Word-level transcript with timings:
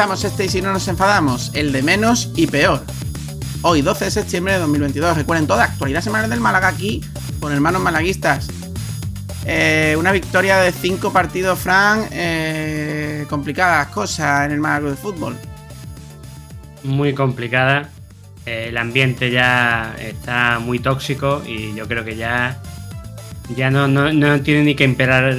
Este 0.00 0.46
y 0.46 0.48
si 0.48 0.62
no 0.62 0.72
nos 0.72 0.88
enfadamos, 0.88 1.50
el 1.52 1.72
de 1.72 1.82
menos 1.82 2.30
y 2.34 2.46
peor. 2.46 2.82
Hoy, 3.60 3.82
12 3.82 4.06
de 4.06 4.10
septiembre 4.10 4.54
de 4.54 4.60
2022. 4.60 5.14
Recuerden 5.14 5.46
toda 5.46 5.64
actualidad 5.64 6.00
semanal 6.00 6.30
del 6.30 6.40
Málaga 6.40 6.68
aquí 6.68 7.02
con 7.38 7.52
hermanos 7.52 7.82
malaguistas. 7.82 8.48
Eh, 9.44 9.94
una 9.98 10.10
victoria 10.10 10.56
de 10.56 10.72
5 10.72 11.12
partidos, 11.12 11.58
Fran. 11.58 12.06
Eh, 12.12 13.26
complicadas 13.28 13.88
cosas 13.88 14.46
en 14.46 14.52
el 14.52 14.60
Málaga 14.60 14.88
de 14.88 14.96
fútbol. 14.96 15.36
Muy 16.82 17.12
complicada. 17.12 17.90
Eh, 18.46 18.68
el 18.70 18.78
ambiente 18.78 19.30
ya 19.30 19.94
está 19.98 20.60
muy 20.60 20.78
tóxico 20.78 21.42
y 21.46 21.74
yo 21.74 21.86
creo 21.86 22.06
que 22.06 22.16
ya 22.16 22.58
ya 23.54 23.70
no, 23.70 23.86
no, 23.86 24.40
tiene 24.40 24.62
ni 24.62 24.74
que 24.74 24.84
imperar, 24.84 25.34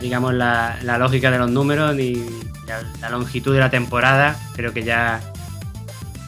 digamos, 0.00 0.32
la, 0.32 0.78
la, 0.82 0.98
lógica 0.98 1.32
de 1.32 1.38
los 1.38 1.50
números 1.50 1.96
ni, 1.96 2.24
la, 2.66 3.10
longitud 3.10 3.54
de 3.54 3.60
la 3.60 3.70
temporada, 3.70 4.36
creo 4.54 4.72
que 4.72 4.82
ya 4.82 5.20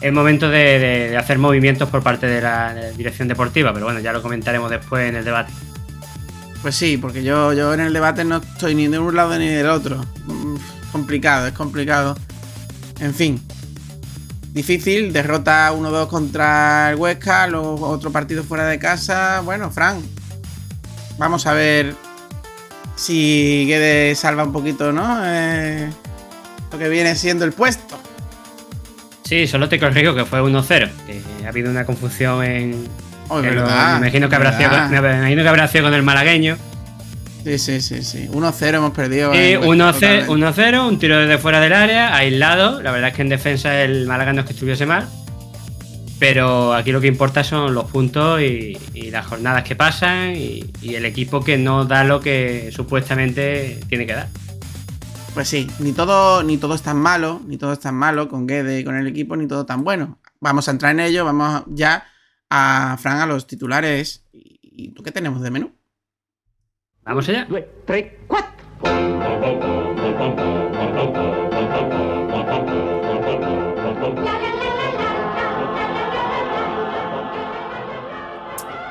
es 0.01 0.13
momento 0.13 0.49
de, 0.49 1.15
hacer 1.17 1.37
movimientos 1.37 1.89
por 1.89 2.01
parte 2.01 2.27
de 2.27 2.41
la, 2.41 2.73
dirección 2.95 3.27
deportiva, 3.27 3.73
pero 3.73 3.85
bueno, 3.85 3.99
ya 3.99 4.13
lo 4.13 4.21
comentaremos 4.21 4.69
después 4.69 5.09
en 5.09 5.15
el 5.15 5.25
debate. 5.25 5.51
Pues 6.61 6.75
sí, 6.75 6.97
porque 6.97 7.23
yo, 7.23 7.53
yo 7.53 7.73
en 7.73 7.79
el 7.79 7.93
debate 7.93 8.25
no 8.25 8.37
estoy 8.37 8.75
ni 8.75 8.87
de 8.87 8.99
un 8.99 9.15
lado 9.15 9.37
ni 9.37 9.47
del 9.47 9.67
otro. 9.67 10.05
Complicado, 10.91 11.47
es 11.47 11.53
complicado. 11.53 12.17
En 12.99 13.13
fin. 13.13 13.41
Difícil, 14.51 15.13
derrota 15.13 15.71
1-2 15.71 16.07
contra 16.07 16.91
el 16.91 16.97
Huesca, 16.97 17.47
luego 17.47 17.87
otro 17.87 18.11
partido 18.11 18.43
fuera 18.43 18.65
de 18.65 18.79
casa. 18.79 19.41
Bueno, 19.41 19.69
Fran, 19.69 20.01
vamos 21.17 21.45
a 21.45 21.53
ver 21.53 21.95
si 22.95 23.65
Guede 23.67 24.15
salva 24.15 24.43
un 24.43 24.51
poquito, 24.51 24.91
¿no? 24.91 25.21
Eh, 25.23 25.89
lo 26.71 26.77
que 26.77 26.89
viene 26.89 27.15
siendo 27.15 27.45
el 27.45 27.53
puesto. 27.53 27.99
Sí, 29.23 29.45
solo 29.47 29.69
te 29.69 29.79
corrijo 29.79 30.15
que 30.15 30.25
fue 30.25 30.41
1-0. 30.41 30.89
Que 31.05 31.45
ha 31.45 31.49
habido 31.49 31.69
una 31.69 31.85
confusión 31.85 32.43
en. 32.43 32.87
Oh, 33.27 33.39
me, 33.39 33.51
imagino 33.51 34.27
que 34.27 34.35
habrá 34.35 34.57
sido, 34.57 34.71
me 34.89 34.97
imagino 34.97 35.43
que 35.43 35.49
habrá 35.49 35.67
sido 35.67 35.83
con 35.83 35.93
el 35.93 36.01
malagueño. 36.01 36.57
Sí, 37.43 37.59
sí, 37.59 37.79
sí, 37.79 38.03
sí. 38.03 38.27
1-0 38.31 38.75
hemos 38.75 38.91
perdido. 38.91 39.31
1-0, 39.31 40.87
un 40.87 40.99
tiro 40.99 41.19
desde 41.19 41.37
fuera 41.37 41.59
del 41.61 41.73
área, 41.73 42.15
aislado. 42.15 42.81
La 42.81 42.91
verdad 42.91 43.09
es 43.09 43.15
que 43.15 43.21
en 43.21 43.29
defensa 43.29 43.83
el 43.83 44.07
Málaga 44.07 44.33
no 44.33 44.41
es 44.41 44.47
que 44.47 44.53
estuviese 44.53 44.85
mal. 44.85 45.07
Pero 46.17 46.73
aquí 46.73 46.91
lo 46.91 46.99
que 46.99 47.07
importa 47.07 47.43
son 47.43 47.73
los 47.73 47.85
puntos 47.85 48.41
y, 48.41 48.77
las 49.11 49.25
jornadas 49.25 49.63
que 49.63 49.75
pasan 49.75 50.35
y, 50.35 50.65
y, 50.81 50.95
el 50.95 51.05
equipo 51.05 51.41
que 51.43 51.57
no 51.57 51.85
da 51.85 52.03
lo 52.03 52.19
que 52.19 52.71
supuestamente 52.73 53.79
tiene 53.87 54.05
que 54.05 54.13
dar. 54.13 54.27
Pues 55.33 55.47
sí, 55.47 55.67
ni 55.79 55.93
todo, 55.93 56.43
ni 56.43 56.57
todo 56.57 56.75
es 56.75 56.81
tan 56.81 56.97
malo, 56.97 57.39
ni 57.45 57.57
todo 57.57 57.71
es 57.71 57.79
tan 57.79 57.95
malo 57.95 58.27
con 58.27 58.47
Gede 58.47 58.79
y 58.79 58.83
con 58.83 58.95
el 58.95 59.07
equipo, 59.07 59.35
ni 59.35 59.47
todo 59.47 59.65
tan 59.65 59.83
bueno. 59.83 60.19
Vamos 60.41 60.67
a 60.67 60.71
entrar 60.71 60.91
en 60.91 60.99
ello, 60.99 61.23
vamos 61.23 61.63
ya 61.67 62.05
a 62.49 62.97
Fran 62.99 63.19
a 63.19 63.25
los 63.25 63.47
titulares. 63.47 64.25
¿Y 64.33 64.91
tú 64.91 65.03
qué 65.03 65.11
tenemos 65.11 65.41
de 65.41 65.51
menú? 65.51 65.71
Vamos 67.03 67.29
allá. 67.29 67.45
2, 67.49 67.61
3, 67.85 68.05
4. 68.27 68.49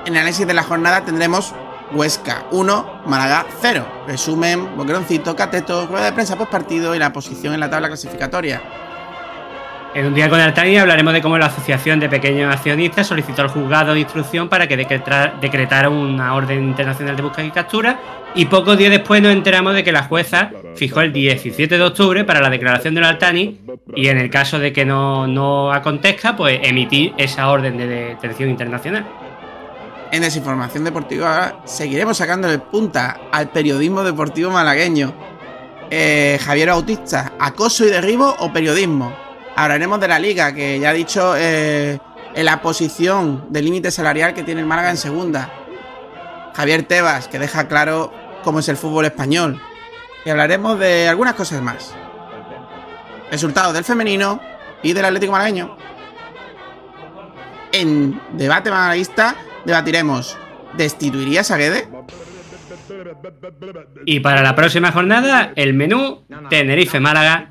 En 0.07 0.15
el 0.15 0.17
análisis 0.17 0.47
de 0.47 0.55
la 0.55 0.63
jornada 0.63 1.05
tendremos 1.05 1.55
Huesca 1.93 2.45
1, 2.51 3.03
Málaga 3.07 3.47
0. 3.61 3.87
Resumen, 4.07 4.77
boqueroncito, 4.77 5.35
cateto, 5.35 5.87
rueda 5.87 6.07
de 6.07 6.13
prensa 6.13 6.37
post 6.37 6.51
partido 6.51 6.95
y 6.95 6.99
la 6.99 7.13
posición 7.13 7.55
en 7.55 7.61
la 7.61 7.71
tabla 7.71 7.89
clasificatoria. 7.89 8.63
En 9.95 10.07
un 10.07 10.15
día 10.15 10.29
con 10.29 10.39
Altani 10.39 10.77
hablaremos 10.77 11.15
de 11.15 11.23
cómo 11.23 11.39
la 11.39 11.47
Asociación 11.47 11.99
de 11.99 12.11
Pequeños 12.11 12.55
Accionistas 12.55 13.07
solicitó 13.07 13.43
al 13.43 13.49
juzgado 13.49 13.95
de 13.95 14.01
instrucción 14.01 14.49
para 14.49 14.69
que 14.69 14.77
decretara 14.77 15.89
una 15.89 16.35
orden 16.35 16.63
internacional 16.63 17.17
de 17.17 17.23
búsqueda 17.23 17.47
y 17.47 17.51
captura 17.51 17.99
y 18.35 18.45
pocos 18.45 18.77
días 18.77 18.91
después 18.91 19.23
nos 19.23 19.33
enteramos 19.33 19.75
de 19.75 19.83
que 19.83 19.91
la 19.91 20.05
jueza 20.05 20.53
fijó 20.77 21.01
el 21.01 21.13
17 21.13 21.79
de 21.79 21.83
octubre 21.83 22.25
para 22.25 22.41
la 22.41 22.51
declaración 22.51 22.95
del 22.95 23.05
Altani 23.05 23.59
y 23.97 24.09
en 24.09 24.19
el 24.19 24.29
caso 24.29 24.59
de 24.59 24.73
que 24.73 24.85
no, 24.85 25.27
no 25.27 25.73
acontezca, 25.73 26.37
pues 26.37 26.61
emitir 26.63 27.15
esa 27.17 27.49
orden 27.49 27.79
de 27.79 27.87
detención 27.87 28.51
internacional 28.51 29.07
en 30.11 30.23
Desinformación 30.23 30.85
Deportiva 30.85 31.61
seguiremos 31.65 32.17
sacándole 32.17 32.59
punta 32.59 33.21
al 33.31 33.51
periodismo 33.51 34.03
deportivo 34.03 34.51
malagueño. 34.51 35.15
Eh, 35.91 36.39
Javier 36.43 36.69
Bautista, 36.69 37.33
¿acoso 37.39 37.85
y 37.85 37.91
derribo 37.91 38.35
o 38.39 38.53
periodismo? 38.53 39.15
Hablaremos 39.57 40.01
de 40.01 40.09
la 40.09 40.19
liga, 40.19 40.55
que 40.55 40.79
ya 40.79 40.91
ha 40.91 40.93
dicho 40.93 41.35
eh, 41.37 41.99
en 42.35 42.45
la 42.45 42.63
posición 42.63 43.47
de 43.51 43.63
límite 43.63 43.91
salarial 43.91 44.35
que 44.35 44.45
tiene 44.45 44.61
el 44.61 44.67
Málaga 44.67 44.91
en 44.91 44.97
segunda. 44.97 45.51
Javier 46.55 46.85
Tebas, 46.85 47.29
que 47.29 47.39
deja 47.39 47.69
claro 47.69 48.13
cómo 48.45 48.61
es 48.61 48.69
el 48.69 48.77
fútbol 48.77 49.05
español. 49.07 49.61
Y 50.25 50.31
hablaremos 50.31 50.79
de 50.79 51.09
algunas 51.09 51.35
cosas 51.35 51.63
más. 51.63 51.95
Resultados 53.31 53.75
del 53.75 53.85
femenino 53.85 54.41
y 54.83 54.93
del 54.93 55.05
Atlético 55.05 55.33
Malagueño. 55.33 55.77
En 57.73 58.21
debate 58.33 58.71
malaguista 58.71 59.37
debatiremos, 59.65 60.39
¿destituirías 60.77 61.51
a 61.51 61.57
Guede? 61.57 61.89
Y 64.07 64.21
para 64.21 64.43
la 64.43 64.55
próxima 64.55 64.93
jornada, 64.93 65.53
el 65.57 65.75
menú 65.75 66.25
Tenerife-Málaga, 66.51 67.51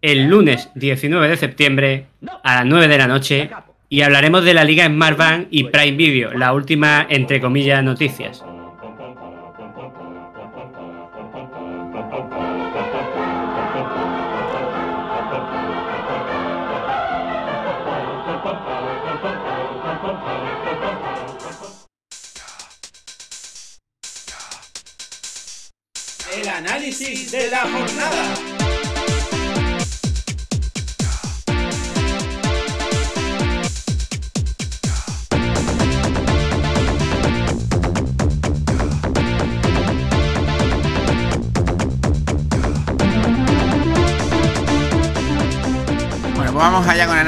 el 0.00 0.26
lunes 0.26 0.70
19 0.74 1.28
de 1.28 1.36
septiembre 1.36 2.06
a 2.42 2.56
las 2.56 2.66
9 2.66 2.88
de 2.88 2.98
la 2.98 3.06
noche. 3.06 3.50
Y 3.88 4.00
hablaremos 4.00 4.44
de 4.44 4.54
la 4.54 4.64
liga 4.64 4.86
en 4.86 4.96
Marvan 4.96 5.48
y 5.50 5.64
Prime 5.64 5.96
Video, 5.96 6.32
la 6.32 6.54
última, 6.54 7.06
entre 7.10 7.40
comillas, 7.40 7.84
noticias. 7.84 8.42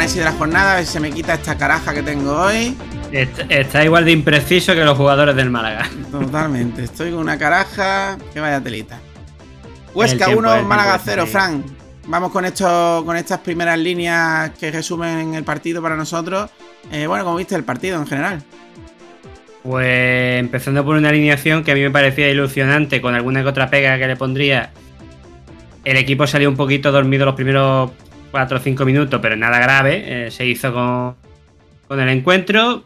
Análisis 0.04 0.18
de 0.18 0.24
la 0.24 0.32
jornada, 0.32 0.72
a 0.72 0.76
ver 0.76 0.84
si 0.84 0.92
se 0.92 1.00
me 1.00 1.10
quita 1.10 1.32
esta 1.32 1.56
caraja 1.56 1.94
que 1.94 2.02
tengo 2.02 2.32
hoy. 2.38 2.76
Está 3.10 3.82
igual 3.84 4.04
de 4.04 4.12
impreciso 4.12 4.74
que 4.74 4.84
los 4.84 4.98
jugadores 4.98 5.34
del 5.34 5.48
Málaga. 5.48 5.88
Totalmente, 6.10 6.84
estoy 6.84 7.10
con 7.10 7.20
una 7.20 7.38
caraja 7.38 8.18
que 8.34 8.38
vaya 8.38 8.60
telita. 8.60 9.00
Huesca 9.94 10.28
1, 10.28 10.62
Málaga 10.64 11.00
0, 11.02 11.24
Fran. 11.26 11.64
Vamos 12.06 12.32
con 12.32 12.44
esto, 12.44 13.02
con 13.06 13.16
estas 13.16 13.38
primeras 13.38 13.78
líneas 13.78 14.50
que 14.60 14.70
resumen 14.70 15.34
el 15.34 15.44
partido 15.44 15.80
para 15.80 15.96
nosotros. 15.96 16.50
Eh, 16.92 17.06
bueno, 17.06 17.24
¿cómo 17.24 17.36
viste 17.36 17.54
el 17.54 17.64
partido 17.64 17.98
en 17.98 18.06
general? 18.06 18.42
Pues 19.62 20.38
empezando 20.38 20.84
por 20.84 20.96
una 20.96 21.08
alineación 21.08 21.64
que 21.64 21.72
a 21.72 21.74
mí 21.74 21.80
me 21.80 21.90
parecía 21.90 22.28
ilusionante, 22.28 23.00
con 23.00 23.14
alguna 23.14 23.42
que 23.42 23.48
otra 23.48 23.70
pega 23.70 23.98
que 23.98 24.06
le 24.06 24.16
pondría. 24.16 24.70
El 25.82 25.96
equipo 25.96 26.26
salió 26.26 26.50
un 26.50 26.56
poquito 26.56 26.92
dormido 26.92 27.24
los 27.24 27.34
primeros 27.34 27.90
4 28.34 28.56
o 28.56 28.60
5 28.60 28.84
minutos, 28.84 29.20
pero 29.22 29.36
nada 29.36 29.60
grave. 29.60 30.26
Eh, 30.26 30.30
se 30.32 30.44
hizo 30.44 30.72
con, 30.72 31.14
con 31.86 32.00
el 32.00 32.08
encuentro. 32.08 32.82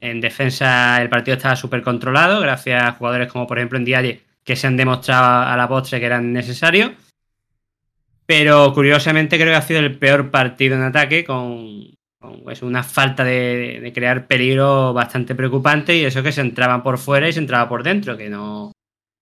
En 0.00 0.20
defensa 0.20 1.02
el 1.02 1.08
partido 1.08 1.36
estaba 1.36 1.56
súper 1.56 1.82
controlado, 1.82 2.40
gracias 2.40 2.80
a 2.84 2.92
jugadores 2.92 3.26
como 3.26 3.48
por 3.48 3.58
ejemplo 3.58 3.76
en 3.76 3.84
Dialle, 3.84 4.20
que 4.44 4.54
se 4.54 4.68
han 4.68 4.76
demostrado 4.76 5.50
a 5.50 5.56
la 5.56 5.66
postre 5.66 5.98
que 5.98 6.06
eran 6.06 6.32
necesarios. 6.32 6.92
Pero 8.24 8.72
curiosamente 8.72 9.36
creo 9.36 9.48
que 9.48 9.56
ha 9.56 9.62
sido 9.62 9.80
el 9.80 9.98
peor 9.98 10.30
partido 10.30 10.76
en 10.76 10.82
ataque 10.82 11.24
con, 11.24 11.96
con 12.20 12.44
una 12.62 12.84
falta 12.84 13.24
de, 13.24 13.80
de, 13.82 13.92
crear 13.92 14.28
peligro 14.28 14.92
bastante 14.92 15.34
preocupante 15.34 15.96
y 15.96 16.04
eso 16.04 16.22
que 16.22 16.30
se 16.30 16.42
entraban 16.42 16.84
por 16.84 16.98
fuera 16.98 17.28
y 17.28 17.32
se 17.32 17.40
entraba 17.40 17.68
por 17.68 17.82
dentro, 17.82 18.16
que 18.16 18.28
no... 18.28 18.70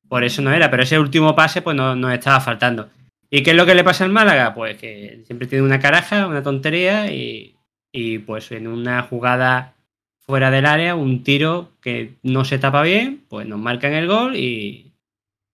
Por 0.07 0.23
eso 0.23 0.43
no 0.43 0.53
era, 0.53 0.71
pero 0.71 0.83
ese 0.83 0.99
último 0.99 1.35
pase 1.35 1.63
pues 1.63 1.75
nos 1.75 1.97
no 1.97 2.13
estaba 2.13 2.41
faltando. 2.41 2.91
¿Y 3.31 3.43
qué 3.43 3.51
es 3.51 3.57
lo 3.57 3.67
que 3.67 3.75
le 3.75 3.85
pasa 3.85 4.05
al 4.05 4.13
Málaga? 4.13 4.55
Pues 4.55 4.77
que 4.79 5.23
siempre 5.27 5.49
tiene 5.49 5.65
una 5.65 5.81
caraja, 5.81 6.27
una 6.27 6.43
tontería 6.43 7.13
y, 7.13 7.57
y 7.93 8.19
pues 8.21 8.53
en 8.53 8.67
una 8.69 9.03
jugada 9.03 9.75
fuera 10.19 10.51
del 10.51 10.67
área, 10.67 10.95
un 10.95 11.23
tiro 11.23 11.73
que 11.81 12.17
no 12.23 12.45
se 12.45 12.59
tapa 12.59 12.83
bien, 12.83 13.25
pues 13.29 13.47
nos 13.47 13.61
marcan 13.61 13.93
el 13.93 14.09
gol 14.09 14.37
y, 14.37 14.93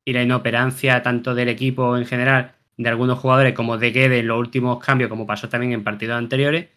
y 0.04 0.12
la 0.12 0.22
inoperancia 0.22 1.02
tanto 1.02 1.34
del 1.34 1.48
equipo 1.48 1.96
en 1.96 2.06
general, 2.06 2.54
de 2.76 2.88
algunos 2.88 3.18
jugadores 3.18 3.54
como 3.54 3.78
de 3.78 3.90
Guede 3.92 4.20
en 4.20 4.28
los 4.28 4.38
últimos 4.38 4.82
cambios, 4.84 5.10
como 5.10 5.26
pasó 5.26 5.48
también 5.48 5.72
en 5.72 5.84
partidos 5.84 6.16
anteriores, 6.16 6.68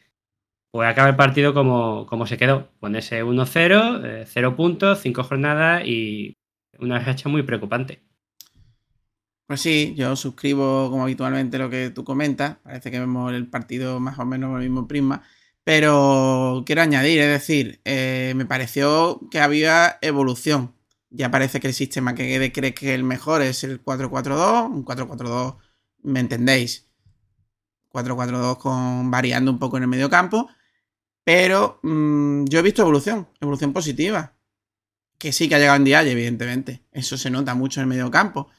pues 0.71 0.89
acaba 0.89 1.09
el 1.09 1.15
partido 1.15 1.53
como, 1.53 2.05
como 2.05 2.27
se 2.27 2.37
quedó, 2.37 2.69
con 2.79 2.95
ese 2.95 3.23
1-0, 3.23 4.25
0 4.25 4.49
eh, 4.49 4.55
puntos, 4.55 4.99
5 5.01 5.23
jornadas 5.23 5.83
y 5.85 6.35
una 6.79 6.99
racha 6.99 7.29
muy 7.29 7.43
preocupante. 7.43 8.01
Pues 9.47 9.61
sí, 9.61 9.93
yo 9.95 10.15
suscribo 10.15 10.89
como 10.89 11.03
habitualmente 11.03 11.59
lo 11.59 11.69
que 11.69 11.91
tú 11.91 12.03
comentas. 12.03 12.57
Parece 12.63 12.89
que 12.89 12.99
vemos 12.99 13.31
el 13.31 13.47
partido 13.47 13.99
más 13.99 14.17
o 14.17 14.25
menos 14.25 14.49
con 14.49 14.61
el 14.61 14.69
mismo 14.69 14.87
prisma. 14.87 15.23
Pero 15.63 16.63
quiero 16.65 16.81
añadir, 16.81 17.19
es 17.19 17.27
decir, 17.29 17.81
eh, 17.85 18.33
me 18.35 18.45
pareció 18.45 19.21
que 19.31 19.39
había 19.39 19.97
evolución. 20.01 20.75
Ya 21.11 21.31
parece 21.31 21.59
que 21.59 21.67
el 21.67 21.73
sistema 21.73 22.15
que 22.15 22.51
cree 22.53 22.73
que 22.73 22.93
el 22.95 23.03
mejor 23.03 23.41
es 23.41 23.63
el 23.63 23.83
4-4-2, 23.83 24.69
un 24.69 24.85
4-4-2, 24.85 25.57
¿me 26.03 26.19
entendéis? 26.19 26.87
4-4-2 27.91 28.57
con 28.57 29.11
variando 29.11 29.51
un 29.51 29.59
poco 29.59 29.77
en 29.77 29.83
el 29.83 29.89
medio 29.89 30.09
campo. 30.09 30.49
Pero 31.23 31.79
mmm, 31.83 32.45
yo 32.45 32.59
he 32.59 32.61
visto 32.63 32.81
evolución, 32.81 33.27
evolución 33.41 33.73
positiva. 33.73 34.33
Que 35.17 35.31
sí 35.31 35.49
que 35.49 35.55
ha 35.55 35.59
llegado 35.59 35.77
en 35.77 35.85
día, 35.85 36.03
evidentemente. 36.03 36.83
Eso 36.91 37.17
se 37.17 37.29
nota 37.29 37.55
mucho 37.55 37.79
en 37.79 37.83
el 37.83 37.89
medio 37.89 38.11
campo 38.11 38.49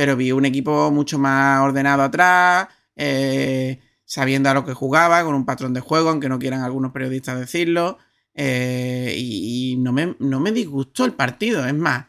pero 0.00 0.16
vi 0.16 0.32
un 0.32 0.46
equipo 0.46 0.90
mucho 0.90 1.18
más 1.18 1.60
ordenado 1.60 2.02
atrás, 2.02 2.68
eh, 2.96 3.80
sabiendo 4.06 4.48
a 4.48 4.54
lo 4.54 4.64
que 4.64 4.72
jugaba, 4.72 5.22
con 5.24 5.34
un 5.34 5.44
patrón 5.44 5.74
de 5.74 5.80
juego, 5.80 6.08
aunque 6.08 6.30
no 6.30 6.38
quieran 6.38 6.62
algunos 6.62 6.92
periodistas 6.92 7.38
decirlo. 7.38 7.98
Eh, 8.32 9.14
y, 9.14 9.76
no, 9.78 9.92
me, 9.92 10.16
no, 10.18 10.40
me, 10.40 10.52
disgustó 10.52 11.04
el 11.04 11.12
partido. 11.12 11.66
Es 11.66 11.74
más, 11.74 12.06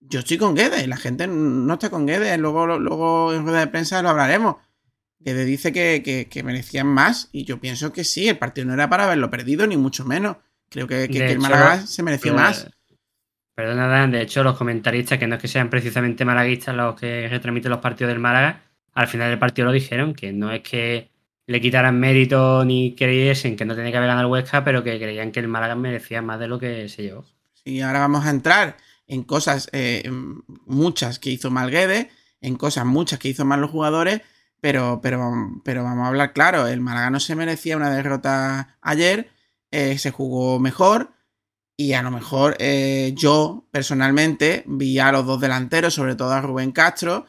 yo 0.00 0.18
estoy 0.18 0.36
con 0.36 0.56
Guedes, 0.56 0.88
la 0.88 0.96
gente 0.96 1.28
no 1.28 1.74
está 1.74 1.90
con 1.90 2.06
Guedes, 2.06 2.36
luego, 2.40 2.76
luego 2.76 3.32
en 3.32 3.44
rueda 3.44 3.60
de 3.60 3.68
prensa 3.68 4.02
lo 4.02 4.08
hablaremos. 4.08 4.56
Guedes 5.20 5.46
dice 5.46 5.72
que, 5.72 6.26
que, 6.28 6.42
merecían 6.42 6.88
más 6.88 7.28
y 7.30 7.44
yo 7.44 7.60
pienso 7.60 7.92
que 7.92 8.02
sí, 8.02 8.28
el 8.28 8.38
partido 8.38 8.66
no 8.66 8.74
era 8.74 8.90
para 8.90 9.04
haberlo 9.04 9.30
perdido, 9.30 9.64
ni 9.68 9.76
mucho 9.76 10.04
menos. 10.04 10.38
Creo 10.70 10.88
que, 10.88 11.08
que 11.08 11.30
el 11.30 11.38
Málaga 11.38 11.86
se 11.86 12.02
mereció 12.02 12.34
más. 12.34 12.68
Perdona, 13.58 13.88
Dan, 13.88 14.12
de 14.12 14.22
hecho, 14.22 14.44
los 14.44 14.56
comentaristas, 14.56 15.18
que 15.18 15.26
no 15.26 15.34
es 15.34 15.40
que 15.42 15.48
sean 15.48 15.68
precisamente 15.68 16.24
malaguistas 16.24 16.76
los 16.76 16.94
que 16.94 17.26
retransmiten 17.26 17.72
los 17.72 17.80
partidos 17.80 18.12
del 18.12 18.20
Málaga, 18.20 18.62
al 18.94 19.08
final 19.08 19.30
del 19.30 19.38
partido 19.40 19.66
lo 19.66 19.72
dijeron, 19.72 20.14
que 20.14 20.32
no 20.32 20.52
es 20.52 20.62
que 20.62 21.10
le 21.44 21.60
quitaran 21.60 21.98
mérito 21.98 22.64
ni 22.64 22.94
creyesen 22.94 23.56
que 23.56 23.64
no 23.64 23.74
tenía 23.74 23.90
que 23.90 23.96
haber 23.96 24.10
ganado 24.10 24.28
el 24.28 24.32
Huesca, 24.32 24.62
pero 24.62 24.84
que 24.84 24.96
creían 25.00 25.32
que 25.32 25.40
el 25.40 25.48
Málaga 25.48 25.74
merecía 25.74 26.22
más 26.22 26.38
de 26.38 26.46
lo 26.46 26.60
que 26.60 26.88
se 26.88 27.02
llevó. 27.02 27.24
Y 27.64 27.80
ahora 27.80 27.98
vamos 27.98 28.26
a 28.26 28.30
entrar 28.30 28.76
en 29.08 29.24
cosas 29.24 29.68
eh, 29.72 30.08
muchas 30.64 31.18
que 31.18 31.30
hizo 31.30 31.50
mal 31.50 31.72
Guede, 31.72 32.12
en 32.40 32.54
cosas 32.54 32.86
muchas 32.86 33.18
que 33.18 33.26
hizo 33.26 33.44
mal 33.44 33.60
los 33.60 33.72
jugadores, 33.72 34.20
pero, 34.60 35.00
pero, 35.02 35.32
pero 35.64 35.82
vamos 35.82 36.04
a 36.04 36.08
hablar 36.10 36.32
claro, 36.32 36.68
el 36.68 36.80
Málaga 36.80 37.10
no 37.10 37.18
se 37.18 37.34
merecía 37.34 37.76
una 37.76 37.90
derrota 37.90 38.78
ayer, 38.82 39.30
eh, 39.72 39.98
se 39.98 40.12
jugó 40.12 40.60
mejor, 40.60 41.10
y 41.80 41.92
a 41.92 42.02
lo 42.02 42.10
mejor 42.10 42.56
eh, 42.58 43.12
yo 43.14 43.64
personalmente 43.70 44.64
vi 44.66 44.98
a 44.98 45.12
los 45.12 45.24
dos 45.24 45.40
delanteros, 45.40 45.94
sobre 45.94 46.16
todo 46.16 46.32
a 46.32 46.40
Rubén 46.40 46.72
Castro, 46.72 47.24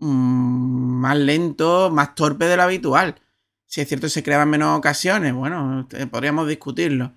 mmm, 0.00 1.00
más 1.00 1.16
lento, 1.16 1.90
más 1.92 2.16
torpe 2.16 2.46
de 2.46 2.56
lo 2.56 2.64
habitual. 2.64 3.14
Si 3.66 3.80
es 3.80 3.88
cierto, 3.88 4.08
se 4.08 4.24
creaban 4.24 4.50
menos 4.50 4.76
ocasiones, 4.76 5.32
bueno, 5.32 5.88
podríamos 6.10 6.48
discutirlo. 6.48 7.12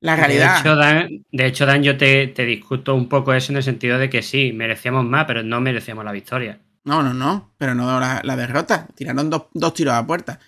La 0.00 0.14
realidad. 0.14 0.56
De 0.56 0.60
hecho, 0.60 0.76
Dan, 0.76 1.24
de 1.32 1.46
hecho, 1.46 1.64
Dan 1.64 1.82
yo 1.82 1.96
te, 1.96 2.26
te, 2.26 2.44
discuto 2.44 2.94
un 2.94 3.08
poco 3.08 3.32
eso 3.32 3.52
en 3.52 3.56
el 3.56 3.62
sentido 3.62 3.98
de 3.98 4.10
que 4.10 4.20
sí, 4.20 4.52
merecíamos 4.52 5.06
más, 5.06 5.24
pero 5.24 5.42
no 5.42 5.62
merecíamos 5.62 6.04
la 6.04 6.12
victoria. 6.12 6.60
No, 6.84 7.02
no, 7.02 7.14
no, 7.14 7.54
pero 7.56 7.74
no 7.74 7.98
la, 8.00 8.20
la 8.22 8.36
derrota. 8.36 8.86
Tiraron 8.94 9.30
dos, 9.30 9.44
dos, 9.54 9.72
tiros 9.72 9.94
a 9.94 10.06
puerta. 10.06 10.40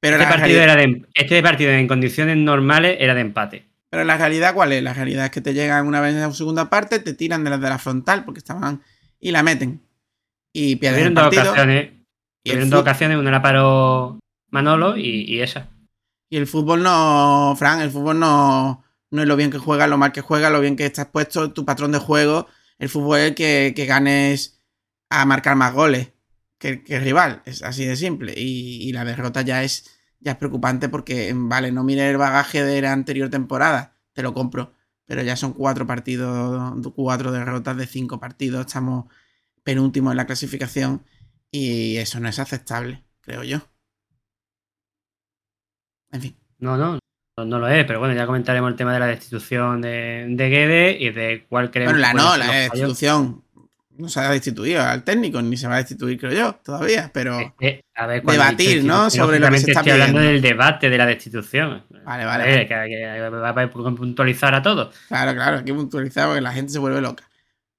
Pero 0.00 0.16
este, 0.16 0.26
partido 0.26 0.58
realidad... 0.58 0.80
era 0.80 0.92
de, 0.92 1.06
este 1.14 1.42
partido 1.42 1.70
en 1.70 1.86
condiciones 1.86 2.36
normales 2.38 2.96
era 2.98 3.14
de 3.14 3.20
empate. 3.20 3.71
Pero 3.92 4.04
la 4.04 4.16
realidad, 4.16 4.54
¿cuál 4.54 4.72
es? 4.72 4.82
La 4.82 4.94
realidad 4.94 5.26
es 5.26 5.30
que 5.30 5.42
te 5.42 5.52
llegan 5.52 5.86
una 5.86 6.00
vez 6.00 6.14
en 6.14 6.22
la 6.22 6.32
segunda 6.32 6.70
parte, 6.70 6.98
te 6.98 7.12
tiran 7.12 7.44
de 7.44 7.50
la 7.50 7.58
de 7.58 7.68
la 7.68 7.78
frontal 7.78 8.24
porque 8.24 8.38
estaban 8.38 8.82
y 9.20 9.32
la 9.32 9.42
meten. 9.42 9.82
Y 10.50 10.76
pierden 10.76 11.08
el 11.08 11.12
partido. 11.12 11.42
Dos 11.42 11.52
ocasiones. 11.52 11.92
Y 12.42 12.56
dos 12.56 12.80
ocasiones, 12.80 13.18
una 13.18 13.30
la 13.30 13.42
paró 13.42 14.18
Manolo 14.48 14.96
y, 14.96 15.42
esa. 15.42 15.68
Y 16.30 16.38
el 16.38 16.46
fútbol 16.46 16.82
no, 16.82 17.54
Fran, 17.58 17.82
el 17.82 17.90
fútbol 17.90 18.18
no, 18.18 18.82
no 19.10 19.20
es 19.20 19.28
lo 19.28 19.36
bien 19.36 19.50
que 19.50 19.58
juega, 19.58 19.86
lo 19.86 19.98
mal 19.98 20.12
que 20.12 20.22
juega, 20.22 20.48
lo 20.48 20.62
bien 20.62 20.76
que 20.76 20.86
estás 20.86 21.08
puesto, 21.08 21.52
tu 21.52 21.66
patrón 21.66 21.92
de 21.92 21.98
juego. 21.98 22.46
El 22.78 22.88
fútbol 22.88 23.18
es 23.18 23.34
que, 23.34 23.74
que 23.76 23.84
ganes 23.84 24.58
a 25.10 25.26
marcar 25.26 25.54
más 25.54 25.74
goles 25.74 26.12
que, 26.56 26.82
que, 26.82 26.96
el 26.96 27.02
rival. 27.02 27.42
Es 27.44 27.62
así 27.62 27.84
de 27.84 27.96
simple. 27.96 28.32
Y, 28.34 28.88
y 28.88 28.92
la 28.92 29.04
derrota 29.04 29.42
ya 29.42 29.62
es 29.62 30.01
ya 30.22 30.32
es 30.32 30.38
preocupante 30.38 30.88
porque, 30.88 31.32
vale, 31.34 31.72
no 31.72 31.84
mire 31.84 32.08
el 32.08 32.16
bagaje 32.16 32.64
de 32.64 32.80
la 32.80 32.92
anterior 32.92 33.28
temporada, 33.28 33.96
te 34.12 34.22
lo 34.22 34.32
compro, 34.32 34.72
pero 35.04 35.22
ya 35.22 35.36
son 35.36 35.52
cuatro 35.52 35.86
partidos, 35.86 36.74
cuatro 36.94 37.32
derrotas 37.32 37.76
de 37.76 37.86
cinco 37.86 38.20
partidos, 38.20 38.66
estamos 38.66 39.06
penúltimos 39.62 40.12
en 40.12 40.16
la 40.16 40.26
clasificación 40.26 41.04
y 41.50 41.96
eso 41.96 42.20
no 42.20 42.28
es 42.28 42.38
aceptable, 42.38 43.04
creo 43.20 43.42
yo. 43.42 43.58
En 46.12 46.20
fin. 46.20 46.36
No, 46.58 46.76
no, 46.76 46.98
no 47.44 47.58
lo 47.58 47.68
es, 47.68 47.84
pero 47.84 47.98
bueno, 47.98 48.14
ya 48.14 48.26
comentaremos 48.26 48.70
el 48.70 48.76
tema 48.76 48.92
de 48.92 49.00
la 49.00 49.06
destitución 49.06 49.80
de, 49.80 50.26
de 50.28 50.48
Guede 50.48 50.96
y 51.00 51.10
de 51.10 51.46
cuál 51.48 51.70
creemos. 51.70 51.94
Bueno, 51.94 52.06
la 52.06 52.14
no, 52.14 52.36
la 52.36 52.52
destitución 52.52 53.44
no 53.98 54.08
se 54.08 54.20
ha 54.20 54.30
destituido 54.30 54.82
al 54.82 55.04
técnico, 55.04 55.40
ni 55.42 55.56
se 55.56 55.68
va 55.68 55.74
a 55.74 55.78
destituir, 55.78 56.18
creo 56.18 56.32
yo, 56.32 56.54
todavía, 56.64 57.10
pero 57.12 57.54
a 57.94 58.06
ver, 58.06 58.22
debatir, 58.22 58.84
¿no? 58.84 59.10
Sobre 59.10 59.38
lo 59.38 59.48
que 59.50 59.58
se 59.58 59.70
está 59.70 59.80
estoy 59.80 59.92
hablando 59.92 60.20
del 60.20 60.40
debate 60.40 60.88
de 60.88 60.98
la 60.98 61.06
destitución. 61.06 61.84
Vale, 62.04 62.24
vale. 62.24 62.66
Que, 62.66 62.66
que, 62.66 63.20
va 63.20 63.48
a 63.50 63.70
puntualizar 63.70 64.54
a 64.54 64.62
todos. 64.62 64.94
Claro, 65.08 65.34
claro, 65.34 65.58
hay 65.58 65.64
que 65.64 65.74
puntualizar 65.74 66.26
porque 66.26 66.40
la 66.40 66.52
gente 66.52 66.72
se 66.72 66.78
vuelve 66.78 67.00
loca. 67.00 67.28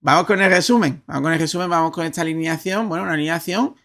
Vamos 0.02 0.26
con 0.26 0.42
el 0.42 0.50
resumen, 0.50 1.02
vamos 1.08 1.24
con 1.24 1.34
el 1.34 1.40
resumen, 1.40 1.70
vamos 1.70 1.92
con 1.92 2.06
esta 2.06 2.22
alineación, 2.22 2.90
bueno, 2.90 3.06
una 3.06 3.14
alineación 3.14 3.76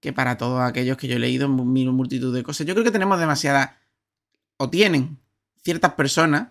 que 0.00 0.12
para 0.12 0.36
todos 0.36 0.62
aquellos 0.62 0.96
que 0.96 1.06
yo 1.06 1.16
he 1.16 1.18
leído 1.18 1.46
en 1.46 1.52
multitud 1.52 2.34
de 2.34 2.42
cosas, 2.42 2.66
yo 2.66 2.74
creo 2.74 2.84
que 2.84 2.90
tenemos 2.90 3.20
demasiada, 3.20 3.78
o 4.56 4.68
tienen 4.70 5.18
ciertas 5.62 5.92
personas, 5.92 6.48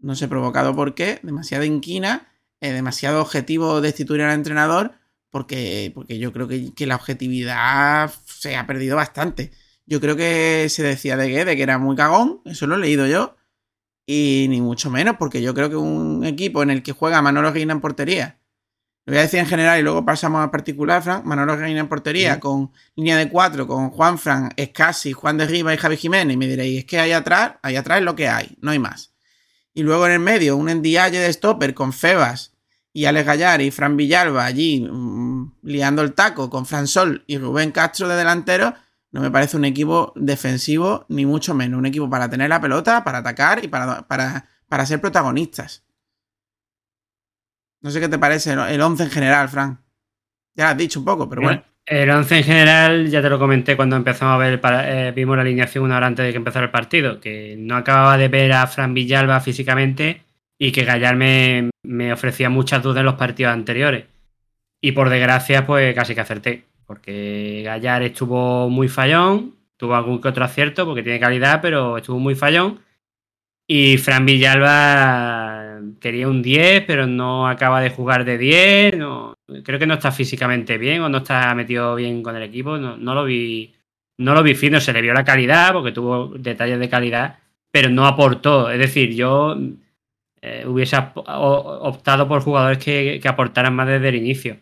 no 0.00 0.14
sé 0.14 0.28
provocado 0.28 0.74
por 0.74 0.94
qué, 0.94 1.20
demasiada 1.22 1.64
inquina 1.66 2.27
eh, 2.60 2.72
demasiado 2.72 3.20
objetivo 3.20 3.80
destituir 3.80 4.22
al 4.22 4.34
entrenador 4.34 4.92
porque, 5.30 5.92
porque 5.94 6.18
yo 6.18 6.32
creo 6.32 6.48
que, 6.48 6.74
que, 6.74 6.86
la 6.86 6.96
objetividad 6.96 8.10
se 8.24 8.56
ha 8.56 8.66
perdido 8.66 8.96
bastante. 8.96 9.52
Yo 9.86 10.00
creo 10.00 10.16
que 10.16 10.66
se 10.70 10.82
decía 10.82 11.16
de 11.16 11.28
Guede 11.28 11.56
que 11.56 11.62
era 11.62 11.78
muy 11.78 11.96
cagón, 11.96 12.40
eso 12.44 12.66
lo 12.66 12.76
he 12.76 12.78
leído 12.78 13.06
yo, 13.06 13.36
y 14.06 14.46
ni 14.48 14.60
mucho 14.60 14.90
menos, 14.90 15.16
porque 15.18 15.42
yo 15.42 15.54
creo 15.54 15.68
que 15.70 15.76
un 15.76 16.24
equipo 16.24 16.62
en 16.62 16.70
el 16.70 16.82
que 16.82 16.92
juega 16.92 17.22
Manolo 17.22 17.50
Reina 17.50 17.72
en 17.72 17.80
portería, 17.80 18.38
lo 19.04 19.12
voy 19.12 19.18
a 19.18 19.22
decir 19.22 19.40
en 19.40 19.46
general 19.46 19.80
y 19.80 19.82
luego 19.82 20.04
pasamos 20.04 20.44
a 20.44 20.50
particular, 20.50 21.02
Frank, 21.02 21.24
Manolo 21.24 21.56
Reina 21.56 21.80
en 21.80 21.88
portería, 21.88 22.34
sí. 22.34 22.40
con 22.40 22.72
línea 22.96 23.16
de 23.16 23.28
cuatro, 23.30 23.66
con 23.66 23.90
Juan 23.90 24.18
Fran, 24.18 24.50
Escasi, 24.56 25.12
Juan 25.12 25.38
de 25.38 25.46
Riva 25.46 25.72
y 25.72 25.78
Javi 25.78 25.96
Jiménez, 25.96 26.34
y 26.34 26.36
me 26.36 26.46
diréis, 26.46 26.80
es 26.80 26.84
que 26.84 26.98
ahí 26.98 27.12
atrás, 27.12 27.54
ahí 27.62 27.76
atrás 27.76 27.98
es 27.98 28.04
lo 28.04 28.14
que 28.16 28.28
hay, 28.28 28.56
no 28.60 28.70
hay 28.70 28.78
más. 28.78 29.14
Y 29.78 29.84
luego 29.84 30.06
en 30.06 30.12
el 30.12 30.18
medio, 30.18 30.56
un 30.56 30.68
endialle 30.68 31.20
de 31.20 31.32
stopper 31.32 31.72
con 31.72 31.92
Febas 31.92 32.52
y 32.92 33.04
Alex 33.04 33.24
Gallar 33.24 33.60
y 33.60 33.70
Fran 33.70 33.96
Villalba 33.96 34.44
allí 34.44 34.80
mmm, 34.80 35.52
liando 35.62 36.02
el 36.02 36.14
taco 36.14 36.50
con 36.50 36.66
Fran 36.66 36.88
Sol 36.88 37.22
y 37.28 37.38
Rubén 37.38 37.70
Castro 37.70 38.08
de 38.08 38.16
delantero, 38.16 38.74
no 39.12 39.20
me 39.20 39.30
parece 39.30 39.56
un 39.56 39.64
equipo 39.64 40.12
defensivo, 40.16 41.06
ni 41.08 41.26
mucho 41.26 41.54
menos. 41.54 41.78
Un 41.78 41.86
equipo 41.86 42.10
para 42.10 42.28
tener 42.28 42.48
la 42.48 42.60
pelota, 42.60 43.04
para 43.04 43.18
atacar 43.18 43.64
y 43.64 43.68
para, 43.68 44.08
para, 44.08 44.48
para 44.68 44.84
ser 44.84 45.00
protagonistas. 45.00 45.84
No 47.80 47.92
sé 47.92 48.00
qué 48.00 48.08
te 48.08 48.18
parece 48.18 48.54
el 48.54 48.80
11 48.80 49.04
en 49.04 49.10
general, 49.10 49.48
Fran. 49.48 49.80
Ya 50.56 50.64
lo 50.64 50.70
has 50.70 50.76
dicho 50.76 50.98
un 50.98 51.04
poco, 51.04 51.28
pero 51.28 51.42
bueno. 51.42 51.62
El 51.90 52.10
11 52.10 52.36
en 52.36 52.44
general, 52.44 53.08
ya 53.08 53.22
te 53.22 53.30
lo 53.30 53.38
comenté 53.38 53.74
cuando 53.74 53.96
empezamos 53.96 54.34
a 54.34 54.36
ver, 54.36 54.60
eh, 54.84 55.10
vimos 55.16 55.36
la 55.36 55.42
alineación 55.42 55.84
una 55.84 55.96
hora 55.96 56.06
antes 56.06 56.26
de 56.26 56.32
que 56.32 56.36
empezara 56.36 56.66
el 56.66 56.70
partido, 56.70 57.18
que 57.18 57.56
no 57.58 57.76
acababa 57.76 58.18
de 58.18 58.28
ver 58.28 58.52
a 58.52 58.66
Fran 58.66 58.92
Villalba 58.92 59.40
físicamente 59.40 60.22
y 60.58 60.70
que 60.70 60.84
Gallar 60.84 61.16
me, 61.16 61.70
me, 61.82 62.12
ofrecía 62.12 62.50
muchas 62.50 62.82
dudas 62.82 62.98
en 62.98 63.06
los 63.06 63.14
partidos 63.14 63.54
anteriores. 63.54 64.04
Y 64.82 64.92
por 64.92 65.08
desgracia, 65.08 65.66
pues 65.66 65.94
casi 65.94 66.14
que 66.14 66.20
acerté. 66.20 66.64
porque 66.86 67.62
Gallar 67.64 68.02
estuvo 68.02 68.68
muy 68.68 68.88
fallón, 68.88 69.56
tuvo 69.78 69.94
algún 69.94 70.20
que 70.20 70.28
otro 70.28 70.44
acierto 70.44 70.84
porque 70.86 71.02
tiene 71.02 71.20
calidad, 71.20 71.60
pero 71.62 71.96
estuvo 71.98 72.18
muy 72.18 72.34
fallón. 72.34 72.80
Y 73.66 73.98
Fran 73.98 74.26
Villalba 74.26 75.80
quería 76.00 76.28
un 76.28 76.42
10, 76.42 76.84
pero 76.86 77.06
no 77.06 77.48
acaba 77.48 77.80
de 77.80 77.90
jugar 77.90 78.24
de 78.24 78.38
10. 78.38 78.96
No, 78.98 79.37
creo 79.64 79.78
que 79.78 79.86
no 79.86 79.94
está 79.94 80.12
físicamente 80.12 80.78
bien 80.78 81.02
o 81.02 81.08
no 81.08 81.18
está 81.18 81.54
metido 81.54 81.94
bien 81.94 82.22
con 82.22 82.36
el 82.36 82.42
equipo. 82.42 82.76
No, 82.78 83.14
lo 83.14 83.24
vi. 83.24 83.74
No 84.18 84.34
lo 84.34 84.42
vi 84.42 84.54
fino, 84.54 84.80
se 84.80 84.92
le 84.92 85.02
vio 85.02 85.14
la 85.14 85.24
calidad 85.24 85.72
porque 85.72 85.92
tuvo 85.92 86.32
detalles 86.36 86.80
de 86.80 86.88
calidad, 86.88 87.38
pero 87.70 87.88
no 87.88 88.06
aportó. 88.06 88.70
Es 88.70 88.78
decir, 88.78 89.14
yo 89.14 89.56
eh, 90.42 90.64
hubiese 90.66 90.96
optado 91.14 92.26
por 92.26 92.40
jugadores 92.40 92.78
que, 92.78 93.20
que, 93.22 93.28
aportaran 93.28 93.74
más 93.74 93.86
desde 93.86 94.08
el 94.08 94.16
inicio. 94.16 94.58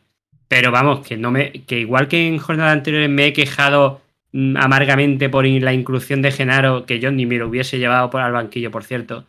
Pero 0.48 0.70
vamos, 0.70 1.06
que 1.06 1.16
no 1.16 1.30
me. 1.30 1.52
que 1.64 1.80
igual 1.80 2.08
que 2.08 2.28
en 2.28 2.38
jornadas 2.38 2.74
anteriores 2.74 3.08
me 3.08 3.26
he 3.26 3.32
quejado 3.32 4.02
Mm, 4.36 4.56
amargamente 4.58 5.30
por 5.30 5.46
la 5.46 5.72
inclusión 5.72 6.20
de 6.20 6.30
Genaro, 6.30 6.84
que 6.84 7.00
yo 7.00 7.10
ni 7.10 7.24
me 7.24 7.38
lo 7.38 7.48
hubiese 7.48 7.78
llevado 7.78 8.10
por 8.10 8.20
al 8.20 8.32
banquillo, 8.32 8.70
por 8.70 8.84
cierto, 8.84 9.24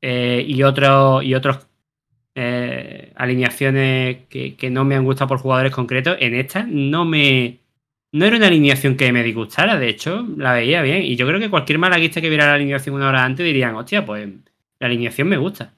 eh, 0.00 0.44
y, 0.48 0.62
otro, 0.62 1.20
y 1.22 1.34
otros 1.34 1.68
eh, 2.42 3.12
alineaciones 3.16 4.26
que, 4.30 4.70
no 4.70 4.86
me 4.86 4.94
han 4.96 5.04
gustado 5.04 5.28
por 5.28 5.40
jugadores 5.40 5.72
concretos, 5.72 6.16
en 6.20 6.34
esta 6.34 6.64
no 6.66 7.04
me. 7.04 7.60
No 8.12 8.24
era 8.24 8.38
una 8.38 8.46
alineación 8.46 8.96
que 8.96 9.12
me 9.12 9.22
disgustara, 9.22 9.78
de 9.78 9.90
hecho, 9.90 10.26
la 10.38 10.54
veía 10.54 10.80
bien. 10.80 11.02
Y 11.02 11.16
yo 11.16 11.26
creo 11.26 11.38
que 11.38 11.50
cualquier 11.50 11.78
malaguista 11.78 12.22
que 12.22 12.30
viera 12.30 12.46
la 12.46 12.54
alineación 12.54 12.94
una 12.96 13.08
hora 13.08 13.24
antes 13.24 13.44
dirían, 13.44 13.74
hostia, 13.76 14.06
pues 14.06 14.26
la 14.78 14.86
alineación 14.86 15.28
me 15.28 15.36
gusta. 15.36 15.74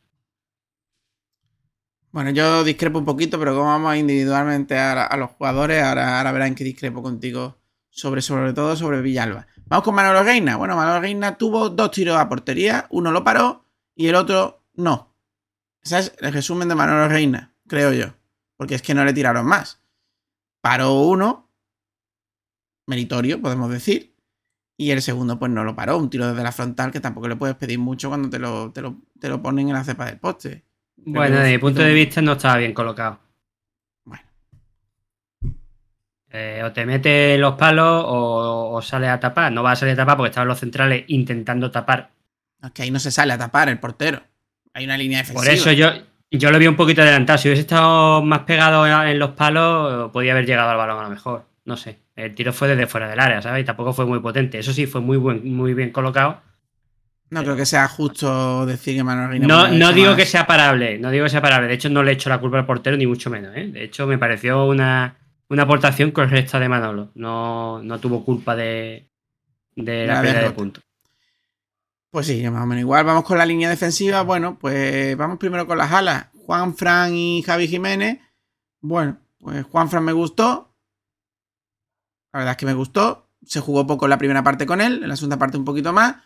Bueno, 2.12 2.31
yo 2.31 2.62
discrepo 2.62 3.00
un 3.00 3.04
poquito, 3.04 3.40
pero 3.40 3.54
como 3.54 3.66
vamos 3.66 3.97
individualmente 3.97 4.78
a, 4.78 5.16
los 5.16 5.31
jugadores, 5.31 5.83
ahora, 5.83 6.19
ahora 6.19 6.31
verán 6.31 6.54
que 6.54 6.62
discrepo 6.62 7.02
contigo 7.02 7.59
sobre, 7.90 8.23
sobre 8.23 8.52
todo 8.52 8.76
sobre 8.76 9.02
Villalba. 9.02 9.49
Vamos 9.66 9.85
con 9.85 9.97
Manolo 9.97 10.23
Reina. 10.23 10.57
Bueno, 10.57 10.76
Manolo 10.76 11.00
Reina 11.00 11.37
tuvo 11.37 11.71
dos 11.71 11.90
tiros 11.90 12.16
a 12.16 12.28
portería, 12.28 12.87
uno 12.90 13.11
lo 13.11 13.25
paró 13.25 13.64
y 13.97 14.07
el 14.07 14.14
otro 14.14 14.62
no. 14.75 15.12
Ese 15.83 15.99
es 15.99 16.15
el 16.21 16.33
resumen 16.33 16.69
de 16.69 16.75
Manolo 16.75 17.09
Reina, 17.09 17.53
creo 17.67 17.93
yo. 17.93 18.15
Porque 18.57 18.75
es 18.77 18.83
que 18.83 18.95
no 18.95 19.05
le 19.05 19.12
tiraron 19.12 19.47
más. 19.47 19.81
Paró 20.61 20.95
uno, 20.95 21.49
meritorio, 22.87 23.41
podemos 23.41 23.71
decir. 23.71 24.15
Y 24.77 24.91
el 24.91 25.03
segundo, 25.03 25.39
pues 25.39 25.51
no 25.51 25.65
lo 25.65 25.75
paró. 25.75 25.99
Un 25.99 26.11
tiro 26.11 26.29
desde 26.29 26.43
la 26.43 26.53
frontal 26.53 26.91
que 26.93 27.01
tampoco 27.01 27.29
le 27.29 27.37
puedes 27.37 27.57
pedir 27.57 27.79
mucho 27.79 28.09
cuando 28.09 28.31
te 28.31 28.39
lo, 28.39 28.73
te 28.73 29.29
lo, 29.29 29.43
ponen 29.43 29.69
en 29.69 29.75
la 29.75 29.85
cepa 29.85 30.07
del 30.07 30.19
poste. 30.19 30.65
Bueno, 30.97 31.37
desde 31.37 31.53
mi 31.53 31.59
punto 31.59 31.83
de 31.83 31.93
vista 31.93 32.23
no 32.23 32.33
estaba 32.33 32.59
bien 32.59 32.75
colocado. 32.75 33.19
Eh, 36.35 36.62
o 36.65 36.73
te 36.73 36.87
mete 36.87 37.37
los 37.37 37.57
palos 37.57 38.05
o, 38.07 38.81
sale 38.83 39.09
a 39.09 39.21
tapar. 39.21 39.53
No 39.53 39.62
va 39.62 39.73
a 39.73 39.77
salir 39.77 39.93
a 39.93 39.97
tapar 39.97 40.17
porque 40.17 40.31
estaban 40.31 40.49
los 40.49 40.59
centrales 40.59 41.05
intentando 41.09 41.71
tapar. 41.71 42.11
Es 42.62 42.71
que 42.71 42.83
ahí 42.83 42.91
no 42.91 42.99
se 42.99 43.11
sale 43.11 43.35
a 43.35 43.39
tapar 43.39 43.69
el 43.69 43.79
portero. 43.79 44.23
Hay 44.75 44.85
una 44.85 44.97
línea 44.97 45.19
defensiva. 45.19 45.45
Por 45.45 45.52
eso 45.52 45.73
yo, 45.73 45.91
yo 46.31 46.50
lo 46.50 46.59
vi 46.59 46.67
un 46.67 46.76
poquito 46.76 47.02
adelantado. 47.02 47.38
Si 47.38 47.49
hubiese 47.49 47.62
estado 47.62 48.23
más 48.23 48.41
pegado 48.41 48.87
en 49.07 49.19
los 49.19 49.31
palos, 49.31 50.11
podía 50.11 50.33
haber 50.33 50.47
llegado 50.47 50.71
al 50.71 50.76
balón 50.76 50.99
a 50.99 51.05
lo 51.05 51.11
mejor. 51.11 51.47
No 51.64 51.76
sé. 51.76 51.99
El 52.17 52.35
tiro 52.35 52.52
fue 52.52 52.69
desde 52.69 52.87
fuera 52.87 53.09
del 53.09 53.21
área, 53.21 53.41
¿sabes? 53.41 53.62
Y 53.62 53.64
tampoco 53.64 53.93
fue 53.93 54.07
muy 54.07 54.21
potente. 54.21 54.59
Eso 54.59 54.73
sí, 54.73 54.87
fue 54.87 55.00
muy, 55.00 55.17
buen, 55.17 55.55
muy 55.55 55.75
bien 55.75 55.91
colocado. 55.91 56.41
No 57.31 57.43
creo 57.43 57.57
que 57.57 57.64
sea 57.64 57.88
justo 57.88 58.67
decir 58.67 58.95
que 58.95 59.02
Manuel 59.02 59.31
Reina. 59.31 59.47
No, 59.47 59.69
no 59.69 59.93
digo 59.95 60.14
que 60.14 60.26
sea 60.26 60.47
parable, 60.47 60.99
no 60.99 61.11
digo 61.11 61.25
que 61.25 61.31
sea 61.31 61.41
parable. 61.41 61.67
De 61.67 61.75
hecho, 61.75 61.88
no 61.88 62.02
le 62.02 62.11
he 62.11 62.14
hecho 62.14 62.29
la 62.29 62.38
culpa 62.38 62.59
al 62.59 62.67
portero, 62.67 62.97
ni 62.99 63.07
mucho 63.07 63.31
menos. 63.31 63.57
¿eh? 63.57 63.69
De 63.69 63.85
hecho, 63.85 64.07
me 64.07 64.19
pareció 64.19 64.67
una, 64.67 65.17
una 65.49 65.62
aportación 65.62 66.11
correcta 66.11 66.61
de 66.61 66.69
Manolo. 66.69 67.11
No, 67.14 67.81
tuvo 68.02 68.23
culpa 68.23 68.55
de, 68.55 69.09
la, 69.76 70.21
pérdida 70.21 70.43
de 70.43 70.50
puntos. 70.50 70.85
Pues 72.12 72.26
sí, 72.26 72.49
más 72.50 72.62
o 72.62 72.66
menos 72.66 72.83
igual. 72.83 73.04
Vamos 73.04 73.25
con 73.25 73.38
la 73.38 73.47
línea 73.47 73.71
defensiva. 73.71 74.23
Bueno, 74.23 74.59
pues 74.61 75.16
vamos 75.16 75.38
primero 75.38 75.66
con 75.66 75.78
las 75.78 75.90
alas. 75.90 76.26
Juan 76.47 76.76
Fran 76.76 77.14
y 77.14 77.42
Javi 77.42 77.66
Jiménez. 77.66 78.21
Bueno, 78.81 79.19
pues 79.38 79.64
Juan 79.64 79.88
Fran 79.88 80.04
me 80.04 80.12
gustó. 80.12 80.76
La 82.33 82.40
verdad 82.40 82.52
es 82.52 82.57
que 82.59 82.66
me 82.66 82.75
gustó. 82.75 83.31
Se 83.45 83.61
jugó 83.61 83.87
poco 83.87 84.04
en 84.07 84.11
la 84.11 84.19
primera 84.19 84.45
parte 84.45 84.66
con 84.66 84.81
él, 84.81 85.02
en 85.02 85.09
la 85.09 85.16
segunda 85.16 85.38
parte 85.38 85.57
un 85.57 85.64
poquito 85.64 85.92
más. 85.92 86.16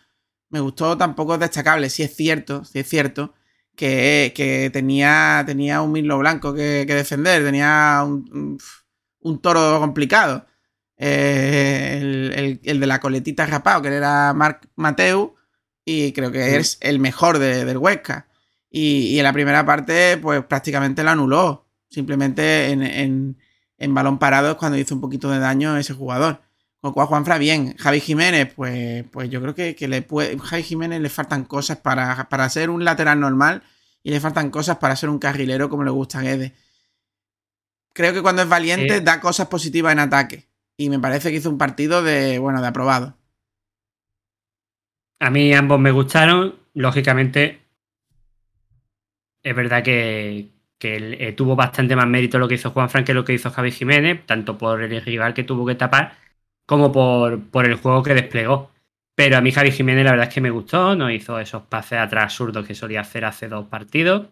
Me 0.49 0.59
gustó, 0.59 0.97
tampoco 0.97 1.35
es 1.35 1.39
destacable. 1.39 1.89
Si 1.89 2.03
es 2.03 2.15
cierto, 2.15 2.65
si 2.65 2.79
es 2.79 2.87
cierto 2.87 3.33
que, 3.75 4.69
tenía, 4.73 5.43
tenía 5.47 5.81
un 5.81 5.93
Milo 5.93 6.17
Blanco 6.19 6.53
que, 6.53 6.85
defender. 6.85 7.43
Tenía 7.43 8.03
un 8.05 8.59
un 9.21 9.41
toro 9.41 9.79
complicado. 9.79 10.45
Eh, 10.97 12.59
el, 12.63 12.79
de 12.79 12.87
la 12.87 12.99
coletita 12.99 13.45
rapado, 13.45 13.83
que 13.83 13.89
era 13.89 14.33
Marc 14.33 14.67
Mateu, 14.75 15.35
y 15.87 16.11
creo 16.11 16.31
que 16.31 16.57
es 16.57 16.77
el 16.81 16.99
mejor 16.99 17.39
del 17.39 17.77
Huesca. 17.77 18.27
Y, 18.69 19.17
en 19.17 19.23
la 19.23 19.31
primera 19.31 19.65
parte, 19.65 20.17
pues 20.17 20.43
prácticamente 20.43 21.03
lo 21.03 21.11
anuló. 21.11 21.65
Simplemente 21.89 22.71
en, 22.71 23.37
balón 23.93 24.19
parado 24.19 24.51
es 24.51 24.55
cuando 24.57 24.77
hizo 24.77 24.93
un 24.93 25.01
poquito 25.01 25.31
de 25.31 25.39
daño 25.39 25.77
ese 25.77 25.93
jugador. 25.93 26.41
Con 26.81 26.93
cual, 26.93 27.07
Juanfra, 27.07 27.37
bien. 27.37 27.75
Javi 27.77 28.01
Jiménez, 28.01 28.53
pues, 28.53 29.05
pues 29.11 29.29
yo 29.29 29.41
creo 29.41 29.55
que, 29.55 29.87
le 29.87 30.01
puede. 30.01 30.37
Javi 30.37 30.63
Jiménez 30.63 31.01
le 31.01 31.09
faltan 31.09 31.45
cosas 31.45 31.77
para, 31.77 32.27
para 32.29 32.49
ser 32.49 32.69
un 32.69 32.83
lateral 32.83 33.19
normal 33.19 33.63
y 34.03 34.11
le 34.11 34.19
faltan 34.19 34.51
cosas 34.51 34.77
para 34.77 34.95
ser 34.95 35.09
un 35.09 35.19
carrilero 35.19 35.69
como 35.69 35.85
le 35.85 35.91
gusta 35.91 36.19
a 36.19 36.23
Guedes 36.23 36.51
creo 37.97 38.13
que 38.13 38.21
cuando 38.21 38.43
es 38.43 38.47
valiente 38.47 39.01
da 39.01 39.19
cosas 39.19 39.47
positivas 39.47 39.91
en 39.91 39.99
ataque. 39.99 40.47
Y 40.77 40.89
me 40.89 40.99
parece 40.99 41.31
que 41.31 41.37
hizo 41.37 41.49
un 41.49 41.57
partido 41.57 42.03
de, 42.03 42.37
bueno, 42.37 42.61
de 42.61 42.67
aprobado. 42.67 43.17
A 45.19 45.29
mí 45.29 45.53
ambos 45.53 45.79
me 45.79 45.91
gustaron. 45.91 46.55
Lógicamente, 46.73 47.61
es 49.43 49.55
verdad 49.55 49.83
que, 49.83 50.49
eh, 50.81 51.33
tuvo 51.33 51.55
bastante 51.55 51.95
más 51.95 52.07
mérito 52.07 52.39
lo 52.39 52.47
que 52.47 52.55
hizo 52.55 52.71
Juan 52.71 52.89
Frank 52.89 53.05
que 53.05 53.13
lo 53.13 53.25
que 53.25 53.33
hizo 53.33 53.49
Javi 53.51 53.71
Jiménez, 53.71 54.25
tanto 54.25 54.57
por 54.57 54.81
el 54.83 55.01
rival 55.01 55.33
que 55.33 55.43
tuvo 55.43 55.65
que 55.65 55.75
tapar 55.75 56.17
como 56.67 56.91
por, 56.91 57.65
el 57.65 57.75
juego 57.75 58.03
que 58.03 58.13
desplegó. 58.13 58.71
Pero 59.15 59.37
a 59.37 59.41
mí 59.41 59.51
Javi 59.51 59.71
Jiménez 59.71 60.05
la 60.05 60.11
verdad 60.11 60.27
es 60.29 60.33
que 60.33 60.41
me 60.41 60.51
gustó, 60.51 60.95
no 60.95 61.09
hizo 61.11 61.39
esos 61.39 61.63
pases 61.63 61.99
atrás 61.99 62.25
absurdos 62.25 62.67
que 62.67 62.75
solía 62.75 63.01
hacer 63.01 63.25
hace 63.25 63.47
dos 63.47 63.67
partidos. 63.67 64.27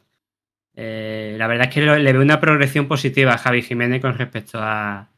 Eh, 0.75 1.35
la 1.39 1.47
verdad 1.47 1.67
es 1.69 1.73
que 1.73 1.81
le 1.81 2.13
veo 2.13 2.21
una 2.21 2.39
progresión 2.39 2.87
positiva 2.87 3.33
a 3.33 3.37
Javi 3.37 3.61
Jiménez 3.63 4.01
con 4.01 4.17
respecto 4.17 4.59
a, 4.61 5.09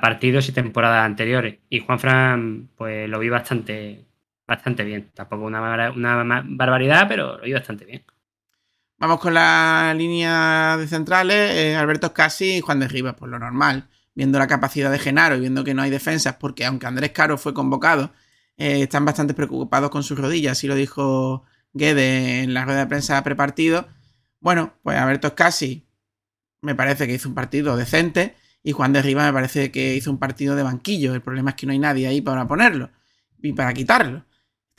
partidos 0.00 0.48
y 0.48 0.52
temporadas 0.52 1.04
anteriores. 1.04 1.58
Y 1.68 1.80
Juan 1.80 2.00
Fran, 2.00 2.70
pues 2.76 3.08
lo 3.08 3.18
vi 3.18 3.28
bastante, 3.28 4.04
bastante 4.50 4.84
bien. 4.84 5.10
Tampoco 5.14 5.44
una, 5.44 5.60
barbaridad, 6.44 7.06
pero 7.08 7.38
lo 7.38 7.44
vi 7.44 7.52
bastante 7.52 7.84
bien. 7.84 8.04
Vamos 8.98 9.18
con 9.20 9.32
la 9.32 9.94
línea 9.96 10.76
de 10.76 10.86
centrales. 10.86 11.54
Eh, 11.54 11.76
Alberto 11.76 12.12
Casi 12.12 12.56
y 12.56 12.60
Juan 12.60 12.80
de 12.80 12.88
Rivas, 12.88 13.14
por 13.14 13.28
lo 13.28 13.38
normal. 13.38 13.88
Viendo 14.14 14.38
la 14.38 14.46
capacidad 14.46 14.90
de 14.90 14.98
Genaro 14.98 15.36
y 15.36 15.40
viendo 15.40 15.64
que 15.64 15.72
no 15.72 15.82
hay 15.82 15.90
defensas, 15.90 16.36
porque 16.36 16.66
aunque 16.66 16.86
Andrés 16.86 17.12
Caro 17.12 17.38
fue 17.38 17.54
convocado, 17.54 18.12
eh, 18.58 18.82
están 18.82 19.06
bastante 19.06 19.32
preocupados 19.32 19.90
con 19.90 20.02
sus 20.02 20.18
rodillas. 20.18 20.52
Así 20.52 20.66
lo 20.66 20.74
dijo 20.74 21.44
Guede 21.72 22.42
en 22.42 22.52
la 22.52 22.64
rueda 22.64 22.80
de 22.80 22.86
prensa 22.86 23.22
prepartido 23.22 23.88
bueno, 24.40 24.74
pues 24.82 24.98
Alberto 24.98 25.34
Casi 25.34 25.86
me 26.62 26.74
parece 26.74 27.06
que 27.06 27.14
hizo 27.14 27.28
un 27.28 27.34
partido 27.34 27.76
decente 27.76 28.36
y 28.62 28.72
Juan 28.72 28.92
de 28.92 29.02
Rivas 29.02 29.26
me 29.26 29.32
parece 29.32 29.70
que 29.70 29.94
hizo 29.94 30.10
un 30.10 30.18
partido 30.18 30.56
de 30.56 30.62
banquillo. 30.62 31.14
El 31.14 31.22
problema 31.22 31.50
es 31.50 31.56
que 31.56 31.66
no 31.66 31.72
hay 31.72 31.78
nadie 31.78 32.06
ahí 32.08 32.20
para 32.20 32.48
ponerlo 32.48 32.90
y 33.42 33.52
para 33.52 33.72
quitarlo. 33.74 34.24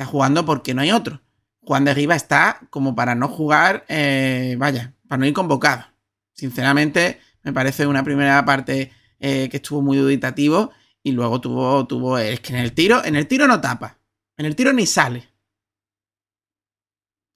Está 0.01 0.09
jugando 0.09 0.45
porque 0.45 0.73
no 0.73 0.81
hay 0.81 0.91
otro. 0.91 1.21
Juan 1.61 1.85
de 1.85 1.93
Rivas 1.93 2.23
está 2.23 2.61
como 2.71 2.95
para 2.95 3.13
no 3.13 3.27
jugar, 3.27 3.85
eh, 3.87 4.55
vaya, 4.57 4.95
para 5.07 5.19
no 5.19 5.27
ir 5.27 5.33
convocado. 5.33 5.85
Sinceramente, 6.33 7.19
me 7.43 7.53
parece 7.53 7.85
una 7.85 8.03
primera 8.03 8.43
parte 8.43 8.91
eh, 9.19 9.47
que 9.47 9.57
estuvo 9.57 9.83
muy 9.83 9.97
duditativo 9.97 10.71
y 11.03 11.11
luego 11.11 11.39
tuvo, 11.39 11.85
tuvo, 11.85 12.17
es 12.17 12.39
que 12.39 12.53
en 12.53 12.61
el 12.61 12.73
tiro, 12.73 13.05
en 13.05 13.15
el 13.15 13.27
tiro 13.27 13.45
no 13.45 13.61
tapa, 13.61 13.99
en 14.37 14.47
el 14.47 14.55
tiro 14.55 14.73
ni 14.73 14.87
sale. 14.87 15.29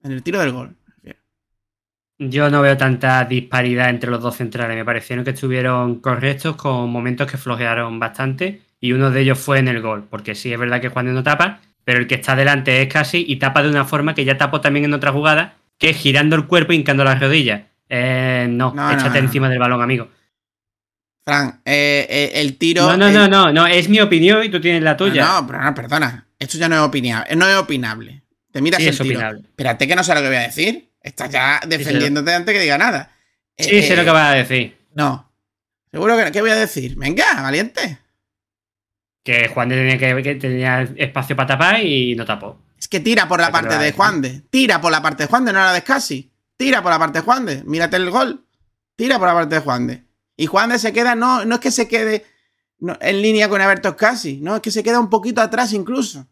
En 0.02 0.12
el 0.12 0.24
tiro 0.24 0.40
del 0.40 0.52
gol. 0.52 0.76
Yo 2.18 2.50
no 2.50 2.64
veo 2.64 2.78
tanta 2.78 3.26
disparidad 3.26 3.92
entre 3.92 4.10
los 4.10 4.24
dos 4.24 4.38
centrales. 4.38 4.76
Me 4.76 4.86
parecieron 4.86 5.24
que 5.24 5.32
estuvieron 5.32 6.00
correctos 6.00 6.56
con 6.56 6.90
momentos 6.90 7.30
que 7.30 7.38
flojearon 7.38 8.00
bastante 8.00 8.64
y 8.80 8.94
uno 8.94 9.12
de 9.12 9.22
ellos 9.22 9.38
fue 9.38 9.60
en 9.60 9.68
el 9.68 9.84
gol, 9.84 10.08
porque 10.10 10.34
sí 10.34 10.52
es 10.52 10.58
verdad 10.58 10.82
que 10.82 10.90
Juan 10.90 11.14
no 11.14 11.22
tapa, 11.22 11.62
pero 11.86 12.00
el 12.00 12.08
que 12.08 12.16
está 12.16 12.36
delante 12.36 12.82
es 12.82 12.92
casi 12.92 13.24
y 13.26 13.38
tapa 13.38 13.64
de 13.64 13.70
una 13.70 13.86
forma 13.86 14.14
que 14.14 14.26
ya 14.26 14.38
tapó 14.38 14.60
también 14.60 14.86
en 14.86 14.94
otra 14.94 15.12
jugada, 15.12 15.56
que 15.78 15.92
es 15.92 15.98
girando 15.98 16.36
el 16.36 16.48
cuerpo 16.48 16.74
y 16.74 16.78
hincando 16.78 17.04
las 17.04 17.20
rodillas. 17.20 17.62
Eh, 17.88 18.48
no, 18.50 18.74
échate 18.92 19.20
encima 19.20 19.48
del 19.48 19.60
balón, 19.60 19.82
amigo. 19.82 20.10
Fran, 21.24 21.62
eh, 21.64 22.06
eh, 22.10 22.32
el 22.36 22.58
tiro. 22.58 22.84
No, 22.84 22.98
no, 22.98 23.12
no, 23.12 23.28
no, 23.28 23.54
no, 23.54 23.68
es 23.68 23.88
mi 23.88 24.00
opinión 24.00 24.44
y 24.44 24.50
tú 24.50 24.60
tienes 24.60 24.82
la 24.82 24.98
tuya. 24.98 25.26
No, 25.26 25.48
pero 25.48 25.62
no, 25.62 25.74
perdona. 25.74 26.28
Esto 26.38 26.58
ya 26.58 26.68
no 26.68 26.76
es 26.76 26.82
opinable. 26.82 27.36
No 27.36 27.48
es 27.48 27.56
opinable. 27.56 28.24
Te 28.52 28.62
miras 28.62 28.82
el 28.82 28.98
tiro. 28.98 29.22
Espérate 29.30 29.88
que 29.88 29.96
no 29.96 30.04
sé 30.04 30.14
lo 30.16 30.22
que 30.22 30.28
voy 30.28 30.38
a 30.38 30.42
decir. 30.42 30.92
Estás 31.02 31.30
ya 31.30 31.62
defendiéndote 31.68 32.34
antes 32.34 32.54
que 32.54 32.62
diga 32.62 32.78
nada. 32.80 33.12
Sí, 33.58 33.82
sé 33.84 33.96
lo 33.96 34.04
que 34.04 34.10
vas 34.10 34.34
a 34.34 34.36
decir. 34.36 34.78
No. 34.96 35.32
Seguro 35.92 36.18
que. 36.18 36.32
¿Qué 36.32 36.42
voy 36.42 36.50
a 36.50 36.56
decir? 36.56 36.96
Venga, 36.96 37.42
valiente. 37.42 38.00
Que 39.26 39.48
Juan 39.50 39.68
de 39.70 39.76
tenía, 39.76 39.98
que, 39.98 40.22
que 40.24 40.36
tenía 40.36 40.84
espacio 40.84 41.36
para 41.36 41.48
tapar 41.48 41.82
y 41.84 42.16
no 42.16 42.24
tapó. 42.26 42.62
Es 42.80 42.88
que 42.88 43.00
tira 43.02 43.28
por 43.28 43.40
la 43.42 43.48
Pero 43.52 43.68
parte 43.68 43.84
de 43.84 43.92
Juan 43.92 44.22
de. 44.22 44.42
Tira 44.52 44.80
por 44.80 44.92
la 44.92 45.02
parte 45.02 45.24
de 45.24 45.28
Juan 45.30 45.44
de, 45.46 45.52
no 45.54 45.60
la 45.60 45.74
de 45.74 45.82
Scassi. 45.82 46.32
Tira 46.56 46.82
por 46.84 46.92
la 46.92 47.00
parte 47.00 47.20
de 47.20 47.26
Juan 47.26 47.46
de. 47.46 47.64
Mírate 47.64 47.98
el 47.98 48.10
gol. 48.12 48.46
Tira 48.96 49.18
por 49.20 49.28
la 49.28 49.34
parte 49.34 49.56
de 49.56 49.62
Juan 49.62 49.88
de. 49.88 50.04
Y 50.38 50.46
Juan 50.46 50.70
de 50.70 50.78
se 50.80 50.94
queda, 50.94 51.16
no, 51.16 51.44
no 51.44 51.56
es 51.56 51.62
que 51.62 51.72
se 51.72 51.88
quede 51.88 52.24
no, 52.80 52.98
en 53.02 53.22
línea 53.22 53.50
con 53.50 53.60
Alberto 53.62 53.90
Scassi, 53.94 54.40
no, 54.42 54.56
es 54.58 54.62
que 54.62 54.70
se 54.72 54.84
queda 54.84 55.00
un 55.00 55.10
poquito 55.10 55.42
atrás 55.42 55.74
incluso. 55.74 56.28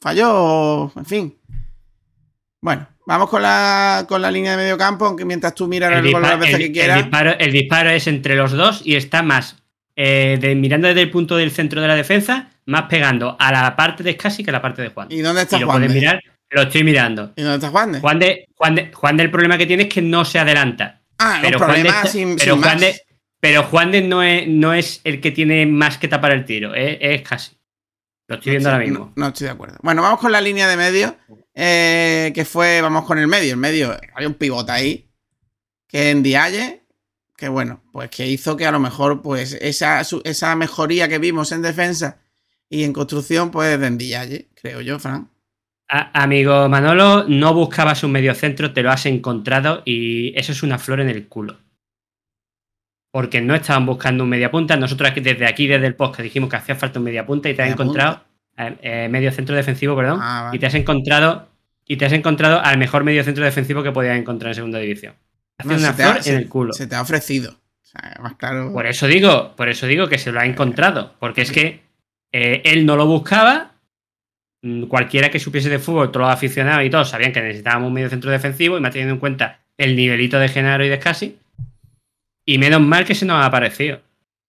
Falló, 0.00 0.92
en 0.96 1.04
fin. 1.06 1.38
Bueno, 2.60 2.86
vamos 3.06 3.30
con 3.30 3.42
la, 3.42 4.04
con 4.08 4.20
la 4.20 4.30
línea 4.30 4.52
de 4.52 4.56
medio 4.58 4.76
campo, 4.76 5.06
aunque 5.06 5.24
mientras 5.24 5.54
tú 5.54 5.66
miras 5.68 5.92
el, 5.92 6.06
El, 6.06 6.12
gol 6.12 6.22
las 6.22 6.38
veces 6.38 6.54
el- 6.54 6.60
que 6.60 6.66
el 6.66 6.72
quieras. 6.72 6.96
disparo, 6.98 7.30
el 7.38 7.52
disparo 7.52 7.90
es 7.90 8.06
entre 8.06 8.36
los 8.36 8.52
dos 8.52 8.82
y 8.84 8.96
está 8.96 9.22
más 9.22 9.62
eh, 9.96 10.38
de- 10.40 10.54
mirando 10.54 10.88
desde 10.88 11.02
el 11.02 11.10
punto 11.10 11.36
del 11.36 11.50
centro 11.50 11.80
de 11.80 11.88
la 11.88 11.94
defensa, 11.94 12.50
más 12.66 12.84
pegando 12.84 13.36
a 13.38 13.52
la 13.52 13.76
parte 13.76 14.02
de 14.02 14.12
Scassi 14.14 14.42
que 14.44 14.50
a 14.50 14.54
la 14.54 14.62
parte 14.62 14.82
de 14.82 14.88
Juan. 14.88 15.08
¿Y 15.10 15.20
dónde 15.20 15.42
está 15.42 15.58
lo 15.58 15.66
Juan 15.66 15.78
puedes 15.78 15.92
de? 15.94 16.00
mirar, 16.00 16.20
lo 16.50 16.62
estoy 16.62 16.84
mirando. 16.84 17.32
¿Y 17.36 17.42
dónde 17.42 17.56
está 17.56 17.70
Juan 17.70 17.92
de? 17.92 18.00
Juan 18.00 18.18
de, 18.18 18.48
Juan 18.56 18.74
de, 18.74 18.92
Juan 18.92 19.16
de, 19.16 19.22
el 19.24 19.30
problema 19.30 19.58
que 19.58 19.66
tiene 19.66 19.84
es 19.84 19.88
que 19.88 20.02
no 20.02 20.24
se 20.24 20.38
adelanta. 20.38 21.02
ah, 21.18 21.38
Pero 21.42 21.58
los 21.58 21.62
Juan, 21.66 21.70
de, 21.76 21.82
problemas 21.84 22.10
sin, 22.10 22.36
pero, 22.36 22.54
sin 22.54 22.62
Juan 22.62 22.74
más. 22.74 22.80
de, 22.80 23.00
pero 23.40 23.62
Juan 23.64 23.90
de 23.92 24.00
no 24.02 24.22
es, 24.22 24.48
no 24.48 24.72
es 24.72 25.00
el 25.04 25.20
que 25.20 25.30
tiene 25.30 25.66
más 25.66 25.98
que 25.98 26.08
tapar 26.08 26.32
el 26.32 26.44
tiro, 26.44 26.74
es, 26.74 26.96
es 27.00 27.22
casi. 27.22 27.52
Lo 28.26 28.36
estoy 28.36 28.52
viendo 28.52 28.70
No 28.70 28.74
ahora 28.74 28.84
mismo. 28.86 29.12
No, 29.16 29.22
no 29.24 29.28
estoy 29.28 29.44
de 29.46 29.50
acuerdo. 29.52 29.76
Bueno, 29.82 30.00
vamos 30.00 30.18
con 30.18 30.32
la 30.32 30.40
línea 30.40 30.66
de 30.66 30.76
medio. 30.78 31.16
eh, 31.54 32.32
que 32.34 32.44
fue, 32.46 32.80
vamos 32.80 33.04
con 33.04 33.18
el 33.18 33.26
medio. 33.28 33.50
El 33.52 33.58
medio, 33.58 33.94
hay 34.14 34.24
un 34.24 34.32
pivote 34.34 34.72
ahí. 34.72 35.10
Que 35.86 36.08
en 36.10 36.22
Dialle. 36.22 36.83
Que 37.44 37.50
bueno, 37.50 37.82
pues 37.92 38.08
que 38.08 38.26
hizo 38.26 38.56
que 38.56 38.64
a 38.64 38.70
lo 38.72 38.80
mejor, 38.80 39.20
pues, 39.20 39.52
esa, 39.60 40.02
su- 40.02 40.22
esa 40.24 40.56
mejoría 40.56 41.08
que 41.08 41.18
vimos 41.18 41.52
en 41.52 41.60
defensa 41.60 42.16
y 42.70 42.84
en 42.84 42.94
construcción, 42.94 43.50
pues, 43.50 43.78
de 43.78 43.90
Dialle, 43.90 44.48
creo 44.54 44.80
yo, 44.80 44.98
Fran. 44.98 45.28
A- 45.90 46.22
amigo 46.22 46.66
Manolo, 46.70 47.24
no 47.28 47.52
buscabas 47.52 48.02
un 48.02 48.12
mediocentro, 48.12 48.72
te 48.72 48.82
lo 48.82 48.90
has 48.90 49.04
encontrado 49.04 49.82
y 49.84 50.32
eso 50.38 50.52
es 50.52 50.62
una 50.62 50.78
flor 50.78 51.00
en 51.00 51.10
el 51.10 51.28
culo. 51.28 51.58
Porque 53.12 53.42
no 53.42 53.54
estaban 53.54 53.84
buscando 53.84 54.24
un 54.24 54.30
mediapunta. 54.30 54.74
Nosotros 54.78 55.12
desde 55.14 55.46
aquí, 55.46 55.66
desde 55.66 55.86
el 55.86 55.94
podcast, 55.96 56.22
dijimos 56.22 56.48
que 56.48 56.56
hacía 56.56 56.74
falta 56.76 56.98
un 56.98 57.04
mediapunta 57.04 57.50
y 57.50 57.54
te 57.54 57.60
has 57.62 57.68
encontrado. 57.72 58.24
eh, 58.56 58.76
eh, 58.80 59.08
medio 59.10 59.30
centro 59.32 59.54
defensivo, 59.54 59.94
perdón. 59.94 60.20
Ah, 60.22 60.44
vale. 60.44 60.56
Y 60.56 60.60
te 60.60 60.66
has 60.66 60.74
encontrado. 60.74 61.48
Y 61.86 61.98
te 61.98 62.06
has 62.06 62.12
encontrado 62.14 62.60
al 62.62 62.78
mejor 62.78 63.04
medio 63.04 63.22
centro 63.22 63.44
defensivo 63.44 63.82
que 63.82 63.92
podías 63.92 64.16
encontrar 64.16 64.52
en 64.52 64.54
segunda 64.54 64.78
división. 64.78 65.14
Hace 65.58 65.68
No, 65.68 65.74
una 65.76 65.90
se 65.90 65.94
te 65.96 66.02
ha- 66.02 66.10
flor 66.12 66.22
se- 66.22 66.30
en 66.30 66.36
el 66.36 66.48
culo. 66.48 66.72
Se 66.72 66.86
te 66.86 66.94
ha 66.96 67.00
ofrecido. 67.02 67.52
O 67.52 67.86
sea, 67.86 68.16
más 68.20 68.34
claro. 68.36 68.72
Por 68.72 68.86
eso 68.86 69.06
digo, 69.06 69.54
por 69.56 69.68
eso 69.68 69.86
digo 69.86 70.08
que 70.08 70.18
se 70.18 70.32
lo 70.32 70.40
ha 70.40 70.46
encontrado. 70.46 71.14
Porque 71.20 71.42
es 71.42 71.52
que 71.52 71.82
eh, 72.32 72.62
él 72.64 72.84
no 72.86 72.96
lo 72.96 73.06
buscaba. 73.06 73.72
Mm, 74.62 74.84
Cualquiera 74.86 75.30
que 75.30 75.38
supiese 75.38 75.68
de 75.68 75.78
fútbol, 75.78 76.10
todos 76.10 76.26
los 76.26 76.34
aficionados 76.34 76.84
y 76.84 76.90
todos 76.90 77.08
sabían 77.10 77.32
que 77.32 77.40
necesitábamos 77.40 77.88
un 77.88 77.94
medio 77.94 78.08
centro 78.10 78.30
defensivo 78.30 78.76
y 78.76 78.80
más 78.80 78.90
teniendo 78.92 79.14
en 79.14 79.20
cuenta 79.20 79.60
el 79.76 79.94
nivelito 79.94 80.38
de 80.38 80.48
Genaro 80.48 80.84
y 80.84 80.88
de 80.88 80.96
Scassi. 81.00 81.38
Y 82.44 82.58
menos 82.58 82.80
mal 82.80 83.04
que 83.04 83.14
se 83.14 83.24
nos 83.26 83.36
ha 83.42 83.46
aparecido. 83.46 84.00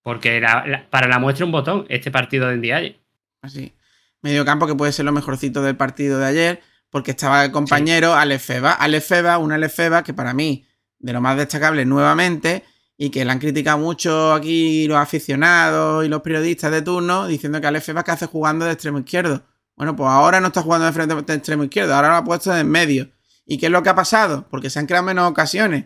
Porque 0.01 0.39
la- 0.39 0.65
la- 0.67 0.85
para 0.89 1.07
la 1.07 1.19
muestra 1.19 1.45
un 1.45 1.51
botón, 1.51 1.85
este 1.89 2.11
partido 2.11 2.47
de 2.47 2.57
Ndiaye. 2.57 2.99
Así. 3.41 3.73
Medio 4.21 4.43
campo 4.45 4.65
que 4.67 4.75
puede 4.75 4.91
ser 4.91 5.05
lo 5.05 5.11
mejorcito 5.11 5.61
del 5.61 5.75
partido 5.75 6.19
de 6.19 6.25
ayer, 6.25 6.61
porque 6.89 7.11
estaba 7.11 7.45
el 7.45 7.51
compañero 7.51 8.15
Alefeba. 8.15 8.71
Alefeba, 8.73 9.37
una 9.37 9.55
Alefeba 9.55 10.03
que 10.03 10.13
para 10.13 10.33
mí, 10.33 10.64
de 10.99 11.13
lo 11.13 11.21
más 11.21 11.37
destacable 11.37 11.85
nuevamente, 11.85 12.63
y 12.97 13.09
que 13.09 13.25
le 13.25 13.31
han 13.31 13.39
criticado 13.39 13.77
mucho 13.77 14.33
aquí 14.33 14.87
los 14.87 14.97
aficionados 14.97 16.05
y 16.05 16.07
los 16.09 16.21
periodistas 16.21 16.71
de 16.71 16.81
turno, 16.81 17.27
diciendo 17.27 17.59
que 17.59 17.67
Alefeba 17.67 18.03
que 18.03 18.11
hace 18.11 18.25
jugando 18.25 18.65
de 18.65 18.71
extremo 18.71 18.99
izquierdo. 18.99 19.43
Bueno, 19.75 19.95
pues 19.95 20.09
ahora 20.09 20.39
no 20.39 20.47
está 20.47 20.61
jugando 20.61 20.85
de 20.85 20.93
frente 20.93 21.13
de 21.15 21.33
extremo 21.33 21.63
izquierdo, 21.65 21.93
ahora 21.93 22.09
lo 22.09 22.15
ha 22.15 22.23
puesto 22.23 22.55
en 22.55 22.69
medio. 22.69 23.09
¿Y 23.45 23.57
qué 23.57 23.65
es 23.65 23.71
lo 23.71 23.83
que 23.83 23.89
ha 23.89 23.95
pasado? 23.95 24.47
Porque 24.49 24.69
se 24.69 24.79
han 24.79 24.85
creado 24.87 25.05
menos 25.05 25.29
ocasiones. 25.29 25.85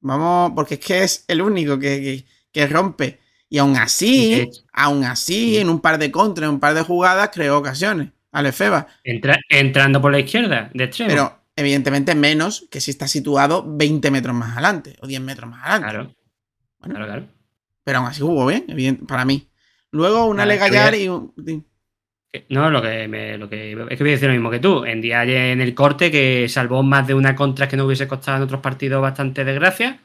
Vamos, 0.00 0.52
porque 0.54 0.74
es 0.74 0.80
que 0.80 1.02
es 1.04 1.24
el 1.28 1.40
único 1.42 1.78
que, 1.78 2.00
que- 2.00 2.26
que 2.52 2.66
rompe. 2.66 3.20
Y 3.48 3.58
aún 3.58 3.76
así, 3.76 4.50
aún 4.72 5.04
así, 5.04 5.56
en 5.58 5.70
un 5.70 5.80
par 5.80 5.98
de 5.98 6.10
contras, 6.10 6.48
en 6.48 6.54
un 6.54 6.60
par 6.60 6.74
de 6.74 6.82
jugadas, 6.82 7.30
creó 7.32 7.56
ocasiones. 7.58 8.10
Alefeba. 8.32 8.86
Entra- 9.04 9.38
entrando 9.48 10.02
por 10.02 10.12
la 10.12 10.18
izquierda, 10.18 10.70
de 10.74 10.84
extremo. 10.84 11.08
Pero 11.10 11.38
evidentemente 11.58 12.14
menos 12.14 12.66
que 12.70 12.80
si 12.80 12.90
está 12.90 13.06
situado 13.08 13.64
20 13.66 14.10
metros 14.10 14.34
más 14.34 14.52
adelante 14.52 14.96
o 15.00 15.06
10 15.06 15.20
metros 15.20 15.50
más 15.50 15.60
adelante. 15.64 15.88
claro, 15.90 16.14
Bueno, 16.78 16.94
claro, 16.94 17.06
claro. 17.06 17.26
Pero 17.84 17.98
aún 17.98 18.08
así 18.08 18.20
jugó 18.20 18.46
bien, 18.46 18.64
evidente- 18.68 19.04
para 19.06 19.24
mí. 19.24 19.48
Luego 19.90 20.26
un 20.26 20.36
Vale, 20.36 20.52
Ale 20.54 20.62
te 20.62 20.68
voy 20.68 20.76
a- 20.76 20.80
Gallar 20.82 20.94
y 21.00 21.08
un. 21.08 21.32
Que- 22.30 22.44
No, 22.50 22.70
lo 22.70 22.82
que, 22.82 23.08
me, 23.08 23.38
lo 23.38 23.48
que 23.48 23.72
es 23.72 23.96
que 23.96 24.04
voy 24.04 24.10
a 24.10 24.12
decir 24.12 24.28
lo 24.28 24.34
mismo 24.34 24.50
que 24.50 24.58
tú. 24.60 24.84
En 24.84 25.00
día 25.00 25.24
en 25.24 25.60
el 25.62 25.74
corte 25.74 26.10
que 26.10 26.46
salvó 26.48 26.82
más 26.82 27.06
de 27.06 27.14
una 27.14 27.34
contra 27.34 27.66
que 27.68 27.76
no 27.76 27.86
hubiese 27.86 28.06
costado 28.06 28.36
en 28.36 28.42
otros 28.42 28.60
partidos 28.60 29.00
bastante 29.00 29.44
desgracia. 29.44 30.00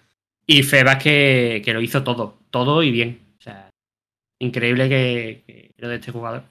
Y 0.47 0.63
Febas 0.63 1.01
que, 1.03 1.61
que 1.63 1.73
lo 1.73 1.81
hizo 1.81 2.03
todo, 2.03 2.39
todo 2.49 2.81
y 2.83 2.91
bien. 2.91 3.19
O 3.39 3.41
sea, 3.41 3.69
increíble 4.39 4.87
que, 4.89 5.43
que 5.45 5.71
lo 5.77 5.89
de 5.89 5.95
este 5.95 6.11
jugador. 6.11 6.43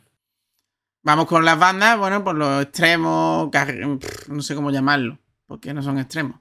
Vamos 1.02 1.26
con 1.26 1.44
las 1.44 1.58
bandas, 1.58 1.98
bueno, 1.98 2.22
por 2.22 2.36
los 2.36 2.62
extremos, 2.62 3.50
pff, 3.50 4.28
no 4.28 4.40
sé 4.42 4.54
cómo 4.54 4.70
llamarlo, 4.70 5.18
porque 5.46 5.74
no 5.74 5.82
son 5.82 5.98
extremos. 5.98 6.38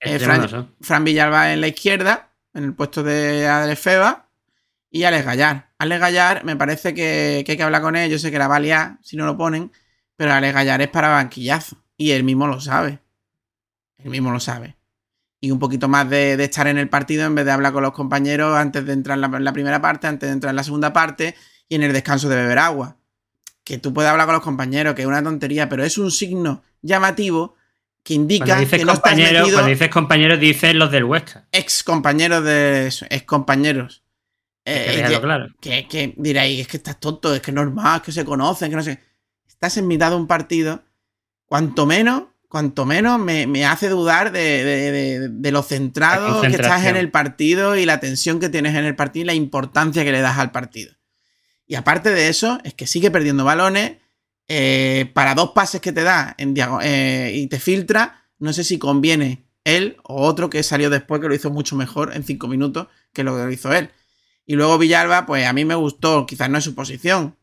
Eh, 0.00 0.18
Fran- 0.18 0.42
no 0.42 0.48
son. 0.48 0.74
Fran 0.80 1.04
Villalba 1.04 1.52
en 1.52 1.60
la 1.62 1.68
izquierda, 1.68 2.30
en 2.52 2.64
el 2.64 2.74
puesto 2.74 3.02
de 3.02 3.46
Adrefeba, 3.48 4.28
y 4.90 5.04
Alex 5.04 5.24
Gallar. 5.24 5.70
Alex 5.78 6.00
Gallar, 6.00 6.44
me 6.44 6.56
parece 6.56 6.92
que, 6.92 7.42
que 7.46 7.52
hay 7.52 7.56
que 7.56 7.62
hablar 7.62 7.80
con 7.80 7.96
él. 7.96 8.10
Yo 8.10 8.18
sé 8.18 8.30
que 8.30 8.38
la 8.38 8.48
va 8.48 8.56
a 8.56 8.60
liar 8.60 8.98
si 9.02 9.16
no 9.16 9.24
lo 9.24 9.38
ponen, 9.38 9.72
pero 10.16 10.32
Alex 10.34 10.52
Gallar 10.52 10.82
es 10.82 10.88
para 10.88 11.08
banquillazo, 11.08 11.76
y 11.96 12.10
él 12.10 12.24
mismo 12.24 12.46
lo 12.46 12.60
sabe. 12.60 12.98
Él 13.96 14.10
mismo 14.10 14.30
lo 14.30 14.40
sabe. 14.40 14.76
Y 15.40 15.50
un 15.50 15.58
poquito 15.58 15.88
más 15.88 16.08
de, 16.10 16.36
de 16.36 16.44
estar 16.44 16.66
en 16.66 16.76
el 16.76 16.88
partido 16.90 17.24
en 17.24 17.34
vez 17.34 17.46
de 17.46 17.52
hablar 17.52 17.72
con 17.72 17.82
los 17.82 17.92
compañeros 17.92 18.56
antes 18.56 18.84
de 18.84 18.92
entrar 18.92 19.16
en 19.16 19.22
la, 19.22 19.26
en 19.38 19.44
la 19.44 19.52
primera 19.52 19.80
parte, 19.80 20.06
antes 20.06 20.28
de 20.28 20.34
entrar 20.34 20.50
en 20.50 20.56
la 20.56 20.64
segunda 20.64 20.92
parte 20.92 21.34
y 21.68 21.76
en 21.76 21.82
el 21.82 21.92
descanso 21.94 22.28
de 22.28 22.36
beber 22.36 22.58
agua. 22.58 22.96
Que 23.64 23.78
tú 23.78 23.92
puedes 23.94 24.10
hablar 24.10 24.26
con 24.26 24.34
los 24.34 24.42
compañeros, 24.44 24.94
que 24.94 25.02
es 25.02 25.08
una 25.08 25.22
tontería, 25.22 25.68
pero 25.68 25.84
es 25.84 25.96
un 25.98 26.10
signo 26.10 26.62
llamativo 26.82 27.54
que 28.02 28.14
indica 28.14 28.56
dices, 28.58 28.80
que 28.80 28.84
no 28.84 28.92
estás 28.92 29.10
compañeros, 29.12 29.40
metido 29.42 29.56
cuando 29.58 29.70
dices 29.70 29.88
compañeros, 29.88 30.40
dices 30.40 30.74
los 30.74 30.90
del 30.90 31.04
Huesca. 31.04 31.46
ex 31.52 31.84
compañeros 31.84 32.42
de 32.44 32.86
ex 33.10 33.22
compañeros. 33.24 34.02
Eh, 34.64 35.04
que 35.08 35.20
claro. 35.20 35.46
que, 35.60 35.86
que 35.88 36.14
diréis, 36.16 36.60
es 36.60 36.68
que 36.68 36.76
estás 36.76 36.98
tonto, 37.00 37.34
es 37.34 37.40
que 37.40 37.50
es 37.50 37.54
normal, 37.54 37.96
es 37.96 38.02
que 38.02 38.12
se 38.12 38.24
conocen, 38.24 38.70
que 38.70 38.76
no 38.76 38.82
sé. 38.82 39.00
Estás 39.46 39.76
en 39.76 39.86
mitad 39.86 40.10
de 40.10 40.16
un 40.16 40.26
partido, 40.26 40.82
cuanto 41.46 41.86
menos, 41.86 42.24
cuanto 42.48 42.84
menos 42.84 43.18
me, 43.20 43.46
me 43.46 43.64
hace 43.64 43.88
dudar 43.88 44.30
de, 44.32 44.64
de- 44.64 44.90
de- 44.92 45.28
de 45.28 45.52
lo 45.52 45.62
centrado 45.62 46.40
que 46.42 46.48
estás 46.48 46.84
en 46.86 46.96
el 46.96 47.10
partido 47.10 47.76
y 47.76 47.86
la 47.86 48.00
tensión 48.00 48.40
que 48.40 48.48
tienes 48.48 48.74
en 48.74 48.84
el 48.84 48.96
partido 48.96 49.22
y 49.22 49.26
la 49.26 49.34
importancia 49.34 50.04
que 50.04 50.12
le 50.12 50.20
das 50.20 50.38
al 50.38 50.50
partido. 50.50 50.94
Y 51.72 51.74
aparte 51.74 52.10
de 52.10 52.28
eso, 52.28 52.58
es 52.64 52.74
que 52.74 52.86
sigue 52.86 53.10
perdiendo 53.10 53.46
balones. 53.46 53.96
eh, 54.46 55.10
para 55.14 55.34
dos 55.34 55.52
pases 55.52 55.80
que 55.80 55.90
te 55.90 56.02
da 56.02 56.34
en 56.36 56.54
eh, 56.82 57.32
y 57.34 57.46
te 57.46 57.58
filtra, 57.58 58.26
no 58.38 58.52
sé 58.52 58.62
si 58.62 58.78
conviene 58.78 59.46
él 59.64 59.96
o 60.02 60.22
otro 60.26 60.50
que 60.50 60.62
salió 60.62 60.90
después 60.90 61.22
que 61.22 61.28
lo 61.28 61.34
hizo 61.34 61.48
mucho 61.48 61.74
mejor 61.74 62.14
en 62.14 62.24
cinco 62.24 62.46
minutos 62.46 62.88
que 63.14 63.24
lo 63.24 63.34
que 63.34 63.44
lo 63.44 63.50
hizo 63.50 63.72
él. 63.72 63.88
Y 64.44 64.56
luego 64.56 64.76
Villalba, 64.76 65.24
pues 65.24 65.46
a 65.46 65.54
mí 65.54 65.64
me 65.64 65.74
gustó, 65.74 66.26
quizás 66.26 66.50
no 66.50 66.58
es 66.58 66.64
su 66.64 66.74
posición, 66.74 67.38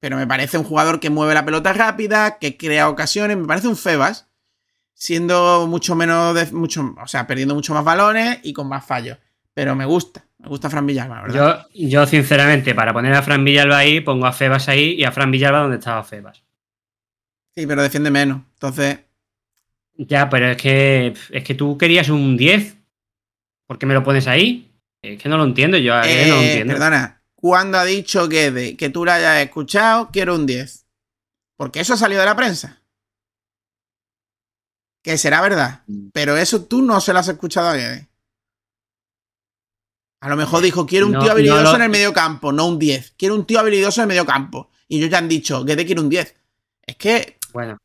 pero 0.00 0.16
me 0.16 0.26
parece 0.26 0.58
un 0.58 0.64
jugador 0.64 0.98
que 0.98 1.10
mueve 1.10 1.34
la 1.34 1.44
pelota 1.44 1.72
rápida, 1.72 2.38
que 2.40 2.56
crea 2.56 2.88
ocasiones, 2.88 3.36
me 3.36 3.46
parece 3.46 3.68
un 3.68 3.76
Febas, 3.76 4.26
siendo 4.92 5.68
mucho 5.68 5.94
menos, 5.94 6.52
mucho, 6.52 6.96
o 7.00 7.06
sea, 7.06 7.28
perdiendo 7.28 7.54
mucho 7.54 7.74
más 7.74 7.84
balones 7.84 8.40
y 8.42 8.52
con 8.54 8.68
más 8.68 8.84
fallos. 8.84 9.18
Pero 9.54 9.76
me 9.76 9.86
gusta, 9.86 10.26
me 10.48 10.52
gusta 10.52 10.70
Fran 10.70 10.86
Villalba, 10.86 11.16
la 11.16 11.22
¿verdad? 11.22 11.66
Yo, 11.74 11.88
yo, 11.88 12.06
sinceramente, 12.06 12.74
para 12.74 12.94
poner 12.94 13.12
a 13.12 13.22
Fran 13.22 13.44
Villalba 13.44 13.76
ahí, 13.76 14.00
pongo 14.00 14.26
a 14.26 14.32
Febas 14.32 14.68
ahí 14.68 14.94
y 14.94 15.04
a 15.04 15.12
Fran 15.12 15.30
Villalba 15.30 15.60
donde 15.60 15.76
estaba 15.76 16.02
Febas. 16.02 16.42
Sí, 17.54 17.66
pero 17.66 17.82
defiende 17.82 18.10
menos. 18.10 18.40
Entonces, 18.54 19.00
Ya, 19.98 20.30
pero 20.30 20.50
es 20.52 20.56
que 20.56 21.12
es 21.30 21.44
que 21.44 21.54
tú 21.54 21.76
querías 21.76 22.08
un 22.08 22.36
10. 22.36 22.76
¿Por 23.66 23.78
qué 23.78 23.84
me 23.84 23.94
lo 23.94 24.02
pones 24.02 24.26
ahí? 24.26 24.72
Es 25.02 25.22
que 25.22 25.28
no 25.28 25.36
lo 25.36 25.44
entiendo, 25.44 25.76
yo 25.76 25.94
a 25.94 26.00
ver, 26.00 26.28
no 26.28 26.36
lo 26.36 26.40
eh, 26.40 26.46
entiendo. 26.46 26.72
perdona, 26.72 27.22
¿cuándo 27.34 27.78
ha 27.78 27.84
dicho 27.84 28.26
Guede 28.28 28.76
que 28.76 28.88
tú 28.88 29.04
la 29.04 29.16
hayas 29.16 29.42
escuchado? 29.44 30.08
Quiero 30.10 30.34
un 30.34 30.46
10. 30.46 30.86
Porque 31.56 31.80
eso 31.80 31.92
ha 31.94 31.98
salido 31.98 32.20
de 32.20 32.26
la 32.26 32.36
prensa. 32.36 32.80
Que 35.02 35.18
será 35.18 35.40
verdad. 35.42 35.82
Mm. 35.86 36.08
Pero 36.12 36.36
eso 36.36 36.64
tú 36.64 36.80
no 36.80 37.00
se 37.00 37.12
lo 37.12 37.18
has 37.18 37.28
escuchado 37.28 37.68
a 37.68 37.76
Guede. 37.76 38.07
A 40.20 40.28
lo 40.28 40.36
mejor 40.36 40.62
dijo, 40.62 40.84
quiero 40.86 41.06
un 41.06 41.12
No, 41.12 41.18
tío 41.20 41.28
no 41.28 41.32
habilidoso 41.32 41.62
lo- 41.62 41.74
en 41.76 41.82
el 41.82 41.90
medio 41.90 42.12
campo, 42.12 42.52
no 42.52 42.66
un 42.66 42.78
10. 42.78 43.14
Quiero 43.16 43.34
un 43.34 43.44
tío 43.46 43.60
habilidoso 43.60 44.00
en 44.00 44.04
el 44.04 44.08
medio 44.08 44.26
campo. 44.26 44.70
Y 44.88 44.98
ellos 44.98 45.10
ya 45.10 45.18
han 45.18 45.28
dicho, 45.28 45.64
Guede 45.64 45.86
quiere 45.86 46.00
un 46.00 46.08
10. 46.08 46.34
Es 46.86 46.96
que, 46.96 47.36
Bueno, 47.52 47.78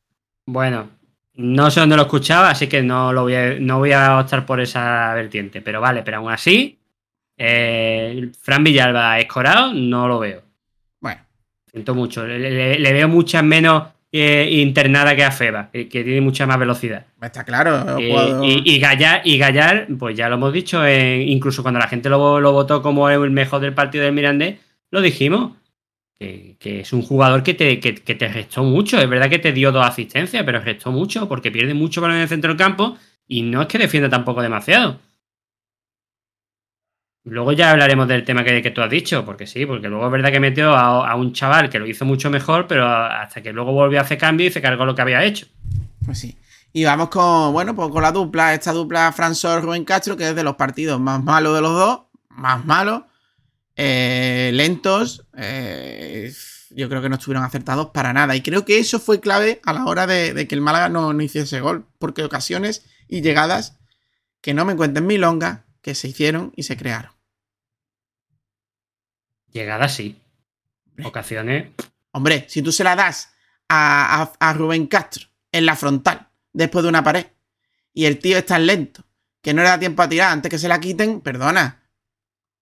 bueno. 0.46 0.89
No 1.36 1.72
sé 1.72 1.80
dónde 1.80 1.96
lo 1.96 2.04
escuchaba, 2.04 2.52
así 2.52 2.67
que 2.67 2.82
no 2.84 3.12
lo 3.12 3.24
voy 3.24 3.34
a, 3.36 3.56
no 3.60 3.80
voy 3.80 3.91
a 3.91 4.19
optar 4.19 4.46
por 4.46 4.60
esa 4.62 5.13
vertiente. 5.15 5.62
Pero 5.62 5.82
vale, 5.82 6.02
pero 6.04 6.17
aún 6.17 6.32
así, 6.32 6.80
Eh, 7.38 8.30
Fran 8.39 8.63
Villalba 8.63 9.19
escorado, 9.19 9.74
no 9.74 10.08
lo 10.08 10.19
veo. 10.19 10.43
Bueno, 11.02 11.22
Siento 11.72 11.96
mucho. 11.96 12.26
Le, 12.28 12.38
le- 12.39 12.78
le 12.80 12.93
veo 12.93 13.08
muchas 13.08 13.43
menos 13.43 13.84
eh, 14.13 14.47
internada 14.52 15.15
que 15.15 15.23
a 15.26 15.32
Feba, 15.32 15.69
que, 15.73 15.89
que 15.89 16.04
tiene 16.04 16.21
mucha 16.21 16.45
más 16.45 16.58
velocidad. 16.60 17.08
está 17.21 17.43
claro. 17.43 17.97
Eh, 17.99 18.10
jugador- 18.10 18.45
y, 18.45 18.62
y 18.63 18.80
Gallar, 18.80 19.21
y 19.26 19.38
Gallar, 19.38 19.88
pues 19.99 20.15
ya 20.15 20.30
lo 20.30 20.36
hemos 20.36 20.54
dicho, 20.54 20.86
eh, 20.86 21.23
incluso 21.28 21.63
cuando 21.63 21.80
la 21.80 21.88
gente 21.88 22.08
lo, 22.10 22.39
lo 22.39 22.52
votó 22.54 22.82
como 22.82 23.10
el 23.10 23.32
mejor 23.32 23.60
del 23.60 23.73
partido 23.73 24.06
del 24.06 24.13
Mirandés, 24.13 24.60
lo 24.91 25.02
dijimos. 25.02 25.54
Que, 26.19 26.56
que 26.60 26.82
es 26.82 26.93
un 26.93 27.02
jugador 27.02 27.43
que 27.43 27.54
te, 27.54 27.80
que, 27.82 27.95
que 27.95 28.15
te 28.15 28.28
restó 28.30 28.63
mucho. 28.63 28.97
Es 29.02 29.10
verdad 29.10 29.30
que 29.30 29.39
te 29.39 29.52
dio 29.52 29.71
dos 29.73 29.86
asistencias, 29.86 30.43
pero 30.45 30.62
restó 30.62 30.89
mucho 30.91 31.28
porque 31.28 31.52
pierde 31.52 31.73
mucho 31.73 31.99
balón 31.99 32.15
en 32.17 32.21
el 32.21 32.30
centro 32.30 32.49
del 32.49 32.58
campo 32.58 32.95
y 33.28 33.41
no 33.41 33.63
es 33.63 33.67
que 33.67 33.78
defienda 33.80 34.10
tampoco 34.10 34.41
demasiado. 34.41 34.99
Luego 37.26 37.54
ya 37.54 37.72
hablaremos 37.72 38.08
del 38.08 38.26
tema 38.26 38.44
que, 38.44 38.62
que 38.62 38.72
tú 38.72 38.82
has 38.82 38.90
dicho, 38.90 39.24
porque 39.24 39.48
sí, 39.48 39.66
porque 39.66 39.88
luego 39.88 40.06
es 40.06 40.12
verdad 40.12 40.32
que 40.32 40.42
metió 40.42 40.74
a, 40.74 41.10
a 41.10 41.16
un 41.16 41.32
chaval 41.32 41.70
que 41.70 41.80
lo 41.80 41.88
hizo 41.88 42.04
mucho 42.04 42.30
mejor, 42.30 42.68
pero 42.68 42.86
hasta 42.86 43.42
que 43.42 43.54
luego 43.54 43.72
volvió 43.72 44.00
a 44.00 44.02
hacer 44.02 44.18
cambio 44.18 44.48
y 44.48 44.52
se 44.52 44.62
cargó 44.62 44.86
lo 44.86 44.94
que 44.94 45.02
había 45.02 45.24
hecho. 45.24 45.48
Pues 46.06 46.20
sí. 46.20 46.38
Y 46.74 46.84
vamos 46.86 47.10
con, 47.10 47.54
bueno, 47.54 47.76
pues 47.76 47.90
con 47.90 48.02
la 48.02 48.12
dupla, 48.12 48.54
esta 48.54 48.74
dupla 48.74 49.14
François 49.14 49.62
Rubén 49.62 49.86
Castro, 49.86 50.18
que 50.18 50.30
es 50.30 50.36
de 50.36 50.44
los 50.44 50.56
partidos 50.56 51.00
más 51.00 51.24
malos 51.24 51.56
de 51.56 51.62
los 51.62 51.74
dos, 51.74 52.02
más 52.30 52.66
malos, 52.66 53.04
eh, 53.76 54.52
lentos, 54.54 55.26
eh, 55.38 56.34
yo 56.72 56.90
creo 56.90 57.02
que 57.02 57.10
no 57.10 57.16
estuvieron 57.16 57.44
acertados 57.44 57.92
para 57.92 58.12
nada. 58.12 58.36
Y 58.36 58.42
creo 58.42 58.66
que 58.66 58.80
eso 58.80 59.00
fue 59.00 59.20
clave 59.20 59.62
a 59.64 59.72
la 59.72 59.86
hora 59.86 60.08
de, 60.08 60.34
de 60.34 60.48
que 60.48 60.56
el 60.56 60.62
Málaga 60.62 60.90
no, 60.90 61.14
no 61.14 61.24
hiciese 61.24 61.62
gol, 61.62 61.86
porque 62.00 62.24
ocasiones 62.24 62.86
y 63.08 63.22
llegadas 63.22 63.78
que 64.42 64.54
no 64.54 64.66
me 64.66 64.76
cuenten 64.76 65.06
milonga, 65.06 65.66
que 65.82 65.96
se 65.96 66.08
hicieron 66.08 66.52
y 66.56 66.64
se 66.64 66.76
crearon. 66.76 67.12
Llegada 69.54 69.88
sí. 69.88 70.20
Ocasiones. 71.04 71.70
Hombre, 72.12 72.46
si 72.48 72.62
tú 72.62 72.72
se 72.72 72.84
la 72.84 72.96
das 72.96 73.34
a, 73.70 74.22
a- 74.22 74.50
a 74.50 74.54
Rubén 74.54 74.88
Castro 74.88 75.28
en 75.52 75.66
la 75.66 75.76
frontal, 75.76 76.28
después 76.52 76.84
de 76.84 76.89
una 76.89 77.04
pared, 77.04 77.26
y 77.94 78.06
el 78.06 78.20
tío 78.20 78.38
es 78.38 78.46
tan 78.46 78.66
lento 78.66 79.04
que 79.42 79.54
no 79.54 79.62
le 79.62 79.70
da 79.70 79.80
tiempo 79.80 80.02
a 80.02 80.10
tirar 80.10 80.32
antes 80.32 80.50
que 80.50 80.58
se 80.60 80.68
la 80.68 80.80
quiten, 80.80 81.22
perdona. 81.22 81.80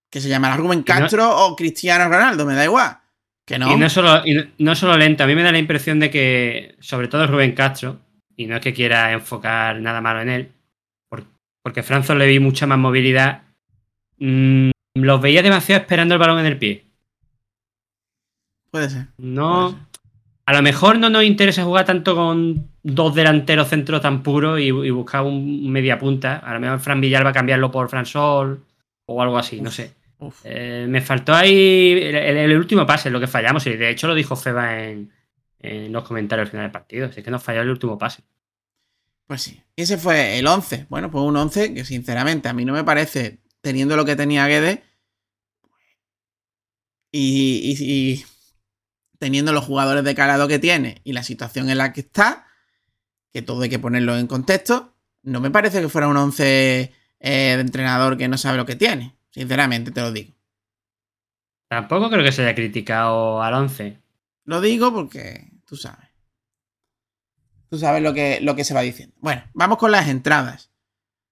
Que 0.10 0.20
se 0.20 0.28
llamará 0.30 0.58
Rubén 0.58 0.84
Castro 0.84 1.30
o 1.46 1.56
Cristiano 1.56 2.10
Ronaldo, 2.10 2.46
me 2.46 2.56
da 2.56 2.66
igual. 2.66 2.98
Que 3.46 3.58
no. 3.58 3.72
Y 3.72 3.78
no 3.78 3.90
solo, 3.90 4.22
y 4.26 4.36
no, 4.60 4.76
solo 4.76 4.98
lento, 4.98 5.24
a 5.24 5.28
mí 5.28 5.36
me 5.36 5.44
da 5.44 5.52
la 5.52 5.58
impresión 5.60 6.00
de 6.00 6.10
que, 6.12 6.76
sobre 6.80 7.08
todo 7.08 7.28
Rubén 7.28 7.54
Castro, 7.54 8.00
y 8.36 8.46
no 8.46 8.56
es 8.56 8.62
que 8.62 8.74
quiera 8.74 9.12
enfocar 9.14 9.80
nada 9.80 10.02
malo 10.02 10.22
en 10.22 10.30
él, 10.30 10.52
por- 11.10 11.26
porque 11.64 11.84
Franzo 11.84 12.16
le 12.16 12.28
vi 12.28 12.40
mucha 12.40 12.66
más 12.68 12.78
movilidad, 12.78 13.44
mm, 14.18 14.72
los 14.96 15.22
veía 15.22 15.42
demasiado 15.42 15.82
esperando 15.82 16.16
el 16.16 16.20
balón 16.20 16.40
en 16.40 16.46
el 16.46 16.58
pie. 16.58 16.86
Puede 18.72 18.90
ser. 18.90 19.08
No. 19.18 19.72
Puede 19.72 19.84
A 20.46 20.54
lo 20.54 20.62
mejor 20.62 20.98
no 20.98 21.10
nos 21.10 21.24
interesa 21.24 21.64
jugar 21.64 21.86
tanto 21.86 22.16
con 22.16 22.70
dos 22.84 23.14
delanteros 23.16 23.68
centros 23.70 24.02
tan 24.02 24.24
puros 24.24 24.60
y, 24.60 24.66
y 24.68 24.90
buscar 24.90 25.24
un 25.24 25.70
media 25.72 25.98
punta. 25.98 26.38
A 26.38 26.54
lo 26.54 26.60
mejor 26.60 26.80
Fran 26.80 27.00
Villalba 27.02 27.32
cambiarlo 27.34 27.72
por 27.72 27.90
Fran 27.90 28.06
Sol 28.06 28.66
o 29.06 29.22
algo 29.22 29.38
así, 29.38 29.62
no 29.62 29.72
sé. 29.72 29.94
Eh, 30.44 30.86
me 30.88 31.02
faltó 31.02 31.34
ahí 31.34 31.94
el, 32.02 32.16
el- 32.16 32.38
el 32.38 32.58
último 32.58 32.86
pase, 32.86 33.10
lo 33.10 33.20
que 33.20 33.28
fallamos. 33.28 33.66
Y 33.68 33.76
de 33.76 33.90
hecho 33.90 34.08
lo 34.08 34.16
dijo 34.16 34.36
Feba 34.36 34.84
en, 34.84 35.12
en 35.60 35.92
los 35.92 36.04
comentarios 36.04 36.48
al 36.48 36.52
final 36.52 36.66
del 36.66 36.72
partido. 36.72 37.08
Así 37.08 37.22
que 37.24 37.32
nos 37.32 37.44
falló 37.44 37.62
el 37.62 37.70
último 37.70 37.98
pase. 37.98 38.24
Pues 39.28 39.42
sí. 39.42 39.62
Ese 39.76 39.98
fue 39.98 40.38
el 40.38 40.48
11. 40.48 40.86
Bueno, 40.90 41.10
pues 41.10 41.24
un 41.24 41.36
11 41.38 41.74
que 41.74 41.86
sinceramente 41.86 42.50
a 42.50 42.54
mí 42.54 42.66
no 42.66 42.74
me 42.74 42.84
parece, 42.84 43.40
teniendo 43.62 43.96
lo 43.96 44.06
que 44.06 44.16
tenía 44.16 44.48
y, 47.12 47.76
y- 47.80 47.84
y 47.84 48.26
teniendo 49.20 49.54
los 49.54 49.66
jugadores 49.66 50.04
de 50.04 50.16
calado 50.16 50.48
que 50.48 50.60
tiene 50.60 51.02
y 51.04 51.14
la 51.14 51.24
situación 51.24 51.70
en 51.70 51.78
la 51.78 51.94
que 51.94 52.02
está, 52.02 52.48
que 53.32 53.42
todo 53.42 53.62
hay 53.62 53.70
que 53.70 53.80
ponerlo 53.80 54.18
en 54.18 54.28
contexto, 54.28 54.96
no 55.24 55.40
me 55.42 55.52
parece 55.52 55.82
que 55.82 55.90
fuera 55.90 56.08
un 56.08 56.18
11 56.18 56.94
eh, 57.20 57.56
de 57.56 57.62
entrenador 57.62 58.18
que 58.18 58.28
no 58.28 58.38
sabe 58.38 58.58
lo 58.58 58.66
que 58.66 58.76
tiene. 58.76 59.16
Sinceramente 59.30 59.92
te 59.92 60.02
lo 60.02 60.12
digo. 60.12 60.34
Tampoco 61.70 62.10
creo 62.10 62.24
que 62.24 62.32
se 62.32 62.42
haya 62.44 62.56
criticado 62.56 63.42
al 63.42 63.54
11. 63.54 64.02
Lo 64.46 64.60
digo 64.60 64.92
porque 64.92 65.52
tú 65.66 65.78
sabes. 65.78 66.10
Tú 67.70 67.78
sabes 67.78 68.02
lo 68.04 68.14
que, 68.14 68.40
lo 68.42 68.56
que 68.56 68.66
se 68.66 68.74
va 68.74 68.82
diciendo. 68.82 69.16
Bueno, 69.20 69.44
vamos 69.54 69.78
con 69.78 69.92
las 69.92 70.10
entradas. 70.10 70.71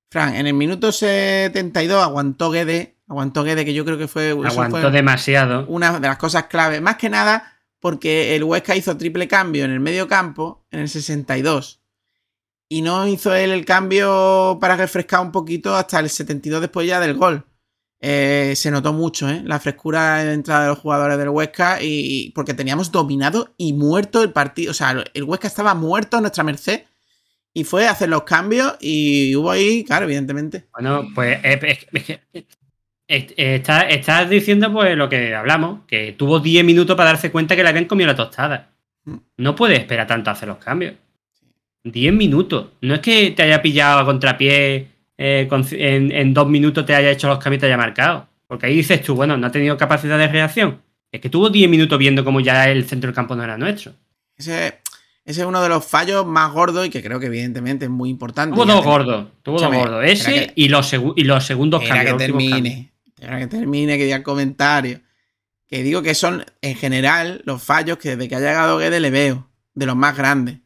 Fran, 0.09 0.35
en 0.35 0.47
el 0.47 0.53
minuto 0.53 0.91
72 0.91 2.01
aguantó 2.03 2.51
Guede. 2.51 2.97
Aguantó 3.07 3.43
Guede, 3.43 3.65
que 3.65 3.73
yo 3.73 3.85
creo 3.85 3.97
que 3.97 4.07
fue, 4.07 4.31
eso 4.31 4.43
Aguantó 4.45 4.81
fue 4.81 4.91
demasiado. 4.91 5.65
una 5.67 5.99
de 5.99 6.07
las 6.07 6.17
cosas 6.17 6.45
clave. 6.45 6.81
Más 6.81 6.97
que 6.97 7.09
nada 7.09 7.59
porque 7.79 8.35
el 8.35 8.43
Huesca 8.43 8.75
hizo 8.75 8.97
triple 8.97 9.27
cambio 9.27 9.65
en 9.65 9.71
el 9.71 9.79
medio 9.79 10.07
campo 10.07 10.65
en 10.71 10.81
el 10.81 10.89
62. 10.89 11.81
Y 12.67 12.81
no 12.81 13.07
hizo 13.07 13.33
él 13.33 13.51
el 13.51 13.65
cambio 13.65 14.57
para 14.61 14.75
refrescar 14.75 15.21
un 15.21 15.31
poquito 15.31 15.75
hasta 15.75 15.99
el 15.99 16.09
72 16.09 16.61
después 16.61 16.87
ya 16.87 16.99
del 16.99 17.15
gol. 17.15 17.45
Eh, 18.01 18.53
se 18.55 18.71
notó 18.71 18.93
mucho, 18.93 19.27
¿eh? 19.29 19.41
La 19.43 19.59
frescura 19.59 20.23
de 20.23 20.33
entrada 20.33 20.63
de 20.63 20.67
los 20.69 20.79
jugadores 20.79 21.17
del 21.17 21.29
Huesca 21.29 21.79
y 21.81 22.31
porque 22.33 22.53
teníamos 22.53 22.91
dominado 22.91 23.53
y 23.57 23.73
muerto 23.73 24.21
el 24.21 24.31
partido. 24.31 24.71
O 24.71 24.73
sea, 24.73 25.03
el 25.13 25.23
Huesca 25.23 25.47
estaba 25.47 25.73
muerto 25.73 26.17
a 26.17 26.21
nuestra 26.21 26.43
merced 26.43 26.83
y 27.53 27.63
fue 27.63 27.87
a 27.87 27.91
hacer 27.91 28.09
los 28.09 28.23
cambios 28.23 28.75
y 28.79 29.35
hubo 29.35 29.51
ahí, 29.51 29.83
claro, 29.83 30.05
evidentemente. 30.05 30.65
Bueno, 30.73 31.07
pues 31.15 31.39
es, 31.43 31.63
es- 31.63 31.87
es 31.93 32.03
que 32.03 32.19
es- 33.07 33.33
está- 33.37 33.89
estás 33.89 34.29
diciendo 34.29 34.71
pues 34.71 34.95
lo 34.95 35.09
que 35.09 35.33
hablamos, 35.35 35.81
que 35.87 36.13
tuvo 36.13 36.39
10 36.39 36.63
minutos 36.63 36.95
para 36.95 37.09
darse 37.11 37.31
cuenta 37.31 37.55
que 37.55 37.63
le 37.63 37.69
habían 37.69 37.85
comido 37.85 38.07
la 38.07 38.15
tostada. 38.15 38.69
Mm. 39.05 39.15
No 39.37 39.55
puede 39.55 39.75
esperar 39.77 40.07
tanto 40.07 40.29
a 40.29 40.33
hacer 40.33 40.47
los 40.47 40.57
cambios. 40.57 40.93
10 41.83 42.13
minutos. 42.13 42.67
No 42.81 42.93
es 42.95 42.99
que 42.99 43.31
te 43.31 43.43
haya 43.43 43.61
pillado 43.61 43.99
a 43.99 44.05
contrapié 44.05 44.87
eh, 45.17 45.47
con- 45.49 45.65
en, 45.71 46.11
en 46.13 46.33
dos 46.33 46.47
minutos 46.47 46.85
te 46.85 46.95
haya 46.95 47.11
hecho 47.11 47.27
los 47.27 47.39
cambios 47.39 47.59
y 47.59 47.61
te 47.61 47.65
haya 47.65 47.77
marcado. 47.77 48.27
Porque 48.47 48.67
ahí 48.67 48.75
dices 48.75 49.01
tú, 49.03 49.15
bueno, 49.15 49.35
no 49.37 49.47
ha 49.47 49.51
tenido 49.51 49.75
capacidad 49.77 50.17
de 50.17 50.27
reacción. 50.27 50.81
Es 51.11 51.19
que 51.21 51.29
tuvo 51.29 51.49
10 51.49 51.69
minutos 51.69 51.97
viendo 51.99 52.23
cómo 52.23 52.39
ya 52.39 52.69
el 52.69 52.85
centro 52.87 53.07
del 53.09 53.15
campo 53.15 53.35
no 53.35 53.43
era 53.43 53.57
nuestro. 53.57 53.93
Ese, 54.37 54.79
ese 55.29 55.41
es 55.41 55.47
uno 55.47 55.61
de 55.61 55.69
los 55.69 55.85
fallos 55.85 56.25
más 56.25 56.51
gordos 56.51 56.87
y 56.87 56.89
que 56.89 57.03
creo 57.03 57.19
que 57.19 57.27
evidentemente 57.27 57.85
es 57.85 57.91
muy 57.91 58.09
importante. 58.09 58.55
Tuvo 58.55 58.65
dos 58.65 58.83
gordos. 58.83 59.27
Tuvo 59.43 59.59
dos 59.59 59.71
gordos. 59.73 60.03
Ese 60.03 60.33
que- 60.33 60.51
y, 60.55 60.69
los 60.69 60.91
y 61.15 61.23
los 61.23 61.45
segundos 61.45 61.83
cambios. 61.87 62.13
que 62.13 62.17
termine. 62.25 62.91
Espera 63.05 63.37
que 63.37 63.45
termine, 63.47 63.97
que 63.99 64.05
diga 64.05 64.23
comentario. 64.23 65.01
Que 65.67 65.83
digo 65.83 66.01
que 66.01 66.15
son, 66.15 66.45
en 66.61 66.75
general, 66.75 67.43
los 67.45 67.61
fallos 67.61 67.99
que 67.99 68.15
desde 68.15 68.27
que 68.27 68.35
ha 68.37 68.39
llegado 68.39 68.79
Guede 68.79 68.99
le 68.99 69.11
veo. 69.11 69.47
De 69.75 69.85
los 69.85 69.95
más 69.95 70.17
grandes. 70.17 70.57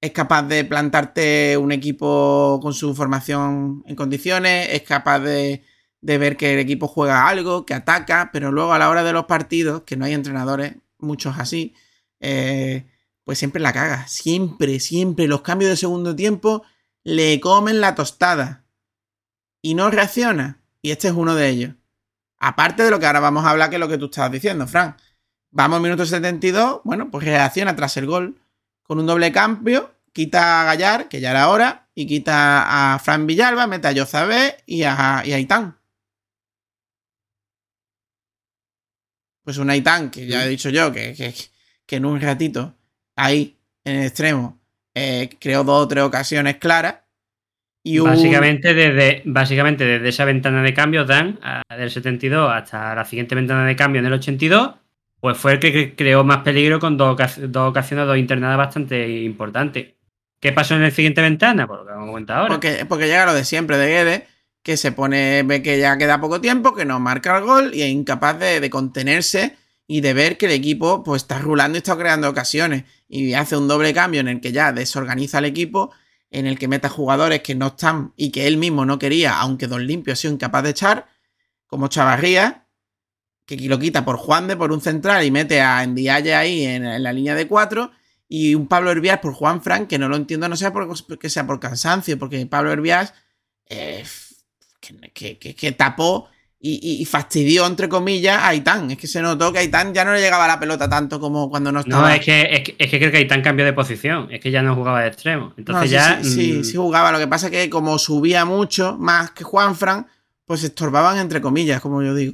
Es 0.00 0.12
capaz 0.12 0.44
de 0.44 0.64
plantarte 0.64 1.56
un 1.58 1.70
equipo 1.70 2.58
con 2.62 2.72
su 2.72 2.94
formación 2.94 3.82
en 3.86 3.96
condiciones. 3.96 4.68
Es 4.72 4.80
capaz 4.82 5.18
de, 5.20 5.62
de 6.00 6.18
ver 6.18 6.38
que 6.38 6.54
el 6.54 6.58
equipo 6.58 6.88
juega 6.88 7.28
algo, 7.28 7.66
que 7.66 7.74
ataca. 7.74 8.30
Pero 8.32 8.50
luego 8.50 8.72
a 8.72 8.78
la 8.78 8.88
hora 8.88 9.04
de 9.04 9.12
los 9.12 9.26
partidos, 9.26 9.82
que 9.82 9.96
no 9.98 10.06
hay 10.06 10.14
entrenadores, 10.14 10.76
muchos 10.98 11.38
así, 11.38 11.74
eh, 12.20 12.86
pues 13.24 13.38
siempre 13.38 13.60
la 13.60 13.72
caga. 13.72 14.06
Siempre, 14.06 14.80
siempre. 14.80 15.26
Los 15.26 15.42
cambios 15.42 15.70
de 15.70 15.76
segundo 15.76 16.14
tiempo 16.14 16.62
le 17.02 17.40
comen 17.40 17.80
la 17.80 17.94
tostada 17.94 18.64
y 19.62 19.74
no 19.74 19.90
reacciona. 19.90 20.62
Y 20.82 20.90
este 20.90 21.08
es 21.08 21.14
uno 21.14 21.34
de 21.34 21.48
ellos. 21.48 21.74
Aparte 22.38 22.82
de 22.82 22.90
lo 22.90 23.00
que 23.00 23.06
ahora 23.06 23.20
vamos 23.20 23.44
a 23.44 23.50
hablar, 23.50 23.70
que 23.70 23.76
es 23.76 23.80
lo 23.80 23.88
que 23.88 23.98
tú 23.98 24.06
estabas 24.06 24.32
diciendo, 24.32 24.66
Fran. 24.66 24.96
Vamos 25.50 25.76
al 25.76 25.82
minuto 25.82 26.04
72, 26.04 26.80
bueno, 26.84 27.10
pues 27.10 27.24
reacciona 27.24 27.76
tras 27.76 27.96
el 27.96 28.06
gol 28.06 28.40
con 28.82 28.98
un 28.98 29.06
doble 29.06 29.32
cambio, 29.32 29.94
quita 30.12 30.60
a 30.60 30.64
Gallar, 30.64 31.08
que 31.08 31.20
ya 31.20 31.30
era 31.30 31.48
hora, 31.48 31.88
y 31.94 32.06
quita 32.06 32.94
a 32.94 32.98
Fran 32.98 33.26
Villalba, 33.26 33.66
mete 33.66 33.88
a 33.88 33.92
Yozabé 33.92 34.58
y 34.66 34.82
a, 34.82 35.22
y 35.24 35.32
a 35.32 35.36
Aitán. 35.36 35.78
Pues 39.44 39.58
un 39.58 39.70
Aitán, 39.70 40.10
que 40.10 40.26
ya 40.26 40.44
he 40.44 40.48
dicho 40.48 40.70
yo, 40.70 40.92
que, 40.92 41.14
que, 41.14 41.34
que 41.86 41.96
en 41.96 42.04
un 42.04 42.20
ratito, 42.20 42.74
ahí, 43.16 43.56
en 43.84 43.96
el 43.96 44.06
extremo, 44.06 44.58
eh, 44.94 45.30
creó 45.40 45.64
dos 45.64 45.84
o 45.84 45.88
tres 45.88 46.04
ocasiones 46.04 46.56
claras. 46.56 46.96
Y 47.82 47.98
un- 47.98 48.06
Básicamente 48.10 48.72
desde, 48.72 49.22
básicamente 49.26 49.84
desde 49.84 50.08
esa 50.08 50.24
ventana 50.24 50.62
de 50.62 50.72
cambio, 50.72 51.04
Dan, 51.04 51.38
a- 51.42 51.62
del 51.76 51.90
72 51.90 52.50
hasta 52.52 52.94
la 52.94 53.04
siguiente 53.04 53.34
ventana 53.34 53.66
de 53.66 53.76
cambio 53.76 54.00
en 54.00 54.06
el 54.06 54.14
82, 54.14 54.70
pues 55.20 55.36
fue 55.36 55.52
el 55.52 55.58
que 55.60 55.72
cre- 55.72 55.94
creó 55.96 56.24
más 56.24 56.38
peligro 56.38 56.78
con 56.80 56.96
dos, 56.96 57.16
dos 57.48 57.70
ocasiones, 57.70 58.06
dos 58.06 58.16
internadas 58.16 58.56
bastante 58.56 59.08
importantes. 59.22 59.88
¿Qué 60.40 60.52
pasó 60.52 60.74
en 60.74 60.82
la 60.82 60.90
siguiente 60.90 61.20
ventana? 61.22 61.66
Por 61.66 61.80
lo 61.80 61.84
que 61.86 61.92
vamos 61.92 62.04
a 62.08 62.10
comentar 62.12 62.36
ahora. 62.38 62.48
Porque, 62.54 62.84
porque 62.86 63.06
llega 63.06 63.26
lo 63.26 63.34
de 63.34 63.44
siempre 63.44 63.76
de 63.78 63.86
Guedes, 63.88 64.22
que 64.62 64.76
se 64.78 64.92
pone, 64.92 65.42
ve 65.42 65.62
que 65.62 65.78
ya 65.78 65.96
queda 65.98 66.20
poco 66.20 66.40
tiempo, 66.40 66.74
que 66.74 66.84
no 66.86 67.00
marca 67.00 67.36
el 67.36 67.44
gol 67.44 67.74
y 67.74 67.82
es 67.82 67.88
incapaz 67.88 68.38
de, 68.38 68.60
de 68.60 68.70
contenerse 68.70 69.56
y 69.86 70.00
de 70.00 70.14
ver 70.14 70.38
que 70.38 70.46
el 70.46 70.52
equipo 70.52 71.02
pues 71.02 71.22
está 71.22 71.38
rulando 71.38 71.76
y 71.76 71.80
está 71.80 71.96
creando 71.98 72.28
ocasiones. 72.30 72.84
Y 73.16 73.34
hace 73.34 73.56
un 73.56 73.68
doble 73.68 73.94
cambio 73.94 74.20
en 74.20 74.26
el 74.26 74.40
que 74.40 74.50
ya 74.50 74.72
desorganiza 74.72 75.38
el 75.38 75.44
equipo, 75.44 75.92
en 76.32 76.48
el 76.48 76.58
que 76.58 76.66
meta 76.66 76.88
jugadores 76.88 77.42
que 77.42 77.54
no 77.54 77.68
están 77.68 78.12
y 78.16 78.32
que 78.32 78.48
él 78.48 78.56
mismo 78.56 78.84
no 78.84 78.98
quería, 78.98 79.38
aunque 79.38 79.68
Don 79.68 79.86
Limpio 79.86 80.12
ha 80.12 80.16
sido 80.16 80.34
incapaz 80.34 80.64
de 80.64 80.70
echar, 80.70 81.06
como 81.68 81.86
Chavarría, 81.86 82.66
que 83.46 83.56
lo 83.68 83.78
quita 83.78 84.04
por 84.04 84.16
Juan 84.16 84.48
de 84.48 84.56
por 84.56 84.72
un 84.72 84.80
central 84.80 85.24
y 85.24 85.30
mete 85.30 85.60
a 85.60 85.84
Endiaye 85.84 86.34
ahí 86.34 86.64
en, 86.64 87.00
la 87.00 87.12
línea 87.12 87.36
de 87.36 87.46
cuatro 87.46 87.92
y 88.28 88.56
un 88.56 88.66
Pablo 88.66 88.90
Herbias 88.90 89.20
por 89.20 89.32
Juan 89.32 89.62
Frank, 89.62 89.86
que 89.86 90.00
no 90.00 90.08
lo 90.08 90.16
entiendo, 90.16 90.48
no 90.48 90.56
sea 90.56 90.72
por, 90.72 90.88
que 91.16 91.30
sea 91.30 91.46
por 91.46 91.60
cansancio, 91.60 92.18
porque 92.18 92.44
Pablo 92.46 92.72
Herbias 92.72 93.14
eh, 93.66 94.04
que, 94.80 95.38
que, 95.38 95.72
tapó 95.72 96.30
y, 96.66 97.02
y, 97.02 97.04
fastidió, 97.04 97.66
entre 97.66 97.90
comillas, 97.90 98.38
a 98.38 98.48
Aitán. 98.48 98.90
Es 98.90 98.96
que 98.96 99.06
se 99.06 99.20
notó 99.20 99.52
que 99.52 99.58
a 99.58 99.60
Aitán 99.60 99.92
ya 99.92 100.02
no 100.02 100.14
le 100.14 100.20
llegaba 100.22 100.46
la 100.46 100.58
pelota 100.58 100.88
tanto 100.88 101.20
como 101.20 101.50
cuando 101.50 101.70
no 101.70 101.80
estaba. 101.80 102.08
No, 102.08 102.14
es 102.14 102.24
que, 102.24 102.40
es 102.40 102.60
que, 102.62 102.76
es 102.78 102.90
que 102.90 102.98
creo 102.98 103.10
que 103.10 103.18
Aitán 103.18 103.42
cambió 103.42 103.66
de 103.66 103.74
posición, 103.74 104.28
es 104.30 104.40
que 104.40 104.50
ya 104.50 104.62
no 104.62 104.74
jugaba 104.74 105.02
de 105.02 105.08
extremo. 105.08 105.52
Entonces 105.58 105.82
no, 105.82 105.86
sí, 105.86 105.92
ya. 105.92 106.22
Sí, 106.24 106.30
sí, 106.30 106.52
mm, 106.54 106.64
sí, 106.64 106.76
jugaba. 106.78 107.12
Lo 107.12 107.18
que 107.18 107.26
pasa 107.28 107.48
es 107.48 107.52
que 107.52 107.68
como 107.68 107.98
subía 107.98 108.46
mucho, 108.46 108.96
más 108.98 109.32
que 109.32 109.44
Juan 109.44 109.76
Frank, 109.76 110.06
pues 110.46 110.64
estorbaban, 110.64 111.18
entre 111.18 111.42
comillas, 111.42 111.82
como 111.82 112.02
yo 112.02 112.14
digo. 112.14 112.32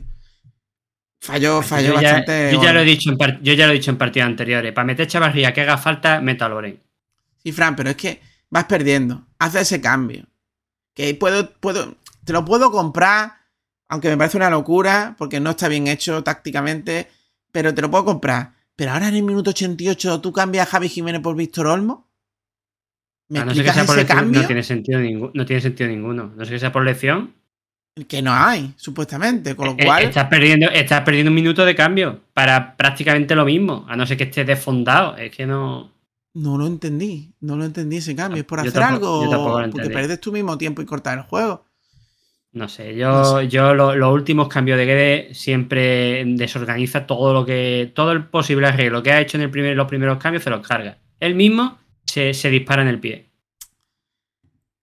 Falló, 1.20 1.60
falló 1.60 1.94
yo 1.94 2.00
ya, 2.00 2.12
bastante. 2.12 2.52
Yo 2.52 2.62
ya, 2.62 2.72
lo 2.72 2.80
he 2.80 2.84
dicho 2.84 3.10
en 3.10 3.18
part- 3.18 3.40
yo 3.42 3.52
ya 3.52 3.66
lo 3.66 3.72
he 3.72 3.76
dicho 3.76 3.90
en 3.90 3.98
partidos 3.98 4.28
anteriores. 4.28 4.72
Para 4.72 4.84
meter 4.86 5.08
Chavarría 5.08 5.52
que 5.52 5.62
haga 5.62 5.76
falta, 5.76 6.20
meto 6.20 6.44
a 6.44 6.48
Loren. 6.48 6.78
Sí, 7.42 7.50
Fran, 7.50 7.74
pero 7.74 7.90
es 7.90 7.96
que 7.96 8.20
vas 8.48 8.64
perdiendo. 8.64 9.26
Haz 9.40 9.56
ese 9.56 9.80
cambio. 9.80 10.24
Que 10.94 11.14
puedo, 11.14 11.50
puedo, 11.54 11.96
te 12.24 12.32
lo 12.32 12.44
puedo 12.44 12.70
comprar, 12.70 13.39
aunque 13.90 14.08
me 14.08 14.16
parece 14.16 14.36
una 14.38 14.48
locura, 14.50 15.14
porque 15.18 15.40
no 15.40 15.50
está 15.50 15.68
bien 15.68 15.86
hecho 15.88 16.22
tácticamente, 16.24 17.08
pero 17.52 17.74
te 17.74 17.82
lo 17.82 17.90
puedo 17.90 18.04
comprar. 18.06 18.52
Pero 18.76 18.92
ahora 18.92 19.08
en 19.08 19.16
el 19.16 19.22
minuto 19.22 19.50
88 19.50 20.20
tú 20.20 20.32
cambias 20.32 20.66
a 20.66 20.70
Javi 20.70 20.88
Jiménez 20.88 21.20
por 21.20 21.36
Víctor 21.36 21.66
Olmo. 21.66 22.08
¿Me 23.28 23.40
A 23.40 23.44
no 23.44 23.52
que 23.52 23.62
sea 23.62 23.84
por 23.84 24.04
cambio? 24.06 24.40
no 24.40 24.46
tiene 24.46 24.62
sentido 24.62 24.98
ninguno. 25.00 25.30
No 25.34 25.44
tiene 25.46 25.60
sentido 25.62 25.88
ninguno. 25.88 26.32
No 26.36 26.44
sé 26.44 26.52
que 26.52 26.58
sea 26.58 26.72
por 26.72 26.84
lección. 26.84 27.34
Que 28.08 28.22
no 28.22 28.32
hay, 28.32 28.72
supuestamente. 28.76 29.54
Con 29.54 29.66
lo 29.66 29.72
Eh, 29.78 29.84
cual, 29.84 30.04
Estás 30.04 30.26
perdiendo, 30.28 30.68
estás 30.70 31.02
perdiendo 31.02 31.30
un 31.30 31.34
minuto 31.34 31.64
de 31.64 31.74
cambio 31.74 32.20
para 32.32 32.76
prácticamente 32.76 33.34
lo 33.34 33.44
mismo. 33.44 33.84
A 33.88 33.96
no 33.96 34.06
ser 34.06 34.16
que 34.16 34.24
estés 34.24 34.46
desfondado. 34.46 35.16
Es 35.16 35.30
que 35.36 35.46
no. 35.46 35.92
no 36.34 36.56
lo 36.56 36.66
entendí. 36.66 37.34
No 37.40 37.56
lo 37.56 37.64
entendí 37.64 37.98
ese 37.98 38.16
cambio. 38.16 38.40
¿Es 38.40 38.46
por 38.46 38.62
Yo 38.62 38.68
hacer 38.68 38.80
tampoco- 38.80 39.58
algo? 39.58 39.72
porque 39.72 39.90
pierdes 39.90 40.20
tu 40.20 40.32
mismo 40.32 40.56
tiempo 40.56 40.80
y 40.82 40.86
cortar 40.86 41.18
el 41.18 41.24
juego. 41.24 41.64
No 42.52 42.68
sé, 42.68 42.96
yo, 42.96 43.10
No 43.12 43.42
yo 43.42 43.74
lo- 43.74 43.94
los 43.94 44.12
últimos 44.12 44.48
cambios 44.48 44.76
de 44.76 44.84
Guede 44.86 45.34
siempre 45.34 46.24
desorganiza 46.26 47.06
todo 47.06 47.32
lo 47.32 47.46
que. 47.46 47.92
todo 47.94 48.10
el 48.12 48.26
posible 48.26 48.66
arreglo 48.66 49.02
que 49.02 49.12
ha 49.12 49.20
hecho 49.20 49.36
en 49.36 49.44
el 49.44 49.50
primer, 49.50 49.76
los 49.76 49.86
primeros 49.86 50.18
cambios 50.18 50.42
se 50.42 50.50
los 50.50 50.66
carga. 50.66 50.98
Él 51.20 51.34
mismo 51.36 51.78
se, 52.06 52.34
se 52.34 52.50
dispara 52.50 52.82
en 52.82 52.88
el 52.88 52.98
pie. 52.98 53.30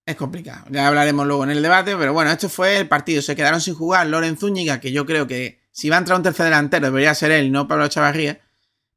Es 0.06 0.16
complicado. 0.16 0.66
Ya 0.70 0.88
hablaremos 0.88 1.28
luego 1.28 1.44
en 1.44 1.50
el 1.50 1.62
debate, 1.62 1.96
pero 1.98 2.14
bueno, 2.14 2.32
esto 2.32 2.48
fue 2.48 2.78
el 2.78 2.88
partido. 2.88 3.22
Se 3.22 3.36
quedaron 3.36 3.60
sin 3.60 3.76
jugar 3.76 4.08
Loren 4.08 4.38
Zúñiga, 4.38 4.80
que 4.80 4.94
yo 4.94 5.06
creo 5.06 5.28
que 5.28 5.60
si 5.72 5.90
va 5.90 5.98
a 5.98 6.00
entrar 6.00 6.18
un 6.18 6.24
tercer 6.24 6.46
delantero 6.46 6.86
debería 6.86 7.14
ser 7.14 7.32
él 7.32 7.52
no 7.52 7.68
Pablo 7.68 7.88
Chavarría, 7.90 8.40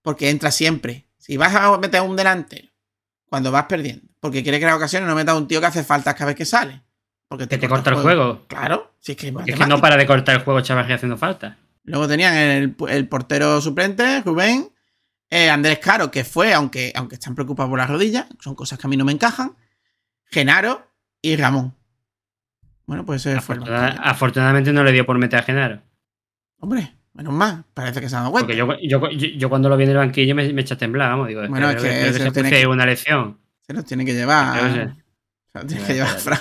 porque 0.02 0.30
entra 0.30 0.52
siempre. 0.52 1.08
Si 1.18 1.36
vas 1.36 1.52
a 1.56 1.76
meter 1.78 2.02
un 2.02 2.14
delantero 2.14 2.68
cuando 3.28 3.50
vas 3.50 3.64
perdiendo, 3.64 4.06
porque 4.20 4.44
quiere 4.44 4.58
crear 4.60 4.74
ocasiones, 4.76 5.08
no 5.08 5.16
metas 5.16 5.34
a 5.34 5.38
un 5.38 5.48
tío 5.48 5.60
que 5.60 5.66
hace 5.66 5.82
faltas 5.82 6.14
cada 6.14 6.26
vez 6.26 6.36
que 6.36 6.44
sale. 6.44 6.82
Porque 7.30 7.46
Que 7.46 7.58
te 7.58 7.68
corta 7.68 7.90
el 7.90 7.96
juego. 7.96 8.44
Claro, 8.48 8.92
si 8.98 9.12
es 9.12 9.18
que 9.18 9.28
es 9.46 9.54
que 9.56 9.66
no 9.66 9.80
para 9.80 9.96
de 9.96 10.04
cortar 10.06 10.34
el 10.34 10.42
juego 10.42 10.60
Chavarría 10.62 10.96
haciendo 10.96 11.16
falta. 11.16 11.56
Luego 11.84 12.06
tenían 12.08 12.34
el, 12.34 12.74
el 12.88 13.08
portero 13.08 13.60
suplente, 13.60 14.20
Rubén, 14.22 14.68
eh, 15.30 15.48
Andrés 15.48 15.78
Caro, 15.78 16.10
que 16.10 16.24
fue, 16.24 16.52
aunque, 16.52 16.92
aunque 16.96 17.14
están 17.14 17.34
preocupados 17.36 17.70
por 17.70 17.78
las 17.78 17.88
rodillas, 17.88 18.26
son 18.40 18.54
cosas 18.56 18.78
que 18.80 18.86
a 18.86 18.90
mí 18.90 18.96
no 18.96 19.04
me 19.04 19.12
encajan, 19.12 19.54
Genaro 20.24 20.86
y 21.22 21.36
Ramón. 21.36 21.74
Bueno, 22.84 23.06
pues 23.06 23.24
ese 23.24 23.40
fue 23.40 23.54
Afortuna- 23.56 23.80
banquillo. 23.80 24.02
afortunadamente 24.04 24.72
no 24.72 24.82
le 24.82 24.90
dio 24.92 25.06
por 25.06 25.16
meter 25.16 25.38
a 25.38 25.42
Genaro. 25.44 25.80
Hombre, 26.58 26.96
menos 27.14 27.32
mal, 27.32 27.64
parece 27.72 28.00
que 28.00 28.08
se 28.08 28.16
han 28.16 28.22
dado 28.22 28.32
cuenta. 28.32 28.46
Porque 28.48 28.56
yo, 28.58 28.66
yo, 28.82 29.08
yo, 29.12 29.28
yo 29.38 29.48
cuando 29.48 29.68
lo 29.68 29.76
vi 29.76 29.84
en 29.84 29.90
el 29.90 29.96
banquillo 29.98 30.34
me, 30.34 30.52
me 30.52 30.62
eché 30.62 30.74
a 30.74 30.78
temblar, 30.78 31.10
vamos. 31.10 31.28
Digo, 31.28 31.46
Bueno, 31.48 31.70
es 31.70 31.76
que, 31.76 31.82
que 31.82 31.88
que 31.88 31.94
se 32.06 32.12
se 32.24 32.30
tiene 32.32 32.48
puse 32.48 32.60
que- 32.62 32.66
una 32.66 32.84
lección. 32.86 33.38
Se 33.62 33.72
los 33.72 33.84
tiene 33.84 34.04
que 34.04 34.14
llevar. 34.14 34.60
Se 35.52 35.58
los 35.58 35.66
tiene 35.68 35.84
que 35.86 35.94
llevar. 35.94 36.18
Fran. 36.18 36.38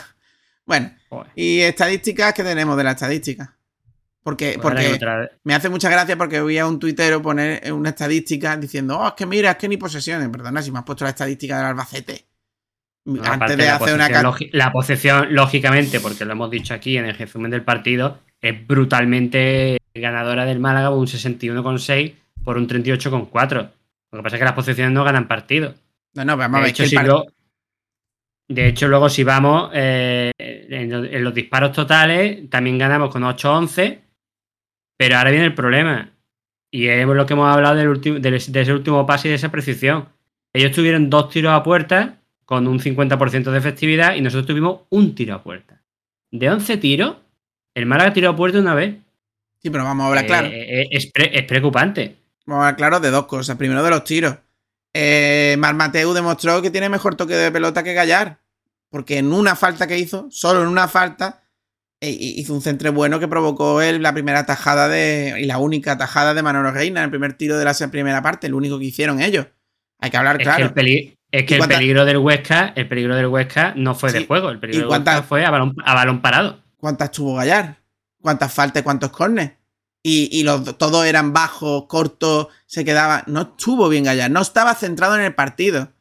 Bueno, 0.70 0.92
Joder. 1.10 1.32
y 1.36 1.62
estadísticas 1.62 2.32
que 2.34 2.44
tenemos 2.44 2.78
de 2.78 2.84
las 2.84 2.94
estadísticas. 2.94 3.50
Porque, 4.22 4.60
porque 4.62 4.94
otra- 4.94 5.32
me 5.44 5.56
hace 5.56 5.68
mucha 5.68 5.90
gracia 5.90 6.16
porque 6.16 6.40
voy 6.42 6.60
a 6.60 6.68
un 6.68 6.78
tuitero 6.78 7.22
poner 7.24 7.74
una 7.74 7.90
estadística 7.90 8.56
diciendo, 8.56 9.00
oh, 9.00 9.08
es 9.08 9.14
que 9.16 9.26
mira, 9.26 9.50
es 9.52 9.58
que 9.58 9.68
ni 9.68 9.78
posesiones. 9.78 10.30
Perdona, 10.30 10.62
si 10.62 10.72
me 10.72 10.78
has 10.78 10.86
puesto 10.86 11.04
la 11.06 11.10
estadística 11.10 11.58
del 11.58 11.66
Albacete. 11.66 12.26
No, 13.06 13.24
Antes 13.24 13.58
de 13.58 13.66
la 13.66 13.76
hacer 13.78 13.96
una 13.96 14.10
La 14.52 14.72
posesión, 14.72 15.34
lógicamente, 15.34 16.00
porque 16.00 16.24
lo 16.26 16.34
hemos 16.34 16.52
dicho 16.52 16.76
aquí 16.76 16.98
en 16.98 17.06
el 17.06 17.18
resumen 17.18 17.50
del 17.50 17.64
partido, 17.64 18.20
es 18.40 18.68
brutalmente 18.68 19.80
ganadora 19.96 20.46
del 20.46 20.60
Málaga, 20.60 20.92
un 20.92 21.08
61,6 21.08 22.14
por 22.44 22.58
un 22.58 22.68
38,4. 22.68 23.72
Lo 24.12 24.20
que 24.20 24.24
pasa 24.24 24.36
es 24.36 24.40
que 24.40 24.46
las 24.46 24.54
posesiones 24.54 24.94
no 24.94 25.04
ganan 25.04 25.28
partido. 25.28 25.74
No, 26.14 26.26
no, 26.26 26.38
vamos 26.38 26.58
a 26.58 26.60
De 26.60 26.64
ver. 26.66 26.70
hecho, 26.72 26.84
que 26.84 26.90
si 26.90 26.96
luego, 26.98 27.26
de 28.48 28.68
hecho, 28.68 28.88
luego 28.88 29.10
si 29.10 29.24
vamos 29.24 29.72
eh, 29.74 30.32
en, 30.70 30.90
lo- 30.92 31.04
en 31.06 31.24
los 31.24 31.34
disparos 31.34 31.72
totales, 31.74 32.50
también 32.50 32.78
ganamos 32.78 33.10
con 33.12 33.24
8-11, 33.24 34.00
pero 34.98 35.18
ahora 35.18 35.32
viene 35.32 35.46
el 35.46 35.54
problema. 35.54 36.12
Y 36.72 36.88
es 36.88 37.06
lo 37.08 37.26
que 37.26 37.34
hemos 37.34 37.52
hablado 37.54 37.76
del 37.76 37.88
último, 37.88 38.20
del- 38.20 38.40
de 38.46 38.62
ese 38.62 38.74
último 38.74 39.06
pase 39.06 39.28
y 39.28 39.32
de 39.32 39.36
esa 39.36 39.50
precisión. 39.52 40.10
Ellos 40.54 40.72
tuvieron 40.72 41.10
dos 41.10 41.30
tiros 41.30 41.54
a 41.54 41.64
puerta 41.64 42.18
con 42.46 42.68
un 42.68 42.80
50% 42.80 43.52
de 43.52 43.58
efectividad 43.58 44.16
y 44.16 44.22
nosotros 44.22 44.48
tuvimos 44.48 44.82
un 44.90 45.14
tiro 45.16 45.36
a 45.36 45.44
puerta. 45.44 45.82
De 46.32 46.50
11 46.50 46.78
tiros, 46.78 47.16
el 47.76 47.86
Málaga 47.86 48.14
tiró 48.14 48.30
a 48.32 48.36
puerta 48.36 48.60
una 48.60 48.74
vez. 48.76 48.96
Sí, 49.62 49.70
pero 49.70 49.84
vamos 49.84 50.04
a 50.06 50.08
hablar 50.10 50.26
claro. 50.26 50.48
Eh, 50.48 50.82
eh, 50.82 50.88
es, 50.92 51.12
pre- 51.12 51.38
es 51.38 51.44
preocupante. 51.46 52.16
Vamos 52.46 52.64
a 52.64 52.68
hablar 52.68 52.78
claro 52.78 53.00
de 53.00 53.12
dos 53.12 53.26
cosas. 53.26 53.58
Primero 53.58 53.84
de 53.84 53.90
los 53.90 54.04
tiros. 54.04 54.36
Eh, 54.94 55.56
Mar 55.60 55.76
Mateu 55.76 56.14
demostró 56.14 56.62
que 56.62 56.72
tiene 56.72 56.90
mejor 56.90 57.16
toque 57.16 57.36
de 57.36 57.52
pelota 57.52 57.84
que 57.84 57.94
Gallar. 57.94 58.40
Porque 58.90 59.18
en 59.18 59.32
una 59.34 59.56
falta 59.56 59.88
que 59.88 59.98
hizo, 60.00 60.28
solo 60.32 60.62
en 60.62 60.68
una 60.68 60.88
falta, 60.88 61.44
eh, 62.02 62.10
hizo 62.20 62.54
un 62.54 62.62
centre 62.62 62.90
bueno 62.90 63.20
que 63.20 63.28
provocó 63.28 63.82
él 63.82 64.02
la 64.02 64.14
primera 64.14 64.46
tajada 64.46 64.88
de. 64.88 65.36
y 65.40 65.46
la 65.46 65.58
única 65.60 65.98
tajada 65.98 66.34
de 66.34 66.42
Manolo 66.42 66.72
Reina 66.72 67.02
en 67.02 67.06
el 67.06 67.10
primer 67.10 67.34
tiro 67.34 67.58
de 67.58 67.66
la 67.66 67.74
primera 67.92 68.22
parte, 68.22 68.48
el 68.48 68.54
único 68.54 68.80
que 68.80 68.86
hicieron 68.86 69.22
ellos. 69.22 69.48
Hay 70.00 70.10
que 70.12 70.18
hablar 70.18 70.36
Es 70.36 70.40
que 70.40 70.44
claro. 70.46 70.66
el, 70.66 70.74
peli- 70.74 71.18
es 71.32 71.44
que 71.46 71.54
¿Y 71.54 71.56
el 71.56 71.60
cuánta- 71.60 71.76
peligro 71.78 72.06
del 72.06 72.18
Huesca, 72.18 72.74
el 72.76 72.88
peligro 72.88 73.16
del 73.16 73.28
Huesca 73.28 73.74
no 73.76 73.96
fue 73.96 74.12
Sí. 74.12 74.20
de 74.20 74.26
juego, 74.28 74.50
el 74.50 74.60
peligro 74.60 74.78
¿Y 74.78 74.82
del 74.82 74.88
cuánta- 74.88 75.12
Huesca 75.12 75.28
fue 75.28 75.46
a 75.46 75.52
balón, 75.52 75.76
a 75.86 75.94
balón 75.94 76.22
parado. 76.22 76.64
¿Cuántas 76.78 77.12
tuvo 77.12 77.36
Gallar? 77.36 77.78
¿Cuántas 78.22 78.54
faltas 78.54 78.82
y 78.82 78.84
cuántos 78.84 79.12
cornes? 79.12 79.52
Y, 80.02 80.30
y 80.32 80.44
los, 80.44 80.78
todos 80.78 81.06
eran 81.06 81.34
bajos, 81.34 81.84
cortos, 81.88 82.48
se 82.66 82.86
quedaba. 82.86 83.24
No 83.28 83.42
estuvo 83.42 83.90
bien 83.90 84.06
Gallar, 84.06 84.32
no 84.32 84.42
estaba 84.42 84.74
centrado 84.74 85.16
en 85.16 85.22
el 85.22 85.36
partido. 85.36 85.92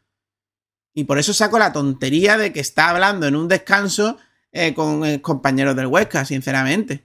Y 0.99 1.05
por 1.05 1.17
eso 1.19 1.33
saco 1.33 1.61
la 1.61 1.73
tontería 1.73 2.37
de 2.37 2.53
que 2.53 2.59
está 2.59 2.91
hablando 2.91 3.29
en 3.29 3.37
un 3.37 3.47
descanso 3.47 4.19
eh, 4.51 4.75
con 4.75 5.05
eh, 5.05 5.21
compañeros 5.23 5.77
del 5.77 5.87
Huesca, 5.87 6.25
sinceramente. 6.25 7.05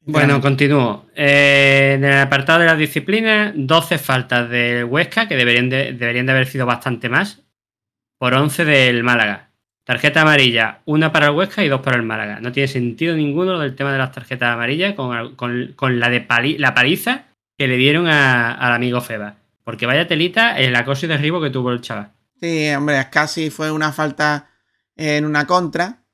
Bueno, 0.00 0.40
continúo. 0.40 1.04
Eh, 1.14 1.92
en 1.96 2.04
el 2.04 2.16
apartado 2.18 2.60
de 2.60 2.64
las 2.64 2.78
disciplinas, 2.78 3.52
12 3.54 3.98
faltas 3.98 4.48
del 4.48 4.84
Huesca, 4.86 5.28
que 5.28 5.36
deberían 5.36 5.68
de, 5.68 5.92
deberían 5.92 6.24
de 6.24 6.32
haber 6.32 6.46
sido 6.46 6.64
bastante 6.64 7.10
más, 7.10 7.42
por 8.18 8.32
11 8.32 8.64
del 8.64 9.02
Málaga. 9.04 9.50
Tarjeta 9.84 10.22
amarilla, 10.22 10.80
una 10.86 11.12
para 11.12 11.26
el 11.26 11.32
Huesca 11.34 11.62
y 11.64 11.68
dos 11.68 11.82
para 11.82 11.96
el 11.98 12.02
Málaga. 12.02 12.40
No 12.40 12.50
tiene 12.50 12.68
sentido 12.68 13.14
ninguno 13.14 13.52
lo 13.52 13.58
del 13.60 13.76
tema 13.76 13.92
de 13.92 13.98
las 13.98 14.12
tarjetas 14.12 14.54
amarillas 14.54 14.94
con, 14.94 15.34
con- 15.36 15.74
con 15.76 16.00
la 16.00 16.08
de 16.08 16.22
pali- 16.22 16.56
la 16.56 16.72
paliza 16.72 17.24
que 17.58 17.68
le 17.68 17.76
dieron 17.76 18.06
a- 18.06 18.52
al 18.54 18.72
amigo 18.72 19.02
Feba. 19.02 19.34
Porque 19.64 19.84
vaya 19.84 20.08
telita 20.08 20.58
el 20.58 20.74
acoso 20.76 21.04
y 21.04 21.10
derribo 21.10 21.42
que 21.42 21.50
tuvo 21.50 21.72
el 21.72 21.82
chaval. 21.82 22.12
Sí, 22.40 22.68
hombre, 22.70 23.06
casi 23.10 23.50
fue 23.50 23.70
una 23.70 23.92
falta 23.92 24.48
en 24.96 25.24
una 25.24 25.46
contra. 25.46 26.04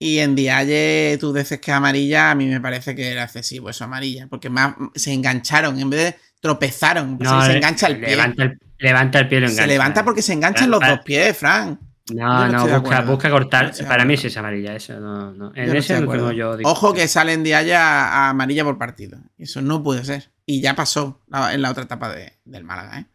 Y 0.00 0.18
en 0.18 0.34
Dialle 0.36 1.16
tú 1.20 1.32
dices 1.32 1.60
que 1.60 1.72
amarilla, 1.72 2.30
a 2.30 2.34
mí 2.36 2.46
me 2.46 2.60
parece 2.60 2.94
que 2.94 3.10
era 3.10 3.24
excesivo 3.24 3.68
eso 3.70 3.84
amarilla. 3.84 4.28
Porque 4.28 4.48
más 4.48 4.74
se 4.94 5.12
engancharon, 5.12 5.78
en 5.78 5.90
vez 5.90 6.00
de 6.14 6.18
tropezaron. 6.40 7.18
No, 7.18 7.42
se 7.42 7.48
le- 7.50 7.56
engancha 7.56 7.88
el 7.88 7.98
pie. 7.98 8.10
Levanta 8.10 8.42
el, 8.44 8.58
levanta 8.78 9.18
el 9.18 9.28
pie 9.28 9.40
lo 9.40 9.48
Se 9.48 9.54
engancha. 9.54 9.66
levanta 9.72 10.04
porque 10.04 10.22
se 10.22 10.32
enganchan 10.34 10.70
los 10.70 10.80
dos 10.80 11.00
pies, 11.04 11.36
Fran. 11.36 11.80
No, 12.14 12.46
Yo 12.46 12.52
no 12.52 12.80
busca, 12.80 13.28
Yo 13.28 13.30
cortar. 13.34 13.72
no 13.82 13.88
Para 13.88 14.04
mí 14.04 14.16
sí 14.16 14.28
es 14.28 14.36
amarilla, 14.36 14.74
eso 14.74 14.98
no. 14.98 15.32
no. 15.34 15.52
Yo 15.54 15.62
En 15.62 15.72
no 15.72 15.78
ese 15.78 16.00
no 16.00 16.32
yo. 16.32 16.50
Ojo 16.52 16.56
discusión. 16.56 16.94
que 16.94 17.08
salen 17.08 17.42
de 17.44 17.54
allá 17.54 17.82
a 18.08 18.28
amarilla 18.30 18.64
por 18.64 18.78
partido. 18.78 19.18
Eso 19.36 19.60
no 19.62 19.82
puede 19.82 20.04
ser. 20.04 20.30
Y 20.46 20.60
ya 20.62 20.74
pasó 20.74 21.20
en 21.52 21.60
la 21.60 21.70
otra 21.70 21.82
etapa 21.84 22.08
de- 22.14 22.38
del 22.44 22.64
Málaga, 22.64 23.00
¿eh? 23.00 23.06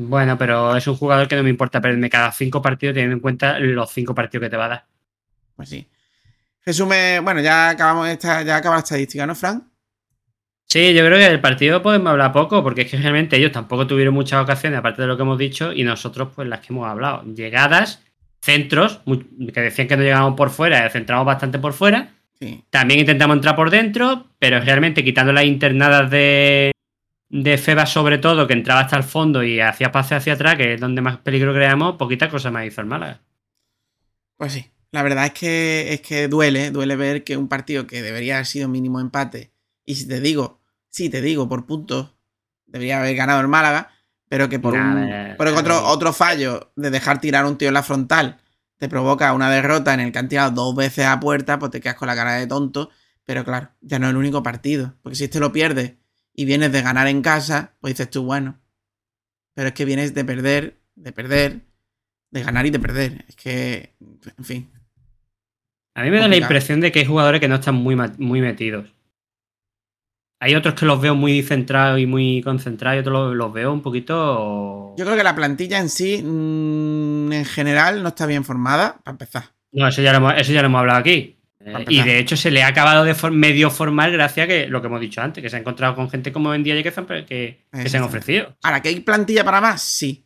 Bueno, 0.00 0.38
pero 0.38 0.76
es 0.76 0.86
un 0.86 0.94
jugador 0.94 1.26
que 1.26 1.34
no 1.34 1.42
me 1.42 1.50
importa 1.50 1.80
perderme 1.80 2.08
cada 2.08 2.30
cinco 2.30 2.62
partidos 2.62 2.94
teniendo 2.94 3.16
en 3.16 3.20
cuenta 3.20 3.58
los 3.58 3.90
cinco 3.90 4.14
partidos 4.14 4.44
que 4.44 4.50
te 4.50 4.56
va 4.56 4.66
a 4.66 4.68
dar. 4.68 4.86
Pues 5.56 5.70
sí. 5.70 5.88
Resume, 6.64 7.18
bueno, 7.18 7.40
ya 7.40 7.70
acabamos 7.70 8.08
esta, 8.08 8.42
ya 8.42 8.58
acaba 8.58 8.76
la 8.76 8.82
estadística, 8.82 9.26
¿no, 9.26 9.34
Fran? 9.34 9.68
Sí, 10.66 10.94
yo 10.94 11.04
creo 11.04 11.18
que 11.18 11.24
del 11.24 11.40
partido 11.40 11.82
podemos 11.82 12.12
hablar 12.12 12.30
poco, 12.30 12.62
porque 12.62 12.82
es 12.82 12.90
que 12.92 12.96
realmente 12.96 13.38
ellos 13.38 13.50
tampoco 13.50 13.88
tuvieron 13.88 14.14
muchas 14.14 14.40
ocasiones, 14.40 14.78
aparte 14.78 15.02
de 15.02 15.08
lo 15.08 15.16
que 15.16 15.24
hemos 15.24 15.36
dicho, 15.36 15.72
y 15.72 15.82
nosotros, 15.82 16.28
pues 16.32 16.46
las 16.46 16.60
que 16.60 16.72
hemos 16.72 16.86
hablado. 16.86 17.24
Llegadas, 17.24 18.04
centros, 18.40 19.00
que 19.52 19.60
decían 19.60 19.88
que 19.88 19.96
no 19.96 20.04
llegábamos 20.04 20.36
por 20.36 20.50
fuera, 20.50 20.88
centramos 20.90 21.26
bastante 21.26 21.58
por 21.58 21.72
fuera, 21.72 22.12
Sí. 22.40 22.62
También 22.70 23.00
intentamos 23.00 23.34
entrar 23.34 23.56
por 23.56 23.68
dentro, 23.68 24.28
pero 24.38 24.60
realmente 24.60 25.02
quitando 25.02 25.32
las 25.32 25.44
internadas 25.44 26.08
de, 26.08 26.70
de 27.28 27.58
Feba 27.58 27.86
sobre 27.86 28.18
todo, 28.18 28.46
que 28.46 28.54
entraba 28.54 28.80
hasta 28.80 28.96
el 28.96 29.02
fondo 29.02 29.42
y 29.42 29.60
hacía 29.60 29.92
pase 29.92 30.14
hacia 30.14 30.34
atrás, 30.34 30.56
que 30.56 30.74
es 30.74 30.80
donde 30.80 31.02
más 31.02 31.18
peligro 31.18 31.52
creamos, 31.52 31.96
poquita 31.96 32.30
cosa 32.30 32.50
más 32.50 32.66
hizo 32.66 32.80
el 32.80 32.86
Málaga. 32.86 33.20
Pues 34.36 34.52
sí, 34.52 34.70
la 34.92 35.02
verdad 35.02 35.26
es 35.26 35.32
que, 35.32 35.92
es 35.92 36.00
que 36.00 36.28
duele, 36.28 36.70
duele 36.70 36.96
ver 36.96 37.24
que 37.24 37.36
un 37.36 37.48
partido 37.48 37.86
que 37.86 38.02
debería 38.02 38.36
haber 38.36 38.46
sido 38.46 38.68
mínimo 38.68 39.00
empate, 39.00 39.52
y 39.84 39.96
si 39.96 40.06
te 40.06 40.20
digo, 40.20 40.60
sí 40.90 41.10
te 41.10 41.20
digo, 41.20 41.48
por 41.48 41.66
puntos, 41.66 42.14
debería 42.66 43.00
haber 43.00 43.16
ganado 43.16 43.40
el 43.40 43.48
Málaga, 43.48 43.90
pero 44.28 44.48
que 44.48 44.58
por, 44.58 44.74
Nah, 44.74 45.30
un, 45.30 45.36
pero 45.38 45.56
otro, 45.56 45.86
otro 45.86 46.12
fallo 46.12 46.72
de 46.76 46.90
dejar 46.90 47.20
tirar 47.20 47.46
un 47.46 47.56
tío 47.56 47.68
en 47.68 47.74
la 47.74 47.82
frontal 47.82 48.38
te 48.78 48.88
provoca 48.88 49.32
una 49.32 49.50
derrota 49.50 49.92
en 49.92 50.00
el 50.00 50.12
que 50.12 50.18
han 50.18 50.28
tirado 50.28 50.52
dos 50.52 50.74
veces 50.74 51.04
a 51.06 51.18
puerta, 51.20 51.58
pues 51.58 51.72
te 51.72 51.80
quedas 51.80 51.96
con 51.96 52.06
la 52.06 52.14
cara 52.14 52.34
de 52.34 52.46
tonto. 52.46 52.90
Pero 53.24 53.44
claro, 53.44 53.70
ya 53.80 53.98
no 53.98 54.06
es 54.06 54.10
el 54.10 54.16
único 54.16 54.42
partido. 54.42 54.94
Porque 55.02 55.16
si 55.16 55.24
este 55.24 55.40
lo 55.40 55.52
pierdes 55.52 55.94
y 56.38 56.44
vienes 56.44 56.70
de 56.70 56.82
ganar 56.82 57.08
en 57.08 57.20
casa, 57.20 57.74
pues 57.80 57.94
dices 57.94 58.10
tú, 58.10 58.22
bueno. 58.22 58.60
Pero 59.54 59.68
es 59.70 59.74
que 59.74 59.84
vienes 59.84 60.14
de 60.14 60.24
perder, 60.24 60.78
de 60.94 61.10
perder, 61.10 61.62
de 62.30 62.42
ganar 62.44 62.64
y 62.64 62.70
de 62.70 62.78
perder. 62.78 63.24
Es 63.26 63.34
que, 63.34 63.96
en 64.36 64.44
fin. 64.44 64.70
A 65.96 66.04
mí 66.04 66.10
me 66.12 66.20
da 66.20 66.28
la 66.28 66.36
impresión 66.36 66.80
de 66.80 66.92
que 66.92 67.00
hay 67.00 67.06
jugadores 67.06 67.40
que 67.40 67.48
no 67.48 67.56
están 67.56 67.74
muy, 67.74 67.96
muy 68.18 68.40
metidos. 68.40 68.86
Hay 70.38 70.54
otros 70.54 70.74
que 70.74 70.86
los 70.86 71.00
veo 71.00 71.16
muy 71.16 71.42
centrados 71.42 71.98
y 71.98 72.06
muy 72.06 72.40
concentrados, 72.44 72.98
y 72.98 73.00
otros 73.00 73.30
los, 73.30 73.36
los 73.36 73.52
veo 73.52 73.72
un 73.72 73.82
poquito. 73.82 74.94
Yo 74.96 75.04
creo 75.04 75.16
que 75.16 75.24
la 75.24 75.34
plantilla 75.34 75.80
en 75.80 75.88
sí, 75.88 76.22
mm, 76.22 77.32
en 77.32 77.44
general, 77.46 78.04
no 78.04 78.10
está 78.10 78.26
bien 78.26 78.44
formada, 78.44 79.00
para 79.02 79.14
empezar. 79.14 79.42
No, 79.72 79.88
eso 79.88 80.02
ya 80.02 80.12
lo 80.12 80.18
hemos, 80.18 80.34
eso 80.36 80.52
ya 80.52 80.62
lo 80.62 80.66
hemos 80.66 80.78
hablado 80.78 81.00
aquí. 81.00 81.37
Eh, 81.70 81.84
y 81.88 82.02
de 82.02 82.18
hecho 82.18 82.36
se 82.36 82.50
le 82.50 82.62
ha 82.62 82.68
acabado 82.68 83.04
de 83.04 83.14
for- 83.14 83.30
medio 83.32 83.70
formar 83.70 84.10
gracias 84.12 84.44
a 84.44 84.48
que 84.48 84.66
lo 84.68 84.80
que 84.80 84.86
hemos 84.86 85.00
dicho 85.00 85.20
antes, 85.20 85.42
que 85.42 85.50
se 85.50 85.56
ha 85.56 85.58
encontrado 85.60 85.94
con 85.94 86.08
gente 86.10 86.32
como 86.32 86.52
Díaz 86.52 86.78
y 86.78 86.82
que, 86.82 86.90
se 86.90 87.00
han- 87.00 87.06
que, 87.06 87.66
que 87.72 87.88
se 87.88 87.96
han 87.96 88.02
ofrecido. 88.04 88.56
Ahora, 88.62 88.80
¿que 88.82 88.88
hay 88.90 89.00
plantilla 89.00 89.44
para 89.44 89.60
más? 89.60 89.82
Sí. 89.82 90.24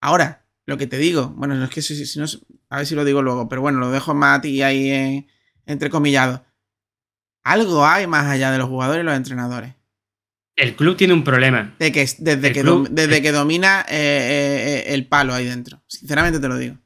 Ahora, 0.00 0.44
lo 0.66 0.76
que 0.78 0.86
te 0.86 0.98
digo, 0.98 1.28
bueno, 1.36 1.54
no 1.54 1.64
es 1.64 1.70
que 1.70 1.82
si, 1.82 2.04
si- 2.06 2.18
no, 2.18 2.26
a 2.70 2.76
ver 2.78 2.86
si 2.86 2.94
lo 2.94 3.04
digo 3.04 3.22
luego, 3.22 3.48
pero 3.48 3.60
bueno, 3.62 3.78
lo 3.80 3.90
dejo 3.90 4.14
más 4.14 4.40
ti 4.42 4.62
ahí 4.62 4.90
en, 4.90 5.26
entrecomillado. 5.66 6.44
Algo 7.44 7.86
hay 7.86 8.06
más 8.06 8.26
allá 8.26 8.50
de 8.50 8.58
los 8.58 8.68
jugadores 8.68 9.02
y 9.02 9.06
los 9.06 9.16
entrenadores. 9.16 9.74
El 10.56 10.74
club 10.74 10.96
tiene 10.96 11.14
un 11.14 11.22
problema. 11.24 11.74
De 11.78 11.92
que, 11.92 12.00
desde, 12.18 12.48
El 12.48 12.52
que, 12.52 12.60
club- 12.62 12.88
dom- 12.88 12.90
desde 12.90 13.22
que 13.22 13.32
domina 13.32 13.86
eh, 13.88 13.94
eh, 13.94 14.84
eh, 14.88 14.94
el 14.94 15.06
palo 15.06 15.32
ahí 15.32 15.44
dentro. 15.46 15.80
Sinceramente 15.86 16.40
te 16.40 16.48
lo 16.48 16.56
digo. 16.56 16.76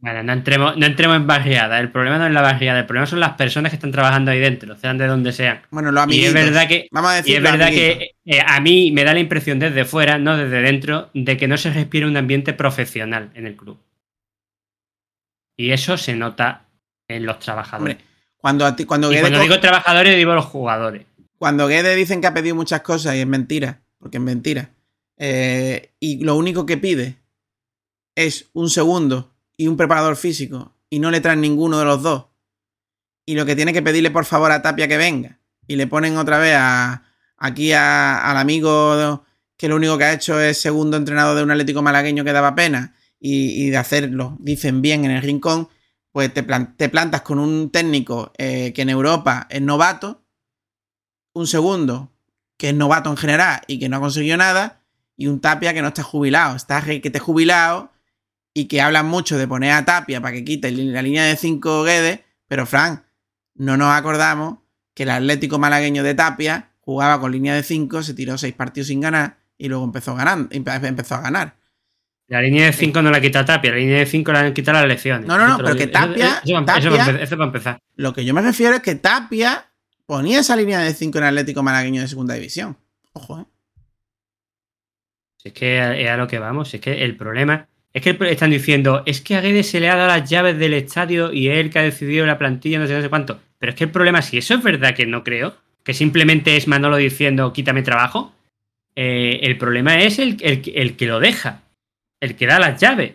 Bueno, 0.00 0.22
no 0.22 0.32
entremos, 0.32 0.76
no 0.76 0.86
entremos 0.86 1.16
en 1.16 1.26
barriada. 1.26 1.80
El 1.80 1.90
problema 1.90 2.18
no 2.18 2.26
es 2.28 2.32
la 2.32 2.40
barriada, 2.40 2.78
el 2.80 2.86
problema 2.86 3.06
son 3.06 3.18
las 3.18 3.32
personas 3.34 3.70
que 3.70 3.76
están 3.76 3.90
trabajando 3.90 4.30
ahí 4.30 4.38
dentro, 4.38 4.76
sean 4.76 4.96
de 4.96 5.08
donde 5.08 5.32
sean. 5.32 5.62
Bueno, 5.70 5.90
los 5.90 6.00
Y 6.02 6.04
amiguitos. 6.04 6.28
es 6.28 6.34
verdad 6.34 6.68
que, 6.68 6.88
Vamos 6.92 7.10
a 7.10 7.14
decir 7.16 7.32
y 7.32 7.36
es 7.36 7.42
verdad 7.42 7.66
amiguitos. 7.68 7.98
que 7.98 8.14
eh, 8.36 8.40
a 8.46 8.60
mí 8.60 8.92
me 8.92 9.02
da 9.02 9.12
la 9.12 9.18
impresión 9.20 9.58
desde 9.58 9.84
fuera, 9.84 10.18
no 10.18 10.36
desde 10.36 10.62
dentro, 10.62 11.10
de 11.14 11.36
que 11.36 11.48
no 11.48 11.56
se 11.56 11.72
respira 11.72 12.06
un 12.06 12.16
ambiente 12.16 12.52
profesional 12.52 13.30
en 13.34 13.46
el 13.48 13.56
club. 13.56 13.76
Y 15.56 15.72
eso 15.72 15.96
se 15.96 16.14
nota 16.14 16.66
en 17.08 17.26
los 17.26 17.40
trabajadores. 17.40 17.96
Hombre, 17.96 18.06
cuando, 18.36 18.66
a 18.66 18.76
ti- 18.76 18.84
cuando, 18.84 19.08
y 19.10 19.14
Guede 19.16 19.22
cuando 19.22 19.40
digo 19.40 19.58
trabajadores, 19.60 20.16
digo 20.16 20.34
los 20.34 20.44
jugadores. 20.44 21.06
cuando 21.38 21.66
Guede 21.66 21.96
dicen 21.96 22.20
que 22.20 22.28
ha 22.28 22.34
pedido 22.34 22.54
muchas 22.54 22.82
cosas 22.82 23.16
y 23.16 23.20
es 23.20 23.26
mentira, 23.26 23.80
porque 23.98 24.18
es 24.18 24.22
mentira, 24.22 24.70
eh, 25.16 25.90
y 25.98 26.22
lo 26.24 26.36
único 26.36 26.64
que 26.66 26.76
pide 26.76 27.16
es 28.14 28.48
un 28.52 28.70
segundo 28.70 29.34
y 29.58 29.66
un 29.66 29.76
preparador 29.76 30.16
físico 30.16 30.74
y 30.88 31.00
no 31.00 31.10
le 31.10 31.20
traen 31.20 31.42
ninguno 31.42 31.78
de 31.78 31.84
los 31.84 32.02
dos, 32.02 32.28
y 33.26 33.34
lo 33.34 33.44
que 33.44 33.54
tiene 33.54 33.74
que 33.74 33.82
pedirle 33.82 34.10
por 34.10 34.24
favor 34.24 34.50
a 34.50 34.62
Tapia 34.62 34.88
que 34.88 34.96
venga, 34.96 35.40
y 35.66 35.76
le 35.76 35.86
ponen 35.86 36.16
otra 36.16 36.38
vez 36.38 36.54
a, 36.56 37.02
aquí 37.36 37.72
al 37.72 38.38
amigo 38.38 39.26
que 39.58 39.68
lo 39.68 39.76
único 39.76 39.98
que 39.98 40.04
ha 40.04 40.12
hecho 40.14 40.40
es 40.40 40.58
segundo 40.58 40.96
entrenador 40.96 41.36
de 41.36 41.42
un 41.42 41.50
Atlético 41.50 41.82
malagueño 41.82 42.24
que 42.24 42.32
daba 42.32 42.54
pena, 42.54 42.94
y, 43.20 43.68
de 43.70 43.76
hacerlo, 43.76 44.36
dicen 44.38 44.80
bien 44.80 45.04
en 45.04 45.10
el 45.10 45.22
rincón, 45.22 45.68
pues 46.12 46.32
te, 46.32 46.42
te 46.42 46.88
plantas 46.88 47.22
con 47.22 47.40
un 47.40 47.70
técnico 47.70 48.32
eh, 48.38 48.72
que 48.72 48.82
en 48.82 48.90
Europa 48.90 49.48
es 49.50 49.60
novato, 49.60 50.24
un 51.34 51.48
segundo 51.48 52.12
que 52.56 52.68
es 52.68 52.74
novato 52.74 53.10
en 53.10 53.16
general 53.16 53.60
y 53.66 53.78
que 53.78 53.88
no 53.88 53.96
ha 53.96 54.00
conseguido 54.00 54.36
nada, 54.36 54.84
y 55.16 55.26
un 55.26 55.40
Tapia 55.40 55.74
que 55.74 55.82
no 55.82 55.88
está 55.88 56.04
jubilado, 56.04 56.54
está 56.54 56.80
que 56.80 57.10
te 57.10 57.18
jubilado 57.18 57.90
y 58.54 58.66
que 58.66 58.80
hablan 58.80 59.06
mucho 59.06 59.38
de 59.38 59.46
poner 59.48 59.72
a 59.72 59.84
Tapia 59.84 60.20
para 60.20 60.32
que 60.34 60.44
quite 60.44 60.70
la 60.72 61.02
línea 61.02 61.24
de 61.24 61.36
5 61.36 61.84
Guedes, 61.84 62.20
pero 62.48 62.66
Fran, 62.66 63.04
no 63.54 63.76
nos 63.76 63.92
acordamos 63.94 64.58
que 64.94 65.04
el 65.04 65.10
Atlético 65.10 65.58
malagueño 65.58 66.02
de 66.02 66.14
Tapia 66.14 66.70
jugaba 66.80 67.20
con 67.20 67.30
línea 67.32 67.54
de 67.54 67.62
5, 67.62 68.02
se 68.02 68.14
tiró 68.14 68.38
seis 68.38 68.54
partidos 68.54 68.88
sin 68.88 69.00
ganar 69.00 69.38
y 69.58 69.68
luego 69.68 69.84
empezó, 69.84 70.14
ganando, 70.14 70.48
empe- 70.50 70.84
empezó 70.86 71.14
a 71.16 71.20
ganar. 71.20 71.56
La 72.28 72.42
línea 72.42 72.66
de 72.66 72.72
5 72.72 73.00
no 73.02 73.10
la 73.10 73.20
quita 73.20 73.44
Tapia, 73.44 73.70
la 73.70 73.76
línea 73.78 73.98
de 73.98 74.06
5 74.06 74.32
la 74.32 74.40
han 74.40 74.54
quitado 74.54 74.78
las 74.78 74.88
lecciones. 74.88 75.26
No, 75.26 75.38
no, 75.38 75.46
no, 75.48 75.54
Eso 75.54 75.64
pero 75.64 75.76
que. 75.76 75.82
Eso- 75.84 75.92
Tapia- 75.92 76.26
Eso, 76.26 76.42
eso 76.44 76.56
a 76.58 76.64
Tapia- 76.64 77.22
eso 77.22 77.36
va 77.36 77.44
a 77.44 77.46
empezar. 77.46 77.78
Lo 77.96 78.12
que 78.12 78.24
yo 78.24 78.34
me 78.34 78.42
refiero 78.42 78.74
es 78.74 78.82
que 78.82 78.94
Tapia 78.96 79.70
ponía 80.06 80.40
esa 80.40 80.56
línea 80.56 80.80
de 80.80 80.92
5 80.94 81.18
en 81.18 81.24
Atlético 81.24 81.62
malagueño 81.62 82.00
de 82.02 82.08
segunda 82.08 82.34
división. 82.34 82.76
Ojo, 83.12 83.40
¿eh? 83.40 83.44
Si 85.36 85.48
es 85.48 85.54
que 85.54 86.02
es 86.04 86.10
a 86.10 86.16
lo 86.16 86.26
que 86.26 86.38
vamos, 86.38 86.68
si 86.70 86.76
es 86.78 86.82
que 86.82 87.04
el 87.04 87.16
problema 87.16 87.68
es 87.98 88.02
que 88.02 88.30
están 88.30 88.50
diciendo, 88.50 89.02
es 89.06 89.20
que 89.20 89.36
a 89.36 89.40
Guedes 89.40 89.70
se 89.70 89.80
le 89.80 89.88
ha 89.88 89.96
dado 89.96 90.08
las 90.08 90.28
llaves 90.28 90.58
del 90.58 90.74
estadio 90.74 91.32
y 91.32 91.48
es 91.48 91.58
él 91.58 91.70
que 91.70 91.78
ha 91.78 91.82
decidido 91.82 92.26
la 92.26 92.38
plantilla, 92.38 92.78
no 92.78 92.86
sé, 92.86 92.94
no 92.94 93.02
sé 93.02 93.08
cuánto. 93.08 93.40
Pero 93.58 93.70
es 93.70 93.76
que 93.76 93.84
el 93.84 93.90
problema, 93.90 94.22
si 94.22 94.38
eso 94.38 94.54
es 94.54 94.62
verdad 94.62 94.94
que 94.94 95.06
no 95.06 95.24
creo, 95.24 95.56
que 95.82 95.94
simplemente 95.94 96.56
es 96.56 96.68
Manolo 96.68 96.96
diciendo, 96.96 97.52
quítame 97.52 97.82
trabajo, 97.82 98.32
eh, 98.94 99.40
el 99.42 99.58
problema 99.58 100.00
es 100.00 100.18
el, 100.18 100.36
el, 100.40 100.62
el 100.74 100.96
que 100.96 101.06
lo 101.06 101.18
deja, 101.18 101.62
el 102.20 102.36
que 102.36 102.46
da 102.46 102.58
las 102.58 102.80
llaves. 102.80 103.14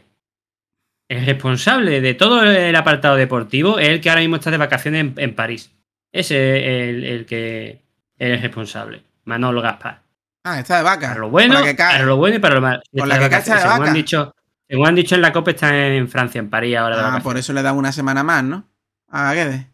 El 1.08 1.26
responsable 1.26 2.02
de 2.02 2.14
todo 2.14 2.44
el 2.44 2.76
apartado 2.76 3.16
deportivo 3.16 3.80
es 3.80 3.90
el 3.90 4.02
que 4.02 4.10
ahora 4.10 4.22
mismo 4.22 4.38
está 4.38 4.52
de 4.52 4.58
vacaciones 4.58 5.02
en, 5.02 5.14
en 5.18 5.36
París. 5.36 5.72
Ese 6.12 6.58
es 6.58 6.90
el, 6.90 7.04
el 7.04 7.26
que 7.26 7.82
es 8.18 8.30
el 8.32 8.42
responsable, 8.42 9.04
Manolo 9.26 9.62
Gaspar. 9.62 10.02
Ah, 10.44 10.60
está 10.60 10.78
de 10.78 10.84
vaca. 10.84 11.08
Para 11.08 11.20
lo 11.22 11.30
bueno, 11.30 11.64
que 11.64 11.76
cae. 11.76 11.94
para 11.94 12.06
lo 12.06 12.18
bueno 12.18 12.36
y 12.36 12.40
para 12.40 12.56
lo 12.56 12.62
malo. 12.62 12.82
Con 12.98 13.08
la 13.08 13.18
que 13.18 13.36
está 13.36 13.60
de 13.60 13.66
vaca. 13.66 13.86
han 13.86 13.94
dicho, 13.94 14.36
según 14.68 14.88
han 14.88 14.96
dicho 14.96 15.16
en 15.16 15.22
la 15.22 15.32
Copa 15.34 15.52
está 15.52 15.88
en 15.88 16.08
Francia, 16.10 16.40
en 16.40 16.50
París 16.50 16.78
ahora 16.78 17.16
Ah, 17.16 17.20
por 17.22 17.38
eso 17.38 17.54
le 17.54 17.62
da 17.62 17.74
una 17.74 17.92
semana 17.92 18.24
más, 18.24 18.44
¿no? 18.44 18.68
A 19.10 19.34
Guedes. 19.34 19.68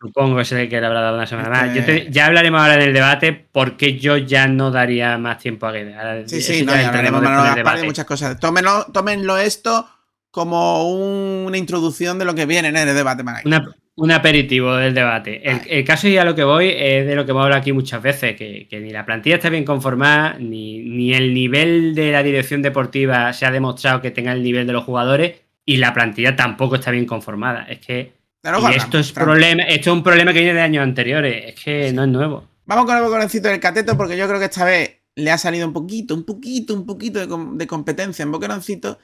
Supongo 0.00 0.36
que 0.38 0.44
sé 0.46 0.68
que 0.68 0.80
le 0.80 0.86
habrá 0.86 1.00
dado 1.02 1.16
una 1.16 1.26
semana 1.26 1.48
Este- 1.66 1.66
más. 1.66 1.74
Yo 1.76 1.84
te- 1.84 2.10
ya 2.10 2.26
hablaremos 2.26 2.60
ahora 2.60 2.74
en 2.76 2.82
el 2.82 2.94
debate 2.94 3.32
porque 3.52 3.98
yo 3.98 4.16
ya 4.16 4.46
no 4.48 4.70
daría 4.70 5.18
más 5.18 5.38
tiempo 5.38 5.66
a 5.66 5.72
Guedes. 5.72 5.94
Ahora, 5.96 6.26
Sí, 6.26 6.40
sí, 6.40 6.64
no, 6.64 6.72
ya 6.74 6.88
hablaremos 6.88 7.22
entraremos 7.22 7.80
de 7.80 7.86
muchas 7.86 8.04
cosas. 8.06 8.40
Tómenlo, 8.40 8.86
tómenlo 8.92 9.36
esto 9.36 9.86
como 10.30 10.88
un- 10.90 11.44
una 11.46 11.58
introducción 11.58 12.18
de 12.18 12.24
lo 12.24 12.34
que 12.34 12.46
viene 12.46 12.68
en 12.68 12.76
el 12.76 12.94
debate, 12.94 13.22
Maray. 13.22 13.42
Una- 13.44 13.74
un 14.00 14.10
aperitivo 14.12 14.76
del 14.76 14.94
debate. 14.94 15.42
El, 15.46 15.60
el 15.68 15.84
caso 15.84 16.08
y 16.08 16.16
a 16.16 16.24
lo 16.24 16.34
que 16.34 16.42
voy 16.42 16.70
es 16.74 17.06
de 17.06 17.14
lo 17.14 17.26
que 17.26 17.32
hemos 17.32 17.44
hablado 17.44 17.60
aquí 17.60 17.74
muchas 17.74 18.00
veces, 18.00 18.34
que, 18.34 18.66
que 18.66 18.80
ni 18.80 18.90
la 18.90 19.04
plantilla 19.04 19.36
está 19.36 19.50
bien 19.50 19.66
conformada, 19.66 20.36
ni, 20.38 20.78
ni 20.78 21.12
el 21.12 21.34
nivel 21.34 21.94
de 21.94 22.10
la 22.10 22.22
dirección 22.22 22.62
deportiva 22.62 23.30
se 23.34 23.44
ha 23.44 23.50
demostrado 23.50 24.00
que 24.00 24.10
tenga 24.10 24.32
el 24.32 24.42
nivel 24.42 24.66
de 24.66 24.72
los 24.72 24.84
jugadores, 24.84 25.42
y 25.66 25.76
la 25.76 25.92
plantilla 25.92 26.34
tampoco 26.34 26.76
está 26.76 26.90
bien 26.90 27.04
conformada. 27.04 27.64
Es 27.64 27.80
que 27.80 28.14
y 28.42 28.74
esto 28.74 28.98
es 28.98 29.12
Fran. 29.12 29.26
problema, 29.26 29.64
esto 29.64 29.90
es 29.90 29.96
un 29.96 30.02
problema 30.02 30.32
que 30.32 30.40
viene 30.40 30.54
de 30.54 30.62
años 30.62 30.82
anteriores, 30.82 31.48
es 31.48 31.62
que 31.62 31.92
no 31.92 32.04
es 32.04 32.08
nuevo. 32.08 32.48
Vamos 32.64 32.86
con 32.86 32.96
el 32.96 33.02
boconcito 33.02 33.48
del 33.48 33.60
cateto 33.60 33.98
porque 33.98 34.16
yo 34.16 34.26
creo 34.26 34.38
que 34.38 34.46
esta 34.46 34.64
vez 34.64 35.02
le 35.14 35.30
ha 35.30 35.36
salido 35.36 35.66
un 35.66 35.74
poquito, 35.74 36.14
un 36.14 36.24
poquito, 36.24 36.72
un 36.72 36.86
poquito 36.86 37.18
de, 37.18 37.26
de 37.58 37.66
competencia 37.66 38.22
en 38.22 38.32
boqueroncito. 38.32 38.98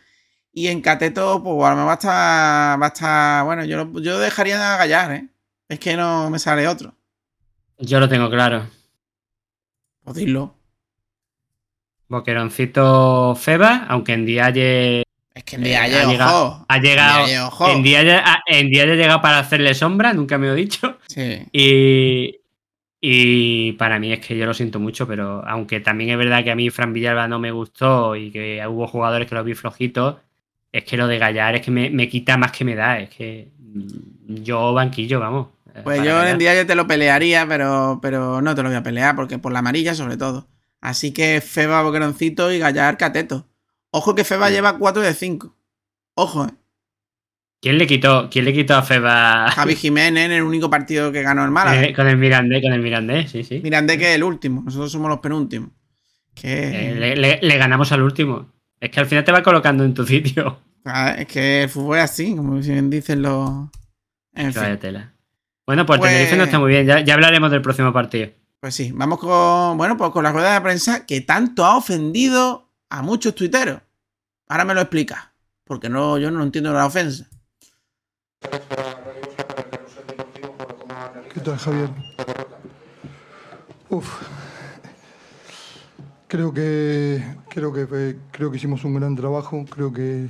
Y 0.58 0.68
en 0.68 0.80
cateto, 0.80 1.42
pues 1.42 1.54
lo 1.54 1.76
mejor 1.76 1.86
va 1.86 1.90
a 1.90 1.94
estar, 1.94 2.80
va 2.82 2.86
a 2.86 2.88
estar 2.88 3.44
bueno, 3.44 3.62
yo, 3.66 3.84
lo- 3.84 4.00
yo 4.00 4.18
dejaría 4.18 4.72
a 4.74 4.78
Gallar, 4.78 5.12
¿eh? 5.12 5.28
Es 5.68 5.78
que 5.78 5.98
no 5.98 6.30
me 6.30 6.38
sale 6.38 6.66
otro. 6.66 6.94
Yo 7.78 8.00
lo 8.00 8.08
tengo 8.08 8.30
claro. 8.30 8.66
Pues 10.02 10.16
dilo. 10.16 10.54
Boqueroncito 12.08 13.34
Feba, 13.34 13.84
aunque 13.88 14.12
en 14.14 14.24
Dialle 14.26 15.02
Es 15.34 15.44
que 15.44 15.56
en 15.56 15.64
Eh, 15.64 15.68
día 15.68 15.82
ha 15.82 15.88
llegado- 16.06 16.46
ojo. 16.46 16.64
ha 16.66 16.78
llegado. 16.78 17.18
En 17.20 17.26
Dialle, 17.26 17.40
ojo. 17.42 17.68
En 17.70 17.82
Dialle, 17.82 18.14
ah, 18.24 18.40
en 18.46 18.70
Dialle 18.70 18.92
ha 18.92 18.96
llegado 18.96 19.20
para 19.20 19.38
hacerle 19.40 19.74
sombra, 19.74 20.14
nunca 20.14 20.38
me 20.38 20.46
lo 20.46 20.54
he 20.54 20.56
dicho. 20.56 20.96
Sí. 21.08 21.42
Y, 21.52 22.40
y 23.02 23.72
para 23.72 23.98
mí 23.98 24.14
es 24.14 24.20
que 24.26 24.34
yo 24.38 24.46
lo 24.46 24.54
siento 24.54 24.80
mucho, 24.80 25.06
pero 25.06 25.46
aunque 25.46 25.80
también 25.80 26.08
es 26.08 26.16
verdad 26.16 26.42
que 26.42 26.52
a 26.52 26.56
mí 26.56 26.70
Fran 26.70 26.94
Villalba 26.94 27.28
no 27.28 27.38
me 27.38 27.50
gustó 27.50 28.16
y 28.16 28.30
que 28.30 28.66
hubo 28.66 28.86
jugadores 28.86 29.28
que 29.28 29.34
los 29.34 29.44
vi 29.44 29.52
flojitos, 29.52 30.16
es 30.78 30.84
que 30.84 30.96
lo 30.96 31.06
de 31.06 31.18
Gallar 31.18 31.54
es 31.56 31.62
que 31.62 31.70
me, 31.70 31.90
me 31.90 32.08
quita 32.08 32.36
más 32.36 32.52
que 32.52 32.64
me 32.64 32.74
da. 32.74 32.98
Es 33.00 33.10
que 33.10 33.50
yo 34.26 34.72
banquillo, 34.72 35.20
vamos. 35.20 35.48
eh, 35.74 35.80
Pues 35.84 36.02
yo 36.02 36.24
en 36.24 36.38
día 36.38 36.54
yo 36.54 36.66
te 36.66 36.74
lo 36.74 36.86
pelearía, 36.86 37.46
pero, 37.46 37.98
pero 38.02 38.40
no 38.42 38.54
te 38.54 38.62
lo 38.62 38.68
voy 38.68 38.76
a 38.78 38.82
pelear, 38.82 39.14
porque 39.16 39.38
por 39.38 39.52
la 39.52 39.60
amarilla 39.60 39.94
sobre 39.94 40.16
todo. 40.16 40.48
Así 40.80 41.12
que 41.12 41.40
Feba 41.40 41.82
Boqueroncito 41.82 42.52
y 42.52 42.58
Gallar 42.58 42.96
Cateto. 42.96 43.46
Ojo 43.90 44.14
que 44.14 44.24
Feba 44.24 44.48
Sí. 44.48 44.54
lleva 44.54 44.78
4 44.78 45.02
de 45.02 45.14
5. 45.14 45.56
Ojo, 46.14 46.44
eh. 46.46 46.50
¿Quién 47.62 47.78
le 47.78 47.86
quitó, 47.86 48.28
quién 48.30 48.44
le 48.44 48.52
quitó 48.52 48.74
a 48.76 48.82
Feba? 48.82 49.50
Javi 49.50 49.74
Jiménez 49.74 50.26
en 50.26 50.32
el 50.32 50.42
único 50.42 50.68
partido 50.70 51.10
que 51.10 51.22
ganó 51.22 51.44
el 51.44 51.50
Málaga. 51.50 51.82
Eh, 51.82 51.92
con 51.94 52.06
el 52.06 52.16
Mirandé, 52.18 52.60
con 52.62 52.72
el 52.72 52.80
Mirandé, 52.82 53.26
sí, 53.26 53.42
sí. 53.42 53.60
Mirandé 53.62 53.98
que 53.98 54.10
es 54.10 54.14
el 54.16 54.22
último, 54.24 54.62
nosotros 54.62 54.92
somos 54.92 55.08
los 55.08 55.18
penúltimos. 55.20 55.70
Que... 56.34 56.90
Eh, 56.90 56.94
le, 56.94 57.16
le- 57.16 57.38
le 57.42 57.56
ganamos 57.58 57.90
al 57.92 58.02
último. 58.02 58.52
Es 58.78 58.90
que 58.90 59.00
al 59.00 59.06
final 59.06 59.24
te 59.24 59.32
va 59.32 59.42
colocando 59.42 59.84
en 59.84 59.94
tu 59.94 60.04
sitio. 60.06 60.60
Ah, 60.86 61.14
Es 61.18 61.26
que 61.26 61.64
el 61.64 61.68
fútbol 61.68 61.98
es 61.98 62.04
así, 62.04 62.34
como 62.36 62.54
bien 62.54 62.88
dicen 62.90 63.22
los. 63.22 63.50
En 64.34 64.52
fin. 64.52 64.78
tela. 64.78 65.12
Bueno, 65.66 65.84
pues, 65.84 65.98
Pues- 65.98 66.10
Tenerife 66.12 66.36
no 66.36 66.44
está 66.44 66.58
muy 66.58 66.70
bien. 66.70 66.86
Ya, 66.86 67.00
ya 67.00 67.14
hablaremos 67.14 67.50
del 67.50 67.60
próximo 67.62 67.92
partido. 67.92 68.30
Pues 68.60 68.74
sí, 68.74 68.92
vamos 68.94 69.18
con. 69.18 69.76
Bueno, 69.76 69.96
pues 69.96 70.10
con 70.10 70.22
la 70.24 70.32
rueda 70.32 70.54
de 70.54 70.60
prensa 70.60 71.04
que 71.06 71.20
tanto 71.20 71.64
ha 71.64 71.76
ofendido 71.76 72.70
a 72.88 73.02
muchos 73.02 73.34
tuiteros. 73.34 73.80
Ahora 74.48 74.64
me 74.64 74.74
lo 74.74 74.80
explica. 74.80 75.32
Porque 75.64 75.88
no, 75.88 76.16
yo 76.18 76.30
no 76.30 76.42
entiendo 76.44 76.72
la 76.72 76.86
ofensa. 76.86 77.26
¿Qué 81.34 81.40
tal, 81.40 81.58
Javier? 81.58 81.88
Uf. 83.88 84.22
Creo 86.28 86.52
que, 86.52 87.22
creo 87.50 87.72
que 87.72 87.86
fue- 87.86 88.16
creo 88.32 88.50
que 88.50 88.56
hicimos 88.56 88.84
un 88.84 88.94
gran 88.94 89.14
trabajo. 89.16 89.64
Creo 89.68 89.92
que 89.92 90.28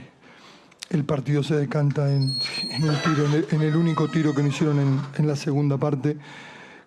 el 0.91 1.05
partido 1.05 1.43
se 1.43 1.57
decanta 1.57 2.13
en, 2.13 2.39
en 2.71 2.89
un 2.89 2.97
tiro, 2.97 3.27
en 3.27 3.33
el, 3.33 3.47
en 3.51 3.63
el 3.63 3.77
único 3.77 4.09
tiro 4.09 4.35
que 4.35 4.43
nos 4.43 4.55
hicieron 4.55 4.79
en, 4.79 5.01
en 5.19 5.27
la 5.27 5.37
segunda 5.37 5.79
parte. 5.79 6.17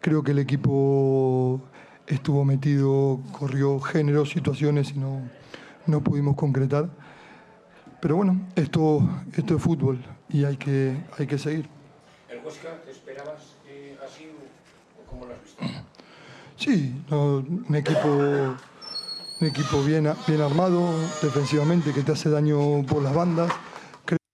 Creo 0.02 0.24
que 0.24 0.32
el 0.32 0.40
equipo 0.40 1.62
estuvo 2.08 2.44
metido, 2.44 3.22
corrió, 3.32 3.80
generó 3.80 4.26
situaciones 4.26 4.92
y 4.92 5.00
no, 5.00 5.22
no 5.86 6.02
pudimos 6.02 6.36
concretar. 6.36 6.90
Pero 8.02 8.16
bueno, 8.16 8.48
esto, 8.56 9.08
esto 9.36 9.56
es 9.56 9.62
fútbol 9.62 10.00
y 10.30 10.46
hay 10.46 10.58
que, 10.58 10.96
hay 11.18 11.28
que 11.28 11.38
seguir. 11.38 11.70
¿El 12.30 12.44
Huesca 12.46 12.82
te 12.86 12.92
esperabas 12.92 13.56
eh, 13.68 13.98
así 14.06 14.30
o, 14.30 15.10
cómo 15.10 15.26
lo 15.26 15.34
has 15.34 15.44
visto? 15.44 15.64
Sí, 16.56 16.94
no, 17.10 17.38
un 17.38 17.74
equipo, 17.74 18.10
un 18.10 19.48
equipo 19.48 19.82
bien, 19.82 20.12
bien 20.28 20.42
armado 20.42 20.92
defensivamente 21.22 21.94
que 21.94 22.02
te 22.02 22.12
hace 22.12 22.30
daño 22.30 22.86
por 22.86 23.02
las 23.02 23.16
bandas. 23.16 23.50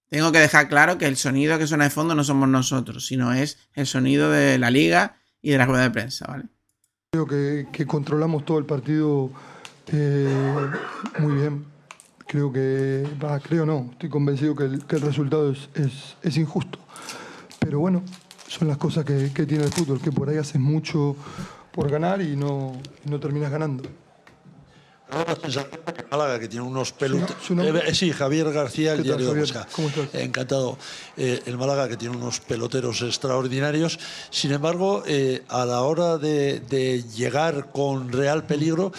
Tengo 0.10 0.32
que 0.32 0.39
dejar 0.39 0.70
claro 0.70 0.97
que 0.97 1.08
el 1.08 1.18
sonido 1.18 1.58
que 1.58 1.68
suena 1.68 1.86
de 1.86 1.89
fondo 1.89 2.16
no 2.16 2.24
somos 2.24 2.47
nosotros, 2.47 3.06
sino 3.08 3.34
es 3.34 3.58
el 3.74 3.88
sonido 3.88 4.30
de 4.30 4.58
la 4.58 4.70
liga 4.70 5.18
y 5.41 5.51
de 5.51 5.58
la 5.58 5.66
rueda 5.66 5.84
de 5.84 5.91
prensa, 5.91 6.26
¿vale? 6.28 6.45
Creo 7.12 7.28
que, 7.28 7.86
controlamos 7.86 8.45
todo 8.45 8.60
el 8.60 8.66
partido 8.66 9.32
eh, 9.88 10.28
muy 11.20 11.36
bien. 11.36 11.66
Creo 12.28 12.51
que, 12.51 13.08
va, 13.24 13.39
creo 13.39 13.66
no, 13.66 13.89
estoy 13.91 14.10
convencido 14.10 14.56
que 14.56 14.64
el, 14.64 15.01
resultado 15.01 15.51
es, 15.51 16.38
injusto. 16.38 16.80
Pero 17.60 17.80
bueno, 17.80 18.03
son 18.47 18.68
las 18.68 18.78
cosas 18.78 19.06
que, 19.06 19.32
que 19.34 19.45
tiene 19.45 19.64
el 19.64 19.72
fútbol, 19.72 20.01
que 20.01 20.12
por 20.12 20.30
ahí 20.30 20.38
haces 20.38 20.60
mucho 20.60 21.16
por 21.72 21.89
ganar 21.89 22.22
y 22.22 22.36
no, 22.36 22.74
no 23.06 23.20
terminas 23.20 23.51
ganando. 23.51 23.84
La 25.12 25.36
sensación 25.36 25.82
de 25.86 25.93
que 25.93 26.03
Málaga, 26.10 26.39
que 26.39 26.47
tiene 26.47 26.66
unos 26.66 26.93
nombre? 27.49 27.93
sí, 27.93 28.12
Javier 28.12 28.51
García, 28.51 28.93
el 28.93 29.03
¿Qué 29.03 29.10
tal, 29.10 29.18
diario 29.20 29.45
de. 29.45 30.24
Encantado. 30.24 30.78
Eh, 31.16 31.43
el 31.45 31.58
Málaga, 31.58 31.88
que 31.88 31.95
tiene 31.95 32.18
unos 32.18 32.39
peloteros 32.39 33.01
extraordinarios. 33.01 33.99
Sin 34.32 34.51
embargo, 34.51 35.03
eh, 35.06 35.43
a 35.47 35.66
la 35.66 35.82
hora 35.82 36.18
de, 36.18 36.60
de 36.60 37.03
llegar 37.03 37.72
con 37.72 38.12
real 38.12 38.45
peligro, 38.45 38.91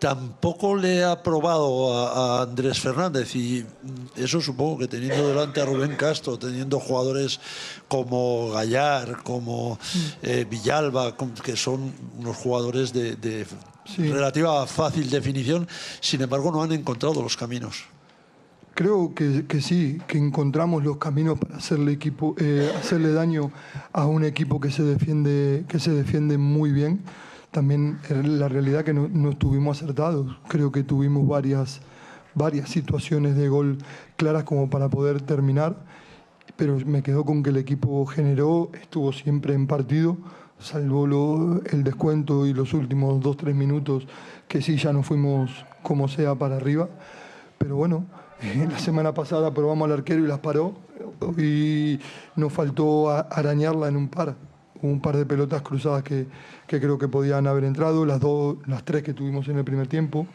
tampoco 0.00 0.74
le 0.74 1.04
ha 1.04 1.22
probado 1.22 1.94
a, 1.94 2.42
Andrés 2.42 2.80
Fernández. 2.80 3.36
Y 3.36 3.62
mm, 3.62 4.20
eso 4.20 4.40
supongo 4.40 4.78
que 4.78 4.88
teniendo 4.88 5.28
delante 5.28 5.60
a 5.60 5.66
Rubén 5.66 5.94
Castro, 5.94 6.38
teniendo 6.38 6.80
jugadores 6.80 7.38
como 7.86 8.50
Gallar, 8.50 9.22
como 9.22 9.78
eh, 10.22 10.44
Villalba, 10.48 11.14
que 11.44 11.56
son 11.56 11.92
unos 12.18 12.36
jugadores 12.36 12.92
de, 12.92 13.14
de 13.14 13.46
Sí. 13.94 14.10
relativa 14.10 14.66
fácil 14.66 15.10
definición, 15.10 15.66
sin 16.00 16.22
embargo 16.22 16.50
no 16.52 16.62
han 16.62 16.72
encontrado 16.72 17.22
los 17.22 17.36
caminos. 17.36 17.84
Creo 18.74 19.14
que, 19.14 19.46
que 19.46 19.60
sí, 19.60 20.00
que 20.06 20.16
encontramos 20.16 20.82
los 20.82 20.96
caminos 20.96 21.38
para 21.38 21.56
hacerle 21.56 21.92
equipo, 21.92 22.34
eh, 22.38 22.72
hacerle 22.78 23.12
daño 23.12 23.50
a 23.92 24.06
un 24.06 24.24
equipo 24.24 24.60
que 24.60 24.70
se 24.70 24.82
defiende, 24.82 25.64
que 25.68 25.78
se 25.78 25.90
defiende 25.90 26.38
muy 26.38 26.70
bien. 26.72 27.02
También 27.50 27.98
eh, 28.08 28.22
la 28.24 28.48
realidad 28.48 28.84
que 28.84 28.94
no, 28.94 29.08
no 29.08 29.30
estuvimos 29.30 29.82
acertados. 29.82 30.34
Creo 30.48 30.72
que 30.72 30.82
tuvimos 30.82 31.26
varias, 31.26 31.80
varias 32.34 32.70
situaciones 32.70 33.36
de 33.36 33.48
gol 33.48 33.78
claras 34.16 34.44
como 34.44 34.70
para 34.70 34.88
poder 34.88 35.20
terminar. 35.20 35.84
Pero 36.56 36.78
me 36.86 37.02
quedo 37.02 37.24
con 37.24 37.42
que 37.42 37.50
el 37.50 37.56
equipo 37.56 38.06
generó, 38.06 38.70
estuvo 38.80 39.12
siempre 39.12 39.54
en 39.54 39.66
partido, 39.66 40.16
salvo 40.60 41.60
el 41.70 41.84
descuento 41.84 42.46
y 42.46 42.52
los 42.52 42.74
últimos 42.74 43.20
dos, 43.20 43.36
tres 43.36 43.54
minutos, 43.54 44.06
que 44.46 44.62
sí 44.62 44.76
ya 44.76 44.92
nos 44.92 45.06
fuimos 45.06 45.64
como 45.82 46.08
sea 46.08 46.34
para 46.34 46.56
arriba. 46.56 46.88
Pero 47.58 47.76
bueno, 47.76 48.06
la 48.70 48.78
semana 48.78 49.12
pasada 49.12 49.52
probamos 49.52 49.86
al 49.86 49.98
arquero 49.98 50.24
y 50.24 50.28
las 50.28 50.38
paró 50.38 50.74
y 51.36 51.98
nos 52.36 52.52
faltó 52.52 53.10
arañarla 53.10 53.88
en 53.88 53.96
un 53.96 54.08
par. 54.08 54.36
Un 54.82 55.00
par 55.00 55.16
de 55.16 55.26
pelotas 55.26 55.60
cruzadas 55.60 56.02
que, 56.02 56.26
que 56.66 56.80
creo 56.80 56.96
que 56.96 57.06
podían 57.06 57.46
haber 57.46 57.64
entrado, 57.64 58.06
las, 58.06 58.18
dos, 58.18 58.56
las 58.66 58.82
tres 58.82 59.02
que 59.02 59.12
tuvimos 59.12 59.46
en 59.48 59.58
el 59.58 59.64
primer 59.64 59.88
tiempo. 59.88 60.26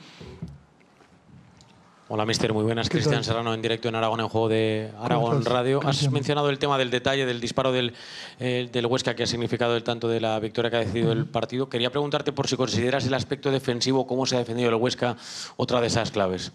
Hola, 2.08 2.24
mister, 2.26 2.54
muy 2.54 2.64
buenas. 2.64 2.88
¿Qué 2.88 3.00
Cristian? 3.00 3.24
Serrano 3.24 3.52
en 3.56 3.64
directo 3.64 3.90
en 3.90 3.96
Aragón, 3.96 4.20
en 4.20 4.28
juego 4.30 4.48
de 4.48 4.92
Aragón 5.02 5.44
Radio. 5.44 5.80
Has 5.80 5.86
Cristian? 5.98 6.14
mencionado 6.14 6.52
el 6.52 6.60
tema 6.60 6.78
del 6.78 6.92
detalle 6.92 7.26
del 7.26 7.42
disparo 7.42 7.72
del, 7.72 7.94
eh, 8.40 8.70
del 8.72 8.86
Huesca 8.86 9.16
que 9.16 9.24
ha 9.24 9.28
significado 9.28 9.76
el 9.76 9.84
tanto 9.84 10.08
de 10.08 10.22
la 10.22 10.40
victoria 10.40 10.70
que 10.70 10.78
ha 10.78 10.80
decidido 10.82 11.12
el 11.12 11.26
partido. 11.26 11.68
Quería 11.68 11.90
preguntarte 11.90 12.32
por 12.32 12.48
si 12.48 12.58
consideras 12.58 13.08
el 13.08 13.14
aspecto 13.16 13.50
defensivo, 13.50 14.06
cómo 14.06 14.28
se 14.28 14.36
ha 14.36 14.40
defendido 14.40 14.70
el 14.70 14.76
Huesca, 14.76 15.18
otra 15.58 15.82
de 15.82 15.88
esas 15.88 16.12
claves. 16.12 16.52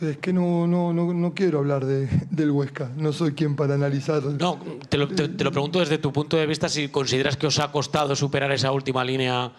Es 0.00 0.18
que 0.18 0.32
no, 0.32 0.68
no, 0.68 0.92
no, 0.92 1.12
no 1.12 1.34
quiero 1.34 1.58
hablar 1.58 1.84
de, 1.84 2.06
del 2.30 2.52
Huesca, 2.52 2.90
no 2.96 3.12
soy 3.12 3.32
quien 3.32 3.56
para 3.56 3.74
analizar. 3.74 4.22
No, 4.22 4.60
te 4.88 4.98
lo, 4.98 5.08
te- 5.08 5.28
te 5.30 5.42
lo 5.42 5.50
pregunto 5.50 5.80
desde 5.80 5.98
tu 5.98 6.12
punto 6.12 6.36
de 6.36 6.46
vista, 6.46 6.68
si 6.68 6.88
consideras 6.90 7.36
que 7.36 7.48
os 7.48 7.58
ha 7.58 7.72
costado 7.72 8.14
superar 8.14 8.52
esa 8.52 8.70
última 8.70 9.02
línea. 9.02 9.50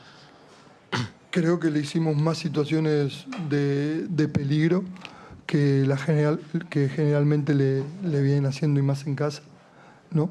Creo 1.32 1.60
que 1.60 1.70
le 1.70 1.80
hicimos 1.80 2.16
más 2.16 2.38
situaciones 2.38 3.26
de, 3.50 4.08
de 4.08 4.28
peligro 4.28 4.84
que, 5.46 5.84
la 5.86 5.98
general, 5.98 6.40
que 6.70 6.90
generalmente 6.90 7.54
le, 7.54 7.84
le 8.04 8.22
vienen 8.22 8.46
haciendo 8.46 8.80
y 8.80 8.84
más 8.84 9.06
en 9.06 9.16
casa, 9.16 9.42
¿no? 10.12 10.30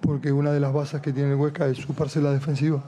Porque 0.00 0.32
una 0.32 0.52
de 0.52 0.60
las 0.60 0.72
bases 0.72 1.00
que 1.00 1.12
tiene 1.12 1.30
el 1.30 1.36
Huesca 1.36 1.66
es 1.66 1.78
su 1.78 1.94
parcela 1.94 2.30
defensiva. 2.30 2.82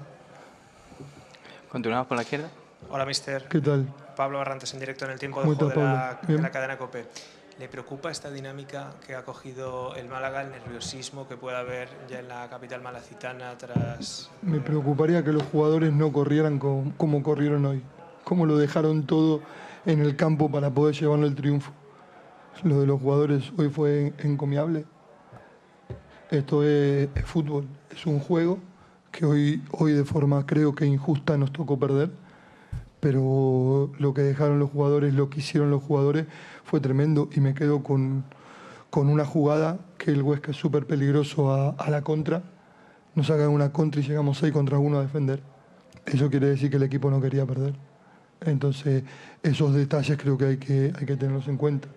Continuamos 1.71 2.07
por 2.07 2.17
la 2.17 2.23
izquierda. 2.23 2.51
Hola, 2.89 3.05
mister. 3.07 3.47
¿Qué 3.49 3.61
tal? 3.61 3.87
Pablo 4.17 4.39
Barrantes 4.39 4.73
en 4.75 4.81
directo 4.81 5.05
en 5.05 5.13
el 5.13 5.19
tiempo 5.19 5.41
de 5.41 5.47
¿Cómo 5.47 5.57
juego 5.57 5.81
de 5.81 5.87
la, 5.87 6.21
de 6.27 6.39
la 6.39 6.51
cadena 6.51 6.79
COPE. 6.79 7.07
¿Le 7.61 7.69
preocupa 7.69 8.11
esta 8.11 8.31
dinámica 8.31 8.95
que 9.07 9.15
ha 9.15 9.23
cogido 9.23 9.95
el 9.95 10.09
Málaga, 10.09 10.41
el 10.41 10.51
nerviosismo 10.51 11.29
que 11.29 11.37
puede 11.37 11.59
haber 11.59 11.91
ya 12.09 12.21
en 12.21 12.29
la 12.29 12.49
capital 12.49 12.81
malacitana 12.81 13.53
tras... 13.59 14.31
Me 14.41 14.61
preocuparía 14.61 15.23
que 15.23 15.31
los 15.31 15.43
jugadores 15.43 15.93
no 15.93 16.11
corrieran 16.11 16.59
co- 16.59 16.85
como 16.97 17.23
corrieron 17.23 17.67
hoy, 17.67 17.83
como 18.25 18.47
lo 18.47 18.57
dejaron 18.57 19.05
todo 19.05 19.43
en 19.85 20.01
el 20.01 20.17
campo 20.17 20.51
para 20.51 20.71
poder 20.71 20.95
llevarlo 20.95 21.27
el 21.27 21.35
triunfo. 21.35 21.71
Lo 22.63 22.81
de 22.81 22.87
los 22.87 22.99
jugadores 22.99 23.53
hoy 23.59 23.69
fue 23.69 24.15
encomiable. 24.21 24.87
Esto 26.31 26.63
es, 26.65 27.11
es 27.15 27.25
fútbol, 27.27 27.67
es 27.95 28.07
un 28.07 28.21
juego 28.21 28.59
que 29.13 29.27
hoy, 29.27 29.63
hoy 29.73 29.93
de 29.93 30.07
forma 30.07 30.47
creo 30.47 30.75
que 30.75 30.87
injusta 30.87 31.37
nos 31.37 31.53
tocó 31.53 31.79
perder, 31.79 32.11
pero 33.01 33.91
lo 33.99 34.15
que 34.15 34.23
dejaron 34.23 34.59
los 34.59 34.71
jugadores, 34.71 35.13
lo 35.13 35.29
que 35.29 35.41
hicieron 35.41 35.71
los 35.71 35.83
jugadores 35.83 36.27
fue 36.71 36.81
tremendo 36.81 37.29
y 37.33 37.41
me 37.41 37.53
quedo 37.53 37.83
con, 37.83 38.25
con 38.91 39.09
una 39.09 39.25
jugada 39.25 39.79
que 39.99 40.13
el 40.13 40.23
Huesca 40.23 40.53
es 40.53 40.57
súper 40.57 40.87
peligroso 40.87 41.53
a, 41.53 41.71
a 41.71 41.91
la 41.91 42.03
contra, 42.03 42.43
nos 43.17 43.27
sacan 43.27 43.49
una 43.49 43.73
contra 43.73 44.01
y 44.01 44.05
llegamos 44.05 44.39
6 44.39 44.53
contra 44.53 44.79
1 44.79 44.99
a 44.99 45.03
defender. 45.03 45.43
Eso 46.07 46.31
quiere 46.31 46.47
decir 46.47 46.71
que 46.71 46.77
el 46.77 46.85
equipo 46.85 47.11
no 47.11 47.21
quería 47.21 47.45
perder. 47.45 47.75
Entonces, 48.41 49.03
esos 49.43 49.75
detalles 49.75 50.17
creo 50.17 50.39
que 50.39 50.45
hay 50.47 50.57
que, 50.59 50.93
hay 50.97 51.07
que 51.07 51.17
tenerlos 51.17 51.49
en 51.49 51.57
cuenta. 51.57 51.89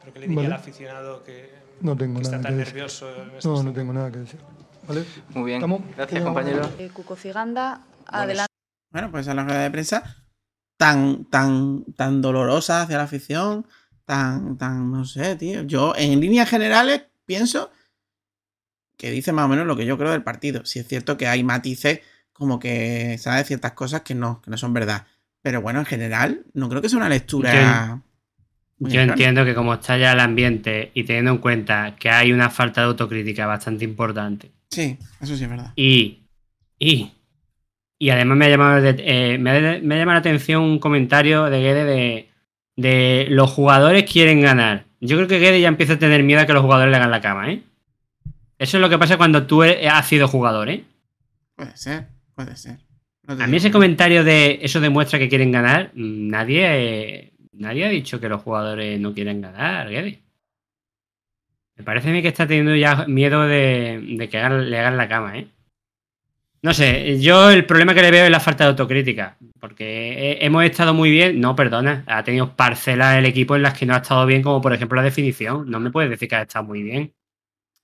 ¿Pero 0.00 0.12
qué 0.14 0.20
le 0.20 0.26
diría 0.28 0.42
Vale. 0.44 0.54
al 0.54 0.60
aficionado 0.60 1.22
que, 1.22 1.50
No 1.82 1.94
tengo 1.94 2.16
que 2.16 2.22
está 2.22 2.36
nada 2.38 2.48
tan 2.48 2.52
que 2.54 2.58
decir. 2.60 2.74
nervioso 2.74 3.06
No, 3.44 3.62
no 3.62 3.72
tengo 3.74 3.92
nada 3.92 4.10
que 4.10 4.18
decir. 4.20 4.40
¿Vale? 4.88 5.04
Muy 5.34 5.44
bien. 5.44 5.56
¿Estamos? 5.58 5.80
Gracias, 5.94 6.08
¿Tenemos- 6.08 6.34
compañero. 6.34 6.68
Eh, 6.78 6.90
Cuco 6.92 7.16
Ciganda, 7.16 7.82
adelante. 8.06 8.50
Bueno, 8.90 9.10
pues 9.10 9.26
es 9.26 9.34
la 9.34 9.44
rueda 9.44 9.60
de 9.62 9.70
prensa 9.70 10.02
tan, 10.78 11.26
tan, 11.26 11.84
tan 11.96 12.22
dolorosa 12.22 12.82
hacia 12.82 12.96
la 12.96 13.04
afición, 13.04 13.66
tan, 14.06 14.56
tan, 14.56 14.90
no 14.90 15.04
sé, 15.04 15.36
tío. 15.36 15.62
Yo, 15.64 15.94
en 15.96 16.20
líneas 16.20 16.48
generales, 16.48 17.02
pienso 17.26 17.70
que 18.96 19.10
dice 19.10 19.32
más 19.32 19.44
o 19.44 19.48
menos 19.48 19.66
lo 19.66 19.76
que 19.76 19.84
yo 19.84 19.98
creo 19.98 20.12
del 20.12 20.22
partido. 20.22 20.64
Si 20.64 20.78
es 20.78 20.88
cierto 20.88 21.16
que 21.18 21.26
hay 21.26 21.44
matices 21.44 22.00
como 22.32 22.58
que 22.58 23.16
sabe 23.18 23.44
ciertas 23.44 23.72
cosas 23.72 24.02
que 24.02 24.14
no, 24.14 24.40
que 24.42 24.50
no 24.50 24.56
son 24.56 24.72
verdad. 24.72 25.06
Pero 25.42 25.62
bueno, 25.62 25.80
en 25.80 25.86
general, 25.86 26.44
no 26.54 26.68
creo 26.68 26.82
que 26.82 26.88
sea 26.88 26.98
una 26.98 27.08
lectura 27.08 28.02
Yo 28.78 28.88
bien, 28.88 29.10
entiendo 29.10 29.44
que 29.44 29.54
como 29.54 29.74
está 29.74 29.96
ya 29.96 30.12
el 30.12 30.20
ambiente 30.20 30.90
y 30.94 31.04
teniendo 31.04 31.30
en 31.30 31.38
cuenta 31.38 31.96
que 31.96 32.10
hay 32.10 32.32
una 32.32 32.50
falta 32.50 32.82
de 32.82 32.88
autocrítica 32.88 33.46
bastante 33.46 33.84
importante 33.84 34.52
Sí, 34.70 34.98
eso 35.20 35.36
sí 35.36 35.44
es 35.44 35.50
verdad. 35.50 35.72
y 35.76 36.24
y 36.78 37.12
y 37.98 38.10
además 38.10 38.36
me 38.36 38.46
ha 38.46 38.48
llamado 38.50 38.84
eh, 38.84 39.38
me, 39.38 39.50
ha, 39.50 39.80
me 39.80 39.94
ha 39.94 39.98
llamado 39.98 40.14
la 40.14 40.20
atención 40.20 40.62
un 40.62 40.78
comentario 40.78 41.44
de 41.44 41.60
Guede 41.60 41.84
de, 41.84 42.30
de 42.76 43.26
los 43.30 43.50
jugadores 43.50 44.10
quieren 44.10 44.40
ganar. 44.40 44.84
Yo 45.00 45.16
creo 45.16 45.28
que 45.28 45.38
Guede 45.38 45.60
ya 45.60 45.68
empieza 45.68 45.94
a 45.94 45.98
tener 45.98 46.22
miedo 46.22 46.40
a 46.40 46.46
que 46.46 46.52
los 46.52 46.62
jugadores 46.62 46.90
le 46.90 46.96
hagan 46.96 47.10
la 47.10 47.20
cama, 47.20 47.50
¿eh? 47.50 47.62
Eso 48.58 48.76
es 48.76 48.80
lo 48.80 48.88
que 48.88 48.98
pasa 48.98 49.16
cuando 49.18 49.46
tú 49.46 49.62
e- 49.64 49.88
has 49.88 50.06
sido 50.08 50.28
jugador, 50.28 50.68
¿eh? 50.68 50.84
Puede 51.54 51.76
ser, 51.76 52.06
puede 52.34 52.56
ser. 52.56 52.78
No 53.22 53.34
A 53.34 53.36
mí 53.38 53.44
digo 53.46 53.56
ese 53.56 53.70
comentario 53.70 54.24
de 54.24 54.60
eso 54.62 54.80
demuestra 54.80 55.18
que 55.18 55.28
quieren 55.28 55.50
ganar, 55.52 55.90
nadie, 55.94 56.62
eh, 56.64 57.32
nadie 57.52 57.84
ha 57.86 57.88
dicho 57.88 58.20
que 58.20 58.28
los 58.28 58.40
jugadores 58.42 59.00
no 59.00 59.12
quieren 59.12 59.40
ganar, 59.40 59.88
Guede. 59.90 60.20
Me 61.76 61.84
parece 61.84 62.08
a 62.08 62.12
mí 62.12 62.22
que 62.22 62.28
está 62.28 62.46
teniendo 62.46 62.74
ya 62.74 63.04
miedo 63.06 63.42
de, 63.46 64.00
de 64.16 64.28
que 64.28 64.38
hagan- 64.38 64.70
le 64.70 64.78
hagan 64.78 64.96
la 64.96 65.08
cama, 65.08 65.38
¿eh? 65.38 65.48
No 66.66 66.74
sé, 66.74 67.20
yo 67.20 67.50
el 67.50 67.64
problema 67.64 67.94
que 67.94 68.02
le 68.02 68.10
veo 68.10 68.24
es 68.24 68.30
la 68.30 68.40
falta 68.40 68.64
de 68.64 68.70
autocrítica. 68.70 69.36
Porque 69.60 69.84
he- 70.40 70.44
hemos 70.44 70.64
estado 70.64 70.94
muy 70.94 71.10
bien. 71.10 71.40
No, 71.40 71.54
perdona. 71.54 72.02
Ha 72.08 72.24
tenido 72.24 72.56
parcelas 72.56 73.16
el 73.18 73.24
equipo 73.26 73.54
en 73.54 73.62
las 73.62 73.78
que 73.78 73.86
no 73.86 73.94
ha 73.94 73.98
estado 73.98 74.26
bien, 74.26 74.42
como 74.42 74.60
por 74.60 74.72
ejemplo 74.72 74.96
la 74.96 75.04
definición. 75.04 75.70
No 75.70 75.78
me 75.78 75.92
puedes 75.92 76.10
decir 76.10 76.28
que 76.28 76.34
ha 76.36 76.42
estado 76.42 76.64
muy 76.64 76.82
bien. 76.82 77.12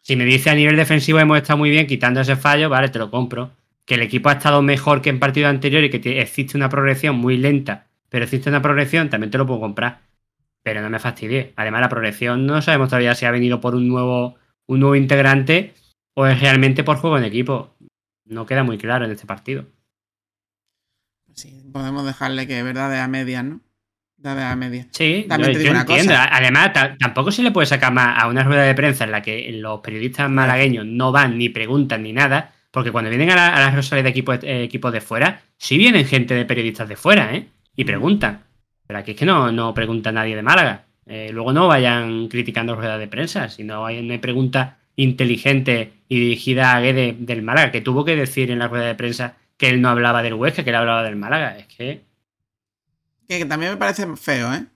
Si 0.02 0.16
me 0.16 0.24
dice 0.24 0.50
a 0.50 0.56
nivel 0.56 0.76
defensivo 0.76 1.20
hemos 1.20 1.36
estado 1.38 1.58
muy 1.58 1.70
bien 1.70 1.86
quitando 1.86 2.20
ese 2.20 2.36
fallo, 2.36 2.68
vale, 2.68 2.88
te 2.88 2.98
lo 2.98 3.10
compro. 3.10 3.52
Que 3.86 3.94
el 3.94 4.02
equipo 4.02 4.30
ha 4.30 4.34
estado 4.34 4.62
mejor 4.62 5.00
que 5.00 5.10
en 5.10 5.20
partido 5.20 5.48
anterior 5.48 5.84
y 5.84 5.90
que 5.90 6.00
te- 6.00 6.20
existe 6.20 6.56
una 6.56 6.68
progresión 6.68 7.16
muy 7.16 7.36
lenta, 7.36 7.86
pero 8.08 8.24
existe 8.24 8.48
una 8.50 8.62
progresión, 8.62 9.10
también 9.10 9.30
te 9.30 9.38
lo 9.38 9.46
puedo 9.46 9.60
comprar. 9.60 10.00
Pero 10.64 10.82
no 10.82 10.90
me 10.90 10.98
fastidie. 10.98 11.52
Además, 11.56 11.82
la 11.82 11.88
progresión 11.88 12.46
no 12.46 12.62
sabemos 12.62 12.88
todavía 12.88 13.14
si 13.14 13.26
ha 13.26 13.30
venido 13.30 13.60
por 13.60 13.74
un 13.76 13.86
nuevo, 13.88 14.36
un 14.66 14.80
nuevo 14.80 14.96
integrante 14.96 15.74
o 16.14 16.26
es 16.26 16.40
realmente 16.40 16.84
por 16.84 16.96
juego 16.98 17.18
en 17.18 17.24
equipo. 17.24 17.74
No 18.24 18.46
queda 18.46 18.62
muy 18.62 18.78
claro 18.78 19.04
en 19.04 19.10
este 19.10 19.26
partido. 19.26 19.66
Sí, 21.34 21.62
podemos 21.72 22.04
dejarle 22.04 22.46
que 22.46 22.62
verdad 22.62 22.94
a 23.02 23.08
medias, 23.08 23.44
¿no? 23.44 23.60
Verdad 24.18 24.52
a 24.52 24.56
medias. 24.56 24.86
Sí, 24.92 25.24
También 25.28 25.52
yo, 25.52 25.58
te 25.58 25.64
yo 25.64 25.70
digo 25.70 25.70
una 25.72 25.80
entiendo. 25.80 26.12
cosa. 26.12 26.28
Además, 26.36 26.72
ta- 26.72 26.96
tampoco 26.98 27.32
se 27.32 27.42
le 27.42 27.50
puede 27.50 27.66
sacar 27.66 27.92
más 27.92 28.22
a 28.22 28.28
una 28.28 28.44
rueda 28.44 28.62
de 28.62 28.74
prensa 28.74 29.04
en 29.04 29.10
la 29.12 29.22
que 29.22 29.50
los 29.52 29.80
periodistas 29.80 30.30
malagueños 30.30 30.86
no 30.86 31.10
van 31.10 31.38
ni 31.38 31.48
preguntan 31.48 32.02
ni 32.02 32.12
nada, 32.12 32.52
porque 32.70 32.92
cuando 32.92 33.10
vienen 33.10 33.30
a, 33.30 33.34
la- 33.36 33.56
a 33.56 33.60
las 33.60 33.74
rosales 33.74 34.04
de 34.04 34.10
equipos, 34.10 34.38
eh, 34.42 34.62
equipos 34.62 34.92
de 34.92 35.00
fuera, 35.00 35.42
sí 35.56 35.78
vienen 35.78 36.04
gente 36.06 36.34
de 36.34 36.44
periodistas 36.44 36.88
de 36.88 36.96
fuera, 36.96 37.34
¿eh? 37.34 37.48
Y 37.74 37.84
preguntan. 37.84 38.44
Pero 38.86 38.98
aquí 38.98 39.12
es 39.12 39.16
que 39.16 39.26
no, 39.26 39.50
no 39.50 39.72
pregunta 39.74 40.12
nadie 40.12 40.36
de 40.36 40.42
Málaga. 40.42 40.84
Eh, 41.06 41.30
luego 41.32 41.52
no 41.52 41.66
vayan 41.66 42.28
criticando 42.28 42.76
ruedas 42.76 43.00
de 43.00 43.08
prensa, 43.08 43.48
si 43.48 43.64
no 43.64 43.84
hay, 43.86 44.02
no 44.02 44.12
hay 44.12 44.18
pregunta 44.18 44.78
inteligente 44.96 45.92
y 46.08 46.18
dirigida 46.20 46.74
a 46.76 46.80
Guede 46.80 47.16
del 47.18 47.42
Málaga, 47.42 47.72
que 47.72 47.80
tuvo 47.80 48.04
que 48.04 48.16
decir 48.16 48.50
en 48.50 48.58
la 48.58 48.68
rueda 48.68 48.86
de 48.86 48.94
prensa 48.94 49.36
que 49.56 49.68
él 49.68 49.80
no 49.80 49.88
hablaba 49.88 50.22
del 50.22 50.34
Huesca, 50.34 50.64
que 50.64 50.70
él 50.70 50.76
hablaba 50.76 51.02
del 51.02 51.16
Málaga. 51.16 51.56
Es 51.58 51.66
que 51.66 52.02
Que, 53.28 53.38
que 53.38 53.44
también 53.46 53.72
me 53.72 53.78
parece 53.78 54.06
feo, 54.16 54.52
¿eh? 54.52 54.66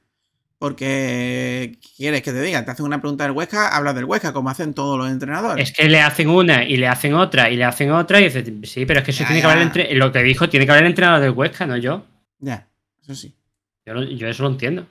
Porque, 0.59 1.77
¿qué 1.83 1.89
¿quieres 1.97 2.23
que 2.23 2.33
te 2.33 2.41
diga? 2.41 2.65
Te 2.65 2.71
hacen 2.71 2.87
una 2.87 2.99
pregunta 3.01 3.25
del 3.25 3.33
Huesca, 3.35 3.77
hablas 3.77 3.95
del 3.95 4.07
Huesca, 4.07 4.33
como 4.33 4.49
hacen 4.49 4.73
todos 4.73 4.97
los 4.97 5.11
entrenadores. 5.11 5.69
Es 5.69 5.77
que 5.77 5.87
le 5.89 6.01
hacen 6.01 6.31
una 6.31 6.65
y 6.65 6.79
le 6.79 6.89
hacen 6.89 7.13
otra 7.13 7.51
y 7.51 7.57
le 7.57 7.65
hacen 7.65 7.91
otra 7.91 8.21
y 8.21 8.25
dices, 8.25 8.51
sí, 8.63 8.87
pero 8.87 9.01
es 9.01 9.05
que 9.05 9.11
eso 9.11 9.21
Ya, 9.25 9.27
tiene 9.27 9.43
ya. 9.43 9.47
que 9.49 9.53
hablar 9.53 9.67
entre... 9.67 9.95
lo 9.95 10.11
que 10.13 10.23
dijo 10.23 10.49
tiene 10.49 10.65
que 10.65 10.73
hablar 10.73 10.85
el 10.85 10.91
entrenador 10.93 11.21
del 11.21 11.33
Huesca, 11.33 11.67
no 11.67 11.77
yo. 11.77 12.07
Ya, 12.39 12.67
eso 13.03 13.15
sí. 13.15 13.35
Yo, 13.85 14.03
yo 14.03 14.29
eso 14.29 14.45
lo 14.45 14.49
entiendo. 14.49 14.87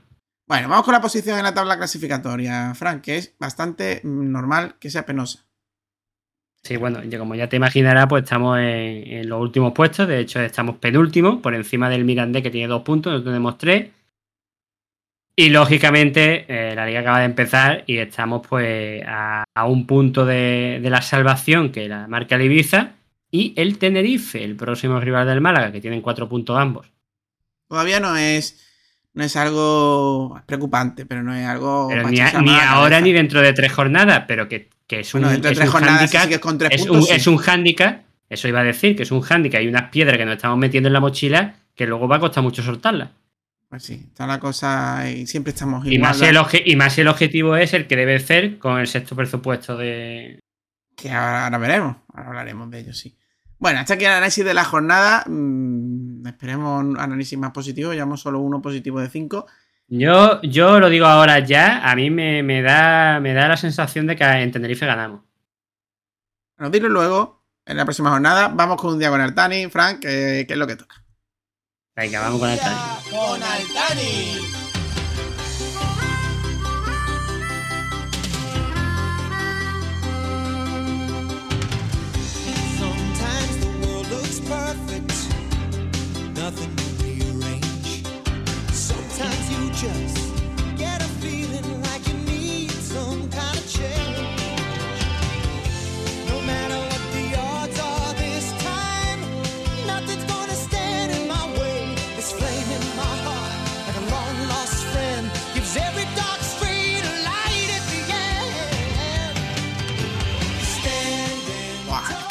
Bueno, 0.47 0.69
vamos 0.69 0.85
con 0.85 0.93
la 0.93 1.01
posición 1.01 1.37
en 1.37 1.43
la 1.43 1.53
tabla 1.53 1.77
clasificatoria, 1.77 2.73
Frank, 2.75 3.01
que 3.01 3.17
es 3.17 3.35
bastante 3.39 4.01
normal 4.03 4.75
que 4.79 4.91
sea 4.91 5.05
penosa. 5.05 5.45
Sí, 6.61 6.77
bueno, 6.77 7.03
yo 7.03 7.19
como 7.19 7.35
ya 7.35 7.49
te 7.49 7.57
imaginarás, 7.57 8.07
pues 8.07 8.23
estamos 8.23 8.57
en, 8.57 8.63
en 8.63 9.29
los 9.29 9.41
últimos 9.41 9.73
puestos. 9.73 10.07
De 10.07 10.19
hecho, 10.19 10.39
estamos 10.39 10.77
penúltimos, 10.77 11.41
por 11.41 11.53
encima 11.53 11.89
del 11.89 12.05
Mirandés, 12.05 12.43
que 12.43 12.51
tiene 12.51 12.67
dos 12.67 12.83
puntos, 12.83 13.11
nosotros 13.11 13.33
tenemos 13.33 13.57
tres. 13.57 13.91
Y 15.35 15.49
lógicamente, 15.49 16.45
eh, 16.47 16.75
la 16.75 16.85
liga 16.85 17.01
acaba 17.01 17.19
de 17.19 17.25
empezar 17.25 17.83
y 17.87 17.97
estamos 17.97 18.47
pues 18.47 19.03
a, 19.05 19.43
a 19.53 19.65
un 19.65 19.85
punto 19.85 20.25
de, 20.25 20.79
de 20.81 20.89
la 20.89 21.01
salvación 21.01 21.71
que 21.71 21.89
la 21.89 22.07
marca 22.07 22.35
el 22.35 22.43
Ibiza 22.43 22.93
y 23.29 23.53
el 23.57 23.77
Tenerife, 23.77 24.43
el 24.43 24.55
próximo 24.55 24.99
rival 24.99 25.27
del 25.27 25.41
Málaga, 25.41 25.71
que 25.71 25.81
tienen 25.81 26.01
cuatro 26.01 26.29
puntos 26.29 26.57
ambos. 26.57 26.91
Todavía 27.67 27.99
no 27.99 28.15
es, 28.15 28.64
no 29.15 29.23
es 29.23 29.35
algo 29.35 30.39
preocupante, 30.45 31.05
pero 31.05 31.23
no 31.23 31.33
es 31.33 31.45
algo. 31.47 31.89
Ni, 32.09 32.19
a- 32.19 32.71
ahora 32.71 33.01
ni 33.01 33.11
dentro 33.13 33.41
de 33.41 33.53
tres 33.53 33.71
jornadas, 33.71 34.25
pero 34.27 34.47
que, 34.47 34.69
que 34.87 34.99
es 34.99 35.13
un, 35.13 35.21
Bueno, 35.21 35.31
dentro 35.31 35.49
de 35.49 35.53
es 35.53 35.57
tres 35.59 35.67
un 35.69 35.71
jornadas, 35.73 35.97
hándicap, 35.99 36.21
si 36.21 36.27
sigues 36.27 36.39
con 36.39 36.57
tres 36.57 36.71
es, 36.73 36.81
puntos, 36.85 36.97
un, 36.97 37.03
sí. 37.07 37.13
es 37.13 37.27
un 37.27 37.37
hándicap, 37.37 38.01
eso 38.29 38.47
iba 38.47 38.59
a 38.59 38.63
decir, 38.63 38.95
que 38.95 39.03
es 39.03 39.11
un 39.11 39.21
hándicap 39.21 39.61
y 39.61 39.67
unas 39.67 39.89
piedras 39.89 40.17
que 40.17 40.25
nos 40.25 40.35
estamos 40.35 40.57
metiendo 40.57 40.87
en 40.87 40.93
la 40.93 40.99
mochila 40.99 41.55
que 41.75 41.85
luego 41.87 42.07
va 42.07 42.17
a 42.17 42.19
costar 42.19 42.43
mucho 42.43 42.61
soltarlas. 42.61 43.09
Pues 43.69 43.83
sí, 43.83 44.05
está 44.07 44.27
la 44.27 44.39
cosa 44.39 45.09
y 45.09 45.25
siempre 45.27 45.51
estamos 45.51 45.85
Y 45.85 45.95
igual. 45.95 46.09
más, 46.09 46.17
si 46.19 46.25
el 46.25 46.37
obje- 46.37 46.63
y 46.65 46.75
más 46.75 46.93
si 46.93 47.01
el 47.01 47.07
objetivo 47.07 47.55
es 47.57 47.73
el 47.73 47.87
que 47.87 47.95
debe 47.95 48.19
ser 48.19 48.57
con 48.59 48.79
el 48.79 48.87
sexto 48.87 49.15
presupuesto 49.15 49.75
de... 49.75 50.39
Que 50.95 51.11
ahora, 51.11 51.45
ahora 51.45 51.57
veremos, 51.57 51.97
ahora 52.13 52.29
hablaremos 52.29 52.69
de 52.71 52.79
ello, 52.79 52.93
sí. 52.93 53.17
Bueno, 53.57 53.79
hasta 53.79 53.95
aquí 53.95 54.05
el 54.05 54.11
análisis 54.11 54.45
de 54.45 54.53
la 54.53 54.63
jornada. 54.63 55.23
mm, 55.27 56.04
esperemos 56.27 56.83
un 56.83 56.99
análisis 56.99 57.37
más 57.37 57.51
positivo, 57.51 57.93
llevamos 57.93 58.21
solo 58.21 58.39
uno 58.39 58.61
positivo 58.61 58.99
de 58.99 59.09
cinco. 59.09 59.47
Yo, 59.87 60.41
yo 60.41 60.79
lo 60.79 60.89
digo 60.89 61.05
ahora 61.05 61.39
ya, 61.39 61.89
a 61.89 61.95
mí 61.95 62.09
me, 62.09 62.41
me 62.41 62.61
da, 62.61 63.19
me 63.19 63.33
da 63.33 63.47
la 63.47 63.57
sensación 63.57 64.07
de 64.07 64.15
que 64.15 64.23
en 64.23 64.51
Tenerife 64.51 64.85
ganamos. 64.85 65.21
Nos 66.57 66.71
dilo 66.71 66.89
luego, 66.89 67.43
en 67.65 67.77
la 67.77 67.85
próxima 67.85 68.09
jornada. 68.09 68.47
Vamos 68.47 68.81
con 68.81 68.93
un 68.93 68.99
día 68.99 69.09
con 69.09 69.21
Artani, 69.21 69.67
Frank, 69.67 69.99
que, 69.99 70.45
que 70.47 70.53
es 70.53 70.57
lo 70.57 70.67
que 70.67 70.75
toca. 70.75 71.03
Venga, 71.95 72.19
vamos 72.21 72.39
con 72.39 72.49
el 72.49 72.59
Tani. 72.59 72.75
Con 73.09 73.41
Altani. 73.41 74.65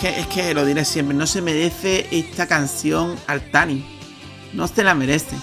Es, 0.08 0.26
que, 0.26 0.54
lo 0.54 0.64
diré 0.64 0.84
siempre, 0.84 1.16
no 1.16 1.26
se 1.26 1.40
merece 1.40 2.06
esta 2.10 2.46
canción 2.46 3.16
Altani. 3.26 3.84
No 4.52 4.68
se 4.68 4.84
la 4.84 4.94
merece. 4.94 5.36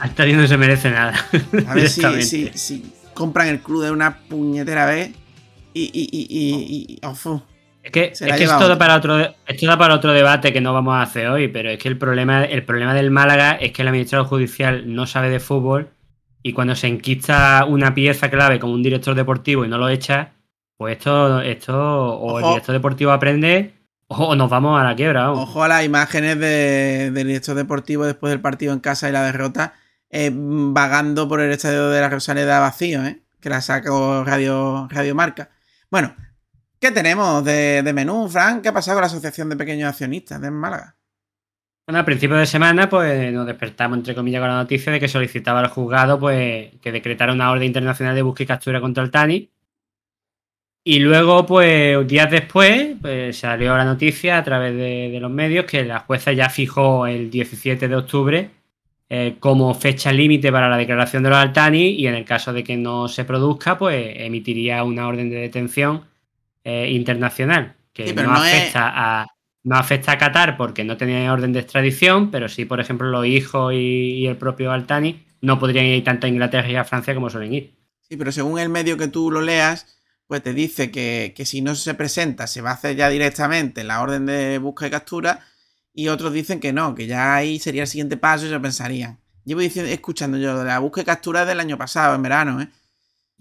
Al 0.00 0.10
Tani 0.14 0.32
no 0.32 0.46
se 0.46 0.56
merece 0.56 0.90
nada. 0.90 1.14
A 1.68 1.74
ver 1.74 1.88
si, 1.88 2.22
si, 2.22 2.50
si 2.54 2.92
compran 3.14 3.48
el 3.48 3.60
club 3.60 3.84
de 3.84 3.90
una 3.90 4.18
puñetera 4.18 4.86
vez 4.86 5.10
y. 5.74 5.82
y, 5.82 6.08
y, 6.10 6.26
y, 6.30 6.96
y- 7.02 7.06
ofu. 7.06 7.42
Es 7.82 7.92
que, 7.92 8.04
es 8.12 8.18
que 8.18 8.46
da 8.46 8.58
otro. 8.58 8.76
para 8.78 8.96
otro, 8.96 9.18
esto 9.46 9.66
da 9.66 9.78
para 9.78 9.94
otro 9.94 10.12
debate 10.12 10.52
que 10.52 10.60
no 10.60 10.74
vamos 10.74 10.94
a 10.94 11.00
hacer 11.02 11.28
hoy, 11.28 11.48
pero 11.48 11.70
es 11.70 11.78
que 11.78 11.88
el 11.88 11.96
problema, 11.96 12.44
el 12.44 12.62
problema 12.62 12.92
del 12.92 13.10
Málaga 13.10 13.52
es 13.52 13.72
que 13.72 13.80
el 13.80 13.88
administrador 13.88 14.26
judicial 14.26 14.82
no 14.94 15.06
sabe 15.06 15.30
de 15.30 15.40
fútbol 15.40 15.88
y 16.42 16.52
cuando 16.52 16.74
se 16.76 16.88
enquista 16.88 17.64
una 17.66 17.94
pieza 17.94 18.28
clave 18.30 18.58
como 18.60 18.74
un 18.74 18.82
director 18.82 19.14
deportivo 19.14 19.64
y 19.64 19.68
no 19.68 19.78
lo 19.78 19.88
echa, 19.88 20.32
pues 20.76 20.98
esto, 20.98 21.40
esto 21.40 21.74
o 22.18 22.38
el 22.38 22.44
director 22.48 22.74
deportivo 22.74 23.12
aprende 23.12 23.72
o 24.08 24.34
nos 24.36 24.50
vamos 24.50 24.78
a 24.78 24.84
la 24.84 24.94
quiebra. 24.94 25.28
vamos. 25.28 25.48
Ojo 25.48 25.62
a 25.64 25.68
las 25.68 25.82
imágenes 25.82 26.38
de- 26.38 27.10
del 27.12 27.26
director 27.28 27.54
deportivo 27.54 28.04
después 28.04 28.30
del 28.30 28.40
partido 28.40 28.74
en 28.74 28.80
casa 28.80 29.08
y 29.08 29.12
la 29.12 29.22
derrota, 29.22 29.72
eh, 30.10 30.30
vagando 30.34 31.28
por 31.28 31.40
el 31.40 31.52
estadio 31.52 31.88
de 31.88 32.00
la 32.00 32.08
Rosaleda 32.08 32.58
vacío, 32.58 33.04
¿eh? 33.04 33.22
que 33.40 33.48
la 33.48 33.60
sacó 33.60 34.24
Radio, 34.24 34.88
Radio 34.90 35.14
Marca. 35.14 35.50
Bueno, 35.88 36.14
¿qué 36.80 36.90
tenemos 36.90 37.44
de, 37.44 37.88
menú, 37.94 38.28
Frank? 38.28 38.62
¿Qué 38.62 38.68
ha 38.70 38.72
pasado 38.72 38.96
con 38.96 39.02
la 39.02 39.06
Asociación 39.06 39.48
de 39.48 39.56
Pequeños 39.56 39.88
Accionistas 39.88 40.40
de 40.40 40.50
Málaga? 40.50 40.96
Bueno, 41.86 42.00
a 42.00 42.04
principio 42.04 42.36
de 42.36 42.46
semana, 42.46 42.88
pues 42.88 43.32
nos 43.32 43.46
despertamos, 43.46 43.98
entre 43.98 44.14
comillas, 44.14 44.40
con 44.40 44.48
la 44.48 44.56
noticia 44.56 44.92
de 44.92 45.00
que 45.00 45.08
solicitaba 45.08 45.60
al 45.60 45.68
juzgado 45.68 46.18
pues, 46.18 46.72
que 46.80 46.92
decretara 46.92 47.32
una 47.32 47.50
orden 47.50 47.66
internacional 47.66 48.14
de 48.14 48.22
búsqueda 48.22 48.44
y 48.44 48.48
captura 48.48 48.80
contra 48.80 49.02
el 49.04 49.10
Tani. 49.10 49.50
Y 50.82 50.98
luego, 51.00 51.46
pues, 51.46 52.06
días 52.06 52.30
después, 52.30 52.96
pues 53.00 53.38
salió 53.38 53.76
la 53.76 53.84
noticia 53.84 54.38
a 54.38 54.44
través 54.44 54.74
de 54.76 55.18
los 55.20 55.30
medios 55.30 55.66
que 55.66 55.84
la 55.84 56.00
jueza 56.00 56.32
ya 56.32 56.48
fijó 56.48 57.06
el 57.06 57.30
17 57.30 57.86
de 57.86 57.96
octubre 57.96 58.59
eh, 59.10 59.36
como 59.40 59.74
fecha 59.74 60.12
límite 60.12 60.52
para 60.52 60.68
la 60.70 60.78
declaración 60.78 61.22
de 61.24 61.30
los 61.30 61.38
Altani 61.38 61.90
y 61.90 62.06
en 62.08 62.14
el 62.14 62.24
caso 62.26 62.52
de 62.54 62.64
que 62.64 62.76
no 62.78 63.08
se 63.08 63.24
produzca, 63.26 63.78
pues 63.78 64.14
emitiría 64.18 64.84
una 64.84 65.08
orden 65.08 65.30
de 65.30 65.36
detención 65.38 66.06
eh, 66.64 66.90
internacional 66.90 67.76
que 67.92 68.04
Sí, 68.06 68.14
no, 68.14 68.44
es- 68.44 68.52
afecta 68.54 68.92
a 69.22 69.26
no 69.62 69.76
afecta 69.76 70.12
a 70.12 70.18
Qatar 70.18 70.56
porque 70.56 70.84
no 70.84 70.96
tenía 70.96 71.32
orden 71.32 71.52
de 71.52 71.60
extradición, 71.60 72.30
pero 72.30 72.48
sí, 72.48 72.64
por 72.64 72.80
ejemplo, 72.80 73.08
los 73.10 73.26
hijos 73.26 73.74
y, 73.74 73.76
y 74.22 74.26
el 74.26 74.36
propio 74.38 74.72
Altani 74.72 75.22
no 75.42 75.58
podrían 75.58 75.84
ir 75.86 76.02
tanto 76.04 76.26
a 76.26 76.30
Inglaterra 76.30 76.70
y 76.70 76.76
a 76.76 76.84
Francia 76.84 77.14
como 77.14 77.28
suelen 77.30 77.54
ir. 77.54 77.74
Sí, 78.00 78.16
pero 78.16 78.32
según 78.32 78.58
el 78.58 78.68
medio 78.68 78.96
que 78.96 79.08
tú 79.08 79.30
lo 79.30 79.40
leas, 79.40 79.96
pues 80.26 80.42
te 80.42 80.52
dice 80.54 80.90
que, 80.90 81.32
que 81.36 81.44
si 81.44 81.60
no 81.60 81.74
se 81.74 81.94
presenta, 81.94 82.46
se 82.46 82.60
va 82.62 82.70
a 82.70 82.74
hacer 82.74 82.96
ya 82.96 83.08
directamente 83.08 83.84
la 83.84 84.00
orden 84.02 84.26
de 84.26 84.58
busca 84.58 84.86
y 84.86 84.90
captura. 84.90 85.40
Y 85.92 86.08
otros 86.08 86.32
dicen 86.32 86.60
que 86.60 86.72
no, 86.72 86.94
que 86.94 87.06
ya 87.06 87.34
ahí 87.34 87.58
sería 87.58 87.82
el 87.82 87.88
siguiente 87.88 88.16
paso 88.16 88.44
y 88.44 88.48
se 88.48 88.54
lo 88.54 88.62
pensarían. 88.62 89.18
Llevo 89.44 89.60
diciendo, 89.60 89.90
escuchando 89.90 90.38
yo 90.38 90.58
de 90.58 90.64
la 90.64 90.78
búsqueda 90.78 91.02
y 91.02 91.06
captura 91.06 91.44
del 91.44 91.60
año 91.60 91.76
pasado, 91.76 92.14
en 92.14 92.22
verano, 92.22 92.60
¿eh? 92.60 92.68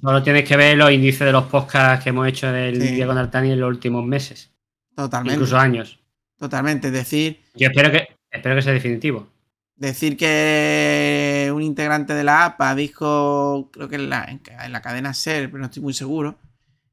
Solo 0.01 0.23
tienes 0.23 0.47
que 0.47 0.55
ver 0.55 0.77
los 0.77 0.91
índices 0.91 1.19
de 1.19 1.31
los 1.33 1.45
podcasts 1.45 2.03
que 2.03 2.09
hemos 2.11 2.27
hecho 2.27 2.51
del 2.51 2.81
Sí. 2.81 2.95
día 2.95 3.05
con 3.05 3.17
Altani 3.17 3.51
en 3.51 3.59
los 3.59 3.69
últimos 3.69 4.05
meses, 4.05 4.49
Totalmente. 4.95 5.33
incluso 5.35 5.57
años. 5.57 5.99
Totalmente. 6.37 6.87
Es 6.87 6.93
decir, 6.93 7.41
Yo 7.55 7.67
espero 7.67 7.91
que, 7.91 8.07
espero 8.31 8.55
que 8.55 8.61
sea 8.61 8.71
definitivo. 8.73 9.27
decir 9.75 10.15
que 10.17 11.51
un 11.53 11.61
integrante 11.61 12.13
de 12.13 12.23
la 12.23 12.45
APA 12.45 12.75
dijo, 12.75 13.69
creo 13.73 13.89
que 13.89 13.95
en 13.95 14.09
la, 14.09 14.23
en 14.25 14.71
la 14.71 14.81
cadena 14.81 15.13
SER, 15.13 15.47
pero 15.49 15.59
no 15.59 15.65
estoy 15.65 15.83
muy 15.83 15.93
seguro. 15.93 16.37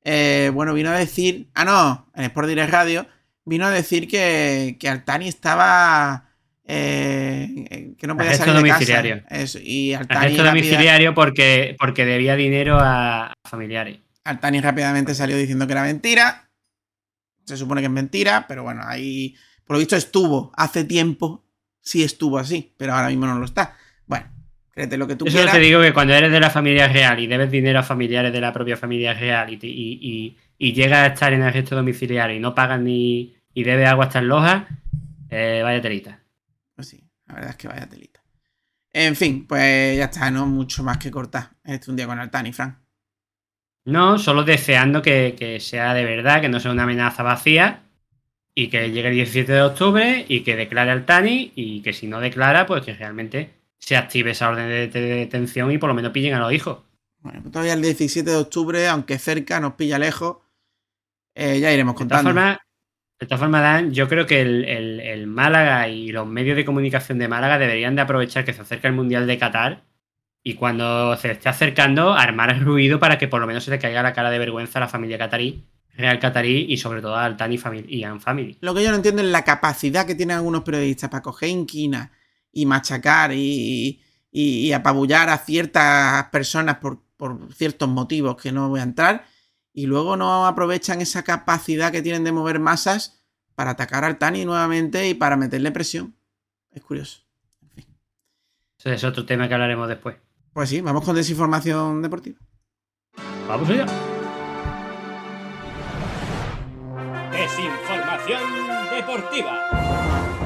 eh, 0.09 0.51
bueno, 0.55 0.73
vino 0.75 0.91
a 0.91 0.99
decir, 0.99 1.49
ah, 1.55 1.65
no, 1.65 2.11
en 2.15 2.25
Sport 2.25 2.47
Direct 2.49 2.71
Radio, 2.73 3.07
vino 3.47 3.65
a 3.67 3.71
decir 3.71 4.07
que, 4.09 4.77
que 4.79 4.89
Altani 4.89 5.29
estaba. 5.29 6.29
eh, 6.65 7.95
que 7.99 8.07
no 8.07 8.17
podía 8.17 8.35
salir 8.35 8.55
de 8.55 8.61
domiciliario. 8.61 9.23
casa. 9.23 9.37
Eso, 9.43 9.59
y 9.63 9.95
Altani, 9.95 10.27
Arresto 10.27 10.45
domiciliario 10.45 11.15
porque, 11.15 11.77
porque 11.79 12.05
debía 12.05 12.37
dinero 12.37 12.79
a, 12.79 13.29
a 13.29 13.33
familiares. 13.49 13.99
Altani 14.25 14.61
rápidamente 14.61 15.15
salió 15.15 15.37
diciendo 15.37 15.67
que 15.67 15.73
era 15.73 15.83
mentira. 15.85 16.49
Se 17.45 17.57
supone 17.57 17.81
que 17.81 17.87
es 17.87 17.93
mentira, 17.93 18.45
pero 18.49 18.63
bueno, 18.65 18.83
ahí. 18.85 19.35
Por 19.65 19.77
lo 19.77 19.79
visto 19.79 19.97
estuvo 19.97 20.53
hace 20.57 20.85
tiempo. 20.85 21.45
Sí 21.81 22.03
estuvo 22.03 22.39
así, 22.39 22.75
pero 22.77 22.95
ahora 22.95 23.09
mismo 23.09 23.27
no 23.27 23.39
lo 23.39 23.45
está. 23.45 23.77
Bueno, 24.07 24.27
créete 24.73 24.97
lo 24.97 25.07
que 25.07 25.15
tú 25.15 25.27
Eso 25.27 25.37
quieras. 25.37 25.55
te 25.55 25.61
digo 25.61 25.81
que 25.81 25.93
cuando 25.93 26.15
eres 26.15 26.33
de 26.33 26.41
la 26.41 26.51
familia 26.51 26.89
real 26.89 27.21
y 27.21 27.29
debes 27.29 27.49
dinero 27.53 27.79
a 27.79 27.83
familiares 27.85 28.33
de 28.33 28.41
la 28.41 28.53
propia 28.53 28.77
familia 28.77 29.15
real 29.15 29.53
y, 29.53 29.57
te- 29.57 29.69
y, 29.69 29.99
y- 30.03 30.37
y 30.59 30.73
llegas 30.73 30.99
a 31.09 31.13
estar 31.15 31.33
en 31.33 31.43
arresto 31.43 31.77
domiciliario 31.77 32.37
y 32.37 32.41
no 32.41 32.57
pagas 32.57 32.81
ni 32.81 33.36
y 33.57 33.65
debes 33.65 33.89
agua 33.89 34.05
hasta 34.07 34.21
en 34.21 34.29
Loja, 34.29 34.69
eh, 35.31 35.63
vaya 35.65 35.81
telita. 35.81 36.21
Pues 36.77 36.89
sí, 36.89 37.03
la 37.27 37.35
verdad 37.37 37.51
es 37.51 37.57
que 37.57 37.69
vaya 37.69 37.89
telita. 37.89 38.21
En 38.93 39.17
fin, 39.17 39.47
pues 39.47 39.97
ya 39.99 40.05
está, 40.05 40.31
no 40.31 40.47
mucho 40.47 40.85
más 40.85 40.99
que 40.99 41.11
cortar. 41.11 41.51
Este 41.65 41.85
es 41.85 41.89
un 41.89 41.97
día 41.97 42.07
con 42.07 42.19
Altani, 42.21 42.53
Frank. 42.53 42.77
No, 43.85 44.19
solo 44.19 44.43
deseando 44.45 45.01
que, 45.01 45.35
que 45.39 45.61
sea 45.61 45.95
de 45.95 46.05
verdad, 46.05 46.41
que 46.41 46.49
no 46.49 46.59
sea 46.61 46.73
una 46.73 46.83
amenaza 46.83 47.23
vacía 47.23 47.85
y 48.55 48.69
que 48.69 48.91
llegue 48.91 49.09
el 49.09 49.15
17 49.15 49.53
de 49.53 49.63
octubre 49.63 50.25
y 50.29 50.43
que 50.43 50.57
declare 50.57 50.91
al 50.91 51.05
Tani 51.07 51.53
y 51.55 51.83
que 51.83 51.93
si 51.93 52.09
no 52.09 52.21
declara, 52.21 52.67
pues 52.67 52.83
que 52.85 52.95
realmente 52.95 53.55
se 53.79 53.97
active 53.97 54.33
esa 54.33 54.49
orden 54.49 54.69
de, 54.69 54.89
de 54.89 55.01
detención 55.01 55.71
y 55.71 55.79
por 55.79 55.89
lo 55.89 55.95
menos 55.95 56.13
pillen 56.13 56.35
a 56.35 56.41
los 56.41 56.53
hijos. 56.53 56.85
Bueno, 57.21 57.41
pues 57.43 57.53
todavía 57.53 57.75
el 57.75 57.83
17 57.83 58.31
de 58.31 58.37
octubre, 58.37 58.89
aunque 58.89 59.19
cerca, 59.19 59.61
nos 59.61 59.75
pilla 59.75 59.99
lejos. 59.99 60.39
eh, 61.35 61.61
ya 61.61 61.73
iremos 61.73 61.95
De 61.99 62.07
todas 62.07 62.23
contando. 62.23 62.31
formas, 62.31 62.59
de 63.19 63.27
todas 63.27 63.41
formas, 63.41 63.63
Dan, 63.63 63.93
yo 63.93 64.09
creo 64.09 64.27
que 64.27 64.41
el, 64.43 64.65
el- 64.65 65.01
el 65.01 65.27
Málaga 65.27 65.89
y 65.89 66.09
los 66.13 66.27
medios 66.27 66.57
de 66.57 66.65
comunicación 66.65 67.19
de 67.19 67.29
Málaga 67.29 67.59
deberían 67.59 67.97
de 67.97 68.03
aprovechar 68.03 68.45
que 68.45 68.53
se 68.53 68.61
acerca 68.63 68.89
el 68.89 68.95
Mundial 68.95 69.27
de 69.27 69.39
Qatar 69.39 69.85
y 70.43 70.55
cuando 70.55 71.17
se 71.17 71.31
esté 71.33 71.49
acercando, 71.49 72.13
armar 72.13 72.51
el 72.51 72.61
ruido 72.61 73.01
para 73.01 73.19
que 73.19 73.27
por 73.29 73.41
lo 73.41 73.47
menos 73.47 73.65
se 73.65 73.71
le 73.71 73.79
caiga 73.79 74.03
la 74.03 74.13
cara 74.13 74.31
de 74.31 74.39
vergüenza 74.39 74.79
a 74.79 74.81
la 74.83 74.89
familia 74.89 75.19
catarí, 75.19 75.65
Real 75.97 76.19
Catarí 76.19 76.67
y 76.69 76.77
sobre 76.77 77.01
todo 77.01 77.17
al 77.17 77.37
Tani 77.39 77.59
y 77.89 78.05
An 78.05 78.21
Family. 78.21 78.59
Lo 78.61 78.75
que 78.75 78.83
yo 78.85 78.91
no 78.91 78.97
entiendo 78.97 79.23
es 79.23 79.29
la 79.29 79.45
capacidad 79.45 80.07
que 80.07 80.15
tienen 80.15 80.37
algunos 80.37 80.63
periodistas 80.63 81.09
para 81.09 81.23
coger 81.23 81.49
inquina 81.49 82.13
y 82.53 82.67
machacar 82.67 83.33
y, 83.33 84.01
y- 84.31 84.67
y 84.69 84.73
apabullar 84.73 85.31
a 85.31 85.39
ciertas 85.39 86.25
personas 86.29 86.77
por, 86.77 87.01
por 87.17 87.53
ciertos 87.55 87.89
motivos 87.89 88.37
que 88.37 88.53
no 88.53 88.69
voy 88.69 88.81
a 88.81 88.85
entrar 88.85 89.25
y 89.77 89.85
luego 89.85 90.17
no 90.17 90.47
aprovechan 90.47 91.03
esa 91.03 91.23
capacidad 91.23 91.93
que 91.93 92.01
tienen 92.01 92.25
de 92.25 92.33
mover 92.33 92.59
masas 92.59 93.23
para 93.55 93.73
atacar 93.73 94.05
al 94.05 94.17
Tani 94.17 94.47
nuevamente 94.47 95.07
y 95.07 95.13
para 95.13 95.37
meterle 95.37 95.71
presión. 95.71 96.17
Es 96.71 96.83
curioso. 96.83 97.21
Ese 98.79 98.95
es 98.95 99.05
otro 99.05 99.27
tema 99.27 99.49
que 99.49 99.55
hablaremos 99.55 99.87
después. 99.87 100.17
Pues 100.55 100.71
sí, 100.71 100.81
vamos 100.81 101.05
con 101.05 101.15
desinformación 101.15 102.01
deportiva. 102.01 102.39
Vamos 103.47 103.69
allá. 103.69 103.85
Desinformación 107.33 108.43
deportiva. 108.97 110.46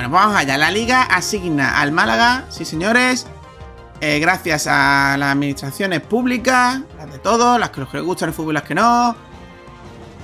Bueno, 0.00 0.14
vamos 0.14 0.34
allá. 0.34 0.56
La 0.56 0.70
liga 0.70 1.02
asigna 1.02 1.78
al 1.78 1.92
Málaga, 1.92 2.46
sí 2.48 2.64
señores, 2.64 3.26
eh, 4.00 4.18
gracias 4.18 4.66
a 4.66 5.18
las 5.18 5.32
administraciones 5.32 6.00
públicas, 6.00 6.80
las 6.96 7.12
de 7.12 7.18
todos, 7.18 7.60
las 7.60 7.68
que 7.68 7.82
les 7.82 8.02
gustan 8.02 8.30
el 8.30 8.34
fútbol 8.34 8.54
y 8.54 8.54
las 8.54 8.62
que 8.62 8.74
no. 8.74 9.14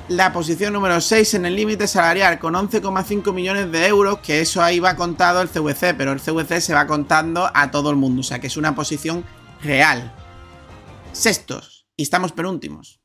La 0.09 0.33
posición 0.33 0.73
número 0.73 0.99
6 0.99 1.35
en 1.35 1.45
el 1.45 1.57
límite 1.57 1.87
salarial 1.87 2.39
con 2.39 2.55
11,5 2.55 3.35
millones 3.35 3.71
de 3.71 3.87
euros, 3.87 4.21
que 4.21 4.41
eso 4.41 4.63
ahí 4.63 4.81
va 4.81 4.97
contado 4.97 5.43
el 5.43 5.51
CVC, 5.51 5.93
pero 5.93 6.13
el 6.13 6.23
CVC 6.23 6.63
se 6.63 6.73
va 6.73 6.87
contando 6.87 7.51
a 7.53 7.71
todo 7.71 7.91
el 7.91 7.97
mundo, 7.97 8.21
o 8.21 8.25
sea 8.25 8.39
que 8.39 8.47
es 8.47 8.57
una 8.57 8.75
posición 8.75 9.27
real. 9.63 10.11
Sextos, 11.13 11.87
y 11.95 12.05
estamos 12.05 12.33
penúltimos. 12.33 13.03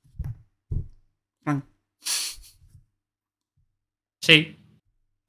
Sí. 4.22 4.58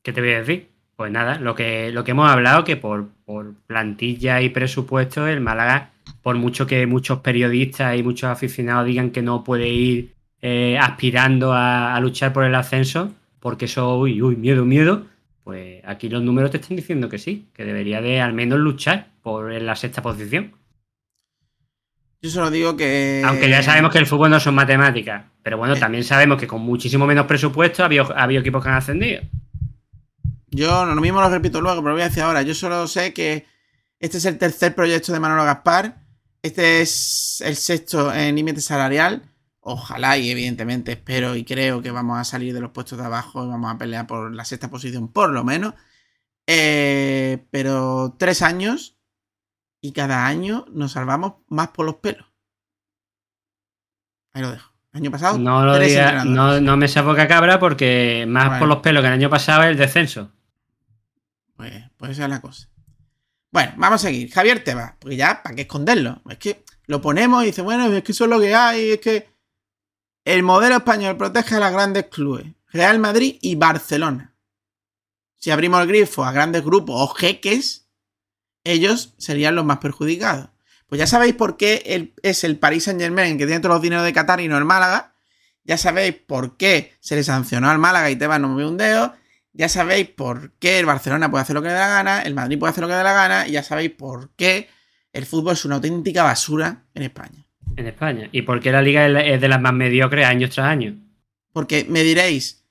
¿Qué 0.05 0.13
te 0.13 0.21
voy 0.21 0.35
a 0.35 0.39
decir? 0.39 0.72
Pues 0.97 1.11
nada, 1.11 1.39
lo 1.39 1.55
que, 1.55 1.91
lo 1.91 2.05
que 2.05 2.11
hemos 2.13 2.31
hablado, 2.31 2.65
que 2.65 2.77
por, 2.77 3.09
por 3.25 3.55
plantilla 3.67 4.41
y 4.41 4.51
presupuesto, 4.51 5.27
el 5.27 5.41
Málaga, 5.41 5.91
por 6.23 6.37
mucho 6.37 6.67
que 6.67 6.87
muchos 6.87 7.21
periodistas 7.21 7.97
y 7.97 8.03
muchos 8.03 8.31
aficionados 8.31 8.87
digan 8.87 9.11
que 9.11 9.23
no 9.23 9.43
puede 9.43 9.69
ir 9.69 10.13
eh, 10.43 10.79
aspirando 10.79 11.53
a, 11.53 11.95
a 11.95 12.01
luchar 12.01 12.33
por 12.33 12.45
el 12.45 12.55
ascenso, 12.55 13.13
porque 13.41 13.65
eso, 13.65 13.99
uy, 13.99 14.23
uy, 14.23 14.37
miedo, 14.37 14.65
miedo, 14.65 15.07
pues 15.45 15.83
aquí 15.85 16.09
los 16.09 16.23
números 16.23 16.51
te 16.51 16.59
están 16.59 16.77
diciendo 16.77 17.09
que 17.09 17.19
sí, 17.19 17.47
que 17.53 17.65
debería 17.65 18.01
de 18.01 18.21
al 18.21 18.33
menos 18.33 18.61
luchar 18.61 19.09
por 19.23 19.51
la 19.51 19.75
sexta 19.75 20.03
posición. 20.03 20.53
Yo 22.21 22.31
solo 22.31 22.51
digo 22.51 22.77
que... 22.77 23.23
Aunque 23.25 23.49
ya 23.49 23.63
sabemos 23.65 23.91
que 23.91 23.99
el 23.99 24.07
fútbol 24.07 24.31
no 24.31 24.39
son 24.39 24.55
matemáticas, 24.55 25.25
pero 25.43 25.59
bueno, 25.59 25.75
también 25.75 26.05
sabemos 26.05 26.39
que 26.39 26.47
con 26.47 26.63
muchísimo 26.63 27.05
menos 27.05 27.27
presupuesto 27.27 27.83
ha 27.83 27.87
habido, 27.87 28.17
ha 28.17 28.23
habido 28.23 28.43
equipos 28.43 28.63
que 28.63 28.69
han 28.69 28.77
ascendido. 28.77 29.23
Yo 30.55 30.85
no 30.87 30.95
lo 30.95 31.01
mismo 31.01 31.21
lo 31.21 31.31
repito 31.31 31.61
luego, 31.63 31.81
pero 31.81 31.89
lo 31.91 31.95
voy 31.95 32.03
a 32.03 32.09
decir 32.09 32.23
ahora. 32.23 32.43
Yo 32.43 32.55
solo 32.55 32.87
sé 32.87 33.15
que 33.15 33.47
este 33.99 34.19
es 34.19 34.25
el 34.27 34.37
tercer 34.39 34.75
proyecto 34.75 35.13
de 35.13 35.19
Manolo 35.19 35.45
Gaspar. 35.45 35.97
Este 36.43 36.83
es 36.83 37.41
el 37.45 37.57
sexto 37.57 38.13
en 38.13 38.37
límite 38.37 38.61
salarial. 38.61 39.23
Ojalá 39.61 40.19
y 40.19 40.31
evidentemente 40.31 40.93
espero 40.93 41.37
y 41.37 41.45
creo 41.45 41.81
que 41.83 41.91
vamos 41.91 42.19
a 42.19 42.25
salir 42.25 42.53
de 42.53 42.61
los 42.61 42.73
puestos 42.73 42.99
de 42.99 43.05
abajo 43.05 43.45
y 43.45 43.49
vamos 43.49 43.73
a 43.73 43.79
pelear 43.79 44.07
por 44.07 44.35
la 44.35 44.45
sexta 44.45 44.69
posición, 44.69 45.09
por 45.09 45.31
lo 45.31 45.43
menos. 45.43 45.75
Eh, 46.47 47.47
pero 47.51 48.17
tres 48.19 48.43
años 48.43 48.99
y 49.81 49.93
cada 49.93 50.27
año 50.27 50.67
nos 50.73 50.93
salvamos 50.93 51.35
más 51.49 51.69
por 51.69 51.87
los 51.87 51.97
pelos. 51.97 52.27
Ahí 54.35 54.43
lo 54.43 54.51
dejo. 54.51 54.71
Año 54.95 55.11
pasado, 55.11 55.39
No 55.39 55.65
lo 55.65 55.79
diga, 55.79 56.25
no, 56.27 56.61
no 56.61 56.77
me 56.77 56.87
sea 56.89 57.01
boca 57.01 57.27
cabra 57.27 57.59
porque 57.59 58.27
más 58.29 58.45
Bueno. 58.49 58.59
por 58.59 58.69
los 58.69 58.79
pelos 58.79 59.01
que 59.01 59.07
el 59.07 59.15
año 59.15 59.31
pasado 59.31 59.63
es 59.63 59.71
el 59.71 59.79
descenso. 59.79 60.31
Pues, 61.63 61.75
pues 61.97 62.11
esa 62.11 62.25
es 62.25 62.29
la 62.29 62.41
cosa. 62.41 62.69
Bueno, 63.53 63.75
vamos 63.77 64.03
a 64.03 64.09
seguir. 64.09 64.33
Javier 64.33 64.65
Tebas, 64.65 64.95
porque 64.99 65.17
ya, 65.17 65.45
¿para 65.45 65.55
qué 65.55 65.63
esconderlo? 65.63 66.21
Es 66.29 66.39
que 66.39 66.65
lo 66.87 67.01
ponemos 67.01 67.45
y 67.45 67.47
dice, 67.47 67.63
bueno, 67.63 67.87
es 67.87 68.03
que 68.03 68.11
eso 68.11 68.25
es 68.25 68.31
lo 68.31 68.41
que 68.41 68.53
hay, 68.53 68.91
es 68.91 68.99
que 69.01 69.29
el 70.25 70.43
modelo 70.43 70.79
español 70.79 71.17
protege 71.17 71.55
a 71.55 71.61
las 71.61 71.73
grandes 71.73 72.07
clubes, 72.07 72.47
Real 72.73 72.99
Madrid 72.99 73.39
y 73.41 73.55
Barcelona. 73.55 74.35
Si 75.39 75.53
abrimos 75.53 75.81
el 75.83 75.87
grifo 75.87 76.25
a 76.25 76.33
grandes 76.33 76.65
grupos 76.65 76.97
o 76.99 77.15
jeques, 77.15 77.87
ellos 78.65 79.15
serían 79.19 79.55
los 79.55 79.65
más 79.65 79.79
perjudicados. 79.79 80.49
Pues 80.89 80.99
ya 80.99 81.07
sabéis 81.07 81.37
por 81.37 81.57
qué 81.57 82.13
es 82.25 82.43
el 82.43 82.59
Paris 82.59 82.85
Saint 82.85 83.01
Germain 83.01 83.39
que 83.39 83.47
tiene 83.47 83.61
todos 83.61 83.77
los 83.77 83.83
dineros 83.83 84.05
de 84.05 84.13
Qatar 84.13 84.41
y 84.41 84.49
no 84.49 84.59
el 84.59 84.65
Málaga. 84.65 85.15
Ya 85.63 85.79
sabéis 85.79 86.17
por 86.17 86.57
qué 86.57 86.97
se 86.99 87.15
le 87.15 87.23
sancionó 87.23 87.71
al 87.71 87.79
Málaga 87.79 88.11
y 88.11 88.17
Tebas 88.17 88.41
no 88.41 88.49
movió 88.49 88.69
un 88.69 88.79
dedo. 88.79 89.15
Ya 89.53 89.69
sabéis 89.69 90.09
por 90.09 90.53
qué 90.53 90.79
el 90.79 90.87
Barcelona 90.87 91.31
puede 91.31 91.43
hacer 91.43 91.55
lo 91.55 91.63
que 91.63 91.69
le 91.69 91.75
dé 91.75 91.81
la 91.81 91.89
gana, 91.89 92.23
el 92.23 92.35
Madrid 92.35 92.59
puede 92.59 92.71
hacer 92.71 92.83
lo 92.83 92.89
que 92.89 92.95
le 92.95 92.99
dé 92.99 93.05
la 93.05 93.13
gana, 93.13 93.47
y 93.47 93.53
ya 93.53 93.63
sabéis 93.63 93.91
por 93.91 94.31
qué 94.35 94.69
el 95.13 95.27
fútbol 95.27 95.53
es 95.53 95.65
una 95.65 95.77
auténtica 95.77 96.23
basura 96.23 96.85
en 96.95 97.03
España. 97.03 97.47
En 97.77 97.87
España. 97.87 98.29
¿Y 98.33 98.43
por 98.43 98.61
qué 98.61 98.73
la 98.73 98.83
liga 98.83 99.07
es 99.07 99.41
de 99.41 99.49
las 99.49 99.61
más 99.61 99.75
mediocres 99.75 100.27
año 100.27 100.49
tras 100.49 100.67
año? 100.67 100.97
Porque 101.53 101.87
me 101.89 102.03
diréis, 102.03 102.65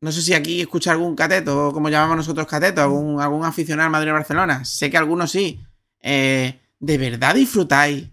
no 0.00 0.12
sé 0.12 0.22
si 0.22 0.34
aquí 0.34 0.60
escucha 0.60 0.92
algún 0.92 1.16
cateto, 1.16 1.68
o 1.68 1.72
como 1.72 1.88
llamamos 1.88 2.18
nosotros 2.18 2.46
cateto, 2.46 2.82
algún, 2.82 3.20
algún 3.20 3.44
aficionado 3.44 3.86
al 3.86 3.92
Madrid 3.92 4.10
o 4.10 4.14
Barcelona. 4.14 4.64
Sé 4.64 4.90
que 4.90 4.98
algunos 4.98 5.30
sí. 5.30 5.60
Eh, 6.02 6.58
¿De 6.78 6.98
verdad 6.98 7.34
disfrutáis 7.34 8.08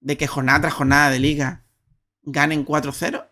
de 0.00 0.16
que 0.16 0.26
jornada 0.26 0.62
tras 0.62 0.74
jornada 0.74 1.10
de 1.10 1.18
liga 1.18 1.64
ganen 2.22 2.64
4-0? 2.64 3.26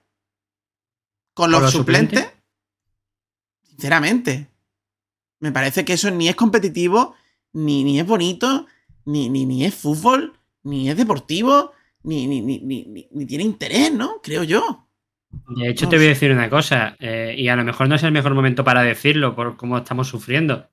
¿Con 1.35 1.51
los, 1.51 1.63
los 1.63 1.73
suplentes? 1.73 2.21
suplentes? 2.21 2.40
Sinceramente. 3.81 4.49
Me 5.41 5.53
parece 5.53 5.87
que 5.87 5.95
eso 5.95 6.11
ni 6.11 6.29
es 6.29 6.37
competitivo, 6.37 7.15
ni, 7.55 7.83
ni 7.83 7.99
es 7.99 8.07
bonito, 8.07 8.67
ni, 9.07 9.31
ni, 9.31 9.47
ni 9.47 9.65
es 9.65 9.75
fútbol, 9.75 10.35
ni 10.65 10.91
es 10.91 10.99
deportivo, 10.99 11.73
ni, 12.03 12.27
ni, 12.27 12.43
ni, 12.43 12.59
ni, 13.11 13.25
tiene 13.27 13.45
interés, 13.45 13.91
¿no? 13.91 14.21
Creo 14.23 14.43
yo. 14.45 14.87
De 15.57 15.71
hecho, 15.71 15.87
No 15.87 15.91
te 15.93 15.97
voy 15.97 16.05
a 16.07 16.09
decir 16.11 16.31
una 16.31 16.51
cosa, 16.51 16.95
eh, 17.01 17.35
y 17.39 17.49
a 17.49 17.57
lo 17.57 17.65
mejor 17.65 17.89
no 17.89 17.95
es 17.95 18.03
el 18.03 18.13
mejor 18.13 18.35
momento 18.35 18.65
para 18.65 18.83
decirlo 18.83 19.35
por 19.35 19.57
cómo 19.57 19.79
estamos 19.79 20.09
sufriendo. 20.09 20.69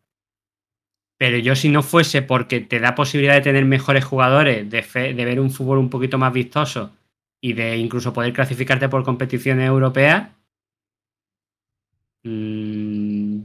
Pero 1.17 1.37
yo, 1.37 1.55
si 1.55 1.69
no 1.69 1.81
fuese 1.81 2.21
porque 2.21 2.59
te 2.59 2.81
da 2.81 2.93
posibilidad 2.93 3.35
de 3.35 3.41
tener 3.41 3.63
mejores 3.63 4.03
jugadores, 4.03 4.69
de, 4.69 4.83
fe- 4.83 5.13
de 5.13 5.23
ver 5.25 5.39
un 5.39 5.49
fútbol 5.49 5.77
un 5.77 5.89
poquito 5.89 6.17
más 6.17 6.33
vistoso 6.33 6.91
y 7.39 7.53
de 7.53 7.77
incluso 7.77 8.11
poder 8.11 8.33
clasificarte 8.33 8.89
por 8.89 9.05
competiciones 9.05 9.65
europeas, 9.65 10.31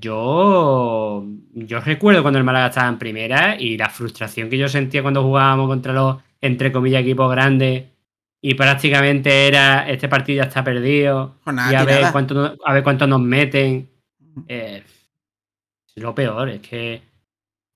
yo, 0.01 1.26
yo 1.55 1.80
recuerdo 1.80 2.22
cuando 2.22 2.39
el 2.39 2.45
Málaga 2.45 2.68
estaba 2.68 2.89
en 2.89 2.99
primera 2.99 3.57
y 3.59 3.76
la 3.76 3.89
frustración 3.91 4.49
que 4.49 4.59
yo 4.59 4.68
sentía 4.68 5.03
cuando 5.03 5.22
jugábamos 5.22 5.68
contra 5.68 5.93
los, 5.93 6.18
entre 6.41 6.72
comillas, 6.72 7.03
equipos 7.03 7.30
grandes 7.30 7.85
y 8.45 8.55
prácticamente 8.55 9.47
era 9.47 9.89
este 9.89 10.09
partido 10.09 10.43
ya 10.43 10.49
está 10.49 10.64
perdido 10.64 11.37
Jornada 11.45 11.72
y 11.72 11.76
a 11.76 11.85
ver, 11.85 12.11
cuánto, 12.11 12.57
a 12.64 12.72
ver 12.72 12.83
cuánto 12.83 13.07
nos 13.07 13.20
meten. 13.20 13.89
Eh, 14.49 14.83
lo 15.95 16.12
peor, 16.12 16.49
es 16.49 16.61
que. 16.61 17.03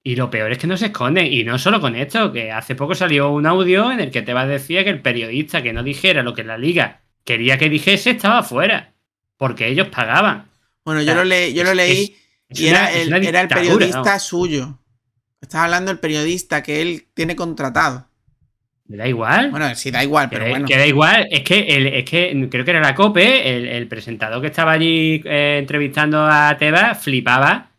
Y 0.03 0.17
lo 0.17 0.29
peor 0.29 0.51
es 0.51 0.59
que 0.59 0.67
no 0.67 0.77
se 0.77 0.87
esconden. 0.87 1.33
Y 1.33 1.45
no 1.45 1.57
solo 1.59 1.81
con 1.81 1.95
esto, 1.95 2.33
que 2.33 2.51
hace 2.51 2.75
poco 2.75 2.97
salió 2.97 3.31
un 3.31 3.47
audio 3.47 3.93
en 3.93 4.01
el 4.01 4.11
que 4.11 4.23
Tebas 4.23 4.49
decía 4.49 4.83
que 4.83 4.91
el 4.91 5.03
periodista 5.03 5.63
que 5.63 5.73
no 5.73 5.85
dijera 5.85 6.25
lo 6.25 6.35
que 6.35 6.43
la 6.43 6.59
liga 6.59 7.03
quería 7.25 7.59
que 7.59 7.69
dijese 7.69 8.11
estaba 8.11 8.43
fuera. 8.43 8.95
Porque 9.37 9.69
ellos 9.69 9.89
pagaban. 9.89 10.47
Bueno, 10.87 11.01
O 11.01 11.03
yo 11.03 11.13
sea, 11.13 11.15
lo, 11.17 11.25
leí, 11.25 11.53
yo 11.53 11.65
lo 11.65 11.75
leí 11.75 12.17
es 12.49 12.61
y 12.61 12.69
una- 12.71 12.91
era 12.91 13.19
el, 13.19 13.27
era 13.27 13.49
periodista 13.49 14.19
suyo. 14.19 14.79
Estaba 15.43 15.65
hablando 15.65 15.91
del 15.91 15.99
periodista 15.99 16.63
que 16.63 16.81
él 16.81 17.07
tiene 17.13 17.37
contratado. 17.37 18.09
Me 18.89 18.97
da 18.97 19.07
igual. 19.09 19.51
Bueno, 19.51 19.75
sí, 19.75 19.91
da 19.91 20.03
igual, 20.03 20.31
pero 20.31 20.49
bueno. 20.49 20.67
que 20.67 20.77
da 20.79 20.87
igual, 20.87 21.27
es 21.31 21.43
que, 21.43 21.59
el, 21.59 21.89
es 21.89 22.05
que 22.05 22.49
creo 22.49 22.65
que 22.65 22.71
era 22.71 22.81
la 22.81 22.95
COPE, 22.95 23.57
el, 23.57 23.67
el 23.67 23.89
presentador 23.89 24.41
que 24.41 24.47
estaba 24.47 24.73
allí 24.73 25.21
eh, 25.25 25.59
entrevistando 25.59 26.25
a 26.25 26.57
Tebas, 26.57 27.03
flipaba. 27.03 27.73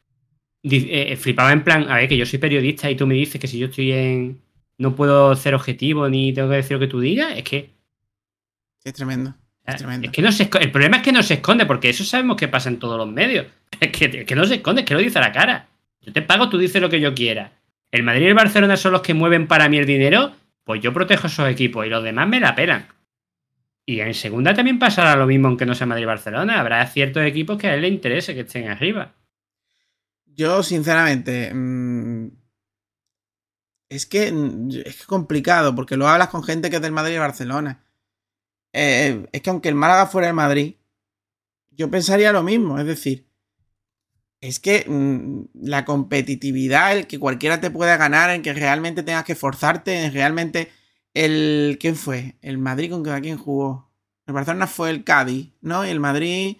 Eh, 0.63 1.15
flipaba 1.15 1.53
en 1.53 1.63
plan, 1.63 1.89
a 1.89 1.95
ver, 1.95 2.09
que 2.09 2.17
yo 2.17 2.25
soy 2.25 2.39
periodista 2.39 2.91
y 2.91 2.95
tú 2.97 3.07
me 3.07 3.15
dices 3.15 3.39
que 3.39 3.47
si 3.47 3.57
yo 3.57 3.67
estoy 3.67 3.93
en. 3.93 4.41
No 4.77 4.95
puedo 4.95 5.33
ser 5.35 5.55
objetivo 5.55 6.07
ni 6.09 6.33
tengo 6.33 6.49
que 6.49 6.57
decir 6.57 6.73
lo 6.73 6.79
que 6.81 6.87
tú 6.87 6.99
digas, 6.99 7.33
es 7.37 7.43
que. 7.43 7.69
Es 8.83 8.93
tremendo. 8.93 9.33
Ah, 9.67 9.75
Es 10.01 10.11
que 10.11 10.21
no 10.21 10.31
se 10.31 10.49
el 10.61 10.71
problema 10.71 10.97
es 10.97 11.03
que 11.03 11.11
no 11.11 11.21
se 11.21 11.35
esconde, 11.35 11.65
porque 11.65 11.89
eso 11.89 12.05
sabemos 12.05 12.37
que 12.37 12.47
pasa 12.47 12.69
en 12.69 12.79
todos 12.79 12.97
los 12.97 13.07
medios. 13.07 13.47
Es 13.79 13.91
que, 13.91 14.05
es 14.05 14.25
que 14.25 14.35
no 14.35 14.45
se 14.45 14.55
esconde, 14.55 14.81
es 14.81 14.87
que 14.87 14.93
lo 14.93 15.01
dice 15.01 15.19
a 15.19 15.21
la 15.21 15.31
cara. 15.31 15.67
Yo 16.01 16.11
te 16.13 16.21
pago, 16.21 16.49
tú 16.49 16.57
dices 16.57 16.81
lo 16.81 16.89
que 16.89 17.01
yo 17.01 17.13
quiera. 17.13 17.51
El 17.91 18.01
Madrid 18.03 18.23
y 18.23 18.29
el 18.29 18.33
Barcelona 18.33 18.77
son 18.77 18.93
los 18.93 19.01
que 19.01 19.13
mueven 19.13 19.45
para 19.45 19.69
mí 19.69 19.77
el 19.77 19.85
dinero, 19.85 20.31
pues 20.63 20.81
yo 20.81 20.93
protejo 20.93 21.27
esos 21.27 21.47
equipos 21.49 21.85
y 21.85 21.89
los 21.89 22.03
demás 22.03 22.27
me 22.27 22.39
la 22.39 22.55
pelan. 22.55 22.87
Y 23.85 23.99
en 23.99 24.13
segunda 24.13 24.53
también 24.53 24.79
pasará 24.79 25.15
lo 25.15 25.27
mismo, 25.27 25.47
aunque 25.47 25.65
no 25.65 25.75
sea 25.75 25.85
Madrid 25.85 26.03
y 26.03 26.07
Barcelona. 26.07 26.59
Habrá 26.59 26.85
ciertos 26.87 27.23
equipos 27.23 27.57
que 27.57 27.67
a 27.67 27.75
él 27.75 27.81
le 27.81 27.87
interese 27.89 28.33
que 28.33 28.41
estén 28.41 28.67
arriba. 28.69 29.13
Yo, 30.25 30.63
sinceramente, 30.63 31.53
mm, 31.53 32.27
es 33.89 34.05
que 34.05 34.31
mm, 34.31 34.69
es 34.85 35.05
complicado, 35.05 35.75
porque 35.75 35.97
lo 35.97 36.07
hablas 36.07 36.29
con 36.29 36.43
gente 36.43 36.69
que 36.69 36.77
es 36.77 36.81
del 36.81 36.91
Madrid 36.91 37.15
y 37.15 37.19
Barcelona. 37.19 37.86
Eh, 38.79 39.25
es 39.31 39.41
que 39.41 39.49
aunque 39.49 39.69
el 39.69 39.75
Málaga 39.75 40.05
fuera 40.05 40.27
el 40.27 40.35
Madrid, 40.35 40.75
yo 41.71 41.89
pensaría 41.89 42.31
lo 42.31 42.43
mismo. 42.43 42.77
Es 42.77 42.85
decir, 42.85 43.25
es 44.39 44.59
que 44.59 44.85
mm, 44.87 45.45
la 45.67 45.83
competitividad, 45.83 46.95
el 46.95 47.07
que 47.07 47.17
cualquiera 47.17 47.59
te 47.59 47.71
pueda 47.71 47.97
ganar, 47.97 48.29
en 48.29 48.43
que 48.43 48.53
realmente 48.53 49.01
tengas 49.01 49.23
que 49.23 49.33
esforzarte, 49.33 50.05
en 50.05 50.13
realmente 50.13 50.69
el. 51.15 51.79
¿Quién 51.79 51.95
fue? 51.95 52.35
El 52.43 52.59
Madrid 52.59 52.91
con 52.91 53.03
quién 53.03 53.37
jugó. 53.39 53.91
El 54.27 54.35
Barcelona 54.35 54.67
fue 54.67 54.91
el 54.91 55.03
Cádiz, 55.03 55.53
¿no? 55.61 55.83
Y 55.83 55.89
el 55.89 55.99
Madrid. 55.99 56.57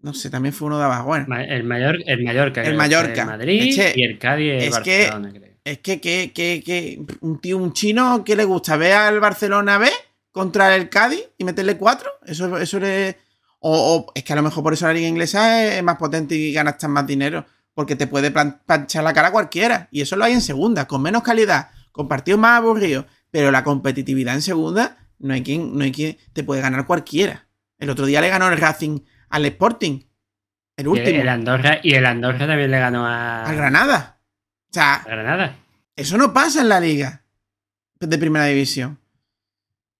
No 0.00 0.14
sé, 0.14 0.30
también 0.30 0.52
fue 0.52 0.66
uno 0.66 0.78
de 0.78 0.84
abajo. 0.86 1.06
Bueno. 1.06 1.26
El, 1.38 1.62
mayor, 1.64 1.98
el 2.06 2.24
Mallorca. 2.24 2.62
El 2.62 2.70
que 2.70 2.76
Mallorca. 2.76 3.22
El 3.22 3.26
Madrid 3.28 3.62
Eche, 3.62 3.92
y 3.94 4.02
el 4.02 4.18
Cádiz 4.18 4.52
el 4.54 4.58
es 4.62 4.78
que- 4.80 5.08
creo. 5.08 5.48
Es 5.64 5.78
que, 5.80 6.00
que, 6.00 6.32
que, 6.32 6.62
que 6.64 7.02
un 7.20 7.40
tío, 7.40 7.58
un 7.58 7.74
chino, 7.74 8.24
¿qué 8.24 8.34
le 8.34 8.44
gusta? 8.44 8.76
¿Ve 8.78 8.94
al 8.94 9.20
Barcelona 9.20 9.76
B 9.76 9.90
contra 10.38 10.76
el 10.76 10.88
Cádiz 10.88 11.24
y 11.36 11.42
meterle 11.42 11.76
cuatro? 11.76 12.08
Eso, 12.24 12.56
eso 12.58 12.78
le. 12.78 13.16
O, 13.58 14.06
o 14.06 14.12
es 14.14 14.22
que 14.22 14.32
a 14.32 14.36
lo 14.36 14.42
mejor 14.42 14.62
por 14.62 14.72
eso 14.72 14.86
la 14.86 14.92
liga 14.92 15.08
inglesa 15.08 15.64
es, 15.64 15.74
es 15.78 15.82
más 15.82 15.96
potente 15.96 16.36
y 16.36 16.52
ganas 16.52 16.76
más 16.88 17.06
dinero. 17.06 17.44
Porque 17.74 17.96
te 17.96 18.06
puede 18.06 18.30
planchar 18.30 19.02
la 19.02 19.12
cara 19.12 19.32
cualquiera. 19.32 19.88
Y 19.90 20.00
eso 20.00 20.14
lo 20.14 20.24
hay 20.24 20.32
en 20.32 20.40
segunda, 20.40 20.86
con 20.86 21.02
menos 21.02 21.22
calidad, 21.24 21.70
con 21.90 22.06
partidos 22.06 22.38
más 22.40 22.58
aburridos. 22.58 23.06
Pero 23.32 23.50
la 23.50 23.64
competitividad 23.64 24.34
en 24.34 24.42
segunda, 24.42 24.96
no 25.18 25.34
hay 25.34 25.42
quien, 25.42 25.76
no 25.76 25.82
hay 25.82 25.90
quien. 25.92 26.16
Te 26.32 26.44
puede 26.44 26.60
ganar 26.60 26.86
cualquiera. 26.86 27.48
El 27.78 27.90
otro 27.90 28.06
día 28.06 28.20
le 28.20 28.28
ganó 28.28 28.48
el 28.48 28.58
Racing 28.58 29.00
al 29.28 29.44
Sporting. 29.46 30.02
El 30.76 30.86
Y 30.86 30.88
último. 30.88 31.20
el 31.20 31.28
Andorra, 31.28 31.78
y 31.82 31.94
el 31.94 32.06
Andorra 32.06 32.46
también 32.46 32.70
le 32.70 32.78
ganó 32.78 33.04
a, 33.06 33.44
al 33.44 33.56
Granada. 33.56 34.20
O 34.70 34.72
sea, 34.72 34.94
a 34.94 35.04
Granada. 35.04 35.56
eso 35.96 36.16
no 36.16 36.32
pasa 36.32 36.60
en 36.60 36.68
la 36.68 36.78
liga 36.78 37.24
de 37.98 38.18
primera 38.18 38.44
división. 38.44 39.00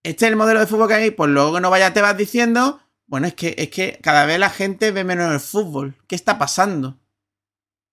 Este 0.09 0.27
es 0.27 0.31
el 0.31 0.37
modelo 0.37 0.61
de 0.61 0.67
fútbol 0.67 0.89
que 0.89 0.95
hay. 0.95 1.11
Pues 1.11 1.31
luego 1.31 1.55
que 1.55 1.61
no 1.61 1.71
vaya 1.71 1.93
te 1.93 2.01
vas 2.01 2.17
diciendo, 2.17 2.81
bueno, 3.07 3.27
es 3.27 3.35
que, 3.35 3.55
es 3.59 3.69
que 3.69 3.99
cada 4.03 4.25
vez 4.27 4.39
la 4.39 4.51
gente 4.51 4.91
ve 4.91 5.05
menos 5.05 5.33
el 5.33 5.41
fútbol. 5.41 5.95
¿Qué 6.07 6.15
está 6.15 6.39
pasando? 6.39 6.97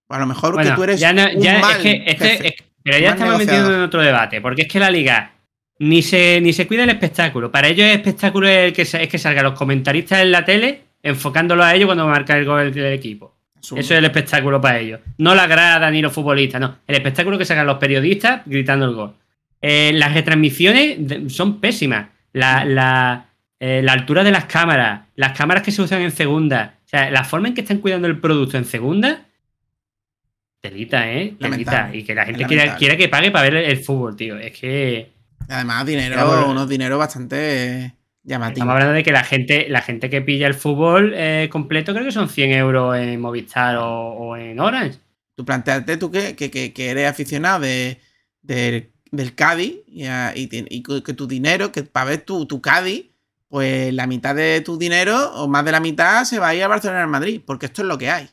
A 0.09 0.19
lo 0.19 0.25
mejor 0.27 0.55
que 0.61 0.69
tú 0.75 0.83
eres 0.83 0.99
ya 0.99 1.13
no- 1.13 1.23
un 1.35 1.45
es 1.45 1.61
mal 1.61 1.81
que- 1.81 2.03
es 2.05 2.15
que- 2.15 2.27
jefe. 2.29 2.47
es- 2.49 2.53
pero 2.83 2.99
ya 2.99 3.09
estamos 3.11 3.33
negociador. 3.33 3.39
metiendo 3.63 3.75
en 3.75 3.81
otro 3.81 4.01
debate, 4.01 4.41
porque 4.41 4.61
es 4.63 4.67
que 4.67 4.79
la 4.79 4.91
liga 4.91 5.31
ni 5.79 6.01
se, 6.03 6.39
ni 6.41 6.53
se 6.53 6.67
cuida 6.67 6.83
el 6.83 6.89
espectáculo. 6.91 7.51
Para 7.51 7.67
ellos 7.67 7.85
el 7.87 7.95
espectáculo 7.97 8.47
es, 8.47 8.57
el 8.67 8.73
que, 8.73 8.83
es 8.83 9.09
que 9.09 9.17
salgan 9.17 9.43
los 9.45 9.55
comentaristas 9.55 10.19
en 10.21 10.31
la 10.31 10.45
tele 10.45 10.83
enfocándolo 11.01 11.63
a 11.63 11.73
ellos 11.73 11.87
cuando 11.87 12.07
marca 12.07 12.37
el 12.37 12.45
gol 12.45 12.71
del 12.71 12.93
equipo. 12.93 13.33
Eso 13.59 13.77
es 13.77 13.91
el 13.91 14.05
espectáculo 14.05 14.61
para 14.61 14.77
ellos. 14.79 14.99
No 15.17 15.33
la 15.33 15.47
grada 15.47 15.89
ni 15.89 16.01
los 16.03 16.13
futbolistas, 16.13 16.61
no. 16.61 16.77
El 16.85 16.95
espectáculo 16.97 17.37
que 17.39 17.45
sacan 17.45 17.65
los 17.65 17.79
periodistas 17.79 18.43
gritando 18.45 18.85
el 18.85 18.93
gol. 18.93 19.15
Eh, 19.67 19.91
las 19.93 20.13
retransmisiones 20.13 20.95
de- 21.07 21.29
son 21.29 21.59
pésimas. 21.59 22.07
La, 22.33 22.63
la, 22.65 23.29
eh, 23.59 23.81
la 23.83 23.93
altura 23.93 24.23
de 24.23 24.31
las 24.31 24.45
cámaras, 24.45 25.01
las 25.15 25.35
cámaras 25.37 25.63
que 25.63 25.71
se 25.71 25.81
usan 25.81 26.01
en 26.01 26.11
segunda, 26.11 26.75
o 26.85 26.87
sea, 26.87 27.09
la 27.09 27.23
forma 27.23 27.47
en 27.47 27.53
que 27.53 27.61
están 27.61 27.77
cuidando 27.79 28.07
el 28.07 28.19
producto 28.19 28.57
en 28.57 28.65
segunda, 28.65 29.25
telita, 30.61 31.09
¿eh? 31.11 31.35
Telita. 31.39 31.47
Lamentable. 31.49 31.97
Y 31.97 32.03
que 32.03 32.15
la 32.15 32.25
gente 32.25 32.45
quiera, 32.45 32.75
quiera 32.77 32.97
que 32.97 33.09
pague 33.09 33.31
para 33.31 33.43
ver 33.49 33.55
el, 33.55 33.65
el 33.71 33.77
fútbol, 33.77 34.15
tío. 34.15 34.37
Es 34.37 34.57
que 34.59 35.11
Además, 35.47 35.85
dinero, 35.85 36.49
unos 36.49 36.67
dineros 36.67 36.97
bastante 36.97 37.93
llamativos. 38.23 38.57
estamos 38.57 38.73
hablando 38.73 38.93
de 38.93 39.03
que 39.03 39.11
la 39.11 39.23
gente, 39.23 39.67
la 39.69 39.81
gente 39.81 40.09
que 40.09 40.21
pilla 40.21 40.47
el 40.47 40.55
fútbol 40.55 41.13
eh, 41.15 41.49
completo 41.51 41.93
creo 41.93 42.05
que 42.05 42.11
son 42.11 42.29
100 42.29 42.51
euros 42.53 42.97
en 42.97 43.19
Movistar 43.21 43.77
o, 43.77 43.85
o 44.13 44.37
en 44.37 44.59
Orange. 44.59 44.97
Tú 45.35 45.45
planteate 45.45 45.97
tú 45.97 46.09
que, 46.11 46.35
que, 46.35 46.49
que- 46.49 46.73
que 46.73 46.89
eres 46.89 47.09
aficionado 47.09 47.59
de, 47.59 47.99
del- 48.41 48.89
del 49.11 49.35
Cádiz 49.35 49.75
y, 49.87 50.05
a- 50.05 50.33
y 50.35 50.47
ti- 50.47 50.65
y 50.69 50.83
que 50.83 51.13
tu 51.13 51.27
dinero, 51.27 51.71
que 51.71 51.83
para 51.83 52.07
ver 52.11 52.21
tu, 52.21 52.45
tu 52.45 52.61
Cádiz, 52.61 53.05
pues 53.47 53.93
la 53.93 54.07
mitad 54.07 54.35
de 54.35 54.61
tu 54.61 54.77
dinero 54.77 55.31
o 55.35 55.47
más 55.47 55.63
de 55.63 55.71
la 55.71 55.79
mitad 55.79 56.23
se 56.25 56.39
va 56.39 56.49
a 56.49 56.55
ir 56.55 56.63
a 56.63 56.67
Barcelona 56.67 57.03
al 57.03 57.09
Madrid, 57.09 57.41
porque 57.45 57.67
esto 57.67 57.81
es 57.83 57.87
lo 57.87 57.97
que 57.97 58.09
hay. 58.09 58.27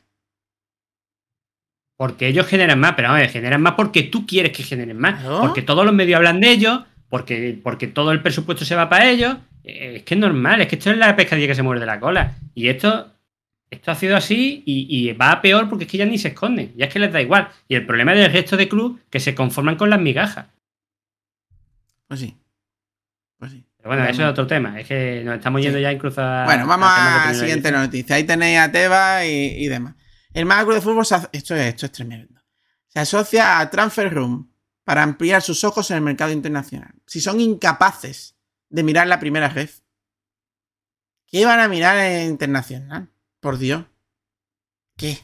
Porque 1.97 2.27
ellos 2.27 2.47
generan 2.47 2.79
más, 2.79 2.93
pero 2.95 3.09
vamos, 3.09 3.31
generan 3.31 3.61
más 3.61 3.73
porque 3.75 4.03
tú 4.03 4.25
quieres 4.25 4.51
que 4.51 4.63
generen 4.63 4.97
más. 4.97 5.23
Porque 5.41 5.61
todos 5.61 5.85
los 5.85 5.93
medios 5.93 6.17
hablan 6.17 6.39
de 6.41 6.51
ellos, 6.51 6.81
porque, 7.09 7.57
porque 7.63 7.87
todo 7.87 8.11
el 8.11 8.21
presupuesto 8.21 8.65
se 8.65 8.75
va 8.75 8.89
para 8.89 9.09
ellos. 9.09 9.37
Es 9.63 10.03
que 10.03 10.15
es 10.15 10.19
normal, 10.19 10.59
es 10.61 10.67
que 10.67 10.75
esto 10.75 10.89
es 10.91 10.97
la 10.97 11.15
pescadilla 11.15 11.47
que 11.47 11.55
se 11.55 11.63
muerde 11.63 11.85
la 11.85 11.99
cola. 11.99 12.35
Y 12.55 12.67
esto, 12.67 13.13
esto 13.69 13.91
ha 13.91 13.95
sido 13.95 14.17
así 14.17 14.63
y, 14.65 14.87
y 14.89 15.13
va 15.13 15.31
a 15.31 15.41
peor 15.41 15.69
porque 15.69 15.85
es 15.85 15.89
que 15.91 15.97
ya 15.99 16.05
ni 16.05 16.17
se 16.17 16.29
esconden, 16.29 16.73
ya 16.75 16.87
es 16.87 16.93
que 16.93 16.99
les 16.99 17.13
da 17.13 17.21
igual. 17.21 17.47
Y 17.69 17.75
el 17.75 17.85
problema 17.85 18.13
del 18.13 18.33
resto 18.33 18.57
de 18.57 18.67
club 18.67 18.99
que 19.09 19.19
se 19.21 19.35
conforman 19.35 19.75
con 19.77 19.89
las 19.89 20.01
migajas. 20.01 20.47
Pues 22.13 22.21
sí. 22.21 22.37
Pues 23.39 23.51
sí. 23.53 23.65
Pero 23.75 23.89
bueno, 23.89 24.05
eso 24.05 24.21
es 24.21 24.29
otro 24.29 24.45
tema, 24.45 24.79
es 24.79 24.87
que 24.87 25.23
nos 25.25 25.37
estamos 25.37 25.63
yendo 25.63 25.79
ya 25.79 25.91
incluso 25.91 26.21
a. 26.21 26.45
Bueno, 26.45 26.67
vamos 26.67 26.87
a 26.91 27.25
la 27.29 27.33
siguiente 27.33 27.71
noticia. 27.71 28.17
Ahí 28.17 28.23
tenéis 28.23 28.59
a 28.59 28.71
Tebas 28.71 29.25
y, 29.25 29.65
y 29.65 29.67
demás. 29.67 29.95
El 30.31 30.47
Club 30.47 30.75
de 30.75 30.81
Fútbol, 30.81 31.07
se 31.07 31.15
esto, 31.31 31.55
es, 31.55 31.69
esto 31.69 31.87
es 31.87 31.91
tremendo. 31.91 32.39
Se 32.85 32.99
asocia 32.99 33.59
a 33.59 33.67
Transfer 33.71 34.13
Room 34.13 34.53
para 34.83 35.01
ampliar 35.01 35.41
sus 35.41 35.63
ojos 35.63 35.89
en 35.89 35.97
el 35.97 36.03
mercado 36.03 36.31
internacional. 36.31 36.93
Si 37.07 37.19
son 37.19 37.41
incapaces 37.41 38.35
de 38.69 38.83
mirar 38.83 39.07
la 39.07 39.19
primera 39.19 39.49
ref, 39.49 39.79
¿qué 41.25 41.45
van 41.45 41.61
a 41.61 41.67
mirar 41.67 41.97
en 41.97 42.29
internacional? 42.29 43.09
Por 43.39 43.57
Dios. 43.57 43.85
¿Qué? 44.95 45.17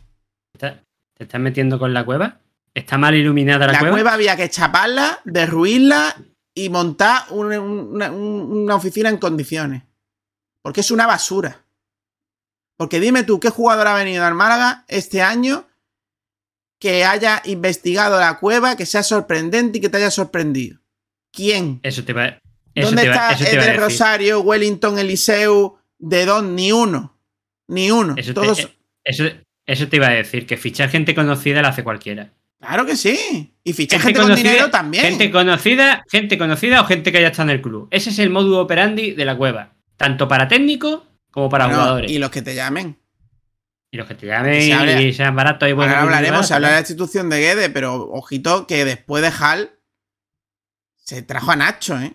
¿Te 0.58 0.84
estás 1.20 1.40
metiendo 1.40 1.78
con 1.78 1.94
la 1.94 2.04
cueva? 2.04 2.40
¿Está 2.74 2.98
mal 2.98 3.14
iluminada 3.14 3.68
la, 3.68 3.74
La 3.74 3.80
cueva? 3.80 3.94
cueva 3.94 4.14
había 4.14 4.36
que 4.36 4.50
chaparla, 4.50 5.20
derruirla 5.24 6.16
y 6.64 6.70
montar 6.70 7.24
una, 7.30 7.60
una- 7.60 8.12
una 8.12 8.76
oficina 8.76 9.10
en 9.10 9.18
condiciones. 9.18 9.84
Porque 10.62 10.82
es 10.82 10.91
una 10.91 11.07
basura. 11.07 11.64
Porque 12.78 12.99
dime 12.99 13.24
tú, 13.24 13.39
¿qué 13.39 13.49
jugador 13.49 13.88
ha 13.88 13.93
venido 13.95 14.26
al 14.26 14.36
Málaga 14.36 14.86
este 14.88 15.22
año 15.22 15.68
que 16.80 17.03
haya 17.05 17.41
investigado 17.45 18.20
la 18.20 18.39
cueva, 18.39 18.76
que 18.78 18.86
sea 18.86 19.03
sorprendente 19.03 19.78
y 19.78 19.82
que 19.82 19.89
te 19.89 19.97
haya 19.97 20.12
sorprendido? 20.12 20.80
¿Quién? 21.32 21.80
Eso 21.84 22.03
te 22.03 22.14
va, 22.14 22.28
eso 22.28 22.88
¿Dónde 22.88 23.03
te 23.03 23.10
está 23.10 23.34
Eder. 23.34 23.80
Rosario, 23.80 24.39
Wellington, 24.41 24.97
Eliseu, 24.97 25.78
De 25.97 26.26
Don? 26.26 26.55
Ni 26.55 26.72
uno. 26.72 27.18
Ni 27.68 27.91
uno. 27.91 28.16
Eso 28.18 28.30
te, 28.34 28.41
Todos... 28.41 28.70
eso, 29.03 29.24
eso 29.66 29.88
te 29.89 29.95
iba 29.97 30.07
a 30.07 30.12
decir, 30.12 30.47
que 30.47 30.57
fichar 30.57 30.89
gente 30.89 31.14
conocida 31.14 31.62
la 31.62 31.70
hace 31.70 31.84
cualquiera. 31.84 32.34
Claro 32.60 32.86
que 32.86 32.95
sí. 32.97 33.53
Y 33.64 33.74
fichar 33.74 34.01
gente, 34.01 34.20
con 34.20 34.36
dinero 34.36 34.70
también. 34.70 35.03
Gente 35.05 35.32
conocida, 35.32 36.03
gente 36.10 36.38
conocida 36.38 36.82
o 36.82 36.86
gente 36.86 37.12
que 37.12 37.20
haya 37.20 37.28
estado 37.30 37.49
en 37.49 37.55
el 37.55 37.62
club. 37.62 37.88
Ese 37.91 38.10
es 38.10 38.20
el 38.20 38.30
modus 38.30 38.57
operandi 38.57 39.12
de 39.12 39.26
la 39.26 39.38
cueva. 39.38 39.74
Tanto 39.95 40.28
para 40.28 40.47
técnicos 40.47 41.01
como 41.32 41.49
para 41.49 41.66
Bueno, 41.68 41.80
jugadores. 41.82 42.12
Y 42.12 42.20
los 42.20 42.30
que 42.32 42.41
te 42.41 42.55
llamen. 42.55 42.97
Y 43.91 43.97
los 43.97 44.07
que 44.07 44.16
te 44.16 44.28
llamen 44.28 44.72
habla- 44.74 45.01
y 45.01 45.14
sean 45.14 45.36
baratos 45.36 45.70
y 45.70 45.72
buenos. 45.74 45.95
Ahora 45.95 46.05
hablaremos, 46.18 46.47
se 46.47 46.53
habla 46.53 46.68
de 46.68 46.74
la 46.76 46.80
institución 46.80 47.30
de 47.30 47.39
Guede, 47.39 47.70
pero 47.70 47.95
ojito 48.12 48.68
que 48.68 48.84
después 48.86 49.24
de 49.24 49.32
Hal 49.39 49.72
se 50.97 51.22
trajo 51.24 51.51
a 51.51 51.55
Nacho, 51.55 51.97
¿eh? 51.99 52.14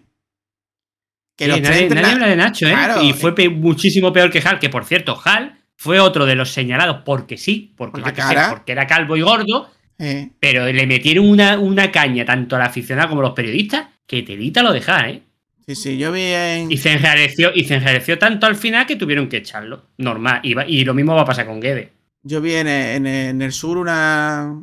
Que 1.37 1.47
Sí, 1.47 1.51
los 1.51 1.61
nadie, 1.63 1.89
nadie 1.89 2.13
habla 2.13 2.27
de 2.29 2.37
Nacho, 2.37 2.67
¿eh? 2.67 2.71
Claro, 2.71 3.03
y 3.03 3.13
fue 3.13 3.35
pe- 3.35 3.49
muchísimo 3.49 4.13
peor 4.13 4.31
que 4.31 4.39
Hal, 4.39 4.61
que 4.61 4.69
por 4.69 4.85
cierto, 4.85 5.21
Hal 5.25 5.59
fue 5.77 5.99
otro 5.99 6.27
de 6.27 6.37
los 6.37 6.53
señalados 6.53 7.03
porque 7.05 7.37
sí, 7.39 7.75
porque, 7.77 8.03
Por 8.03 8.11
yo 8.11 8.15
qué 8.15 8.23
sé, 8.23 8.37
porque 8.51 8.71
era 8.73 8.87
calvo 8.87 9.17
y 9.17 9.23
gordo, 9.23 9.69
eh, 9.99 10.31
pero 10.41 10.67
le 10.71 10.87
metieron 10.87 11.29
una, 11.29 11.59
una 11.59 11.91
caña 11.93 12.25
tanto 12.25 12.57
al 12.57 12.63
aficionado 12.63 13.11
como 13.11 13.21
a 13.21 13.25
los 13.25 13.33
periodistas 13.35 13.89
que 14.07 14.23
telita 14.23 14.63
lo 14.63 14.73
deja, 14.73 15.09
¿eh? 15.09 15.23
Sí, 15.67 15.75
sí, 15.75 15.97
yo 15.99 16.13
vi 16.13 16.21
en. 16.23 16.71
Y 16.71 16.77
se 16.77 16.93
enjareció, 16.93 17.51
y 17.55 17.65
se 17.65 17.77
enjareció 17.77 18.19
tanto 18.19 18.47
al 18.47 18.55
final 18.57 18.87
que 18.87 18.97
tuvieron 18.97 19.29
que 19.29 19.39
echarlo. 19.39 19.87
Normal. 19.97 20.41
Y, 20.43 20.53
va- 20.55 20.67
y 20.67 20.85
lo 20.85 20.93
mismo 20.93 21.15
va 21.15 21.23
a 21.23 21.27
pasar 21.27 21.47
con 21.47 21.59
Guede. 21.61 21.91
Yo 22.23 22.41
vi 22.43 22.55
en, 22.55 22.69
en- 22.69 23.07
en 23.07 23.41
el 23.41 23.53
sur 23.53 23.79
una, 23.79 24.55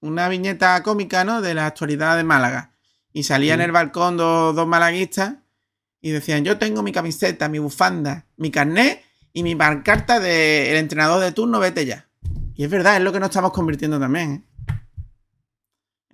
una 0.00 0.28
viñeta 0.28 0.82
cómica, 0.82 1.24
¿no? 1.24 1.40
De 1.40 1.54
la 1.54 1.66
actualidad 1.66 2.16
de 2.16 2.24
Málaga. 2.24 2.72
Y 3.12 3.22
salía 3.22 3.54
en 3.54 3.60
el 3.62 3.72
balcón 3.72 4.16
dos, 4.16 4.54
dos 4.54 4.66
malaguistas 4.66 5.36
y 6.00 6.10
decían, 6.10 6.44
yo 6.44 6.58
tengo 6.58 6.82
mi 6.82 6.92
camiseta, 6.92 7.48
mi 7.48 7.58
bufanda, 7.58 8.26
mi 8.36 8.50
carnet 8.50 9.02
y 9.32 9.42
mi 9.42 9.54
pancarta 9.54 10.18
del 10.18 10.76
entrenador 10.76 11.22
de 11.22 11.32
turno, 11.32 11.58
vete 11.60 11.86
ya. 11.86 12.08
Y 12.54 12.64
es 12.64 12.70
verdad, 12.70 12.96
es 12.96 13.02
lo 13.02 13.12
que 13.12 13.20
nos 13.20 13.30
estamos 13.30 13.52
convirtiendo 13.52 13.98
también, 13.98 14.32
¿eh? 14.32 14.42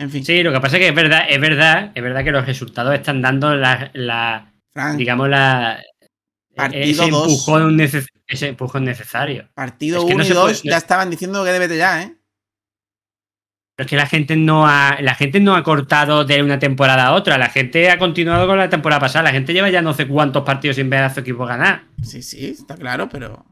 En 0.01 0.11
fin, 0.11 0.25
Sí, 0.25 0.43
lo 0.45 0.53
que 0.53 0.61
pasa 0.61 0.77
es 0.77 0.83
que 0.83 0.89
es 0.89 0.95
verdad, 0.95 1.23
es 1.29 1.41
verdad, 1.41 1.91
es 1.95 2.03
verdad 2.03 2.23
que 2.23 2.31
los 2.31 2.47
resultados 2.47 2.95
están 2.95 3.21
dando 3.21 3.55
la, 3.57 4.53
digamos, 4.97 5.29
la 5.29 5.83
ese 6.73 7.05
empujón, 7.05 7.77
neces- 7.77 8.07
ese 8.29 8.49
empujón 8.49 8.85
necesario. 8.85 9.49
partido 9.55 9.99
es 9.99 10.05
que 10.05 10.15
1 10.15 10.19
no 10.19 10.25
y 10.25 10.29
se 10.29 10.35
2 10.35 10.61
puede- 10.61 10.71
ya 10.71 10.77
estaban 10.77 11.11
diciendo 11.11 11.45
que 11.45 11.59
vete 11.59 11.77
ya, 11.77 12.03
¿eh? 12.03 12.15
Pero 13.75 13.87
es 13.87 13.91
que 13.91 13.97
la 13.97 14.07
gente 14.07 14.37
no 14.37 14.67
ha, 14.69 14.99
la 15.01 15.15
gente 15.17 15.41
no 15.41 15.55
ha 15.57 15.63
cortado 15.65 16.25
de 16.25 16.43
una 16.43 16.59
temporada 16.61 17.07
a 17.07 17.15
otra, 17.15 17.37
la 17.39 17.49
gente 17.49 17.91
ha 17.91 17.99
continuado 17.99 18.47
con 18.47 18.59
la 18.59 18.69
temporada 18.69 19.01
pasada, 19.01 19.25
la 19.25 19.31
gente 19.33 19.53
lleva 19.53 19.69
ya 19.71 19.83
no 19.83 19.95
sé 19.95 20.07
cuántos 20.07 20.45
partidos 20.45 20.77
sin 20.77 20.91
ver 20.91 21.03
a 21.05 21.11
su 21.15 21.21
equipo 21.21 21.45
ganar. 21.47 21.85
Sí, 22.05 22.23
sí, 22.23 22.47
está 22.51 22.77
claro, 22.77 23.09
pero... 23.09 23.45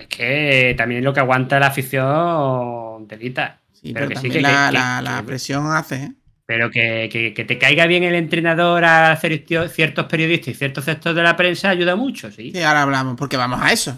Es 0.00 0.06
que 0.08 0.74
también 0.76 1.04
lo 1.04 1.12
que 1.12 1.20
aguanta 1.20 1.58
la 1.60 1.66
afición 1.68 3.06
telita. 3.08 3.60
Sí, 3.72 3.92
Pero 3.92 4.08
pero, 4.08 4.20
que 4.20 4.28
sí, 4.28 4.28
que- 4.30 4.40
la, 4.40 4.68
que- 4.70 5.04
la- 5.04 5.22
presión 5.26 5.66
hace, 5.72 5.96
¿eh? 6.04 6.12
Pero 6.46 6.70
que, 6.70 7.08
que- 7.34 7.44
te 7.44 7.58
caiga 7.58 7.86
bien 7.86 8.02
el 8.02 8.14
entrenador 8.16 8.84
a 8.84 9.12
hacer 9.12 9.44
ciertos 9.72 10.06
periodistas 10.06 10.48
y 10.48 10.54
ciertos 10.54 10.84
sectores 10.84 11.14
de 11.16 11.22
la 11.22 11.36
prensa 11.36 11.70
ayuda 11.70 11.94
mucho, 11.94 12.30
sí. 12.32 12.50
Sí, 12.52 12.60
ahora 12.62 12.82
hablamos, 12.82 13.14
porque 13.16 13.36
vamos 13.36 13.60
a 13.62 13.72
eso. 13.72 13.96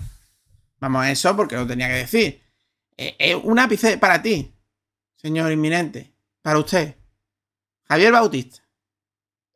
Vamos 0.79 1.03
a 1.03 1.11
eso 1.11 1.35
porque 1.35 1.57
lo 1.57 1.67
tenía 1.67 1.89
que 1.89 1.95
decir. 1.95 2.43
Eh, 2.97 3.17
eh, 3.19 3.35
un 3.35 3.59
ápice 3.59 3.97
para 3.97 4.21
ti, 4.21 4.53
señor 5.17 5.51
inminente, 5.51 6.13
para 6.43 6.59
usted. 6.59 6.95
Javier 7.89 8.13
Bautista, 8.13 8.63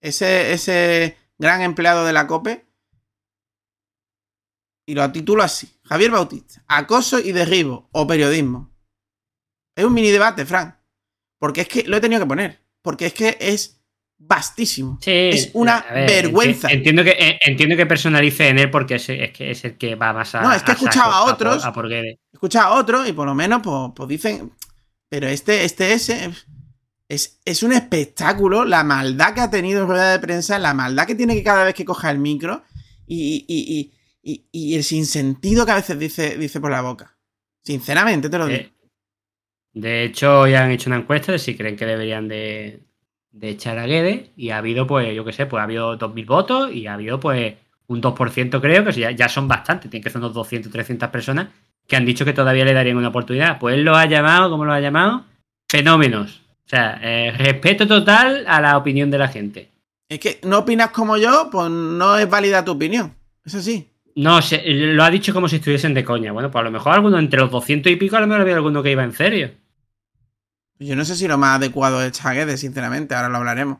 ese, 0.00 0.52
ese 0.52 1.16
gran 1.38 1.60
empleado 1.62 2.04
de 2.06 2.12
la 2.14 2.26
COPE, 2.26 2.64
y 4.86 4.94
lo 4.94 5.10
titulo 5.12 5.42
así. 5.42 5.70
Javier 5.88 6.10
Bautista, 6.10 6.62
acoso 6.68 7.18
y 7.18 7.32
derribo 7.32 7.88
o 7.92 8.06
periodismo. 8.06 8.70
Es 9.76 9.84
un 9.84 9.94
mini 9.94 10.10
debate, 10.10 10.44
Frank. 10.46 10.74
Porque 11.38 11.62
es 11.62 11.68
que 11.68 11.84
lo 11.84 11.96
he 11.96 12.00
tenido 12.00 12.20
que 12.20 12.26
poner. 12.26 12.60
Porque 12.82 13.06
es 13.06 13.12
que 13.12 13.36
es 13.40 13.80
vastísimo. 14.18 14.98
Sí, 15.02 15.10
es 15.12 15.50
una 15.52 15.76
a 15.78 15.92
ver, 15.92 16.08
vergüenza. 16.08 16.68
enti- 16.68 16.72
Entiendo 16.76 17.04
que, 17.04 17.10
eh, 17.10 17.38
entiendo 17.44 17.76
que 17.76 17.84
personalice 17.86 18.48
en 18.48 18.58
él 18.58 18.70
porque 18.70 18.94
es, 18.94 19.08
es 19.10 19.32
que 19.32 19.50
es 19.50 19.64
el 19.64 19.76
que 19.76 19.94
va 19.94 20.12
más 20.12 20.34
a. 20.34 20.40
No, 20.42 20.52
es 20.52 20.62
que 20.62 20.70
he 20.70 20.74
escuchado 20.74 21.12
a 21.12 21.24
otros. 21.24 21.64
a 21.64 21.72
por 21.72 21.88
Guede. 21.88 22.18
escucha 22.32 22.62
a 22.64 22.72
otro 22.74 23.06
y 23.06 23.12
por 23.12 23.26
lo 23.26 23.34
menos 23.34 23.60
pues, 23.62 23.92
pues 23.94 24.08
dicen, 24.08 24.52
pero 25.10 25.28
este, 25.28 25.64
este 25.64 25.92
es, 25.92 26.08
es, 27.08 27.40
es 27.44 27.62
un 27.62 27.72
espectáculo, 27.72 28.64
la 28.64 28.82
maldad 28.82 29.34
que 29.34 29.40
ha 29.42 29.50
tenido 29.50 29.82
en 29.82 29.88
rueda 29.88 30.12
de 30.12 30.18
prensa, 30.18 30.58
la 30.58 30.72
maldad 30.74 31.06
que 31.06 31.14
tiene 31.14 31.34
que 31.34 31.42
cada 31.44 31.64
vez 31.64 31.74
que 31.74 31.84
coja 31.84 32.10
el 32.10 32.18
micro 32.18 32.64
y, 33.06 33.44
y, 33.46 33.78
y, 33.78 33.92
y, 34.26 34.44
y 34.50 34.74
el 34.74 34.82
sinsentido 34.82 35.64
que 35.64 35.70
a 35.70 35.76
veces 35.76 35.96
dice, 35.98 36.36
dice 36.36 36.60
por 36.60 36.72
la 36.72 36.82
boca. 36.82 37.16
Sinceramente 37.62 38.28
te 38.28 38.38
lo 38.38 38.46
digo. 38.46 38.58
Eh, 38.60 38.72
De 39.72 40.02
hecho, 40.02 40.48
ya 40.48 40.64
han 40.64 40.72
hecho 40.72 40.90
una 40.90 40.98
encuesta 40.98 41.30
de 41.30 41.38
si 41.38 41.56
creen 41.56 41.76
que 41.76 41.86
deberían 41.86 42.26
de, 42.26 42.80
de 43.30 43.48
echar 43.48 43.78
a 43.78 43.86
Guede 43.86 44.32
y 44.36 44.50
ha 44.50 44.58
habido, 44.58 44.86
pues, 44.86 45.14
yo 45.14 45.24
qué 45.24 45.32
sé, 45.32 45.46
pues 45.46 45.60
ha 45.60 45.64
habido 45.64 45.96
2.000 45.96 46.26
votos 46.26 46.72
y 46.72 46.88
ha 46.88 46.94
habido, 46.94 47.20
pues, 47.20 47.54
un 47.86 48.00
2% 48.02 48.60
creo, 48.60 48.84
que 48.84 48.92
ya, 48.92 49.12
ya 49.12 49.28
son 49.28 49.46
bastantes, 49.46 49.88
tienen 49.90 50.02
que 50.02 50.10
ser 50.10 50.18
unos 50.18 50.34
200, 50.34 50.72
300 50.72 51.08
personas 51.10 51.48
que 51.86 51.94
han 51.94 52.04
dicho 52.04 52.24
que 52.24 52.32
todavía 52.32 52.64
le 52.64 52.72
darían 52.72 52.96
una 52.96 53.08
oportunidad. 53.08 53.60
Pues 53.60 53.76
él 53.76 53.84
lo 53.84 53.94
ha 53.94 54.06
llamado, 54.06 54.50
¿cómo 54.50 54.64
lo 54.64 54.72
ha 54.72 54.80
llamado? 54.80 55.24
Fenómenos. 55.70 56.40
O 56.64 56.68
sea, 56.68 56.98
eh, 57.00 57.30
respeto 57.30 57.86
total 57.86 58.44
a 58.48 58.60
la 58.60 58.76
opinión 58.76 59.08
de 59.08 59.18
la 59.18 59.28
gente. 59.28 59.70
Es 60.08 60.18
que 60.18 60.40
no 60.42 60.58
opinas 60.58 60.90
como 60.90 61.16
yo, 61.16 61.48
pues 61.52 61.70
no 61.70 62.18
es 62.18 62.28
válida 62.28 62.64
tu 62.64 62.72
opinión. 62.72 63.14
Eso 63.44 63.60
sí. 63.62 63.88
No, 64.16 64.40
se- 64.42 64.62
lo 64.66 65.04
ha 65.04 65.10
dicho 65.10 65.32
como 65.34 65.48
si 65.48 65.56
estuviesen 65.56 65.94
de 65.94 66.04
coña. 66.04 66.32
Bueno, 66.32 66.50
pues 66.50 66.60
a 66.60 66.64
lo 66.64 66.70
mejor 66.70 66.94
alguno 66.94 67.18
entre 67.18 67.38
los 67.40 67.50
200 67.50 67.92
y 67.92 67.96
pico, 67.96 68.16
a 68.16 68.20
lo 68.20 68.26
mejor 68.26 68.40
había 68.42 68.54
alguno 68.54 68.82
que 68.82 68.90
iba 68.90 69.04
en 69.04 69.12
serio. 69.12 69.50
Yo 70.78 70.96
no 70.96 71.04
sé 71.04 71.16
si 71.16 71.26
lo 71.28 71.38
más 71.38 71.56
adecuado 71.56 72.02
es 72.02 72.12
Chaguedes, 72.12 72.60
sinceramente, 72.60 73.14
ahora 73.14 73.28
lo 73.28 73.36
hablaremos. 73.38 73.78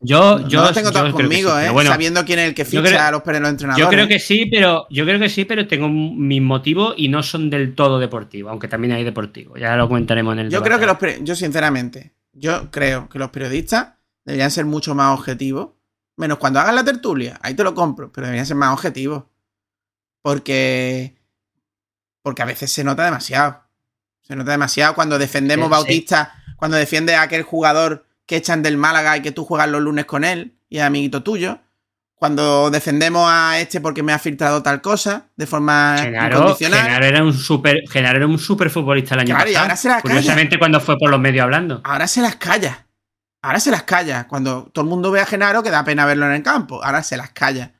Yo, 0.00 0.38
No 0.38 0.48
yo 0.48 0.62
lo 0.62 0.72
tengo 0.72 0.92
todos 0.92 1.12
conmigo, 1.12 1.50
sí, 1.58 1.66
¿eh? 1.66 1.70
bueno, 1.70 1.90
Sabiendo 1.90 2.24
quién 2.24 2.38
es 2.38 2.48
el 2.48 2.54
que 2.54 2.64
ficha 2.64 2.82
creo- 2.82 3.00
a 3.00 3.10
los, 3.10 3.22
los 3.26 3.48
entrenadores. 3.50 3.84
Yo 3.84 3.88
creo 3.90 4.06
que 4.06 4.18
sí, 4.20 4.46
pero 4.46 4.86
yo 4.90 5.04
creo 5.04 5.18
que 5.18 5.28
sí, 5.28 5.44
pero 5.44 5.66
tengo 5.66 5.88
mis 5.88 6.40
motivos 6.40 6.94
y 6.96 7.08
no 7.08 7.22
son 7.22 7.50
del 7.50 7.74
todo 7.74 7.98
deportivos, 7.98 8.50
aunque 8.50 8.68
también 8.68 8.92
hay 8.92 9.02
deportivos. 9.04 9.58
Ya 9.58 9.74
lo 9.76 9.88
comentaremos 9.88 10.32
en 10.34 10.38
el 10.40 10.46
Yo 10.50 10.60
debate. 10.60 10.84
creo 10.86 10.98
que 10.98 11.06
los 11.16 11.24
yo 11.24 11.34
sinceramente, 11.34 12.12
yo 12.32 12.70
creo 12.70 13.08
que 13.08 13.18
los 13.18 13.30
periodistas 13.30 13.94
deberían 14.24 14.50
ser 14.52 14.66
mucho 14.66 14.94
más 14.94 15.18
objetivos, 15.18 15.70
menos 16.16 16.38
cuando 16.38 16.60
hagan 16.60 16.76
la 16.76 16.84
tertulia, 16.84 17.38
ahí 17.42 17.54
te 17.54 17.64
lo 17.64 17.74
compro, 17.74 18.12
pero 18.12 18.26
deberían 18.28 18.46
ser 18.46 18.56
más 18.56 18.72
objetivos. 18.72 19.24
Porque 20.28 21.14
porque 22.20 22.42
a 22.42 22.44
veces 22.44 22.70
se 22.70 22.84
nota 22.84 23.02
demasiado. 23.02 23.62
Se 24.20 24.36
nota 24.36 24.50
demasiado 24.50 24.94
cuando 24.94 25.18
defendemos 25.18 25.68
Sí, 25.68 25.70
Bautista, 25.70 26.34
cuando 26.56 26.76
defiende 26.76 27.14
a 27.14 27.22
aquel 27.22 27.42
jugador 27.44 28.04
que 28.26 28.36
echan 28.36 28.62
del 28.62 28.76
Málaga 28.76 29.16
y 29.16 29.22
que 29.22 29.32
tú 29.32 29.46
juegas 29.46 29.70
los 29.70 29.80
lunes 29.80 30.04
con 30.04 30.24
él 30.24 30.58
y 30.68 30.76
es 30.78 30.84
amiguito 30.84 31.22
tuyo. 31.22 31.60
Cuando 32.14 32.68
defendemos 32.70 33.26
a 33.26 33.58
este 33.58 33.80
porque 33.80 34.02
me 34.02 34.12
ha 34.12 34.18
filtrado 34.18 34.62
tal 34.62 34.82
cosa 34.82 35.28
de 35.36 35.46
forma 35.46 35.96
Genaro, 35.98 36.36
incondicional. 36.40 36.82
Genaro 36.82 37.06
era 37.06 37.24
un 37.24 37.32
super, 37.32 37.78
Genaro 37.90 38.18
era 38.18 38.26
un 38.26 38.38
super 38.38 38.68
futbolista 38.68 39.14
el 39.14 39.20
año 39.20 39.34
Claro, 39.34 39.48
y 39.48 39.52
pasado. 39.54 39.64
ahora 39.64 39.76
se 39.76 39.88
la 39.88 40.00
Curiosamente 40.02 40.58
cuando 40.58 40.80
fue 40.80 40.98
por 40.98 41.08
los 41.08 41.20
medios 41.20 41.44
hablando. 41.44 41.80
ahora 41.84 42.06
se 42.06 42.20
las 42.20 42.36
calla. 42.36 42.86
Ahora 43.40 43.60
se 43.60 43.70
las 43.70 43.84
calla. 43.84 44.26
Cuando 44.28 44.64
todo 44.74 44.84
el 44.84 44.90
mundo 44.90 45.10
ve 45.10 45.20
a 45.22 45.26
Genaro, 45.26 45.62
que 45.62 45.70
da 45.70 45.84
pena 45.84 46.04
verlo 46.04 46.26
en 46.26 46.32
el 46.32 46.42
campo. 46.42 46.84
Ahora 46.84 47.02
se 47.02 47.16
las 47.16 47.30
calla. 47.30 47.72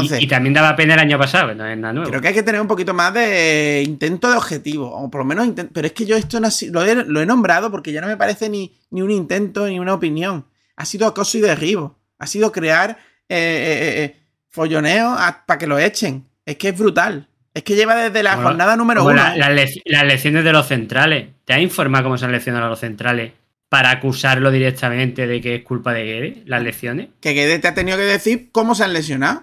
Entonces, 0.00 0.20
y, 0.20 0.24
y 0.24 0.28
también 0.28 0.54
daba 0.54 0.74
pena 0.76 0.94
el 0.94 1.00
año 1.00 1.18
pasado, 1.18 1.54
no 1.54 1.66
es 1.66 1.76
nada 1.78 1.92
nuevo. 1.92 2.08
creo 2.08 2.20
que 2.20 2.28
hay 2.28 2.34
que 2.34 2.42
tener 2.42 2.60
un 2.60 2.66
poquito 2.68 2.94
más 2.94 3.12
de 3.14 3.82
intento 3.86 4.30
de 4.30 4.36
objetivo. 4.36 4.90
O 4.94 5.10
por 5.10 5.20
lo 5.20 5.24
menos 5.24 5.46
inten- 5.46 5.68
Pero 5.72 5.86
es 5.86 5.92
que 5.92 6.06
yo 6.06 6.16
esto 6.16 6.40
no 6.40 6.48
lo, 6.70 6.84
he, 6.84 6.94
lo 7.04 7.20
he 7.20 7.26
nombrado 7.26 7.70
porque 7.70 7.92
ya 7.92 8.00
no 8.00 8.06
me 8.06 8.16
parece 8.16 8.48
ni, 8.48 8.72
ni 8.90 9.02
un 9.02 9.10
intento 9.10 9.66
ni 9.66 9.78
una 9.78 9.94
opinión. 9.94 10.46
Ha 10.76 10.84
sido 10.84 11.06
acoso 11.06 11.38
y 11.38 11.40
derribo. 11.40 11.98
Ha 12.18 12.26
sido 12.26 12.50
crear 12.52 12.90
eh, 13.28 13.36
eh, 13.36 14.04
eh, 14.04 14.16
folloneo 14.48 15.16
para 15.46 15.58
que 15.58 15.66
lo 15.66 15.78
echen. 15.78 16.26
Es 16.44 16.56
que 16.56 16.68
es 16.70 16.78
brutal. 16.78 17.28
Es 17.54 17.62
que 17.64 17.74
lleva 17.74 17.96
desde 17.96 18.22
la 18.22 18.36
jornada 18.36 18.76
número 18.76 19.02
uno. 19.04 19.14
la- 19.14 19.36
las, 19.36 19.50
lec- 19.50 19.82
las 19.84 20.04
lecciones 20.04 20.44
de 20.44 20.52
los 20.52 20.66
centrales. 20.66 21.28
¿Te 21.44 21.54
has 21.54 21.60
informado 21.60 22.04
cómo 22.04 22.18
se 22.18 22.24
han 22.24 22.32
leccionado 22.32 22.68
los 22.68 22.78
centrales 22.80 23.32
para 23.68 23.90
acusarlo 23.90 24.50
directamente 24.50 25.26
de 25.26 25.40
que 25.40 25.56
es 25.56 25.62
culpa 25.64 25.92
de 25.92 26.04
Guede? 26.04 26.42
Las 26.46 26.62
lecciones. 26.62 27.08
Que 27.20 27.32
Guedes 27.32 27.60
te 27.60 27.68
ha 27.68 27.74
tenido 27.74 27.96
que 27.98 28.04
decir 28.04 28.48
cómo 28.52 28.74
se 28.74 28.84
han 28.84 28.92
lesionado. 28.92 29.42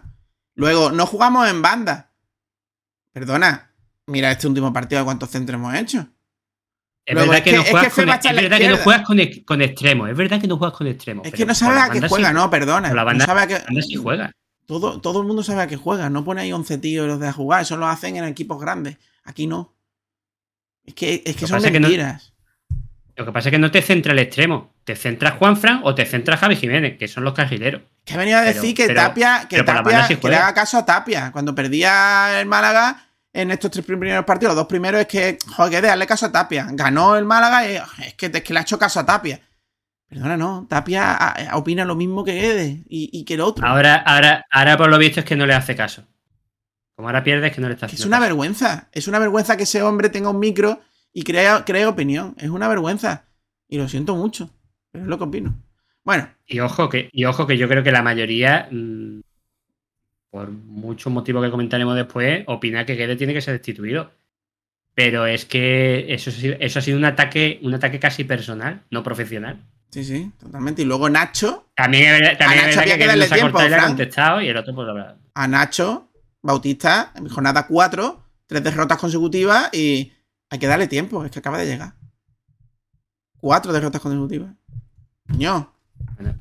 Luego, 0.55 0.91
no 0.91 1.05
jugamos 1.05 1.47
en 1.49 1.61
banda. 1.61 2.11
Perdona, 3.11 3.71
mira 4.07 4.31
este 4.31 4.47
último 4.47 4.71
partido 4.73 4.99
de 5.01 5.05
cuántos 5.05 5.29
centros 5.29 5.55
hemos 5.59 5.73
hecho. 5.75 6.07
Es 7.05 7.13
Luego, 7.13 7.31
verdad 7.31 7.37
es 7.37 7.43
que, 7.43 7.49
que- 7.51 7.55
no 7.57 7.61
es 7.63 7.69
juegas, 7.69 7.93
que 7.93 8.01
con, 8.01 8.09
es 8.09 8.41
verdad 8.41 8.57
que 8.57 8.67
no 8.69 8.77
juegas 8.77 9.01
con, 9.05 9.19
con 9.45 9.61
extremos. 9.61 10.09
Es 10.09 10.17
verdad 10.17 10.41
que 10.41 10.47
no 10.47 10.57
juegas 10.57 10.77
con 10.77 10.87
extremos. 10.87 11.25
Es 11.27 11.33
que 11.33 11.45
no 11.45 11.53
sabe 11.55 11.79
a 11.79 11.89
qué 11.89 12.07
juega, 12.07 12.29
sí- 12.29 12.33
no, 12.33 12.49
perdona. 12.49 12.89
la 12.89 13.01
No 13.01 13.05
banda, 13.05 13.25
sabe 13.25 13.41
a 13.41 13.47
qué- 13.47 13.53
la 13.59 13.63
banda 13.65 13.81
sí 13.83 13.95
juega. 13.95 14.31
Todo, 14.65 14.99
todo 14.99 15.21
el 15.21 15.27
mundo 15.27 15.43
sabe 15.43 15.61
a 15.61 15.67
qué 15.67 15.75
juega. 15.77 16.09
No 16.09 16.23
pone 16.25 16.41
ahí 16.41 16.51
11 16.51 16.79
tíos 16.79 17.05
los 17.07 17.19
de 17.19 17.27
a 17.27 17.33
jugar. 17.33 17.61
Eso 17.61 17.77
lo 17.77 17.85
hacen 17.87 18.15
en 18.17 18.23
equipos 18.25 18.59
grandes. 18.59 18.97
Aquí 19.23 19.45
no. 19.45 19.75
Es 20.83 20.95
que, 20.95 21.21
es 21.25 21.35
que 21.35 21.45
son 21.47 21.61
que 21.61 21.79
no- 21.79 21.87
mentiras. 21.87 22.33
Lo 23.17 23.25
que 23.25 23.31
pasa 23.31 23.49
es 23.49 23.51
que 23.53 23.59
no 23.59 23.71
te 23.71 23.81
centra 23.81 24.11
el 24.13 24.19
extremo. 24.19 24.73
Te 24.83 24.95
centra 24.95 25.31
Juanfran 25.31 25.81
o 25.83 25.95
te 25.95 26.05
centra 26.05 26.35
Javi 26.37 26.55
Jiménez, 26.57 26.97
que 26.97 27.07
son 27.07 27.23
los 27.23 27.33
carrileros. 27.33 27.81
Que 28.03 28.13
ha 28.13 28.17
venido 28.17 28.37
a 28.37 28.41
Pero- 28.41 28.53
decir 28.55 28.75
que 28.75 28.87
pero- 28.87 29.01
Tapia, 29.01 29.45
que, 29.49 29.63
Tapia 29.63 30.07
sí 30.07 30.15
que 30.17 30.29
le 30.29 30.35
haga 30.35 30.53
caso 30.53 30.77
a 30.77 30.85
Tapia. 30.85 31.31
Cuando 31.31 31.55
perdía 31.55 32.39
el 32.41 32.45
Málaga 32.45 33.05
en 33.33 33.51
estos 33.51 33.71
tres 33.71 33.85
primeros 33.85 34.25
partidos, 34.25 34.51
los 34.51 34.63
dos 34.63 34.67
primeros 34.67 34.99
es 35.01 35.07
que, 35.07 35.37
joder, 35.55 35.81
que 35.81 35.87
darle 35.87 36.05
caso 36.05 36.25
a 36.25 36.31
Tapia. 36.31 36.67
Ganó 36.71 37.15
el 37.15 37.25
Málaga 37.25 37.69
y 37.69 37.75
es 38.05 38.13
que, 38.15 38.25
es 38.25 38.41
que 38.43 38.53
le 38.53 38.59
ha 38.59 38.63
hecho 38.63 38.77
caso 38.77 38.99
a 38.99 39.05
Tapia. 39.05 39.39
Perdona, 40.07 40.35
no. 40.37 40.67
Tapia 40.69 41.13
a- 41.13 41.51
a- 41.51 41.57
opina 41.57 41.83
lo 41.85 41.95
mismo 41.95 42.23
que 42.23 42.33
Guedes 42.33 42.79
y, 42.89 43.09
y 43.11 43.23
que 43.25 43.35
el 43.35 43.41
otro. 43.41 43.65
Ahora, 43.65 43.95
ahora, 43.95 44.45
ahora 44.51 44.77
por 44.77 44.89
lo 44.89 44.97
visto 44.97 45.21
es 45.21 45.25
que 45.25 45.35
no 45.37 45.45
le 45.45 45.53
hace 45.53 45.75
caso. 45.75 46.03
Como 46.95 47.07
ahora 47.07 47.23
pierde 47.23 47.47
es 47.47 47.55
que 47.55 47.61
no 47.61 47.67
le 47.69 47.73
está 47.73 47.87
Es 47.87 47.93
haciendo 47.93 48.07
una 48.09 48.17
caso. 48.17 48.27
vergüenza. 48.27 48.87
Es 48.91 49.07
una 49.07 49.19
vergüenza 49.19 49.57
que 49.57 49.63
ese 49.63 49.81
hombre 49.81 50.09
tenga 50.09 50.29
un 50.29 50.39
micro 50.39 50.79
y 51.15 51.23
crea, 51.23 51.63
cree 51.65 51.85
opinión. 51.87 52.35
Es 52.37 52.49
una 52.49 52.67
vergüenza. 52.67 53.23
Y 53.69 53.77
lo 53.77 53.87
siento 53.87 54.15
mucho. 54.15 54.49
Pero 54.91 55.05
es 55.05 55.09
lo 55.09 55.17
que 55.17 55.23
opino. 55.23 55.55
Bueno, 56.03 56.29
Y 56.45 56.59
ojo 56.59 56.89
que, 56.89 57.09
y 57.11 57.25
ojo 57.25 57.47
que 57.47 57.57
yo 57.57 57.67
creo 57.67 57.81
que 57.83 57.91
la 57.91 58.03
mayoría, 58.03 58.67
mm, 58.69 59.21
por 60.29 60.51
muchos 60.51 61.11
motivos 61.11 61.43
que 61.43 61.49
comentaremos 61.51 61.95
después, 61.95 62.43
opina 62.47 62.85
que 62.85 62.95
Guede 62.95 63.15
tiene 63.15 63.33
que 63.33 63.41
ser 63.41 63.53
destituido. 63.53 64.11
Pero 64.93 65.25
es 65.25 65.45
que 65.45 66.13
eso, 66.13 66.29
ha 66.29 66.33
sido- 66.33 66.57
eso 66.59 66.79
ha 66.79 66.81
sido 66.81 66.97
un 66.97 67.05
ataque, 67.05 67.59
un 67.63 67.73
ataque 67.73 67.99
casi 67.99 68.23
personal, 68.23 68.81
no 68.91 69.01
profesional. 69.03 69.57
sí, 69.89 70.03
sí, 70.03 70.31
totalmente. 70.39 70.81
Y 70.81 70.85
luego 70.85 71.09
Nacho, 71.09 71.69
También 71.75 72.03
es 72.13 72.19
verdad, 72.19 72.37
también 72.37 72.59
A 72.65 72.69
es 72.69 72.75
Nacho 72.75 72.79
verdad 72.79 72.93
había 72.93 72.93
que 72.95 72.99
que 73.29 73.35
tiempo, 73.35 73.59
ha 73.59 73.87
contestado 73.87 74.41
y 74.41 74.47
el 74.49 74.57
otro 74.57 74.75
pues 74.75 74.87
habrá- 74.89 75.15
a 75.33 75.47
Nacho 75.47 76.09
Bautista, 76.41 77.11
en 77.15 77.27
jornada 77.29 77.65
4, 77.67 78.21
tres 78.45 78.63
derrotas 78.63 78.97
consecutivas 78.97 79.69
y 79.73 80.11
hay 80.49 80.59
que 80.59 80.67
darle 80.67 80.87
tiempo. 80.87 81.23
Es 81.25 81.31
que 81.31 81.39
acaba 81.39 81.57
de 81.57 81.65
llegar. 81.65 81.93
Cuatro 83.37 83.71
derrotas 83.73 84.01
consecutivas. 84.01 84.51
Coño. 85.27 85.73
Bueno. 86.17 86.39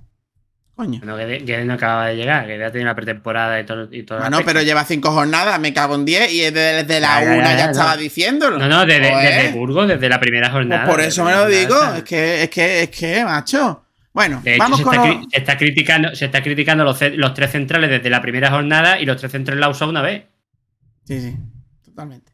Coño. 0.75 0.99
Bueno, 1.05 1.17
Guede 1.17 1.65
no 1.65 1.75
acaba 1.75 2.07
de 2.07 2.17
llegar, 2.17 2.47
Guede 2.49 2.65
ha 2.65 2.73
tenido 2.73 2.89
la 2.89 2.97
pretemporada 2.97 3.61
y 3.61 3.65
todo. 3.65 3.89
Y 3.93 4.03
todo 4.03 4.19
Bueno, 4.19 4.41
pero 4.45 4.61
lleva 4.61 4.85
cinco 4.85 5.13
jornadas, 5.13 5.61
me 5.61 5.73
cago 5.73 5.95
en 5.95 6.05
10 6.05 6.33
y 6.33 6.41
es 6.43 6.53
desde 6.53 6.99
la 7.01 7.21
Ya, 7.21 7.25
ya, 7.27 7.33
una 7.39 7.45
ya, 7.45 7.51
ya, 7.53 7.57
ya, 7.67 7.71
estaba 7.71 7.95
no. 7.95 8.01
diciéndolo. 8.01 8.59
No, 8.59 8.67
no, 8.69 8.85
desde, 8.87 9.09
Joder. 9.13 9.43
desde 9.45 9.57
Burgos, 9.57 9.87
desde 9.89 10.09
la 10.09 10.19
primera 10.19 10.49
Pues 10.49 10.53
jornada. 10.65 10.87
por 10.87 10.97
desde 10.97 11.09
eso 11.11 11.25
me 11.25 11.33
lo 11.33 11.47
digo. 11.47 11.75
jornada. 11.77 11.99
Es 11.99 12.03
que, 12.05 12.43
es 12.43 12.51
que, 12.51 12.83
es 12.83 12.91
que, 12.91 13.25
macho. 13.25 13.85
Bueno, 14.13 14.41
De 14.43 14.55
hecho, 14.55 14.63
vamos 14.65 14.79
se, 14.79 14.85
con 14.85 14.95
está, 14.95 15.07
los- 15.09 15.29
se 15.31 15.37
está 15.39 15.57
criticando, 15.59 16.15
se 16.17 16.25
está 16.25 16.43
criticando 16.43 16.85
los, 16.85 16.99
tres 17.35 17.51
centrales 17.53 17.91
desde 17.91 18.11
la 18.11 18.21
primera 18.21 18.51
jornada 18.51 18.99
y 19.01 19.07
los 19.07 19.17
tres 19.17 19.31
centrales 19.31 19.61
la 19.61 19.69
usado 19.69 19.91
una 19.93 20.03
vez. 20.03 20.25
Sí, 21.05 21.21
sí, 21.21 21.37
totalmente. 21.85 22.33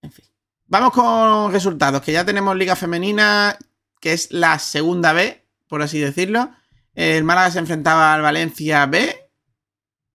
En 0.00 0.10
fin. 0.10 0.24
Vamos 0.72 0.92
con 0.94 1.52
resultados, 1.52 2.00
que 2.00 2.12
ya 2.12 2.24
tenemos 2.24 2.56
Liga 2.56 2.74
Femenina, 2.74 3.58
que 4.00 4.14
es 4.14 4.32
la 4.32 4.58
segunda 4.58 5.12
B, 5.12 5.44
por 5.68 5.82
así 5.82 6.00
decirlo. 6.00 6.50
El 6.94 7.24
Málaga 7.24 7.50
se 7.50 7.58
enfrentaba 7.58 8.14
al 8.14 8.22
Valencia 8.22 8.86
B. 8.86 9.14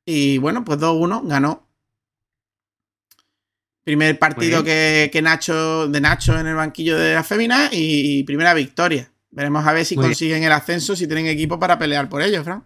Y 0.03 0.39
bueno, 0.39 0.66
pues 0.66 0.80
2-1, 0.80 1.28
ganó. 1.28 1.70
Primer 3.84 4.18
partido 4.18 4.64
que, 4.64 5.12
que 5.14 5.22
Nacho, 5.22 5.89
de 5.89 6.01
Nacho 6.01 6.39
en 6.39 6.47
el 6.47 6.55
banquillo 6.55 6.97
de 6.97 7.14
la 7.14 7.24
Femina 7.24 7.70
y, 7.72 8.24
primera 8.24 8.55
victoria. 8.55 9.12
Veremos 9.30 9.64
a 9.64 9.74
ver 9.74 9.86
si 9.86 9.93
Muy 9.93 10.05
bien. 10.05 10.10
consiguen 10.14 10.43
el 10.43 10.51
ascenso, 10.51 10.95
si 10.95 11.05
tienen 11.05 11.28
equipo 11.28 11.60
para 11.60 11.78
pelear 11.78 12.10
por 12.10 12.24
ello, 12.24 12.43
Fran. 12.43 12.66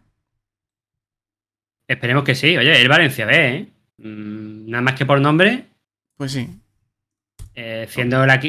Esperemos 1.90 2.24
que 2.24 2.36
sí. 2.36 2.56
Oye, 2.56 2.82
el 2.82 2.88
Valencia 2.88 3.26
B, 3.26 3.50
¿eh? 3.50 3.74
Mm, 3.98 4.70
nada 4.70 4.82
más 4.82 4.96
que 4.96 5.06
por 5.06 5.20
nombre, 5.20 5.68
Pues 6.16 6.32
sí. 6.32 6.48
Eh, 7.56 7.86
siendo 7.90 8.26
la 8.26 8.40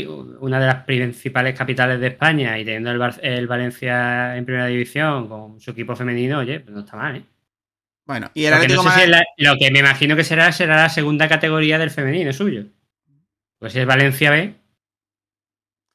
una 0.40 0.60
de 0.60 0.66
las 0.66 0.84
principales 0.84 1.56
capitales 1.58 2.00
de 2.00 2.08
España 2.08 2.58
y 2.58 2.64
teniendo 2.64 2.90
el, 2.90 2.98
Bar- 2.98 3.20
el 3.22 3.46
Valencia 3.46 4.36
en 4.36 4.44
primera 4.44 4.66
división 4.66 5.28
con 5.28 5.60
su 5.60 5.70
equipo 5.72 5.96
femenino, 5.96 6.38
oye, 6.38 6.60
pues 6.60 6.74
no 6.74 6.80
está 6.80 6.96
mal, 6.96 7.16
¿eh? 7.16 7.24
Bueno, 8.04 8.30
y 8.34 8.44
el 8.44 8.50
Lo 8.50 8.56
que, 8.58 8.64
Atlético 8.64 8.82
no 8.84 8.90
sé 8.90 8.94
si 8.94 9.00
Madrid- 9.10 9.14
es 9.14 9.20
la- 9.44 9.50
lo 9.52 9.58
que 9.58 9.70
me 9.70 9.78
imagino 9.80 10.16
que 10.16 10.24
será 10.24 10.50
será 10.52 10.76
la 10.76 10.88
segunda 10.88 11.28
categoría 11.28 11.78
del 11.78 11.90
femenino 11.90 12.32
suyo. 12.32 12.64
Pues 13.58 13.72
si 13.72 13.78
es 13.80 13.86
Valencia 13.86 14.30
B, 14.30 14.54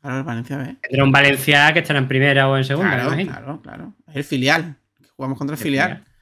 Claro, 0.01 0.17
el 0.19 0.23
Valencia 0.23 0.57
B. 0.57 0.75
tendrá 0.81 1.03
un 1.03 1.11
Valencia 1.11 1.67
A 1.67 1.73
que 1.73 1.79
estará 1.79 1.99
en 1.99 2.07
primera 2.07 2.47
o 2.49 2.55
en 2.57 2.63
segunda, 2.63 2.91
me 2.91 2.95
Claro, 2.97 3.09
imagino. 3.13 3.31
claro, 3.31 3.61
claro. 3.61 3.93
Es 4.07 4.15
el 4.17 4.23
filial. 4.23 4.75
Jugamos 5.15 5.37
contra 5.37 5.55
el 5.55 5.59
El 5.59 5.63
filial. 5.63 5.87
filial. 5.97 6.16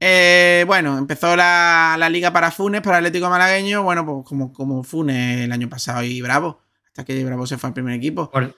Eh, 0.00 0.64
bueno, 0.66 0.96
empezó 0.96 1.34
la, 1.34 1.96
la 1.98 2.08
liga 2.08 2.32
para 2.32 2.50
Funes, 2.50 2.82
para 2.82 2.98
Atlético 2.98 3.28
Malagueño. 3.28 3.82
Bueno, 3.82 4.06
pues 4.06 4.26
como, 4.26 4.52
como 4.52 4.84
Funes 4.84 5.44
el 5.44 5.52
año 5.52 5.68
pasado 5.68 6.02
y 6.02 6.20
Bravo. 6.20 6.62
Hasta 6.86 7.04
que 7.04 7.24
Bravo 7.24 7.46
se 7.46 7.58
fue 7.58 7.68
al 7.68 7.74
primer 7.74 7.94
equipo. 7.94 8.30
Por, 8.30 8.56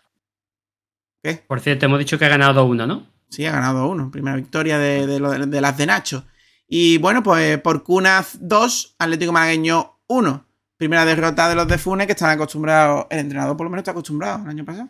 ¿Qué? 1.22 1.34
por 1.46 1.60
cierto, 1.60 1.86
hemos 1.86 1.98
dicho 1.98 2.18
que 2.18 2.24
ha 2.24 2.28
ganado 2.28 2.66
2-1, 2.66 2.86
¿no? 2.86 3.06
Sí, 3.28 3.46
ha 3.46 3.52
ganado 3.52 3.88
uno. 3.88 4.10
Primera 4.10 4.36
victoria 4.36 4.78
de, 4.78 5.06
de 5.06 5.60
las 5.60 5.76
de 5.76 5.86
Nacho. 5.86 6.24
Y 6.68 6.98
bueno, 6.98 7.22
pues 7.22 7.58
por 7.60 7.82
Cunaz 7.82 8.38
2, 8.40 8.96
Atlético 8.98 9.32
Malagueño 9.32 10.00
1. 10.08 10.46
Primera 10.76 11.04
derrota 11.04 11.48
de 11.48 11.54
los 11.54 11.68
de 11.68 11.78
Funes 11.78 12.06
que 12.06 12.12
están 12.12 12.30
acostumbrados. 12.30 13.06
El 13.10 13.20
entrenador 13.20 13.56
por 13.56 13.64
lo 13.64 13.70
menos 13.70 13.82
está 13.82 13.90
acostumbrado 13.92 14.42
el 14.44 14.50
año 14.50 14.64
pasado. 14.64 14.88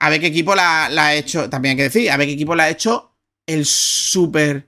A 0.00 0.10
ver 0.10 0.20
qué 0.20 0.26
equipo 0.28 0.54
la, 0.54 0.88
la 0.90 1.06
ha 1.06 1.14
hecho. 1.14 1.48
También 1.50 1.72
hay 1.72 1.76
que 1.76 1.82
decir, 1.84 2.10
a 2.10 2.16
ver 2.16 2.26
qué 2.26 2.34
equipo 2.34 2.54
la 2.54 2.64
ha 2.64 2.68
hecho 2.70 3.16
el 3.46 3.64
super 3.64 4.67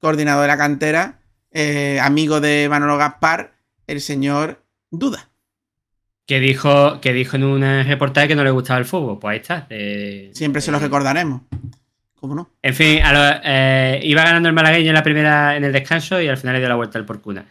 coordinador 0.00 0.42
de 0.42 0.48
la 0.48 0.56
cantera, 0.58 1.20
eh, 1.52 1.98
amigo 2.00 2.40
de 2.40 2.68
Manolo 2.68 2.96
Gaspar, 2.96 3.52
el 3.86 4.00
señor 4.00 4.62
Duda. 4.90 5.28
Que 6.26 6.40
dijo, 6.40 7.00
que 7.00 7.12
dijo 7.12 7.36
en 7.36 7.44
un 7.44 7.62
reportaje 7.84 8.28
que 8.28 8.36
no 8.36 8.44
le 8.44 8.50
gustaba 8.50 8.78
el 8.78 8.84
fútbol. 8.84 9.18
Pues 9.18 9.32
ahí 9.32 9.38
está. 9.40 9.66
eh, 9.70 10.30
Siempre 10.32 10.60
se 10.62 10.70
lo 10.70 10.78
recordaremos. 10.78 11.42
¿Cómo 12.14 12.34
no? 12.34 12.50
En 12.62 12.74
fin, 12.74 13.00
a 13.02 13.12
lo- 13.12 13.40
eh, 13.44 14.00
iba 14.04 14.22
ganando 14.22 14.48
el 14.48 14.54
malagueño 14.54 14.88
en 14.90 14.94
la 14.94 15.02
primera, 15.02 15.56
en 15.56 15.64
el 15.64 15.72
descanso 15.72 16.20
y 16.20 16.28
al 16.28 16.36
final 16.36 16.54
le 16.54 16.60
dio 16.60 16.68
la 16.68 16.74
vuelta 16.76 16.98
al 16.98 17.06
porcuna. 17.06 17.46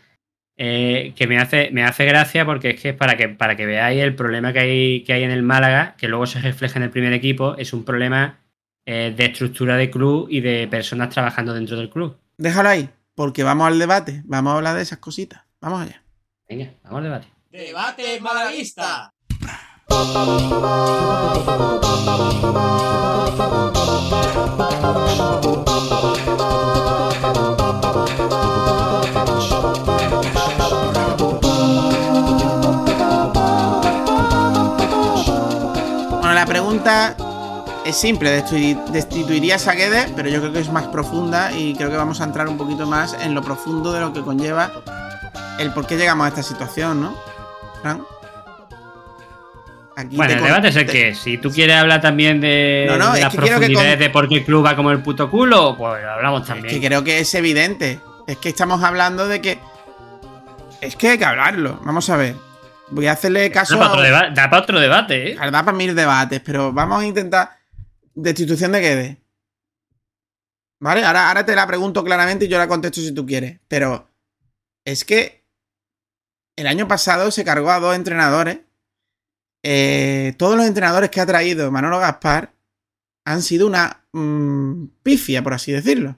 Eh, 0.55 1.13
que 1.15 1.25
me 1.27 1.39
hace, 1.39 1.69
me 1.71 1.83
hace 1.83 2.05
gracia 2.05 2.45
porque 2.45 2.71
es 2.71 2.81
que 2.81 2.93
para 2.93 3.15
que, 3.17 3.29
para 3.29 3.55
que 3.55 3.65
veáis 3.65 4.01
el 4.01 4.13
problema 4.15 4.53
que 4.53 4.59
hay, 4.59 5.03
que 5.03 5.13
hay 5.13 5.23
en 5.23 5.31
el 5.31 5.41
Málaga, 5.41 5.95
que 5.97 6.07
luego 6.07 6.25
se 6.27 6.39
refleja 6.41 6.77
en 6.79 6.83
el 6.83 6.89
primer 6.89 7.13
equipo, 7.13 7.55
es 7.57 7.73
un 7.73 7.83
problema 7.83 8.39
eh, 8.85 9.13
de 9.15 9.25
estructura 9.25 9.75
de 9.77 9.89
club 9.89 10.27
y 10.29 10.41
de 10.41 10.67
personas 10.67 11.09
trabajando 11.09 11.53
dentro 11.53 11.77
del 11.77 11.89
club. 11.89 12.17
Déjalo 12.39 12.69
ahí, 12.69 12.89
porque 13.15 13.43
vamos 13.43 13.67
al 13.67 13.77
debate. 13.77 14.21
Vamos 14.23 14.53
a 14.53 14.55
hablar 14.55 14.77
de 14.77 14.81
esas 14.81 14.99
cositas. 14.99 15.41
Vamos 15.59 15.81
allá. 15.81 16.01
Venga, 16.47 16.73
vamos 16.83 16.99
al 16.99 17.03
debate. 17.03 17.27
Debate 17.51 18.21
malaguista. 18.21 19.11
Bueno, 36.21 36.33
la 36.33 36.45
pregunta 36.45 37.17
es 37.89 37.97
simple. 37.97 38.43
¿Destituirías 38.91 39.67
a 39.67 39.73
Guedes? 39.73 40.11
Pero 40.15 40.29
yo 40.29 40.39
creo 40.39 40.53
que 40.53 40.59
es 40.59 40.71
más 40.71 40.87
profunda 40.87 41.51
y 41.51 41.75
creo 41.75 41.89
que 41.89 41.97
vamos 41.97 42.21
a 42.21 42.23
entrar 42.23 42.47
un 42.47 42.57
poquito 42.57 42.85
más 42.87 43.13
en 43.21 43.33
lo 43.35 43.41
profundo 43.41 43.91
de 43.91 43.99
lo 44.01 44.13
que 44.13 44.21
conlleva 44.21 44.71
el 45.59 45.71
por 45.73 45.85
qué 45.85 45.97
llegamos 45.97 46.25
a 46.25 46.29
esta 46.29 46.43
situación, 46.43 47.01
¿no? 47.01 47.15
Fran. 47.81 48.01
Aquí 49.97 50.15
Bueno, 50.15 50.33
el 50.35 50.43
debate 50.43 50.69
es 50.69 50.75
el 50.77 50.85
que 50.85 51.13
si 51.13 51.37
tú 51.37 51.51
quieres 51.51 51.75
hablar 51.75 51.99
también 51.99 52.39
de, 52.39 52.85
No, 52.89 52.97
no, 52.97 53.11
de 53.11 53.17
es 53.19 53.23
las 53.25 53.35
profundidades 53.35 53.91
con- 53.91 53.99
de 53.99 54.09
por 54.09 54.29
qué 54.29 54.35
el 54.35 54.45
club 54.45 54.65
va 54.65 54.75
como 54.77 54.91
el 54.91 55.01
puto 55.03 55.29
culo, 55.29 55.75
pues 55.77 56.01
hablamos 56.05 56.45
también. 56.45 56.79
Que 56.79 56.87
creo 56.87 57.03
que 57.03 57.19
es 57.19 57.33
evidente. 57.35 57.99
Es 58.25 58.37
que 58.37 58.47
estamos 58.49 58.81
hablando 58.83 59.27
de 59.27 59.41
que. 59.41 59.59
Es 60.79 60.95
que 60.95 61.09
hay 61.09 61.17
que 61.17 61.25
hablarlo. 61.25 61.81
Vamos 61.83 62.09
a 62.09 62.15
ver. 62.15 62.35
Voy 62.91 63.07
a 63.07 63.11
hacerle 63.11 63.51
caso 63.51 63.73
Da 63.75 63.79
para 63.81 63.91
otro, 63.91 64.03
deba- 64.03 64.29
da 64.33 64.49
para 64.49 64.61
otro 64.63 64.79
debate, 64.79 65.31
¿eh? 65.33 65.35
Da 65.35 65.51
para 65.65 65.73
mil 65.77 65.93
debates, 65.93 66.39
pero 66.45 66.71
vamos 66.71 67.01
a 67.03 67.05
intentar. 67.05 67.58
Destitución 68.21 68.71
de 68.71 68.79
Guedes. 68.81 69.17
¿Vale? 70.81 71.03
Ahora, 71.03 71.29
ahora 71.29 71.45
te 71.45 71.55
la 71.55 71.67
pregunto 71.67 72.03
claramente 72.03 72.45
y 72.45 72.47
yo 72.47 72.57
la 72.57 72.67
contesto 72.67 73.01
si 73.01 73.13
tú 73.13 73.25
quieres. 73.25 73.59
Pero. 73.67 74.09
Es 74.85 75.05
que. 75.05 75.45
el 76.55 76.67
año 76.67 76.87
pasado 76.87 77.31
se 77.31 77.43
cargó 77.43 77.71
a 77.71 77.79
dos 77.79 77.95
entrenadores. 77.95 78.59
Eh, 79.63 80.35
todos 80.37 80.55
los 80.55 80.65
entrenadores 80.65 81.09
que 81.09 81.19
ha 81.19 81.25
traído 81.25 81.69
Manolo 81.69 81.99
Gaspar 81.99 82.53
han 83.25 83.41
sido 83.41 83.67
una 83.67 84.05
mm, 84.13 84.85
pifia, 85.03 85.43
por 85.43 85.53
así 85.53 85.71
decirlo. 85.71 86.17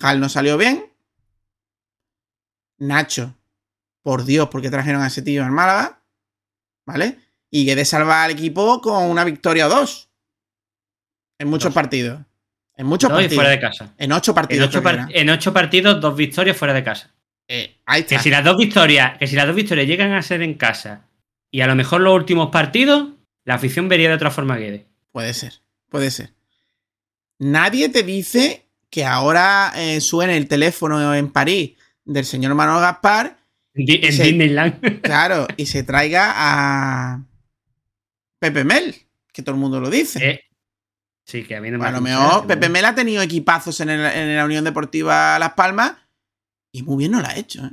Hal 0.00 0.20
no 0.20 0.28
salió 0.28 0.58
bien. 0.58 0.92
Nacho, 2.78 3.38
por 4.02 4.24
Dios, 4.24 4.48
porque 4.50 4.70
trajeron 4.70 5.02
a 5.02 5.06
ese 5.06 5.22
tío 5.22 5.42
en 5.42 5.52
Málaga. 5.52 6.02
¿Vale? 6.86 7.18
Y 7.50 7.64
Guedes 7.64 7.88
salva 7.88 8.24
al 8.24 8.32
equipo 8.32 8.80
con 8.80 9.04
una 9.04 9.24
victoria 9.24 9.66
o 9.66 9.70
dos. 9.70 10.11
En 11.42 11.48
muchos 11.48 11.72
partidos. 11.74 12.20
En 12.76 12.86
muchos 12.86 13.10
Dos 13.10 13.20
y 13.20 13.24
partidos. 13.24 13.34
fuera 13.34 13.50
de 13.50 13.60
casa. 13.60 13.94
En 13.98 14.12
ocho 14.12 14.30
En 14.30 14.34
partidos. 14.34 14.68
ocho, 14.68 14.78
que 14.80 14.84
par- 14.84 15.08
en 15.10 15.30
ocho 15.30 15.52
partidos, 15.52 16.00
dos 16.00 16.16
victorias 16.16 16.56
fuera 16.56 16.72
de 16.74 16.82
casa. 16.84 17.10
Eh, 17.48 17.76
ahí 17.86 18.00
está. 18.00 18.16
Que 18.16 18.22
si 18.22 18.30
las 18.30 18.44
dos 18.44 18.56
victorias, 18.56 19.18
que 19.18 19.26
si 19.26 19.36
las 19.36 19.46
dos 19.46 19.54
victorias 19.56 19.86
llegan 19.86 20.12
a 20.12 20.22
ser 20.22 20.42
en 20.42 20.54
casa 20.54 21.06
y 21.50 21.60
a 21.60 21.66
lo 21.66 21.74
mejor 21.74 22.00
los 22.00 22.14
últimos 22.14 22.50
partidos, 22.50 23.08
la 23.44 23.54
afición 23.54 23.88
vería 23.88 24.08
de 24.08 24.14
otra 24.14 24.30
forma 24.30 24.56
Guedes. 24.56 24.82
Puede 25.10 25.34
ser, 25.34 25.54
puede 25.90 26.10
ser. 26.10 26.30
Nadie 27.38 27.88
te 27.88 28.02
dice 28.02 28.66
que 28.88 29.04
ahora 29.04 29.72
eh, 29.76 30.00
suene 30.00 30.36
el 30.36 30.48
teléfono 30.48 31.14
en 31.14 31.30
París 31.30 31.72
del 32.04 32.24
señor 32.24 32.54
Manuel 32.54 32.80
Gaspar. 32.80 33.36
En. 33.74 33.84
Disneyland. 33.86 35.00
Claro, 35.02 35.46
y 35.56 35.66
se 35.66 35.82
traiga 35.82 36.32
a 36.34 37.22
Pepe 38.38 38.64
Mel, 38.64 38.94
que 39.32 39.42
todo 39.42 39.54
el 39.54 39.60
mundo 39.60 39.80
lo 39.80 39.90
dice. 39.90 40.26
Eh, 40.30 40.40
sí, 41.26 41.44
que 41.44 41.56
a 41.56 41.60
mí 41.60 41.70
no 41.70 41.78
me 41.78 41.86
a 41.86 41.90
lo 41.92 42.00
mejor 42.00 42.46
Pepe 42.46 42.68
Mel 42.68 42.84
ha 42.84 42.94
tenido 42.94 43.22
equipazos 43.22 43.80
en, 43.80 43.90
el- 43.90 44.04
en 44.04 44.36
la 44.36 44.44
Unión 44.44 44.64
Deportiva 44.64 45.38
Las 45.38 45.54
Palmas 45.54 45.94
y 46.74 46.82
muy 46.82 46.96
bien 46.98 47.12
no 47.12 47.20
la 47.20 47.30
ha 47.30 47.36
hecho. 47.36 47.64
¿eh? 47.64 47.70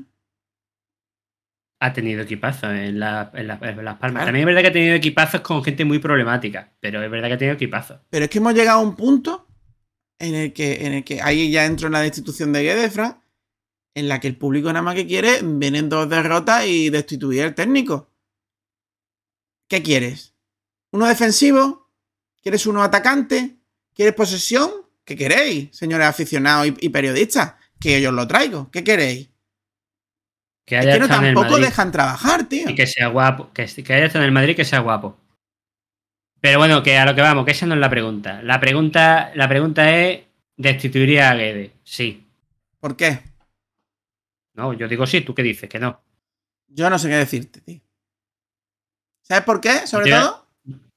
Ha 1.81 1.93
tenido 1.93 2.21
equipazos 2.21 2.71
en, 2.71 2.99
la- 2.99 3.31
en 3.33 3.47
la- 3.47 3.59
en 3.61 3.85
Las 3.85 3.97
Palmas. 3.97 4.11
Claro. 4.21 4.25
También 4.25 4.41
es 4.43 4.45
verdad 4.47 4.61
que 4.61 4.67
ha 4.67 4.73
tenido 4.73 4.95
equipazos 4.95 5.41
con 5.41 5.63
gente 5.63 5.85
muy 5.85 5.99
problemática, 5.99 6.73
pero 6.81 7.01
es 7.01 7.09
verdad 7.09 7.27
que 7.29 7.33
ha 7.35 7.37
tenido 7.37 7.55
equipazos. 7.55 7.99
Pero 8.09 8.25
es 8.25 8.31
que 8.31 8.39
hemos 8.39 8.53
llegado 8.53 8.79
a 8.79 8.83
un 8.83 8.95
punto 8.95 9.47
en 10.19 10.35
el 10.35 10.51
que, 10.53 10.85
en 10.85 10.93
el 10.93 11.03
que 11.05 11.21
ahí 11.21 11.49
ya 11.51 11.65
entro 11.65 11.87
en 11.87 11.93
la 11.93 12.01
destitución 12.01 12.51
de 12.51 12.63
Guedes, 12.63 12.93
Fran, 12.93 13.21
en 13.95 14.09
la 14.09 14.19
que 14.19 14.27
el 14.27 14.35
público 14.37 14.67
nada 14.67 14.81
más 14.81 14.95
que 14.95 15.07
quiere, 15.07 15.39
vienen 15.41 15.87
dos 15.87 16.09
derrotas 16.09 16.65
y 16.67 16.89
destituir 16.89 17.43
al 17.43 17.55
técnico. 17.55 18.11
¿Qué 19.69 19.81
quieres? 19.81 20.35
¿Uno 20.91 21.05
defensivo? 21.07 21.78
¿Quieres 22.41 22.65
uno 22.65 22.83
atacante? 22.83 23.57
¿Quieres 23.93 24.15
posesión? 24.15 24.71
¿Qué 25.03 25.15
queréis, 25.15 25.75
señores 25.75 26.07
aficionados 26.07 26.67
y, 26.67 26.75
y 26.81 26.89
periodistas? 26.89 27.55
Que 27.79 28.01
yo 28.01 28.09
os 28.09 28.15
lo 28.15 28.27
traigo. 28.27 28.69
¿Qué 28.71 28.83
queréis? 28.83 29.29
Que 30.65 30.75
Es 30.77 30.81
haya 30.85 30.93
que 30.93 30.99
no 30.99 31.07
tampoco 31.07 31.57
dejan 31.57 31.91
trabajar, 31.91 32.47
tío. 32.47 32.69
y 32.69 32.75
que 32.75 32.85
sea 32.85 33.07
guapo. 33.07 33.51
Que, 33.53 33.65
que 33.65 33.93
haya 33.93 34.05
estado 34.05 34.23
en 34.23 34.27
el 34.27 34.33
Madrid 34.33 34.55
que 34.55 34.65
sea 34.65 34.79
guapo. 34.79 35.17
Pero 36.41 36.59
bueno, 36.59 36.83
que 36.83 36.97
a 36.97 37.05
lo 37.05 37.15
que 37.15 37.21
vamos, 37.21 37.43
que 37.45 37.51
esa 37.51 37.65
no 37.65 37.73
es 37.73 37.79
la 37.79 37.89
pregunta. 37.89 38.41
La 38.43 38.59
pregunta, 38.59 39.31
la 39.35 39.49
pregunta 39.49 39.93
es: 39.97 40.21
¿destituiría 40.55 41.31
a 41.31 41.35
Guedes? 41.35 41.71
Sí. 41.83 42.27
¿Por 42.79 42.95
qué? 42.95 43.19
No, 44.53 44.73
yo 44.73 44.87
digo 44.87 45.07
sí, 45.07 45.21
¿tú 45.21 45.33
qué 45.33 45.41
dices? 45.43 45.67
Que 45.69 45.79
no. 45.79 46.01
Yo 46.67 46.89
no 46.89 46.99
sé 46.99 47.09
qué 47.09 47.15
decirte, 47.15 47.61
tío. 47.61 47.81
¿Sabes 49.23 49.43
por 49.43 49.59
qué? 49.59 49.87
Sobre 49.87 50.11
todo. 50.11 50.47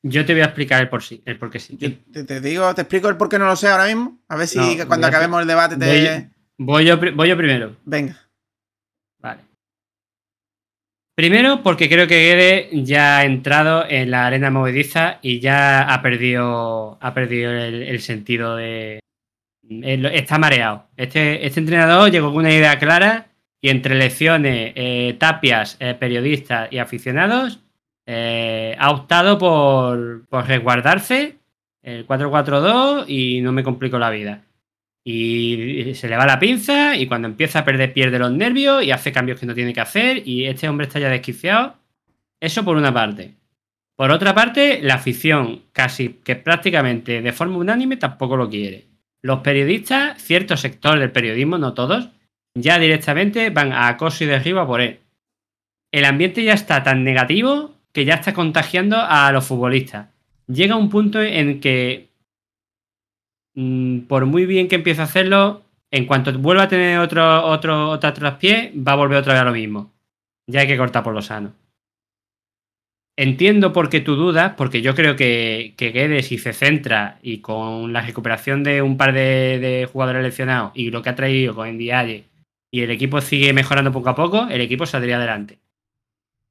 Yo 0.04 0.24
te 0.26 0.32
voy 0.32 0.42
a 0.42 0.46
explicar 0.46 0.80
el 0.82 0.88
por 0.88 1.02
sí, 1.02 1.22
el 1.24 1.38
por 1.38 1.50
qué 1.50 1.60
sí. 1.60 1.76
Yo 1.78 1.90
te, 2.12 2.24
te 2.24 2.40
digo, 2.40 2.74
te 2.74 2.82
explico 2.82 3.08
el 3.08 3.16
por 3.16 3.28
qué 3.28 3.38
no 3.38 3.46
lo 3.46 3.54
sé 3.56 3.68
ahora 3.68 3.86
mismo. 3.86 4.18
A 4.28 4.36
ver 4.36 4.48
si 4.48 4.58
No, 4.58 4.86
cuando 4.88 5.06
acabemos 5.06 5.40
el 5.40 5.46
debate 5.46 5.76
te. 5.76 5.86
Voy, 5.86 6.04
yo- 6.04 6.22
voy 6.58 6.84
yo, 6.86 7.00
pri- 7.00 7.10
voy 7.12 7.28
yo 7.28 7.36
primero. 7.36 7.76
Venga. 7.84 8.16
Vale. 9.20 9.42
Primero, 11.14 11.62
porque 11.62 11.88
creo 11.88 12.06
que 12.08 12.20
Guede 12.20 12.68
ya 12.84 13.18
ha 13.18 13.24
entrado 13.24 13.84
en 13.88 14.10
la 14.10 14.26
arena 14.26 14.50
movediza 14.50 15.18
y 15.22 15.40
ya 15.40 15.82
ha 15.82 16.02
perdido, 16.02 16.98
ha 17.00 17.14
perdido 17.14 17.52
el, 17.52 17.82
el 17.82 18.00
sentido 18.00 18.56
de. 18.56 19.00
él 19.68 20.06
está 20.06 20.38
mareado. 20.38 20.88
Este, 20.96 21.46
este 21.46 21.60
entrenador 21.60 22.10
llegó 22.10 22.28
con 22.30 22.38
una 22.38 22.52
idea 22.52 22.78
clara 22.78 23.28
y 23.60 23.68
entre 23.68 23.94
lecciones, 23.94 24.72
eh, 24.74 25.14
tapias, 25.20 25.76
eh, 25.78 25.94
periodistas 25.94 26.72
y 26.72 26.78
aficionados, 26.78 27.60
eh, 28.06 28.76
ha 28.78 28.90
optado 28.90 29.38
por, 29.38 30.26
resguardarse 30.46 31.38
el 31.82 32.06
4-4-2 32.06 33.04
y 33.08 33.40
no 33.40 33.52
me 33.52 33.62
complico 33.62 33.98
la 33.98 34.10
vida. 34.10 34.44
Y 35.04 35.94
se 35.94 36.08
le 36.08 36.16
va 36.16 36.26
la 36.26 36.38
pinza 36.38 36.96
y 36.96 37.06
cuando 37.06 37.26
empieza 37.28 37.60
a 37.60 37.64
perder 37.64 37.92
pierde 37.92 38.18
los 38.18 38.30
nervios 38.30 38.84
y 38.84 38.92
hace 38.92 39.12
cambios 39.12 39.40
que 39.40 39.46
no 39.46 39.54
tiene 39.54 39.74
que 39.74 39.80
hacer 39.80 40.26
y 40.26 40.44
este 40.44 40.68
hombre 40.68 40.86
está 40.86 41.00
ya 41.00 41.08
desquiciado. 41.08 41.76
Eso 42.40 42.64
por 42.64 42.76
una 42.76 42.92
parte. 42.92 43.34
Por 43.96 44.10
otra 44.10 44.34
parte, 44.34 44.80
la 44.82 44.94
afición, 44.94 45.62
casi 45.72 46.20
que 46.24 46.36
prácticamente 46.36 47.20
de 47.20 47.32
forma 47.32 47.58
unánime, 47.58 47.96
tampoco 47.96 48.36
lo 48.36 48.48
quiere. 48.48 48.86
Los 49.22 49.40
periodistas, 49.40 50.20
cierto 50.20 50.56
sector 50.56 50.98
del 50.98 51.12
periodismo, 51.12 51.58
no 51.58 51.74
todos, 51.74 52.08
ya 52.54 52.78
directamente 52.78 53.50
van 53.50 53.72
a 53.72 53.88
acoso 53.88 54.24
y 54.24 54.26
derribo 54.26 54.66
por 54.66 54.80
él. 54.80 55.00
El 55.92 56.04
ambiente 56.04 56.42
ya 56.42 56.54
está 56.54 56.82
tan 56.82 57.04
negativo 57.04 57.76
que 57.92 58.04
ya 58.04 58.14
está 58.14 58.32
contagiando 58.32 58.96
a 58.98 59.30
los 59.32 59.46
futbolistas. 59.46 60.08
Llega 60.46 60.76
un 60.76 60.90
punto 60.90 61.22
en 61.22 61.60
que 61.60 62.08
mm, 63.54 64.00
por 64.00 64.26
muy 64.26 64.46
bien 64.46 64.68
que 64.68 64.76
empiece 64.76 65.00
a 65.00 65.04
hacerlo, 65.04 65.62
en 65.90 66.06
cuanto 66.06 66.32
vuelva 66.38 66.64
a 66.64 66.68
tener 66.68 66.98
otro, 66.98 67.44
otro, 67.46 67.90
otra 67.90 68.14
traspié, 68.14 68.72
va 68.76 68.92
a 68.92 68.96
volver 68.96 69.18
otra 69.18 69.34
vez 69.34 69.42
a 69.42 69.44
lo 69.44 69.52
mismo. 69.52 69.92
Ya 70.46 70.60
hay 70.60 70.66
que 70.66 70.76
cortar 70.76 71.04
por 71.04 71.14
lo 71.14 71.22
sano. 71.22 71.52
Entiendo 73.14 73.74
por 73.74 73.90
qué 73.90 74.00
tú 74.00 74.16
dudas, 74.16 74.54
porque 74.56 74.80
yo 74.80 74.94
creo 74.94 75.16
que, 75.16 75.74
que 75.76 75.90
Guedes, 75.90 76.28
si 76.28 76.38
se 76.38 76.54
centra 76.54 77.18
y 77.22 77.38
con 77.38 77.92
la 77.92 78.00
recuperación 78.00 78.64
de 78.64 78.80
un 78.80 78.96
par 78.96 79.12
de, 79.12 79.58
de 79.58 79.88
jugadores 79.92 80.22
lesionados 80.22 80.72
y 80.74 80.90
lo 80.90 81.02
que 81.02 81.10
ha 81.10 81.14
traído 81.14 81.54
con 81.54 81.70
Ndiaye 81.70 82.24
y 82.70 82.80
el 82.80 82.90
equipo 82.90 83.20
sigue 83.20 83.52
mejorando 83.52 83.92
poco 83.92 84.08
a 84.08 84.14
poco, 84.14 84.48
el 84.48 84.62
equipo 84.62 84.86
saldría 84.86 85.18
adelante. 85.18 85.58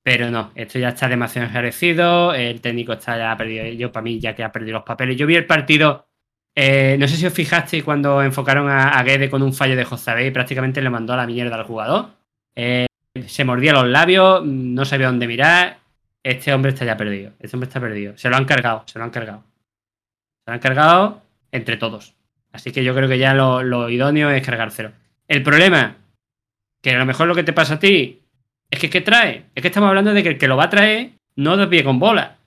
Pero 0.04 0.32
no, 0.32 0.52
esto 0.56 0.80
ya 0.80 0.90
está 0.90 1.08
demasiado 1.08 1.48
enjarecido, 1.48 2.34
el 2.34 2.60
técnico 2.60 2.94
está 2.94 3.18
ya 3.18 3.38
perdido, 3.38 3.66
yo 3.66 3.92
para 3.92 4.04
mí 4.04 4.20
ya 4.20 4.36
que 4.36 4.44
ha 4.44 4.52
perdido 4.52 4.80
los 4.80 4.84
papeles. 4.84 5.16
Yo 5.16 5.28
vi 5.28 5.36
el 5.36 5.46
partido 5.46 6.08
eh, 6.56 6.98
no 7.00 7.08
sé 7.08 7.16
si 7.16 7.26
os 7.26 7.34
fijaste 7.34 7.82
cuando 7.84 8.22
enfocaron 8.22 8.70
a, 8.70 8.90
a 8.90 9.04
Guede 9.04 9.30
con 9.30 9.42
un 9.42 9.54
fallo 9.54 9.76
de 9.76 9.86
José 9.86 10.26
y 10.26 10.32
prácticamente 10.32 10.82
le 10.82 10.90
mandó 10.90 11.14
a 11.14 11.18
la 11.18 11.26
mierda 11.26 11.56
al 11.56 11.64
jugador. 11.64 12.10
Eh, 12.56 12.88
se 13.28 13.46
mordía 13.46 13.74
los 13.74 13.88
labios, 13.88 14.46
no 14.46 14.86
sabía 14.86 15.08
dónde 15.08 15.28
mirar. 15.28 15.80
Este 16.24 16.54
hombre 16.54 16.72
está 16.72 16.86
ya 16.86 16.98
perdido. 16.98 17.32
Este 17.40 17.56
hombre 17.56 17.68
está 17.68 17.80
perdido. 17.80 18.18
Se 18.18 18.30
lo 18.30 18.36
han 18.36 18.46
cargado, 18.46 18.84
se 18.86 19.00
lo 19.00 19.06
han 19.06 19.12
cargado. 19.12 19.44
Se 20.44 20.52
lo 20.52 20.54
han 20.54 20.60
cargado 20.60 21.22
entre 21.52 21.78
todos. 21.78 22.16
Así 22.52 22.72
que 22.72 22.84
yo 22.84 22.94
creo 22.94 23.08
que 23.08 23.18
ya 23.18 23.34
lo, 23.34 23.64
lo 23.64 23.90
idóneo 23.90 24.30
es 24.30 24.46
cargárselo. 24.46 24.92
El 25.28 25.44
problema, 25.44 25.98
que 26.82 26.92
a 26.92 27.00
lo 27.00 27.06
mejor 27.06 27.28
lo 27.28 27.36
que 27.36 27.44
te 27.44 27.54
pasa 27.54 27.76
a 27.76 27.80
ti, 27.80 28.21
es 28.72 28.80
que 28.80 28.90
¿qué 28.90 29.02
trae? 29.02 29.46
Es 29.54 29.62
que 29.62 29.68
estamos 29.68 29.90
hablando 29.90 30.14
de 30.14 30.24
que 30.24 30.30
el 30.30 30.38
que 30.38 30.48
lo 30.48 30.58
va 30.58 30.64
a 30.66 30.70
traer 30.70 31.12
no 31.36 31.58
da 31.58 31.70
pie 31.70 31.84
con 31.84 32.00
bola. 32.00 32.38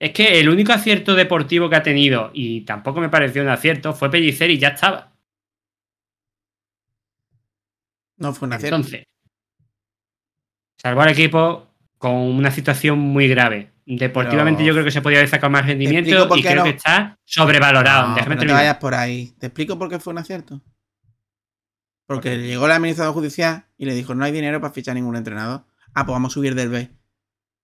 Es 0.00 0.12
que 0.12 0.40
el 0.40 0.48
único 0.48 0.72
acierto 0.72 1.14
deportivo 1.14 1.70
que 1.70 1.76
ha 1.76 1.82
tenido, 1.82 2.30
y 2.34 2.62
tampoco 2.62 3.00
me 3.00 3.08
pareció 3.08 3.42
un 3.42 3.48
acierto, 3.48 3.92
fue 3.92 4.10
Pellicer 4.10 4.50
y 4.50 4.58
ya 4.58 4.68
estaba. 4.68 5.12
No 8.16 8.32
fue 8.32 8.46
un 8.48 8.54
acierto. 8.54 8.76
Entonces, 8.76 9.04
salvó 10.80 11.02
al 11.02 11.10
equipo 11.10 11.68
con 11.98 12.12
una 12.14 12.50
situación 12.50 12.98
muy 12.98 13.28
grave. 13.28 13.72
Deportivamente 13.86 14.58
Pero- 14.58 14.68
yo 14.68 14.72
creo 14.74 14.84
que 14.84 14.90
se 14.90 15.02
podía 15.02 15.18
haber 15.18 15.28
sacado 15.28 15.50
más 15.50 15.66
rendimiento 15.66 16.10
y 16.36 16.42
creo 16.42 16.56
no. 16.56 16.64
que 16.64 16.70
está 16.70 17.18
sobrevalorado. 17.24 18.08
No, 18.08 18.14
Déjame 18.14 18.36
no 18.36 18.40
te 18.42 18.52
vayas 18.52 18.76
por 18.78 18.94
ahí. 18.94 19.32
Te 19.38 19.46
explico 19.46 19.78
por 19.78 19.90
qué 19.90 19.98
fue 19.98 20.12
un 20.12 20.18
acierto. 20.18 20.60
Porque 22.06 22.36
llegó 22.38 22.66
el 22.66 22.72
administrador 22.72 23.14
judicial 23.14 23.66
y 23.84 23.88
le 23.90 23.94
dijo, 23.94 24.14
no 24.14 24.24
hay 24.24 24.32
dinero 24.32 24.60
para 24.60 24.72
fichar 24.72 24.94
ningún 24.94 25.16
entrenador. 25.16 25.64
Ah, 25.94 26.04
pues 26.04 26.14
vamos 26.14 26.32
a 26.32 26.34
subir 26.34 26.54
del 26.54 26.68
B. 26.68 26.90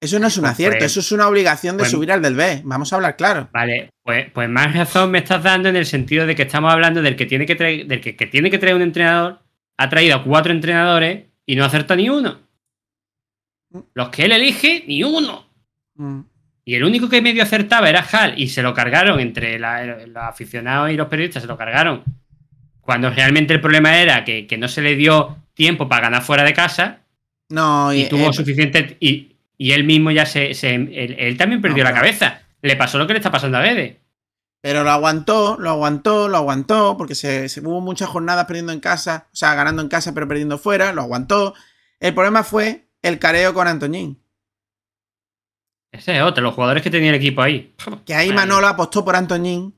Eso 0.00 0.18
no 0.18 0.28
es 0.28 0.36
un 0.38 0.42
Pues- 0.42 0.52
acierto, 0.52 0.84
eso 0.84 1.00
es 1.00 1.12
una 1.12 1.28
obligación 1.28 1.76
de 1.76 1.82
pues- 1.82 1.90
subir 1.90 2.10
al 2.12 2.22
del 2.22 2.34
B. 2.34 2.62
Vamos 2.64 2.92
a 2.92 2.96
hablar 2.96 3.16
claro. 3.16 3.48
Vale, 3.52 3.90
pues, 4.02 4.30
pues 4.32 4.48
más 4.48 4.74
razón 4.74 5.10
me 5.10 5.18
estás 5.18 5.42
dando 5.42 5.68
en 5.68 5.76
el 5.76 5.84
sentido 5.84 6.26
de 6.26 6.34
que 6.34 6.42
estamos 6.42 6.72
hablando 6.72 7.02
del 7.02 7.16
que 7.16 7.26
tiene 7.26 7.44
que 7.44 7.54
traer, 7.56 7.86
del 7.86 8.00
que, 8.00 8.16
que 8.16 8.26
tiene 8.26 8.50
que 8.50 8.58
traer 8.58 8.76
un 8.76 8.82
entrenador, 8.82 9.40
ha 9.76 9.88
traído 9.88 10.16
a 10.16 10.24
cuatro 10.24 10.52
entrenadores 10.52 11.24
y 11.44 11.56
no 11.56 11.64
acerta 11.64 11.96
ni 11.96 12.08
uno. 12.08 12.38
Los 13.94 14.08
que 14.08 14.24
él 14.24 14.32
elige, 14.32 14.84
ni 14.86 15.04
uno. 15.04 15.46
Mm. 15.94 16.20
Y 16.64 16.74
el 16.74 16.84
único 16.84 17.08
que 17.08 17.22
medio 17.22 17.42
acertaba 17.42 17.88
era 17.88 18.00
Hal 18.10 18.34
y 18.38 18.48
se 18.48 18.62
lo 18.62 18.74
cargaron 18.74 19.20
entre 19.20 19.58
la- 19.58 19.84
los 20.06 20.16
aficionados 20.24 20.90
y 20.90 20.96
los 20.96 21.08
periodistas, 21.08 21.42
se 21.42 21.48
lo 21.48 21.56
cargaron. 21.56 22.04
Cuando 22.80 23.10
realmente 23.10 23.54
el 23.54 23.60
problema 23.60 23.98
era 23.98 24.24
que, 24.24 24.46
que 24.46 24.58
no 24.58 24.66
se 24.68 24.82
le 24.82 24.96
dio 24.96 25.36
tiempo 25.64 25.88
para 25.88 26.02
ganar 26.02 26.22
fuera 26.22 26.42
de 26.44 26.54
casa 26.54 27.02
No, 27.50 27.92
y, 27.92 28.02
y 28.02 28.08
tuvo 28.08 28.30
eh, 28.30 28.32
suficiente. 28.32 28.96
Y, 29.00 29.36
y 29.58 29.72
él 29.72 29.84
mismo 29.84 30.10
ya 30.10 30.24
se. 30.24 30.54
se- 30.54 30.74
él, 30.74 31.16
él 31.18 31.36
también 31.36 31.60
perdió 31.60 31.84
No, 31.84 31.90
la 31.90 31.96
cabeza. 31.96 32.42
Le 32.62 32.76
pasó 32.76 32.96
lo 32.98 33.06
que 33.06 33.12
le 33.12 33.18
está 33.18 33.30
pasando 33.30 33.58
a 33.58 33.62
Guedes. 33.62 33.96
pero 34.62 34.82
lo 34.84 34.90
aguantó, 34.90 35.56
lo 35.58 35.68
aguantó, 35.70 36.28
lo 36.28 36.36
aguantó, 36.38 36.96
porque 36.96 37.14
se, 37.14 37.48
se- 37.50 37.60
hubo 37.60 37.80
muchas 37.80 38.08
jornadas 38.08 38.46
perdiendo 38.46 38.72
en 38.72 38.80
casa, 38.80 39.26
o 39.32 39.36
sea, 39.36 39.54
ganando 39.54 39.82
en 39.82 39.88
casa 39.88 40.12
pero 40.14 40.26
perdiendo 40.28 40.56
fuera, 40.58 40.92
lo 40.94 41.02
aguantó. 41.02 41.54
El 42.00 42.14
problema 42.14 42.42
fue 42.42 42.86
el 43.02 43.18
careo 43.18 43.52
con 43.52 43.66
Antoñín. 43.68 44.18
Ese 45.92 46.16
es 46.16 46.22
otro, 46.22 46.42
los 46.42 46.54
jugadores 46.54 46.82
que 46.82 46.90
tenía 46.90 47.10
el 47.10 47.16
equipo 47.16 47.42
ahí. 47.42 47.74
Que 48.06 48.14
ahí 48.14 48.32
Manolo 48.32 48.66
apostó 48.66 49.04
por 49.04 49.16
Antoñín 49.16 49.74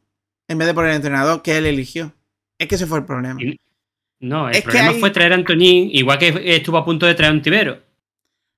en 0.49 0.59
vez 0.59 0.67
de 0.69 0.75
por 0.75 0.87
el 0.87 0.95
entrenador 0.95 1.43
que 1.43 1.57
él 1.59 1.67
eligió. 1.67 2.13
Es 2.59 2.69
que 2.69 2.75
ese 2.77 2.87
fue 2.87 2.99
el 2.99 3.05
problema. 3.05 3.41
Y- 3.43 3.59
No, 4.23 4.49
el 4.49 4.55
Es 4.55 4.61
que 4.63 4.65
problema 4.71 4.91
hay- 4.91 5.01
fue 5.01 5.11
traer 5.11 5.33
a 5.33 5.35
Antoñín, 5.37 5.91
igual 5.93 6.19
que 6.19 6.57
estuvo 6.57 6.79
a 6.79 6.85
punto 6.85 7.07
de 7.07 7.15
traer 7.15 7.33
a 7.33 7.35
un 7.35 7.43
Tibero. 7.43 7.83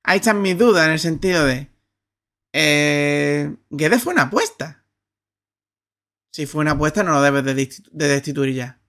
Ahí 0.05 0.19
están 0.19 0.43
mis 0.43 0.57
dudas 0.59 0.87
en 0.87 0.93
el 0.93 0.99
sentido 0.99 1.45
de. 1.47 1.69
Eh, 2.53 3.55
Guedes 3.71 4.03
fue 4.03 4.13
una 4.13 4.23
apuesta. 4.25 4.85
Si 6.33 6.47
fue 6.47 6.61
una 6.61 6.73
apuesta, 6.73 7.03
no 7.03 7.13
lo 7.13 7.23
debes 7.23 7.45
de, 7.45 7.57
desti- 7.57 7.89
de 7.91 8.09
destituir 8.09 8.55
ya. 8.55 8.81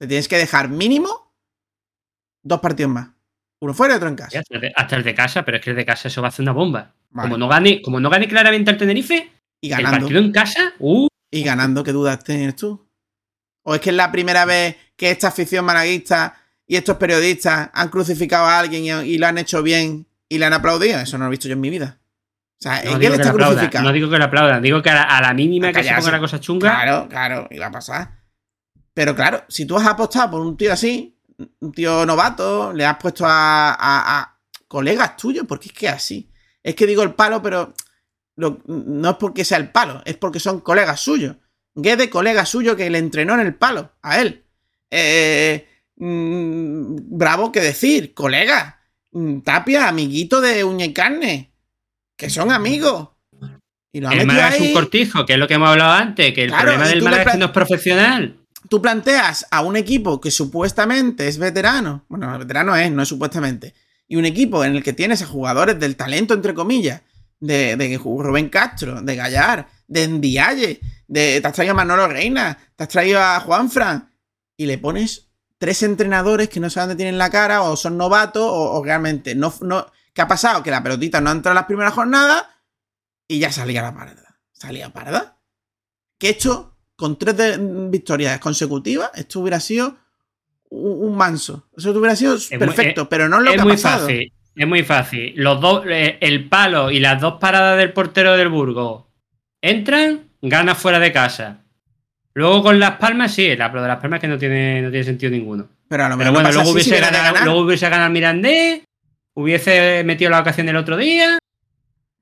Te 0.00 0.06
tienes 0.06 0.28
que 0.28 0.36
dejar 0.38 0.68
mínimo 0.68 1.34
dos 2.42 2.60
partidos 2.60 2.92
más. 2.92 3.10
Uno 3.60 3.74
fuera 3.74 3.94
y 3.94 3.96
otro 3.96 4.08
en 4.08 4.16
casa. 4.16 4.38
Hasta 4.38 4.54
el, 4.54 4.60
de, 5.02 5.10
el 5.10 5.14
casa, 5.16 5.44
pero 5.44 5.56
es 5.58 5.64
que 5.64 5.70
el 5.70 5.76
de 5.76 5.84
casa 5.86 6.08
eso 6.08 6.20
va 6.22 6.28
a 6.28 6.30
hacer 6.30 6.42
una 6.42 6.52
bomba. 6.52 6.94
Vale. 7.10 7.28
Como 7.28 7.38
no 7.38 7.48
gane, 7.48 7.80
como 7.82 8.00
no 8.00 8.08
gane 8.10 8.28
claramente 8.28 8.70
al 8.70 8.76
Tenerife, 8.78 9.32
Y 9.60 9.70
el 9.72 9.76
ganando. 9.78 10.00
partido 10.00 10.20
en 10.20 10.32
casa, 10.32 10.74
uh, 10.78 11.08
Y 11.30 11.42
ganando, 11.42 11.82
¿qué 11.82 11.92
dudas 11.92 12.22
tienes 12.22 12.56
tú? 12.56 12.85
¿O 13.68 13.74
es 13.74 13.80
que 13.80 13.90
es 13.90 13.96
la 13.96 14.12
primera 14.12 14.44
vez 14.44 14.76
que 14.96 15.10
esta 15.10 15.26
afición 15.28 15.64
malaguista 15.64 16.36
y 16.68 16.76
estos 16.76 16.96
periodistas 16.98 17.68
han 17.72 17.88
crucificado 17.88 18.46
a 18.46 18.60
alguien 18.60 18.84
y, 18.84 18.90
y 19.10 19.18
lo 19.18 19.26
han 19.26 19.38
hecho 19.38 19.60
bien 19.62 20.06
y 20.28 20.38
le 20.38 20.44
han 20.46 20.52
aplaudido? 20.52 21.00
Eso 21.00 21.18
no 21.18 21.24
lo 21.24 21.28
he 21.28 21.32
visto 21.32 21.48
yo 21.48 21.54
en 21.54 21.60
mi 21.60 21.70
vida. 21.70 21.98
O 22.58 22.62
sea, 22.62 22.82
no 22.84 22.90
¿en 22.92 22.98
qué 22.98 22.98
digo, 23.00 23.00
le 23.00 23.16
que 23.16 23.22
está 23.22 23.32
crucificado? 23.32 23.84
no 23.84 23.92
digo 23.92 24.08
que 24.08 24.18
le 24.18 24.24
aplaudan, 24.24 24.62
digo 24.62 24.80
que 24.82 24.90
a 24.90 24.94
la, 24.94 25.02
a 25.02 25.20
la 25.20 25.34
mínima 25.34 25.68
A 25.68 25.72
que 25.72 25.82
se 25.82 25.94
ponga 25.94 26.12
la 26.12 26.20
cosa 26.20 26.38
chunga, 26.40 26.70
Claro, 26.70 27.08
claro, 27.08 27.48
iba 27.50 27.66
a 27.66 27.70
pasar. 27.72 28.20
Pero 28.94 29.14
claro, 29.16 29.44
si 29.48 29.66
tú 29.66 29.76
has 29.76 29.86
apostado 29.86 30.30
por 30.30 30.40
un 30.40 30.56
tío 30.56 30.72
así, 30.72 31.18
un 31.60 31.72
tío 31.72 32.06
novato, 32.06 32.72
le 32.72 32.86
has 32.86 32.96
puesto 32.98 33.26
a, 33.26 33.70
a- 33.72 34.20
a 34.20 34.38
colegas 34.68 35.16
tuyos, 35.16 35.44
porque 35.46 35.68
es 35.68 35.74
que 35.74 35.88
así. 35.88 36.30
Es 36.62 36.74
que 36.74 36.86
digo 36.86 37.02
el 37.02 37.14
palo, 37.14 37.42
pero 37.42 37.74
lo- 38.36 38.62
no 38.66 39.10
es 39.10 39.16
porque 39.16 39.44
sea 39.44 39.58
el 39.58 39.70
palo, 39.70 40.00
es 40.04 40.16
porque 40.16 40.40
son 40.40 40.60
colegas 40.60 41.00
suyos. 41.00 41.36
Guede, 41.76 42.10
colega 42.10 42.44
suyo 42.46 42.74
que 42.74 42.88
le 42.90 42.98
entrenó 42.98 43.34
en 43.34 43.40
el 43.46 43.54
palo, 43.54 43.92
a 44.02 44.18
él. 44.20 44.42
Eh, 44.90 45.66
mm, 45.96 46.96
bravo 47.18 47.52
que 47.52 47.60
decir, 47.60 48.14
colega. 48.14 48.80
Mm, 49.12 49.40
Tapia, 49.40 49.86
amiguito 49.88 50.40
de 50.40 50.64
uña 50.64 50.86
y 50.86 50.92
carne. 50.92 51.52
Que 52.16 52.30
son 52.30 52.50
amigos. 52.50 53.10
Y 53.92 54.00
lo 54.00 54.10
el 54.10 54.26
Málaga 54.26 54.56
es 54.56 54.60
un 54.60 54.72
cortijo, 54.72 55.24
que 55.26 55.34
es 55.34 55.38
lo 55.38 55.46
que 55.46 55.54
hemos 55.54 55.68
hablado 55.68 55.92
antes, 55.92 56.32
que 56.34 56.44
el 56.44 56.48
Claro, 56.48 56.64
problema 56.64 56.88
del 56.88 57.02
Málaga 57.02 57.22
es 57.22 57.32
que 57.32 57.38
no 57.38 57.46
es 57.46 57.50
profesional. 57.52 58.36
tú 58.68 58.82
planteas 58.82 59.46
a 59.50 59.60
un 59.62 59.76
equipo 59.76 60.20
que 60.20 60.30
supuestamente 60.30 61.28
es 61.28 61.38
veterano, 61.38 62.04
bueno, 62.08 62.38
veterano 62.38 62.74
es, 62.76 62.90
no 62.90 63.02
es 63.02 63.08
supuestamente, 63.08 63.74
y 64.08 64.16
un 64.16 64.24
equipo 64.24 64.64
en 64.64 64.76
el 64.76 64.82
que 64.82 64.92
tienes 64.92 65.22
a 65.22 65.26
jugadores 65.26 65.78
del 65.78 65.96
talento, 65.96 66.34
entre 66.34 66.52
comillas, 66.52 67.02
de, 67.40 67.76
de 67.76 67.96
Rubén 67.98 68.48
Castro, 68.48 69.00
de 69.02 69.16
Gallar, 69.16 69.68
de 69.88 70.08
Ndiaye, 70.08 70.80
de, 71.08 71.40
te 71.40 71.46
has 71.46 71.52
traído 71.52 71.72
a 71.72 71.76
Manolo 71.76 72.08
Reina, 72.08 72.56
te 72.74 72.82
has 72.84 72.88
traído 72.88 73.20
a 73.20 73.38
Juanfran, 73.40 74.10
y 74.56 74.66
le 74.66 74.78
pones 74.78 75.28
tres 75.58 75.82
entrenadores 75.82 76.48
que 76.48 76.60
no 76.60 76.68
saben 76.70 76.90
dónde 76.90 77.02
tienen 77.02 77.18
la 77.18 77.30
cara, 77.30 77.62
o 77.62 77.76
son 77.76 77.96
novatos, 77.96 78.42
o, 78.44 78.72
o 78.78 78.84
realmente 78.84 79.34
no, 79.34 79.52
no... 79.62 79.86
¿Qué 80.12 80.22
ha 80.22 80.28
pasado? 80.28 80.62
Que 80.62 80.70
la 80.70 80.82
pelotita 80.82 81.20
no 81.20 81.28
ha 81.28 81.32
entrado 81.32 81.52
en 81.52 81.56
las 81.56 81.66
primeras 81.66 81.92
jornadas 81.92 82.44
y 83.28 83.38
ya 83.38 83.52
salía 83.52 83.82
la 83.82 83.94
parda. 83.94 84.38
Salía 84.52 84.90
parda. 84.90 85.36
Que 86.18 86.30
esto, 86.30 86.74
con 86.96 87.18
tres 87.18 87.36
de- 87.36 87.58
victorias 87.90 88.38
consecutivas, 88.40 89.10
esto 89.14 89.40
hubiera 89.40 89.60
sido 89.60 89.94
un, 90.70 91.08
un 91.10 91.16
manso. 91.18 91.68
Eso 91.76 91.90
hubiera 91.90 92.16
sido 92.16 92.34
Es 92.36 92.48
perfecto, 92.48 93.02
es- 93.02 93.08
pero 93.08 93.28
no 93.28 93.36
es 93.38 93.42
lo 93.44 93.50
es 93.50 93.56
que 93.56 93.60
ha 93.62 93.64
pasado. 93.66 94.00
fácil, 94.06 94.32
es 94.54 94.66
muy 94.66 94.82
fácil. 94.84 95.34
Los 95.36 95.60
dos, 95.60 95.84
eh, 95.86 96.16
el 96.22 96.48
palo 96.48 96.90
y 96.90 96.98
las 96.98 97.20
dos 97.20 97.34
paradas 97.38 97.76
del 97.76 97.92
portero 97.92 98.38
del 98.38 98.48
Burgos 98.48 99.04
entran, 99.60 100.30
gana 100.42 100.74
fuera 100.74 100.98
de 100.98 101.12
casa. 101.12 101.58
Luego 102.34 102.62
con 102.62 102.78
las 102.78 102.92
palmas, 102.98 103.32
sí, 103.34 103.56
la 103.56 103.70
pero 103.70 103.82
de 103.82 103.88
las 103.88 104.00
palmas 104.00 104.20
que 104.20 104.28
no 104.28 104.38
tiene, 104.38 104.82
no 104.82 104.90
tiene 104.90 105.04
sentido 105.04 105.32
ninguno. 105.32 105.68
Pero 105.88 106.04
a 106.04 106.08
lo 106.08 106.18
Pero 106.18 106.32
bueno, 106.32 106.50
luego 106.52 106.66
si 106.66 106.72
hubiese, 106.74 107.00
ganado, 107.00 107.22
ganar. 107.24 107.44
luego 107.44 107.60
hubiese 107.60 107.88
ganado 107.88 108.10
Mirandés, 108.10 108.82
hubiese 109.34 110.02
metido 110.04 110.30
la 110.30 110.40
ocasión 110.40 110.66
del 110.66 110.76
otro 110.76 110.96
día 110.96 111.38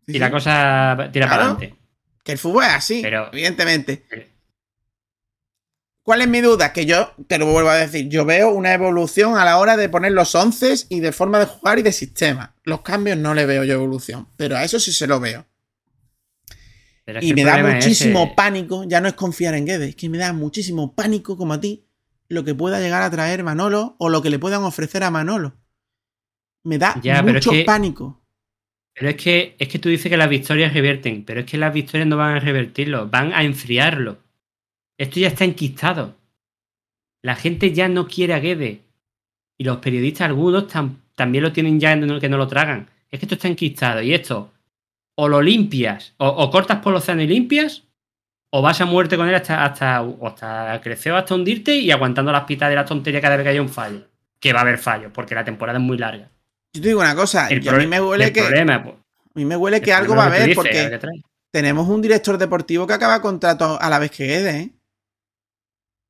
Sí, 0.06 0.16
y 0.16 0.18
la 0.18 0.26
sí. 0.26 0.32
cosa 0.32 1.08
tira 1.12 1.26
Claro. 1.26 1.30
para 1.30 1.42
adelante. 1.52 1.74
Que 2.22 2.32
el 2.32 2.38
fútbol 2.38 2.64
es 2.64 2.70
así, 2.70 3.00
Pero- 3.02 3.28
evidentemente. 3.32 4.04
Pero- 4.08 4.26
¿Cuál 6.02 6.20
es 6.20 6.28
mi 6.28 6.42
duda? 6.42 6.72
Que 6.74 6.84
yo, 6.84 7.12
te 7.26 7.38
lo 7.38 7.46
vuelvo 7.46 7.70
a 7.70 7.76
decir, 7.76 8.08
yo 8.10 8.26
veo 8.26 8.50
una 8.50 8.74
evolución 8.74 9.38
a 9.38 9.44
la 9.46 9.56
hora 9.56 9.76
de 9.78 9.88
poner 9.88 10.12
los 10.12 10.34
once 10.34 10.74
y 10.90 11.00
de 11.00 11.12
forma 11.12 11.38
de 11.38 11.46
jugar 11.46 11.78
y 11.78 11.82
de 11.82 11.92
sistema. 11.92 12.54
Los 12.62 12.82
cambios 12.82 13.16
no 13.16 13.32
le 13.34 13.46
veo 13.46 13.64
yo 13.64 13.72
evolución, 13.74 14.28
pero 14.36 14.56
a 14.56 14.64
eso 14.64 14.78
sí 14.78 14.92
se 14.92 15.06
lo 15.06 15.18
veo. 15.18 15.46
Pero 17.04 17.20
Y 17.22 17.30
el 17.30 17.34
me 17.34 17.44
da 17.44 17.62
muchísimo 17.62 18.24
ese. 18.24 18.34
pánico, 18.34 18.84
ya 18.84 19.00
no 19.00 19.08
es 19.08 19.14
confiar 19.14 19.54
en 19.54 19.66
Guedes, 19.66 19.90
es 19.90 19.96
que 19.96 20.08
me 20.08 20.18
da 20.18 20.32
muchísimo 20.32 20.94
pánico 20.94 21.36
como 21.36 21.52
a 21.52 21.60
ti 21.60 21.84
lo 22.28 22.44
que 22.44 22.54
pueda 22.54 22.80
llegar 22.80 23.02
a 23.02 23.10
traer 23.10 23.42
Manolo 23.44 23.94
o 23.98 24.08
lo 24.08 24.22
que 24.22 24.30
le 24.30 24.38
puedan 24.38 24.62
ofrecer 24.64 25.02
a 25.04 25.10
Manolo. 25.10 25.54
Me 26.64 26.78
da 26.78 26.98
Ya, 27.02 27.22
pero 27.22 27.38
es 27.38 27.46
mucho 27.46 27.50
que- 27.50 27.64
pánico. 27.64 28.22
Pero 28.94 29.10
es 29.10 29.16
que, 29.16 29.56
es 29.58 29.68
que 29.68 29.78
tú 29.80 29.88
dices 29.88 30.08
que 30.08 30.16
las 30.16 30.28
victorias 30.28 30.72
reverten, 30.72 31.24
pero 31.24 31.40
es 31.40 31.46
que 31.46 31.58
las 31.58 31.74
victorias 31.74 32.08
no 32.08 32.16
van 32.16 32.36
a 32.36 32.40
revertirlo, 32.40 33.08
van 33.08 33.32
a 33.34 33.42
enfriarlo. 33.42 34.18
Esto 34.96 35.18
ya 35.20 35.28
está 35.28 35.44
enquistado. 35.44 36.16
La 37.22 37.34
gente 37.34 37.72
ya 37.72 37.88
no 37.88 38.06
quiere 38.06 38.34
a 38.34 38.38
Guedes. 38.38 38.78
Y 39.58 39.64
los 39.64 39.78
periodistas, 39.78 40.26
algunos, 40.28 40.68
tam- 40.72 40.98
también 41.16 41.42
lo 41.42 41.52
tienen 41.52 41.80
ya 41.80 41.92
en 41.92 42.20
que 42.20 42.28
no 42.28 42.36
lo 42.36 42.46
tragan. 42.46 42.88
Es 43.10 43.18
que 43.18 43.26
esto 43.26 43.34
está 43.34 43.48
enquistado. 43.48 44.00
Y 44.00 44.14
esto, 44.14 44.52
o 45.16 45.28
lo 45.28 45.40
limpias, 45.40 46.14
o, 46.18 46.26
o 46.28 46.50
cortas 46.50 46.80
por 46.80 46.94
océano 46.94 47.22
y 47.22 47.26
limpias, 47.26 47.84
o 48.50 48.62
vas 48.62 48.80
a 48.80 48.84
muerte 48.84 49.16
con 49.16 49.28
él 49.28 49.34
hasta, 49.34 49.64
hasta, 49.64 49.98
hasta 49.98 50.80
crecer 50.80 51.12
o 51.12 51.16
hasta 51.16 51.34
hundirte 51.34 51.74
y 51.74 51.90
aguantando 51.90 52.30
las 52.30 52.44
pitas 52.44 52.68
de 52.68 52.76
la 52.76 52.84
tontería 52.84 53.20
cada 53.20 53.36
vez 53.36 53.44
que 53.44 53.50
haya 53.50 53.62
un 53.62 53.68
fallo. 53.68 54.06
Que 54.38 54.52
va 54.52 54.60
a 54.60 54.62
haber 54.62 54.78
fallos, 54.78 55.10
porque 55.12 55.34
la 55.34 55.44
temporada 55.44 55.78
es 55.78 55.84
muy 55.84 55.98
larga. 55.98 56.30
Yo 56.72 56.82
te 56.82 56.88
digo 56.88 57.00
una 57.00 57.14
cosa, 57.14 57.48
El 57.48 57.64
y 57.64 57.68
a 57.68 57.72
mí 57.72 57.86
me 57.86 58.00
huele 58.00 58.26
el 58.26 58.32
que, 58.32 58.42
problema, 58.42 58.82
pues, 58.82 58.94
a 58.94 59.30
mí 59.34 59.44
me 59.44 59.56
huele 59.56 59.80
que 59.80 59.92
algo 59.92 60.14
va 60.14 60.24
a 60.24 60.26
haber 60.26 60.54
porque 60.54 61.00
tenemos 61.50 61.88
un 61.88 62.02
director 62.02 62.38
deportivo 62.38 62.86
que 62.86 62.92
acaba 62.92 63.20
contrato 63.20 63.78
a 63.80 63.90
la 63.90 63.98
vez 63.98 64.10
que 64.10 64.26
Guedes, 64.26 64.54
¿eh? 64.54 64.70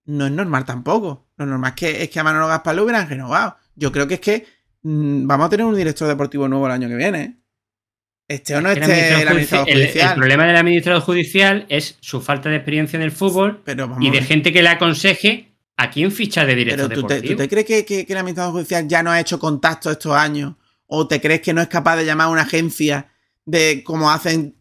No 0.06 0.26
es 0.26 0.32
normal 0.32 0.66
tampoco. 0.66 1.28
Lo 1.36 1.47
normal 1.47 1.70
es 1.70 1.76
que, 1.76 2.02
es 2.02 2.10
que 2.10 2.20
a 2.20 2.24
Manolo 2.24 2.47
Gaspar 2.47 2.74
lo 2.74 2.85
hubieran 2.85 3.09
renovado. 3.09 3.56
Yo 3.74 3.90
creo 3.90 4.06
que 4.06 4.14
es 4.14 4.20
que 4.20 4.47
mm, 4.82 5.26
vamos 5.26 5.47
a 5.47 5.48
tener 5.51 5.64
un 5.64 5.74
director 5.74 6.09
deportivo 6.09 6.47
nuevo 6.47 6.66
el 6.66 6.72
año 6.72 6.89
que 6.89 6.97
viene. 6.97 7.22
¿eh? 7.22 7.36
Este 8.26 8.56
o 8.56 8.60
no 8.62 8.70
El 8.70 8.78
esté 8.82 10.02
el 10.02 10.14
problema 10.14 10.46
del 10.46 10.56
administrador 10.56 11.02
judicial 11.02 11.66
es 11.68 11.98
su 12.01 12.20
falta 12.22 12.48
de 12.48 12.56
experiencia 12.56 12.96
en 12.96 13.02
el 13.02 13.12
fútbol 13.12 13.60
pero 13.64 13.96
y 14.01 14.10
de 14.10 14.22
gente 14.22 14.52
que 14.52 14.62
le 14.62 14.70
aconseje 14.70 15.52
a 15.76 15.90
quién 15.90 16.10
ficha 16.10 16.46
de 16.46 16.55
director 16.55 16.88
Pero 16.88 17.01
¿tú 17.02 17.06
te, 17.06 17.14
deportivo. 17.14 17.36
tú 17.36 17.42
te 17.42 17.48
crees 17.48 17.66
que, 17.66 17.84
que- 17.84 18.06
que 18.06 18.12
el 18.12 18.18
administrador 18.18 18.52
judicial 18.55 18.88
ya 18.88 19.02
no 19.02 19.10
ha 19.10 19.20
hecho 19.20 19.38
contacto 19.38 19.90
estos 19.90 20.14
años? 20.14 20.55
¿O 20.86 21.06
te 21.09 21.20
crees 21.20 21.40
que 21.40 21.52
no 21.52 21.60
es 21.60 21.68
capaz 21.68 21.96
de 21.96 22.06
llamar 22.06 22.28
a 22.28 22.30
una 22.30 22.42
agencia 22.42 23.09
de 23.44 23.82
como 23.84 24.10
hacen 24.10 24.56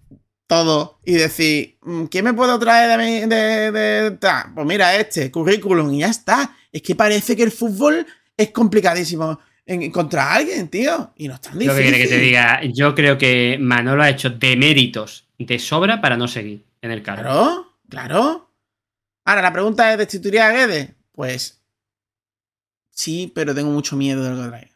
todos 0.48 0.98
y 1.06 1.14
decir, 1.14 1.78
"Mm, 1.84 2.06
¿quién 2.06 2.26
me 2.26 2.34
puedo 2.34 2.60
traer 2.60 2.98
de, 3.00 3.06
mi- 3.06 3.28
de, 3.30 3.72
de-? 3.72 4.18
Pues 4.54 4.66
mira, 4.68 4.96
este, 4.98 5.32
currículum, 5.32 5.94
y 5.94 6.00
ya 6.00 6.08
está. 6.08 6.56
Es 6.72 6.82
que 6.82 6.96
parece 6.96 7.36
que 7.36 7.44
el 7.44 7.52
fútbol 7.52 8.06
es 8.36 8.50
complicadísimo 8.52 9.40
en- 9.66 9.82
encontrar 9.84 10.28
a 10.28 10.34
alguien, 10.36 10.68
tío. 10.70 11.12
Y 11.16 11.28
no 11.28 11.36
es 11.36 11.42
tan 11.42 11.54
Lo 11.54 11.60
que 11.76 11.82
quiere 11.82 11.98
que 11.98 12.08
te 12.08 12.18
diga, 12.20 12.62
yo 12.74 12.94
creo 12.96 13.18
que 13.18 13.58
Manolo 13.60 14.04
ha 14.04 14.10
hecho 14.10 14.30
deméritos 14.30 15.28
de 15.38 15.60
sobra 15.60 16.02
para 16.02 16.18
no 16.18 16.28
seguir 16.28 16.64
en 16.82 16.92
el 16.92 17.02
cargo. 17.04 17.24
Claro, 17.24 17.68
claro. 17.90 18.50
Ahora, 19.26 19.42
la 19.42 19.54
pregunta 19.54 19.92
es, 19.92 19.98
¿destituiría 19.98 20.48
a 20.48 20.52
Guedes? 20.52 20.90
Pues 21.14 21.62
sí, 22.90 23.32
pero 23.34 23.54
tengo 23.56 23.72
mucho 23.72 23.96
miedo 23.96 24.24
de 24.24 24.30
lo 24.32 24.44
que 24.44 24.50
traiga. 24.50 24.70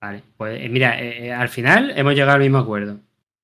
Vale, 0.00 0.22
pues 0.36 0.60
eh, 0.62 0.68
mira, 0.68 1.00
eh, 1.00 1.26
eh, 1.26 1.32
al 1.32 1.48
final 1.48 1.92
hemos 1.96 2.14
llegado 2.14 2.32
al 2.32 2.40
mismo 2.40 2.58
acuerdo. 2.58 3.00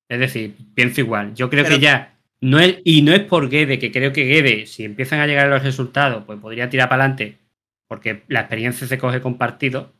Es 0.09 0.19
decir, 0.19 0.55
pienso 0.75 1.01
igual. 1.01 1.33
Yo 1.33 1.49
creo 1.49 1.63
Pero- 1.63 1.75
que 1.75 1.81
ya 1.81 2.15
no 2.41 2.59
es, 2.59 2.77
y 2.83 3.01
no 3.01 3.13
es 3.13 3.21
por 3.21 3.49
Guede, 3.49 3.79
que 3.79 3.91
creo 3.91 4.13
que 4.13 4.25
Guede, 4.25 4.65
si 4.65 4.83
empiezan 4.83 5.19
a 5.19 5.27
llegar 5.27 5.47
los 5.47 5.63
resultados, 5.63 6.23
pues 6.25 6.39
podría 6.39 6.69
tirar 6.69 6.89
para 6.89 7.03
adelante, 7.03 7.37
porque 7.87 8.23
la 8.27 8.41
experiencia 8.41 8.85
se 8.87 8.97
coge 8.97 9.21
con 9.21 9.37
partido. 9.37 9.93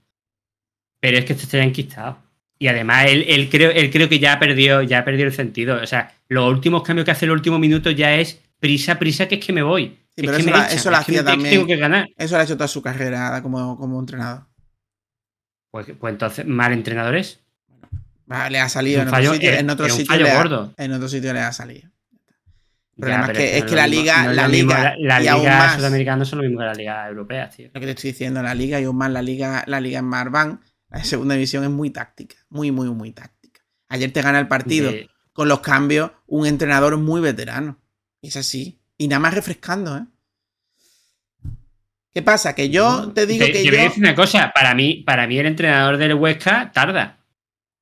Pero 1.04 1.18
es 1.18 1.26
que 1.26 1.34
esto 1.34 1.44
estaría 1.44 1.66
enquistado. 1.66 2.18
Y 2.58 2.70
además 2.70 3.08
él, 3.10 3.26
él 3.28 3.50
creo, 3.50 3.72
él 3.72 3.92
creo 3.92 4.08
que 4.08 4.20
ya 4.20 4.40
perdió, 4.40 4.82
ya 4.84 5.00
ha 5.00 5.04
perdido 5.04 5.28
el 5.28 5.34
sentido. 5.34 5.82
O 5.84 5.86
sea, 5.86 6.14
los 6.30 6.50
últimos 6.50 6.82
cambios 6.82 7.04
que 7.04 7.12
hace 7.12 7.26
el 7.26 7.32
último 7.32 7.60
minuto 7.60 7.92
ya 7.92 8.16
es 8.16 8.40
prisa, 8.58 8.98
prisa, 8.98 9.28
que 9.28 9.36
es 9.36 9.46
que 9.46 9.52
me 9.52 9.64
voy. 9.64 9.98
Sí, 10.16 10.22
Es 10.22 10.26
pero 10.28 10.34
que 10.38 10.42
eso, 10.44 10.50
la- 10.52 10.68
eso 10.68 10.90
lo 10.92 10.96
es 10.96 11.02
hacía 11.02 11.16
es 11.20 11.26
que 11.26 11.30
también. 11.32 11.50
tengo 11.56 11.68
que 11.68 11.76
ganar. 11.76 12.08
Eso 12.18 12.36
lo 12.36 12.40
ha 12.42 12.44
hecho 12.46 12.56
toda 12.56 12.70
su 12.70 12.82
carrera 12.82 13.42
como, 13.42 13.78
como 13.78 14.00
entrenador. 14.00 14.44
Pues, 15.72 15.88
pues 16.00 16.14
entonces, 16.14 16.46
mal 16.46 16.72
entrenadores. 16.72 17.42
Va, 18.32 18.50
Le 18.50 18.60
ha 18.62 18.70
salido 18.70 19.02
Es 19.02 19.08
en 19.08 19.14
otro 19.14 19.34
sitio. 19.34 19.52
es- 19.52 19.60
En 19.60 19.70
otro 19.70 19.86
es 19.88 19.94
sitio, 19.94 20.08
fallo 20.08 20.24
le 20.24 20.32
ha, 20.32 20.38
gordo. 20.38 20.74
en 20.78 20.94
otro 20.94 21.08
sitio 21.10 21.34
le 21.34 21.40
ha 21.42 21.52
salido. 21.52 21.90
El 22.96 23.02
problema 23.02 23.26
es 23.26 23.38
que, 23.38 23.58
es 23.58 23.64
que 23.66 23.76
la 23.76 23.88
mismo- 23.88 24.02
liga, 24.02 24.24
no 24.24 24.30
es 24.30 24.36
la 24.38 24.48
mismo, 24.48 24.72
liga, 24.72 24.84
la, 25.00 25.20
la 25.20 25.24
y 25.24 25.28
aún 25.28 25.42
liga 25.42 25.58
más, 25.58 25.76
sudamericana 25.76 26.18
no 26.18 26.26
son 26.26 26.38
lo 26.40 26.44
mismo 26.46 26.60
que 26.60 26.66
la 26.66 26.74
liga 26.76 27.08
europea, 27.10 27.50
tío. 27.50 27.70
lo 27.74 27.80
que 27.82 27.86
te 27.88 27.92
estoy 27.92 28.12
diciendo, 28.12 28.42
la 28.42 28.54
liga 28.56 28.80
y 28.80 28.84
aún 28.86 28.96
más 28.96 29.12
la 29.12 29.22
liga, 29.24 29.64
la 29.68 29.82
liga 29.82 30.00
en 30.00 30.06
Marván, 30.06 30.62
La 30.94 31.04
segunda 31.04 31.34
división 31.36 31.64
es 31.64 31.70
muy 31.70 31.90
táctica, 31.90 32.36
muy, 32.50 32.72
muy, 32.72 32.90
muy 32.90 33.12
táctica. 33.12 33.62
Ayer 33.90 34.12
te 34.14 34.22
gana 34.22 34.40
el 34.40 34.48
partido 34.48 34.92
De- 34.92 35.10
con 35.34 35.48
los 35.48 35.60
cambios 35.62 36.12
un 36.28 36.46
entrenador 36.46 36.98
muy 36.98 37.20
veterano. 37.20 37.80
Es 38.22 38.36
así. 38.38 38.80
Y 38.98 39.08
nada 39.08 39.20
más 39.20 39.34
refrescando, 39.34 39.98
¿eh? 39.98 40.06
¿Qué 42.14 42.22
pasa? 42.22 42.54
Que 42.54 42.70
yo 42.70 43.12
te 43.12 43.26
digo 43.26 43.44
Te- 43.46 43.52
que 43.52 43.64
te 43.64 43.70
voy 43.72 43.80
a 43.80 43.84
decir 43.84 44.04
una 44.04 44.14
cosa, 44.16 44.52
para 44.54 44.76
mí, 44.76 45.04
para 45.06 45.26
mí 45.28 45.38
el 45.40 45.48
entrenador 45.48 45.98
del 45.98 46.14
Huesca 46.14 46.72
tarda 46.72 47.26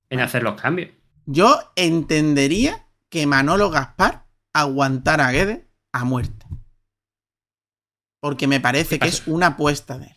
en 0.10 0.22
hacer 0.22 0.42
los 0.44 0.60
cambios. 0.60 0.90
Yo 1.26 1.60
entendería 1.76 2.88
que 3.10 3.28
Manolo 3.28 3.70
Gaspar 3.70 4.26
aguantara 4.54 5.28
a 5.28 5.32
Guedes 5.34 5.60
a 5.92 6.06
muerte. 6.06 6.46
Porque 8.22 8.48
me 8.48 8.62
parece 8.62 9.00
que 9.00 9.08
es 9.10 9.28
una 9.28 9.48
apuesta 9.48 9.98
de 9.98 10.06
él. 10.08 10.16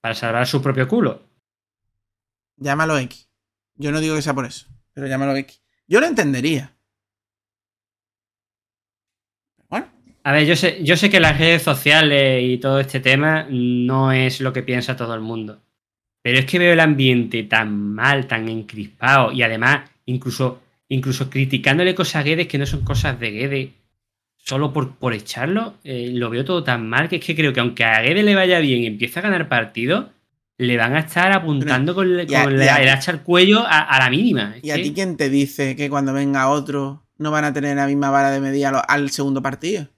Para 0.00 0.14
salvar 0.16 0.46
su 0.48 0.60
propio 0.60 0.88
culo. 0.88 1.22
Llámalo 2.56 2.98
X. 2.98 3.28
Yo 3.76 3.92
no 3.92 4.00
digo 4.00 4.14
que 4.14 4.22
sea 4.22 4.34
por 4.34 4.46
eso, 4.46 4.66
pero 4.92 5.06
llámalo 5.06 5.36
X. 5.36 5.60
Yo 5.86 6.00
lo 6.00 6.06
entendería. 6.06 6.74
A 10.26 10.32
ver, 10.32 10.46
yo 10.46 10.56
sé, 10.56 10.82
yo 10.82 10.96
sé 10.96 11.10
que 11.10 11.20
las 11.20 11.38
redes 11.38 11.62
sociales 11.62 12.42
y 12.42 12.56
todo 12.56 12.80
este 12.80 12.98
tema 12.98 13.46
no 13.50 14.10
es 14.10 14.40
lo 14.40 14.54
que 14.54 14.62
piensa 14.62 14.96
todo 14.96 15.14
el 15.14 15.20
mundo. 15.20 15.60
Pero 16.22 16.38
es 16.38 16.46
que 16.46 16.58
veo 16.58 16.72
el 16.72 16.80
ambiente 16.80 17.42
tan 17.42 17.92
mal, 17.94 18.26
tan 18.26 18.48
encrispado 18.48 19.32
y 19.32 19.42
además 19.42 19.90
incluso, 20.06 20.62
incluso 20.88 21.28
criticándole 21.28 21.94
cosas 21.94 22.16
a 22.16 22.22
Guedes 22.22 22.48
que 22.48 22.56
no 22.56 22.64
son 22.64 22.84
cosas 22.84 23.20
de 23.20 23.30
Guedes 23.32 23.70
solo 24.38 24.72
por, 24.72 24.96
por 24.96 25.12
echarlo. 25.12 25.74
eh, 25.84 26.10
lo 26.14 26.30
veo 26.30 26.44
todo 26.46 26.64
tan 26.64 26.88
mal 26.88 27.10
que 27.10 27.16
es 27.16 27.24
que 27.24 27.36
creo 27.36 27.52
que 27.52 27.60
aunque 27.60 27.84
a 27.84 28.00
Guedes 28.00 28.24
le 28.24 28.34
vaya 28.34 28.60
bien 28.60 28.82
y 28.82 28.86
empiece 28.86 29.18
a 29.18 29.22
ganar 29.22 29.46
partidos, 29.50 30.06
le 30.58 30.76
van 30.76 30.94
a 30.94 31.00
estar 31.00 31.32
apuntando 31.32 31.94
con, 31.94 32.06
a- 32.20 32.26
con 32.26 32.52
y 32.54 32.56
la- 32.56 32.74
a- 32.76 32.82
el 32.82 32.88
hacha 32.88 33.10
al 33.12 33.22
cuello 33.22 33.60
a, 33.60 33.80
a 33.80 33.98
la 33.98 34.10
mínima. 34.10 34.54
¿Y 34.62 34.70
a 34.70 34.76
que- 34.76 34.82
ti 34.82 34.92
quién 34.94 35.16
te 35.16 35.28
dice 35.28 35.74
que 35.76 35.90
cuando 35.90 36.12
venga 36.12 36.48
otro 36.48 37.06
no 37.18 37.30
van 37.30 37.44
a 37.44 37.52
tener 37.52 37.76
la 37.76 37.86
misma 37.86 38.10
vara 38.10 38.30
de 38.30 38.40
medida 38.40 38.70
al 38.80 39.10
segundo 39.10 39.42
partido? 39.42 39.88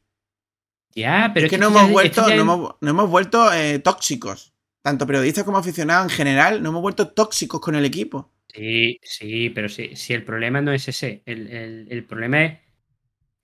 Ya, 0.95 1.31
pero 1.35 1.47
es 1.47 1.51
que 1.51 1.57
es 1.57 1.61
no 1.61 1.69
que 1.69 1.75
hemos 1.75 1.87
ya- 1.89 1.93
vuelto, 1.93 2.29
ya 2.29 2.37
no 2.37 2.43
hemos, 2.43 2.75
no 2.81 2.91
hemos 2.91 3.11
vuelto 3.11 3.53
eh, 3.53 3.79
tóxicos. 3.81 4.55
Tanto 4.83 5.07
periodistas 5.07 5.45
como 5.45 5.59
aficionados 5.59 6.11
en 6.11 6.17
general, 6.17 6.63
no 6.63 6.71
hemos 6.71 6.81
vuelto 6.83 7.09
tóxicos 7.09 7.61
con 7.61 7.75
el 7.75 7.85
equipo. 7.85 8.33
Sí, 8.55 8.99
sí, 9.03 9.51
pero 9.51 9.69
sí, 9.69 9.91
sí, 9.97 10.15
el 10.15 10.25
problema 10.25 10.61
no 10.63 10.73
es 10.73 10.89
ese. 10.89 11.23
El, 11.27 11.49
el- 11.49 11.87
el 11.91 12.05
problema 12.05 12.45
es. 12.45 12.59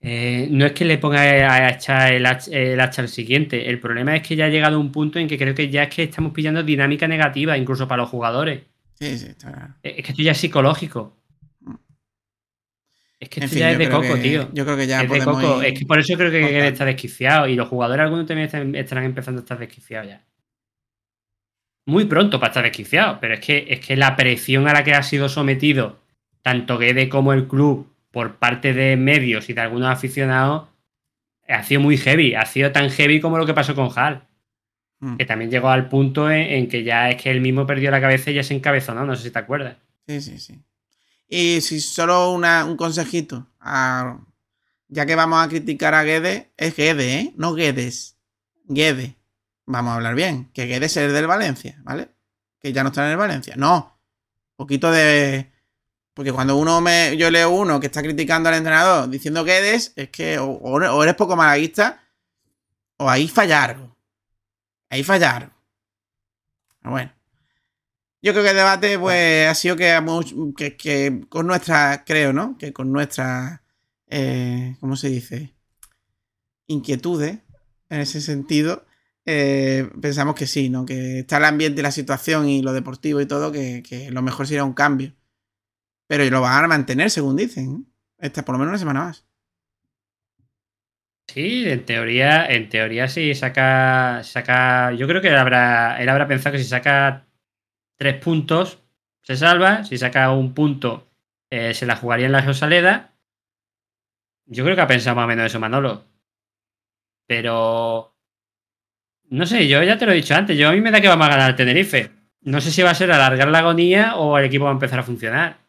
Eh, 0.05 0.47
no 0.51 0.65
es 0.65 0.73
que 0.73 0.83
le 0.85 0.97
ponga 0.97 1.21
a 1.21 1.69
echar 1.69 2.11
el, 2.13 2.25
hach- 2.25 2.51
el 2.51 2.79
hacha 2.79 3.01
al 3.01 3.07
siguiente. 3.07 3.69
El 3.69 3.79
problema 3.79 4.15
es 4.15 4.27
que 4.27 4.35
ya 4.35 4.45
ha 4.45 4.49
llegado 4.49 4.79
un 4.79 4.91
punto 4.91 5.17
en 5.17 5.27
que 5.29 5.37
creo 5.37 5.55
que 5.55 5.69
ya 5.69 5.83
es 5.83 5.95
que 5.95 6.03
estamos 6.03 6.33
pillando 6.33 6.61
dinámica 6.61 7.07
negativa, 7.07 7.57
incluso 7.57 7.87
para 7.87 8.01
los 8.03 8.09
jugadores. 8.09 8.63
Sí, 8.99 9.17
sí, 9.17 9.27
está 9.27 9.51
claro. 9.51 9.73
Es 9.81 10.03
que 10.05 10.11
esto 10.11 10.21
ya 10.21 10.31
es 10.33 10.37
psicológico. 10.37 11.17
Es 13.19 13.29
que 13.29 13.39
En 13.39 13.43
esto 13.45 13.53
fin, 13.53 13.59
ya 13.61 13.71
es 13.71 13.77
de 13.77 13.89
coco, 13.89 14.13
que- 14.15 14.19
tío. 14.21 14.49
yo 14.53 14.65
creo 14.65 14.75
que 14.77 14.87
ya 14.87 15.01
es 15.01 15.09
de 15.09 15.19
coco. 15.23 15.61
ir 15.63 15.67
Es 15.73 15.79
que 15.79 15.85
por 15.85 15.97
eso 15.99 16.13
creo 16.15 16.29
que 16.31 16.41
cortando. 16.41 16.65
está 16.65 16.85
desquiciado. 16.85 17.47
Y 17.47 17.55
los 17.55 17.69
jugadores 17.69 18.03
algunos 18.03 18.25
también 18.25 18.47
están- 18.47 18.75
estarán 18.75 19.05
empezando 19.05 19.39
a 19.39 19.43
estar 19.43 19.57
desquiciados 19.57 20.09
ya. 20.09 20.21
Muy 21.85 22.05
pronto 22.05 22.39
para 22.39 22.49
estar 22.49 22.63
desquiciados. 22.63 23.19
Pero 23.21 23.35
es 23.35 23.39
que, 23.39 23.65
es 23.69 23.79
que 23.79 23.95
la 23.95 24.17
presión 24.17 24.67
a 24.67 24.73
la 24.73 24.83
que 24.83 24.93
ha 24.93 25.03
sido 25.03 25.29
sometido 25.29 25.99
tanto 26.41 26.77
Guede 26.77 27.07
como 27.07 27.31
el 27.31 27.47
club 27.47 27.92
por 28.13 28.37
parte 28.37 28.73
de 28.73 28.95
medios 28.95 29.49
y 29.49 29.53
de 29.53 29.61
algunos 29.61 29.89
aficionados 29.89 30.69
ha 31.47 31.63
sido 31.63 31.81
muy 31.81 31.97
heavy. 31.97 32.35
Ha 32.35 32.45
sido 32.45 32.71
tan 32.71 32.89
heavy 32.91 33.19
como 33.19 33.37
lo 33.39 33.45
que 33.47 33.55
pasó 33.55 33.73
con 33.73 33.89
Hal. 33.93 34.27
Mm. 34.99 35.17
Que 35.17 35.25
también 35.25 35.49
llegó 35.49 35.69
al 35.69 35.89
punto 35.89 36.29
en, 36.31 36.41
en 36.43 36.69
que 36.69 36.83
ya 36.83 37.09
es 37.09 37.19
que 37.21 37.31
él 37.31 37.41
mismo 37.41 37.65
perdió 37.65 37.89
la 37.91 37.99
cabeza 37.99 38.29
y 38.29 38.35
ya 38.35 38.43
se 38.43 38.53
encabezó, 38.53 38.93
¿no? 38.93 39.03
No 39.05 39.15
sé 39.15 39.23
si 39.23 39.31
te 39.31 39.39
acuerdas. 39.39 39.77
Sí, 40.07 40.21
sí, 40.21 40.37
sí. 40.37 40.61
Y 41.27 41.61
si 41.61 41.81
solo 41.81 42.31
una- 42.31 42.63
un 42.65 42.77
consejito, 42.77 43.49
a- 43.59 44.19
ya 44.87 45.05
que 45.07 45.15
vamos 45.15 45.43
a 45.43 45.49
criticar 45.49 45.95
a 45.95 46.03
Guedes, 46.03 46.45
es 46.55 46.75
Guedes, 46.75 47.07
¿eh? 47.25 47.33
No 47.35 47.55
Guedes. 47.55 48.15
Guedes. 48.65 49.15
Vamos 49.65 49.91
a 49.91 49.95
hablar 49.95 50.13
bien. 50.13 50.51
Que 50.53 50.67
Guedes 50.67 50.95
es 50.95 50.97
el 51.03 51.13
del 51.13 51.25
Valencia, 51.25 51.81
¿vale? 51.83 52.09
Que 52.61 52.71
ya 52.71 52.83
no 52.83 52.89
está 52.89 53.03
en 53.05 53.11
el 53.11 53.17
Valencia. 53.17 53.55
No. 53.57 53.97
poquito 54.55 54.91
de... 54.91 55.51
Porque 56.13 56.31
cuando 56.31 56.55
uno 56.57 56.79
me, 56.81 57.17
yo 57.17 57.31
leo 57.31 57.49
uno 57.49 57.79
que 57.79 57.87
está 57.87 58.01
criticando 58.01 58.49
al 58.49 58.55
entrenador 58.55 59.09
diciendo 59.09 59.43
Guedes, 59.43 59.93
es 59.95 60.09
que 60.09 60.37
o, 60.37 60.45
o 60.47 61.03
eres 61.03 61.15
poco 61.15 61.35
malaguista 61.35 62.03
o 62.97 63.09
ahí 63.09 63.27
falla 63.27 63.63
algo. 63.63 63.97
Ahí 64.89 65.03
falla 65.03 65.37
algo. 65.37 65.53
Pero 66.79 66.91
bueno. 66.91 67.11
Yo 68.23 68.31
creo 68.31 68.43
que 68.43 68.51
el 68.51 68.55
debate, 68.55 68.97
pues, 68.97 69.49
ha 69.49 69.53
sido 69.53 69.75
que, 69.75 70.01
que, 70.55 70.77
que 70.77 71.25
con 71.27 71.45
nuestra, 71.45 72.05
creo, 72.05 72.31
¿no? 72.31 72.57
Que 72.57 72.71
con 72.71 72.89
nuestras, 72.93 73.59
eh, 74.07 74.77
¿cómo 74.79 74.95
se 74.95 75.09
dice? 75.09 75.53
Inquietudes, 76.67 77.39
en 77.89 77.99
ese 77.99 78.21
sentido, 78.21 78.85
eh, 79.25 79.89
pensamos 80.01 80.35
que 80.35 80.47
sí, 80.47 80.69
¿no? 80.69 80.85
Que 80.85 81.19
está 81.19 81.35
el 81.35 81.43
ambiente 81.43 81.81
y 81.81 81.83
la 81.83 81.91
situación 81.91 82.47
y 82.47 82.61
lo 82.61 82.71
deportivo 82.71 83.19
y 83.19 83.25
todo, 83.25 83.51
que, 83.51 83.83
que 83.83 84.09
lo 84.09 84.21
mejor 84.21 84.47
sería 84.47 84.63
un 84.63 84.73
cambio. 84.73 85.13
Pero 86.07 86.23
lo 86.29 86.41
van 86.41 86.65
a 86.65 86.67
mantener, 86.67 87.09
según 87.09 87.35
dicen. 87.35 87.87
¿eh? 88.19 88.25
Esta, 88.27 88.43
por 88.43 88.53
lo 88.53 88.59
menos 88.59 88.71
una 88.71 88.79
semana 88.79 89.05
más. 89.05 89.25
Sí, 91.27 91.67
en 91.67 91.85
teoría, 91.85 92.45
en 92.45 92.69
teoría 92.69 93.07
sí 93.07 93.33
saca, 93.33 94.21
saca. 94.23 94.91
Yo 94.93 95.07
creo 95.07 95.21
que 95.21 95.29
él 95.29 95.37
habrá, 95.37 96.01
él 96.01 96.09
habrá 96.09 96.27
pensado 96.27 96.53
que 96.53 96.59
si 96.59 96.65
saca 96.69 97.25
tres 97.97 98.21
puntos 98.21 98.83
se 99.21 99.37
salva, 99.37 99.83
si 99.83 99.97
saca 99.97 100.31
un 100.31 100.53
punto 100.53 101.09
eh, 101.49 101.73
se 101.73 101.85
la 101.85 101.95
jugaría 101.95 102.25
en 102.25 102.33
la 102.33 102.41
Rosaleda. 102.41 103.15
Yo 104.45 104.63
creo 104.63 104.75
que 104.75 104.81
ha 104.81 104.87
pensado 104.87 105.15
más 105.15 105.25
o 105.25 105.27
menos 105.27 105.45
eso 105.45 105.59
Manolo. 105.59 106.05
Pero 107.27 108.15
no 109.29 109.45
sé, 109.45 109.67
yo 109.67 109.81
ya 109.83 109.97
te 109.97 110.05
lo 110.05 110.11
he 110.11 110.15
dicho 110.15 110.35
antes. 110.35 110.57
Yo 110.57 110.69
a 110.69 110.73
mí 110.73 110.81
me 110.81 110.91
da 110.91 111.01
que 111.01 111.07
vamos 111.07 111.27
a 111.27 111.31
ganar 111.31 111.55
Tenerife. 111.55 112.11
No 112.41 112.61
sé 112.61 112.71
si 112.71 112.81
va 112.81 112.91
a 112.91 112.95
ser 112.95 113.11
alargar 113.11 113.47
la 113.47 113.59
agonía 113.59 114.15
o 114.17 114.37
el 114.37 114.45
equipo 114.45 114.65
va 114.65 114.71
a 114.71 114.73
empezar 114.73 114.99
a 114.99 115.03
funcionar. 115.03 115.62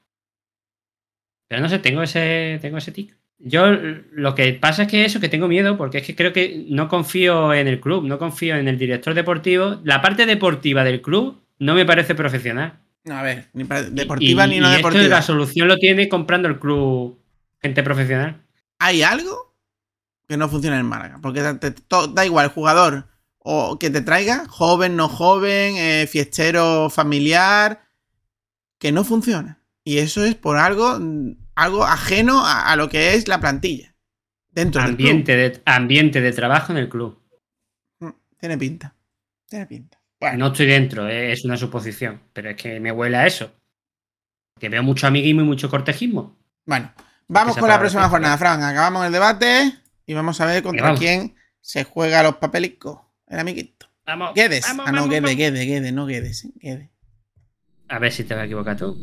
Pero 1.48 1.60
no 1.62 1.68
sé, 1.68 1.78
tengo 1.78 2.02
ese, 2.02 2.58
tengo 2.62 2.78
ese 2.78 2.92
tic. 2.92 3.16
Yo 3.38 3.66
lo 4.12 4.34
que 4.34 4.52
pasa 4.54 4.82
es 4.84 4.88
que 4.88 5.04
eso, 5.04 5.20
que 5.20 5.28
tengo 5.28 5.48
miedo, 5.48 5.76
porque 5.76 5.98
es 5.98 6.06
que 6.06 6.14
creo 6.16 6.32
que 6.32 6.64
no 6.68 6.88
confío 6.88 7.52
en 7.52 7.68
el 7.68 7.80
club, 7.80 8.04
no 8.04 8.18
confío 8.18 8.56
en 8.56 8.68
el 8.68 8.78
director 8.78 9.12
deportivo. 9.14 9.80
La 9.84 10.00
parte 10.00 10.24
deportiva 10.24 10.84
del 10.84 11.02
club 11.02 11.42
no 11.58 11.74
me 11.74 11.84
parece 11.84 12.14
profesional. 12.14 12.80
No, 13.04 13.16
a 13.18 13.22
ver, 13.22 13.48
ni 13.52 13.64
deportiva 13.64 14.46
Y- 14.46 14.48
ni 14.50 14.60
no 14.60 14.68
y 14.68 14.76
esto 14.76 14.88
deportiva. 14.88 15.08
la 15.16 15.22
solución 15.22 15.68
lo 15.68 15.76
tiene 15.78 16.08
comprando 16.08 16.48
el 16.48 16.58
club 16.58 17.18
gente 17.60 17.82
profesional. 17.82 18.40
hay 18.78 19.02
algo 19.02 19.54
que 20.28 20.36
no 20.38 20.48
funciona 20.48 20.78
en 20.78 20.86
Málaga. 20.86 21.18
Porque 21.22 21.42
te- 21.60 21.74
da 22.14 22.24
igual 22.26 22.46
el 22.46 22.50
jugador 22.50 23.08
o 23.38 23.78
que 23.78 23.90
te 23.90 24.00
traiga, 24.00 24.46
joven, 24.48 24.96
no 24.96 25.08
joven, 25.08 25.76
eh, 25.76 26.06
fiestero, 26.10 26.88
familiar, 26.90 27.82
que 28.78 28.90
no 28.92 29.04
funciona. 29.04 29.58
Y 29.84 29.98
eso 29.98 30.24
es 30.24 30.34
por 30.34 30.56
algo, 30.56 30.98
mm, 30.98 31.36
algo 31.54 31.84
ajeno 31.84 32.44
a, 32.44 32.72
a 32.72 32.76
lo 32.76 32.88
que 32.88 33.14
es 33.14 33.28
la 33.28 33.38
plantilla. 33.40 33.94
Dentro 34.50 34.80
del 34.80 34.96
club. 34.96 35.08
Ambiente 35.08 35.36
de, 35.36 35.62
ambiente 35.66 36.20
de 36.20 36.32
trabajo 36.32 36.72
en 36.72 36.78
el 36.78 36.88
club. 36.88 37.20
Tiene 38.38 38.56
pinta. 38.58 38.94
Tiene 39.48 39.66
pinta. 39.66 40.00
No 40.36 40.46
estoy 40.48 40.66
dentro, 40.66 41.06
eh, 41.08 41.32
es 41.32 41.44
una 41.44 41.56
suposición, 41.56 42.22
pero 42.32 42.48
es 42.50 42.56
que 42.56 42.80
me 42.80 42.90
huele 42.92 43.16
a 43.18 43.26
eso. 43.26 43.52
Que 44.58 44.68
veo 44.70 44.82
mucho 44.82 45.06
amiguismo 45.06 45.42
y 45.42 45.44
mucho 45.44 45.68
cortejismo. 45.68 46.38
Bueno, 46.64 46.92
vamos 47.28 47.56
con 47.58 47.68
la 47.68 47.78
próxima 47.78 48.08
jornada, 48.08 48.38
Fran. 48.38 48.62
Acabamos 48.62 49.04
el 49.04 49.12
debate 49.12 49.74
y 50.06 50.14
vamos 50.14 50.40
a 50.40 50.46
ver 50.46 50.62
contra 50.62 50.94
quién 50.94 51.34
se 51.60 51.84
juega 51.84 52.22
los 52.22 52.36
papelicos. 52.36 53.00
El 53.26 53.38
amiguito. 53.40 53.86
Vamos. 54.06 54.32
Guedes. 54.34 54.64
vamos, 54.66 54.86
ah, 54.86 54.92
no, 54.92 54.96
vamos, 54.98 55.10
Guedes, 55.10 55.22
vamos. 55.22 55.36
Guedes, 55.36 55.66
Guedes, 55.66 55.92
no 55.92 56.06
Guedes. 56.06 56.44
eh, 56.44 56.52
Guedes. 56.56 56.90
A 57.88 57.98
ver 57.98 58.12
si 58.12 58.24
te 58.24 58.34
vas 58.34 58.42
a 58.42 58.46
equivocar 58.46 58.76
tú. 58.76 58.96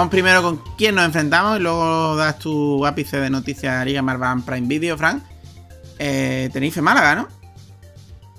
Vamos 0.00 0.12
primero 0.12 0.40
con 0.40 0.62
quién 0.78 0.94
nos 0.94 1.04
enfrentamos 1.04 1.58
y 1.58 1.62
luego 1.62 2.16
das 2.16 2.38
tu 2.38 2.86
ápice 2.86 3.20
de 3.20 3.28
noticias 3.28 3.80
de 3.80 3.84
Liga 3.84 4.00
Marvan 4.00 4.40
Prime 4.40 4.66
Video, 4.66 4.96
Frank. 4.96 5.22
Eh, 5.98 6.48
Tenerife 6.54 6.80
Málaga, 6.80 7.16
¿no? 7.16 7.28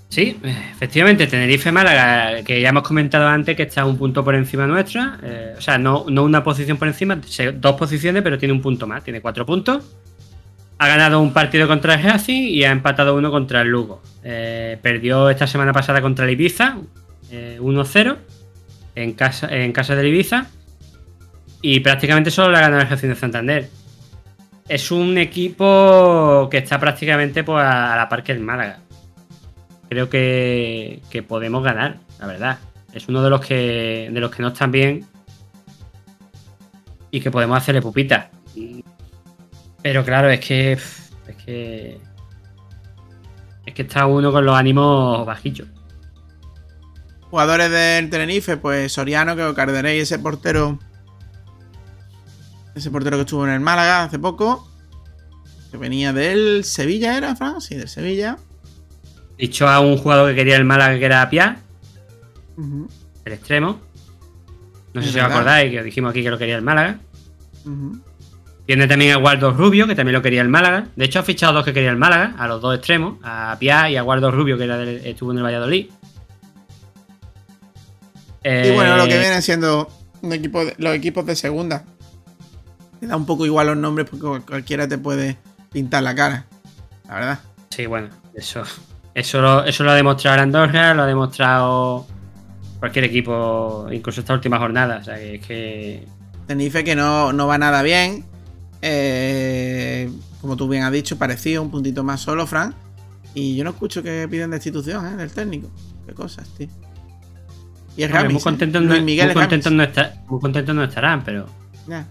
Sí, 0.10 0.40
efectivamente, 0.44 1.28
Tenerife 1.28 1.72
Málaga, 1.72 2.42
que 2.42 2.60
ya 2.62 2.70
hemos 2.70 2.82
comentado 2.82 3.28
antes 3.28 3.56
que 3.56 3.62
está 3.62 3.86
un 3.86 3.96
punto 3.96 4.24
por 4.24 4.34
encima 4.34 4.66
nuestra. 4.66 5.20
eh, 5.22 5.54
o 5.56 5.62
sea, 5.62 5.78
no, 5.78 6.06
no 6.10 6.24
una 6.24 6.44
posición 6.44 6.78
por 6.78 6.88
encima, 6.88 7.22
dos 7.54 7.76
posiciones, 7.76 8.24
pero 8.24 8.40
tiene 8.40 8.54
un 8.56 8.62
punto 8.64 8.88
más, 8.88 9.04
tiene 9.04 9.22
cuatro 9.22 9.46
puntos. 9.46 9.84
Ha 10.80 10.88
ganado 10.88 11.22
un 11.22 11.32
partido 11.32 11.68
contra 11.68 11.94
el 11.94 12.02
Racing 12.02 12.42
y 12.42 12.64
ha 12.64 12.72
empatado 12.72 13.16
uno 13.16 13.30
contra 13.30 13.62
el 13.62 13.68
Lugo. 13.68 14.02
Eh, 14.24 14.80
perdió 14.82 15.30
esta 15.30 15.46
semana 15.46 15.74
pasada 15.74 16.02
contra 16.02 16.26
el 16.26 16.32
Ibiza, 16.32 16.78
eh, 17.30 17.60
1-0, 17.62 18.18
en 18.96 19.14
casa, 19.14 19.48
en 19.56 19.72
casa 19.74 19.96
del 19.96 20.08
Ibiza. 20.08 20.48
Y 21.62 21.80
prácticamente 21.80 22.32
solo 22.32 22.52
le 22.52 22.58
ha 22.58 22.62
ganado 22.62 22.82
el 22.82 22.90
Racing 22.90 23.10
de 23.10 23.16
Santander. 23.16 23.70
Es 24.68 24.92
un 24.92 25.18
equipo 25.18 26.48
que 26.50 26.60
está 26.60 26.80
prácticamente 26.80 27.44
pues, 27.44 27.64
a 27.64 27.96
la 27.96 28.10
par 28.10 28.24
que 28.24 28.32
el 28.32 28.40
Málaga 28.40 28.80
creo 29.92 30.10
que, 30.10 31.02
que 31.10 31.22
podemos 31.22 31.62
ganar, 31.62 31.98
la 32.18 32.26
verdad. 32.26 32.60
Es 32.94 33.10
uno 33.10 33.22
de 33.22 33.30
los 33.30 33.46
que 33.46 34.10
de 34.10 34.20
los 34.22 34.32
que 34.32 34.42
no 34.42 34.48
están 34.48 34.72
bien 34.72 35.06
y 37.12 37.20
que 37.20 37.30
podemos 37.30 37.58
hacerle 37.58 37.82
pupita. 37.82 38.32
Pero 39.82 40.06
claro, 40.06 40.30
es 40.30 40.40
que 40.40 40.72
es 40.72 41.36
que 41.44 42.00
es 43.66 43.74
que 43.74 43.82
está 43.82 44.06
uno 44.06 44.32
con 44.32 44.46
los 44.46 44.56
ánimos 44.56 45.26
bajillos. 45.26 45.68
Jugadores 47.30 47.70
del 47.70 48.10
Tenerife, 48.10 48.56
pues 48.56 48.94
Soriano, 48.94 49.36
que 49.36 49.54
Cardeney, 49.54 50.00
ese 50.00 50.20
portero. 50.20 50.80
Ese 52.76 52.90
portero 52.92 53.18
que 53.18 53.22
estuvo 53.22 53.46
en 53.46 53.52
el 53.54 53.60
Málaga 53.60 54.04
hace 54.04 54.20
poco. 54.20 54.68
Que 55.72 55.78
venía 55.78 56.12
del 56.14 56.64
Sevilla, 56.64 57.18
¿era, 57.18 57.36
Fran? 57.36 57.62
Sí, 57.62 57.76
del 57.76 57.88
Sevilla. 57.88 58.38
Dicho 59.38 59.68
a 59.68 59.80
un 59.80 59.98
jugador 59.98 60.30
que 60.30 60.36
quería 60.36 60.56
el 60.58 60.66
Málaga 60.66 61.00
que 61.00 61.06
era 61.06 61.30
Pia, 61.30 61.58
el 63.26 63.34
extremo. 63.34 63.80
No 64.94 65.02
sé 65.02 65.12
si 65.12 65.20
os 65.20 65.26
acordáis 65.26 65.72
que 65.72 65.82
dijimos 65.84 66.12
aquí 66.12 66.22
que 66.24 66.30
lo 66.30 66.38
quería 66.38 66.56
el 66.58 66.62
Málaga. 66.62 67.00
Tiene 68.66 68.88
también 68.88 69.14
a 69.14 69.18
Waldo 69.18 69.52
Rubio, 69.52 69.88
que 69.88 69.96
también 69.96 70.14
lo 70.14 70.22
quería 70.22 70.42
el 70.42 70.50
Málaga. 70.50 70.88
De 70.96 71.06
hecho, 71.06 71.20
ha 71.20 71.24
fichado 71.24 71.54
dos 71.54 71.66
que 71.66 71.74
quería 71.74 71.90
el 71.90 71.98
Málaga, 71.98 72.36
a 72.38 72.48
los 72.48 72.62
dos 72.62 72.76
extremos, 72.76 73.18
a 73.24 73.56
Pia 73.60 73.90
y 73.90 73.96
a 73.98 74.04
Waldo 74.04 74.30
Rubio, 74.32 74.58
que 74.58 74.66
era 74.66 74.78
del- 74.78 75.06
estuvo 75.06 75.32
en 75.32 75.38
el 75.38 75.44
Valladolid. 75.44 75.90
Y 78.44 78.72
bueno, 78.72 78.98
lo 78.98 79.06
que 79.06 79.16
Eh, 79.16 79.20
viene 79.20 79.42
siendo 79.42 79.88
un 80.22 80.34
equipo 80.34 80.66
de- 80.66 80.76
los 80.78 80.94
equipos 80.96 81.26
de 81.26 81.36
segunda. 81.36 81.86
Te 83.02 83.08
da 83.08 83.18
un 83.18 83.26
poco 83.26 83.46
igual 83.46 83.68
los 83.68 83.76
nombres 83.78 84.08
porque 84.10 84.26
cual- 84.26 84.46
cualquiera 84.46 84.88
te 84.88 84.98
puede 84.98 85.38
pintar 85.74 86.04
la 86.04 86.16
cara. 86.16 86.46
La 87.10 87.16
verdad. 87.16 87.40
Sí, 87.70 87.86
bueno, 87.88 88.08
eso, 88.36 88.62
eso, 89.14 89.42
lo, 89.42 89.66
eso 89.66 89.84
lo 89.84 89.92
ha 89.92 89.96
demostrado 89.96 90.36
el 90.38 90.44
Andorra, 90.44 90.94
lo 90.94 91.02
ha 91.04 91.08
demostrado 91.08 92.06
cualquier 92.80 93.06
equipo, 93.06 93.88
incluso 93.92 94.22
esta 94.22 94.34
última 94.34 94.58
jornada. 94.60 95.00
O 95.00 95.04
sea, 95.04 95.16
que 95.18 95.36
es 95.36 95.46
que. 95.46 96.08
Tenerife 96.48 96.84
que 96.86 96.96
no, 96.96 97.34
no 97.34 97.48
va 97.48 97.58
nada 97.58 97.82
bien. 97.82 98.24
Eh, 98.84 100.12
como 100.42 100.56
tú 100.58 100.68
bien 100.68 100.84
has 100.84 100.92
dicho, 100.92 101.18
parecido, 101.18 101.62
un 101.62 101.72
puntito 101.72 102.04
más 102.04 102.22
solo, 102.22 102.46
Fran. 102.48 102.74
Y 103.34 103.56
yo 103.56 103.64
no 103.64 103.70
escucho 103.72 104.04
que 104.04 104.28
piden 104.30 104.52
destitución 104.52 105.06
¿eh? 105.08 105.16
del 105.16 105.32
técnico. 105.32 105.70
Qué 106.06 106.14
cosas, 106.14 106.48
tío. 106.58 106.68
Y 107.96 108.04
es 108.04 108.08
hombre, 108.10 108.22
Ramis, 108.24 108.34
muy 108.34 108.40
¿eh? 108.40 108.44
contentos, 108.44 108.82
Luis 108.84 109.00
no, 109.00 109.06
Miguel 109.06 109.26
muy 109.28 109.36
contentos 109.36 109.72
no 109.72 109.84
está- 109.84 110.14
muy 110.28 110.40
contentos 110.40 110.76
no 110.76 110.84
estarán, 110.84 111.24
pero. 111.24 111.46
Ya. 111.88 112.06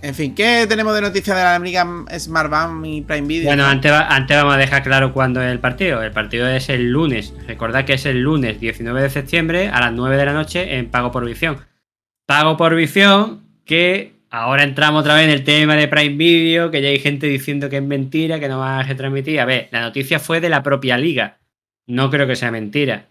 En 0.00 0.14
fin, 0.14 0.32
¿qué 0.34 0.64
tenemos 0.68 0.94
de 0.94 1.00
noticias 1.00 1.36
de 1.36 1.42
la 1.42 1.58
Liga 1.58 1.84
Smart 2.18 2.48
Band 2.48 2.86
y 2.86 3.00
Prime 3.02 3.26
Video? 3.26 3.46
Bueno, 3.46 3.64
antes, 3.66 3.90
va- 3.90 4.06
antes 4.14 4.36
vamos 4.36 4.54
a 4.54 4.58
dejar 4.58 4.82
claro 4.84 5.12
cuándo 5.12 5.42
es 5.42 5.50
el 5.50 5.58
partido. 5.58 6.02
El 6.02 6.12
partido 6.12 6.46
es 6.48 6.68
el 6.68 6.90
lunes. 6.90 7.34
Recordad 7.48 7.84
que 7.84 7.94
es 7.94 8.06
el 8.06 8.20
lunes 8.22 8.60
19 8.60 9.02
de 9.02 9.10
septiembre 9.10 9.68
a 9.68 9.80
las 9.80 9.92
9 9.92 10.16
de 10.16 10.24
la 10.24 10.32
noche 10.32 10.76
en 10.78 10.88
Pago 10.88 11.10
por 11.10 11.24
Visión. 11.24 11.58
Pago 12.26 12.56
por 12.56 12.76
Visión 12.76 13.42
que 13.64 14.12
ahora 14.30 14.62
entramos 14.62 15.00
otra 15.00 15.14
vez 15.14 15.24
en 15.24 15.30
el 15.30 15.42
tema 15.42 15.74
de 15.74 15.88
Prime 15.88 16.16
Video, 16.16 16.70
que 16.70 16.80
ya 16.80 16.88
hay 16.90 17.00
gente 17.00 17.26
diciendo 17.26 17.68
que 17.68 17.78
es 17.78 17.82
mentira, 17.82 18.38
que 18.38 18.48
no 18.48 18.60
va 18.60 18.78
a 18.78 18.82
retransmitir. 18.84 19.40
A 19.40 19.46
ver, 19.46 19.68
la 19.72 19.80
noticia 19.80 20.20
fue 20.20 20.40
de 20.40 20.48
la 20.48 20.62
propia 20.62 20.96
liga. 20.96 21.38
No 21.88 22.08
creo 22.08 22.28
que 22.28 22.36
sea 22.36 22.52
mentira. 22.52 23.06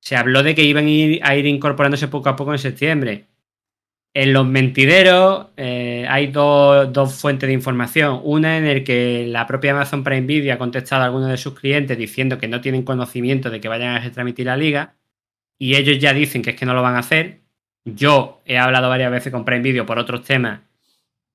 Se 0.00 0.16
habló 0.16 0.42
de 0.42 0.54
que 0.54 0.62
iban 0.64 0.86
a 0.86 1.34
ir 1.36 1.46
incorporándose 1.46 2.08
poco 2.08 2.30
a 2.30 2.36
poco 2.36 2.52
en 2.52 2.58
septiembre. 2.58 3.26
En 4.14 4.34
los 4.34 4.46
mentideros 4.46 5.46
eh, 5.56 6.06
hay 6.08 6.26
dos, 6.26 6.92
dos 6.92 7.14
fuentes 7.14 7.46
de 7.46 7.54
información. 7.54 8.20
Una 8.24 8.58
en 8.58 8.66
el 8.66 8.84
que 8.84 9.26
la 9.26 9.46
propia 9.46 9.72
Amazon 9.72 10.04
Prime 10.04 10.26
Video 10.26 10.54
ha 10.54 10.58
contestado 10.58 11.02
a 11.02 11.06
algunos 11.06 11.30
de 11.30 11.38
sus 11.38 11.58
clientes 11.58 11.96
diciendo 11.96 12.38
que 12.38 12.48
no 12.48 12.60
tienen 12.60 12.82
conocimiento 12.82 13.48
de 13.48 13.60
que 13.60 13.68
vayan 13.68 13.94
a 13.96 14.00
retransmitir 14.00 14.46
la 14.46 14.56
liga. 14.56 14.96
Y 15.58 15.76
ellos 15.76 15.98
ya 15.98 16.12
dicen 16.12 16.42
que 16.42 16.50
es 16.50 16.56
que 16.56 16.66
no 16.66 16.74
lo 16.74 16.82
van 16.82 16.96
a 16.96 16.98
hacer. 16.98 17.40
Yo 17.84 18.42
he 18.44 18.58
hablado 18.58 18.88
varias 18.90 19.10
veces 19.10 19.32
con 19.32 19.44
Prime 19.46 19.62
Video 19.62 19.86
por 19.86 19.98
otros 19.98 20.24
temas. 20.24 20.60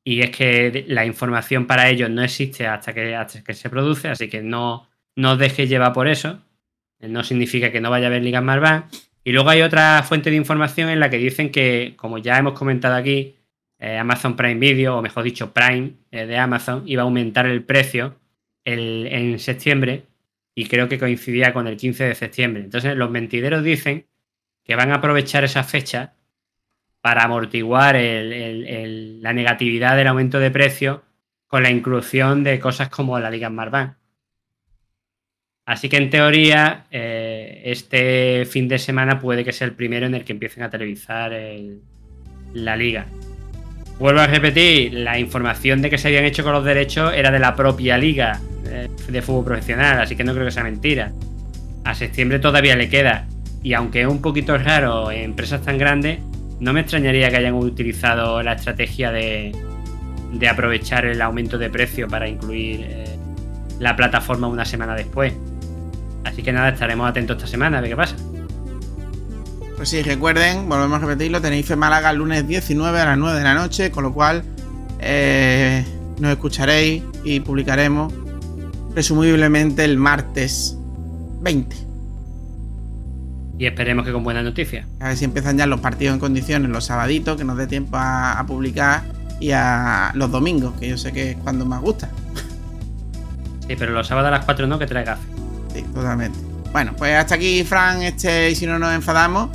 Y 0.04 0.22
es 0.22 0.30
que 0.30 0.86
la 0.88 1.06
información 1.06 1.66
para 1.68 1.90
ellos 1.90 2.10
no 2.10 2.24
existe 2.24 2.68
hasta 2.68 2.94
que, 2.94 3.16
hasta 3.16 3.44
que 3.44 3.54
se 3.56 3.70
produce. 3.70 4.10
Así 4.10 4.30
que 4.30 4.41
no, 4.44 4.88
no 5.16 5.32
os 5.32 5.58
llevar 5.58 5.94
por 5.94 6.08
eso. 6.08 6.41
No 6.99 7.24
significa 7.24 7.72
que 7.72 7.82
no 7.82 7.90
vaya 7.90 8.06
a 8.06 8.10
haber 8.10 8.24
ligas 8.24 8.44
Marván. 8.44 8.86
Y 9.28 9.34
luego 9.34 9.49
hay 9.49 9.62
otra 9.62 10.04
fuente 10.04 10.30
de 10.30 10.38
información 10.38 10.88
en 10.88 11.02
la 11.02 11.10
que 11.10 11.18
dicen 11.18 11.52
que, 11.52 11.95
como 11.98 12.18
ya 12.18 12.38
hemos 12.38 12.54
comentado 12.54 12.95
aquí, 12.95 13.36
eh, 13.78 13.98
Amazon 13.98 14.38
Prime 14.38 14.56
Video, 14.56 14.95
o 14.95 15.02
mejor 15.02 15.26
dicho, 15.26 15.52
Prime 15.52 15.95
eh, 16.12 16.26
de 16.26 16.38
Amazon, 16.38 16.84
iba 16.86 17.02
a 17.02 17.04
aumentar 17.04 17.45
el 17.45 17.62
precio 17.62 18.16
el- 18.64 19.06
en 19.12 19.38
septiembre 19.40 20.06
y 20.56 20.68
creo 20.68 20.88
que 20.88 20.98
coincidía 20.98 21.52
con 21.52 21.68
el 21.68 21.76
15 21.76 22.06
de 22.06 22.16
septiembre. 22.16 22.64
Entonces, 22.64 22.95
los 22.95 23.12
mentideros 23.12 23.66
dicen 23.66 24.06
que 24.64 24.78
van 24.78 24.91
a 24.91 24.95
aprovechar 24.95 25.44
esa 25.44 25.66
fecha 25.66 26.14
para 27.02 27.24
amortiguar 27.26 27.95
la 27.98 29.34
negatividad 29.34 29.98
del 29.98 30.08
aumento 30.08 30.40
de 30.40 30.52
precio 30.52 31.04
con 31.48 31.64
la 31.64 31.70
inclusión 31.70 32.45
de 32.45 32.62
cosas 32.62 32.88
como 32.88 33.20
la 33.20 33.30
Liga 33.30 33.49
Marván. 33.49 33.98
Así 35.68 35.89
que 35.89 35.98
en 35.98 36.10
teoría, 36.10 36.85
eh, 36.91 37.61
este 37.65 38.45
fin 38.45 38.69
de 38.69 38.80
semana 38.80 39.19
puede 39.19 39.44
que 39.44 39.52
sea 39.52 39.68
el 39.68 39.73
primero 39.73 40.06
en 40.06 40.15
el 40.15 40.23
que 40.23 40.31
empiecen 40.31 40.64
a 40.64 40.69
televisar 40.69 41.34
el- 41.34 41.81
la 42.53 42.77
liga. 42.77 43.06
Vuelvo 43.99 44.22
a 44.22 44.27
repetir, 44.27 44.94
la 44.94 45.19
información 45.19 45.81
de 45.81 45.89
que 45.89 45.98
se 45.98 46.07
habían 46.07 46.23
hecho 46.23 46.41
con 46.44 46.53
los 46.53 46.64
derechos 46.64 47.14
era 47.14 47.31
de 47.31 47.39
la 47.39 47.53
propia 47.53 47.98
liga 47.98 48.39
eh, 48.69 48.88
de 49.10 49.22
fútbol 49.22 49.44
profesional, 49.44 49.99
así 49.99 50.15
que 50.15 50.23
no 50.23 50.34
creo 50.34 50.45
que 50.45 50.52
sea 50.52 50.64
mentira. 50.64 51.11
A 51.84 51.94
septiembre 51.94 52.39
todavía 52.39 52.76
le 52.77 52.88
queda. 52.89 53.27
Y 53.61 53.73
aunque 53.73 54.02
es 54.02 54.07
un 54.07 54.22
poquito 54.22 54.57
raro 54.57 55.11
en 55.11 55.23
empresas 55.23 55.61
tan 55.64 55.77
grandes, 55.77 56.19
no 56.61 56.72
me 56.72 56.80
extrañaría 56.80 57.30
que 57.30 57.38
hayan 57.38 57.56
utilizado 57.56 58.41
la 58.41 58.53
estrategia 58.53 59.11
de, 59.11 59.52
de 60.31 60.48
aprovechar 60.48 61.06
el 61.06 61.22
aumento 61.22 61.57
de 61.57 61.69
precio 61.69 62.07
para 62.07 62.27
incluir 62.30 62.85
eh, 62.88 63.06
la 63.80 63.95
plataforma 63.98 64.48
una 64.48 64.64
semana 64.64 64.95
después. 64.95 65.34
Así 66.23 66.44
que 66.44 66.52
nada, 66.52 66.69
estaremos 66.69 67.10
atentos 67.10 67.38
esta 67.38 67.48
semana 67.48 67.77
a 67.77 67.81
ver 67.81 67.91
qué 67.91 67.95
pasa. 67.95 68.15
Pues 69.76 69.89
sí, 69.89 70.02
recuerden, 70.02 70.68
volvemos 70.68 71.02
a 71.02 71.06
repetirlo, 71.06 71.39
tenéis 71.39 71.76
Málaga 71.77 72.10
el 72.10 72.18
lunes 72.18 72.48
19 72.48 72.99
a 72.99 73.06
las 73.06 73.18
9 73.18 73.38
de 73.38 73.44
la 73.44 73.53
noche, 73.53 73.91
con 73.91 74.03
lo 74.03 74.14
cual 74.14 74.44
eh, 74.99 75.85
nos 76.19 76.31
escucharéis 76.31 77.03
y 77.23 77.39
publicaremos 77.41 78.11
presumiblemente 78.94 79.85
el 79.85 79.98
martes 79.98 80.76
20. 81.41 81.76
Y 83.60 83.65
esperemos 83.65 84.06
que 84.06 84.11
con 84.11 84.23
buenas 84.23 84.44
noticias. 84.44 84.85
A 84.99 85.10
ver 85.10 85.18
si 85.18 85.26
empiezan 85.26 85.57
ya 85.57 85.68
los 85.68 85.80
partidos 85.80 86.15
en 86.15 86.19
condiciones 86.19 86.72
los 86.72 86.85
sabaditos, 86.85 87.38
que 87.38 87.44
nos 87.44 87.57
dé 87.57 87.68
tiempo 87.68 87.98
a, 87.98 88.39
a 88.39 88.45
publicar, 88.45 89.03
y 89.39 89.52
a 89.52 90.11
los 90.15 90.31
domingos, 90.31 90.73
que 90.80 90.89
yo 90.89 90.98
sé 90.98 91.11
que 91.11 91.31
es 91.31 91.38
cuando 91.38 91.65
más 91.65 91.81
gusta. 91.81 92.10
Sí, 93.68 93.76
pero 93.77 93.91
los 93.91 94.07
sábados 94.07 94.30
a 94.30 94.31
las 94.31 94.45
4 94.45 94.65
no, 94.65 94.80
que 94.80 94.88
trae 94.88 95.03
gafe. 95.03 95.37
Totalmente. 95.98 96.38
Bueno, 96.72 96.94
pues 96.95 97.15
hasta 97.15 97.34
aquí, 97.36 97.64
Fran, 97.64 98.03
este, 98.03 98.52
y 98.52 98.56
si 98.56 98.68
no 98.68 98.78
nos 98.78 98.94
enfadamos, 98.94 99.49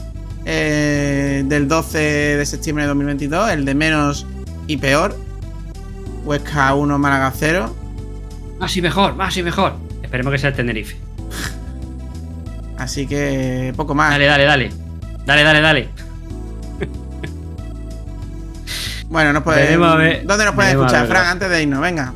eh, 0.44 1.44
del 1.46 1.68
12 1.68 1.98
de 1.98 2.44
septiembre 2.46 2.82
de 2.82 2.88
2022, 2.88 3.50
el 3.52 3.64
de 3.64 3.74
menos 3.76 4.26
y 4.66 4.76
peor. 4.76 5.16
Huesca 6.24 6.74
1, 6.74 6.98
Málaga 6.98 7.32
0. 7.36 7.76
Más 8.58 8.76
y 8.76 8.82
mejor, 8.82 9.14
más 9.14 9.36
y 9.36 9.42
mejor. 9.44 9.74
Esperemos 10.02 10.32
que 10.32 10.38
sea 10.38 10.50
el 10.50 10.56
Tenerife. 10.56 10.96
Así 12.76 13.06
que 13.06 13.72
poco 13.76 13.94
más. 13.94 14.10
Dale, 14.10 14.26
dale, 14.26 14.44
dale. 14.44 14.72
Dale, 15.24 15.42
dale, 15.44 15.60
dale. 15.60 15.88
Bueno, 19.08 19.32
nos 19.32 19.42
puede- 19.44 19.76
¿dónde 19.76 20.44
nos 20.44 20.58
a 20.58 20.70
escuchar. 20.70 21.06
Fran, 21.06 21.26
antes 21.26 21.48
de 21.50 21.62
irnos? 21.62 21.80
Venga. 21.80 22.12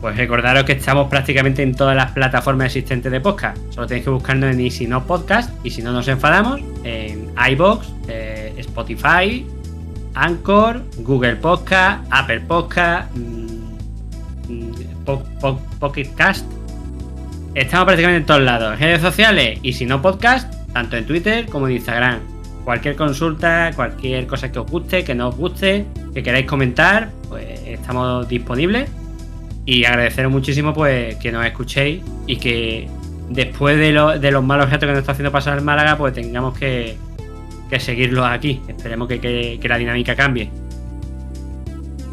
Pues 0.00 0.16
recordaros 0.16 0.62
que 0.64 0.72
estamos 0.72 1.08
prácticamente 1.08 1.62
en 1.62 1.74
todas 1.74 1.96
las 1.96 2.12
plataformas 2.12 2.66
existentes 2.66 3.10
de 3.10 3.20
podcast. 3.20 3.56
Solo 3.70 3.86
tenéis 3.88 4.04
que 4.04 4.10
buscarnos 4.10 4.50
en 4.54 4.60
Y 4.60 4.70
si 4.70 4.86
no 4.86 5.04
podcast 5.04 5.50
y 5.64 5.70
si 5.70 5.82
no 5.82 5.92
nos 5.92 6.06
enfadamos 6.06 6.60
en 6.84 7.28
iBox, 7.50 7.88
eh, 8.06 8.54
Spotify, 8.58 9.44
Anchor, 10.14 10.82
Google 10.98 11.36
Podcast, 11.36 12.06
Apple 12.10 12.40
Podcast, 12.42 13.10
mm, 13.16 14.52
mm, 14.52 14.72
Po- 15.04 15.24
Po- 15.40 15.60
Pocket 15.80 16.08
Cast. 16.14 16.46
Estamos 17.54 17.86
prácticamente 17.86 18.20
en 18.20 18.26
todos 18.26 18.42
lados. 18.42 18.78
Redes 18.78 19.00
sociales 19.00 19.58
y 19.62 19.72
si 19.72 19.84
no 19.84 20.00
podcast, 20.00 20.52
tanto 20.72 20.96
en 20.96 21.06
Twitter 21.06 21.46
como 21.46 21.66
en 21.66 21.74
Instagram. 21.74 22.20
Cualquier 22.64 22.94
consulta, 22.94 23.72
cualquier 23.74 24.26
cosa 24.28 24.52
que 24.52 24.60
os 24.60 24.70
guste, 24.70 25.02
que 25.02 25.14
no 25.14 25.28
os 25.30 25.36
guste, 25.36 25.86
que 26.14 26.22
queráis 26.22 26.46
comentar, 26.46 27.10
pues 27.28 27.46
estamos 27.66 28.28
disponibles. 28.28 28.88
Y 29.70 29.84
agradeceros 29.84 30.32
muchísimo 30.32 30.72
pues 30.72 31.16
que 31.16 31.30
nos 31.30 31.44
escuchéis 31.44 32.02
y 32.26 32.36
que 32.38 32.88
después 33.28 33.76
de, 33.76 33.92
lo- 33.92 34.18
de 34.18 34.30
los 34.30 34.42
malos 34.42 34.70
retos 34.70 34.86
que 34.86 34.92
nos 34.92 35.00
está 35.00 35.12
haciendo 35.12 35.30
pasar 35.30 35.58
el 35.58 35.62
Málaga, 35.64 35.98
pues 35.98 36.14
tengamos 36.14 36.56
que, 36.56 36.96
que 37.68 37.78
seguirlos 37.78 38.24
aquí. 38.26 38.62
Esperemos 38.66 39.08
que, 39.08 39.20
que- 39.20 39.58
que 39.60 39.68
la 39.68 39.76
dinámica 39.76 40.16
cambie. 40.16 40.50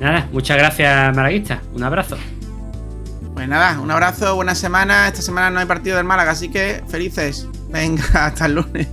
Nada, 0.01 0.27
muchas 0.33 0.57
gracias, 0.57 1.15
Malaguista. 1.15 1.61
Un 1.73 1.83
abrazo. 1.83 2.17
Pues 3.33 3.47
nada, 3.47 3.79
un 3.79 3.89
abrazo, 3.89 4.35
buena 4.35 4.53
semana. 4.53 5.07
Esta 5.07 5.21
semana 5.21 5.49
no 5.49 5.59
hay 5.61 5.65
partido 5.65 5.95
del 5.95 6.05
Málaga, 6.05 6.31
así 6.31 6.49
que 6.49 6.83
felices. 6.89 7.47
Venga, 7.69 8.03
hasta 8.25 8.47
el 8.47 8.55
lunes. 8.55 8.87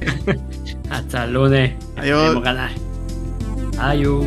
Hasta 0.89 1.25
el 1.25 1.33
lunes. 1.33 1.73
Adiós. 1.97 2.41
Ganar. 2.41 2.71
Adiós. 3.81 4.27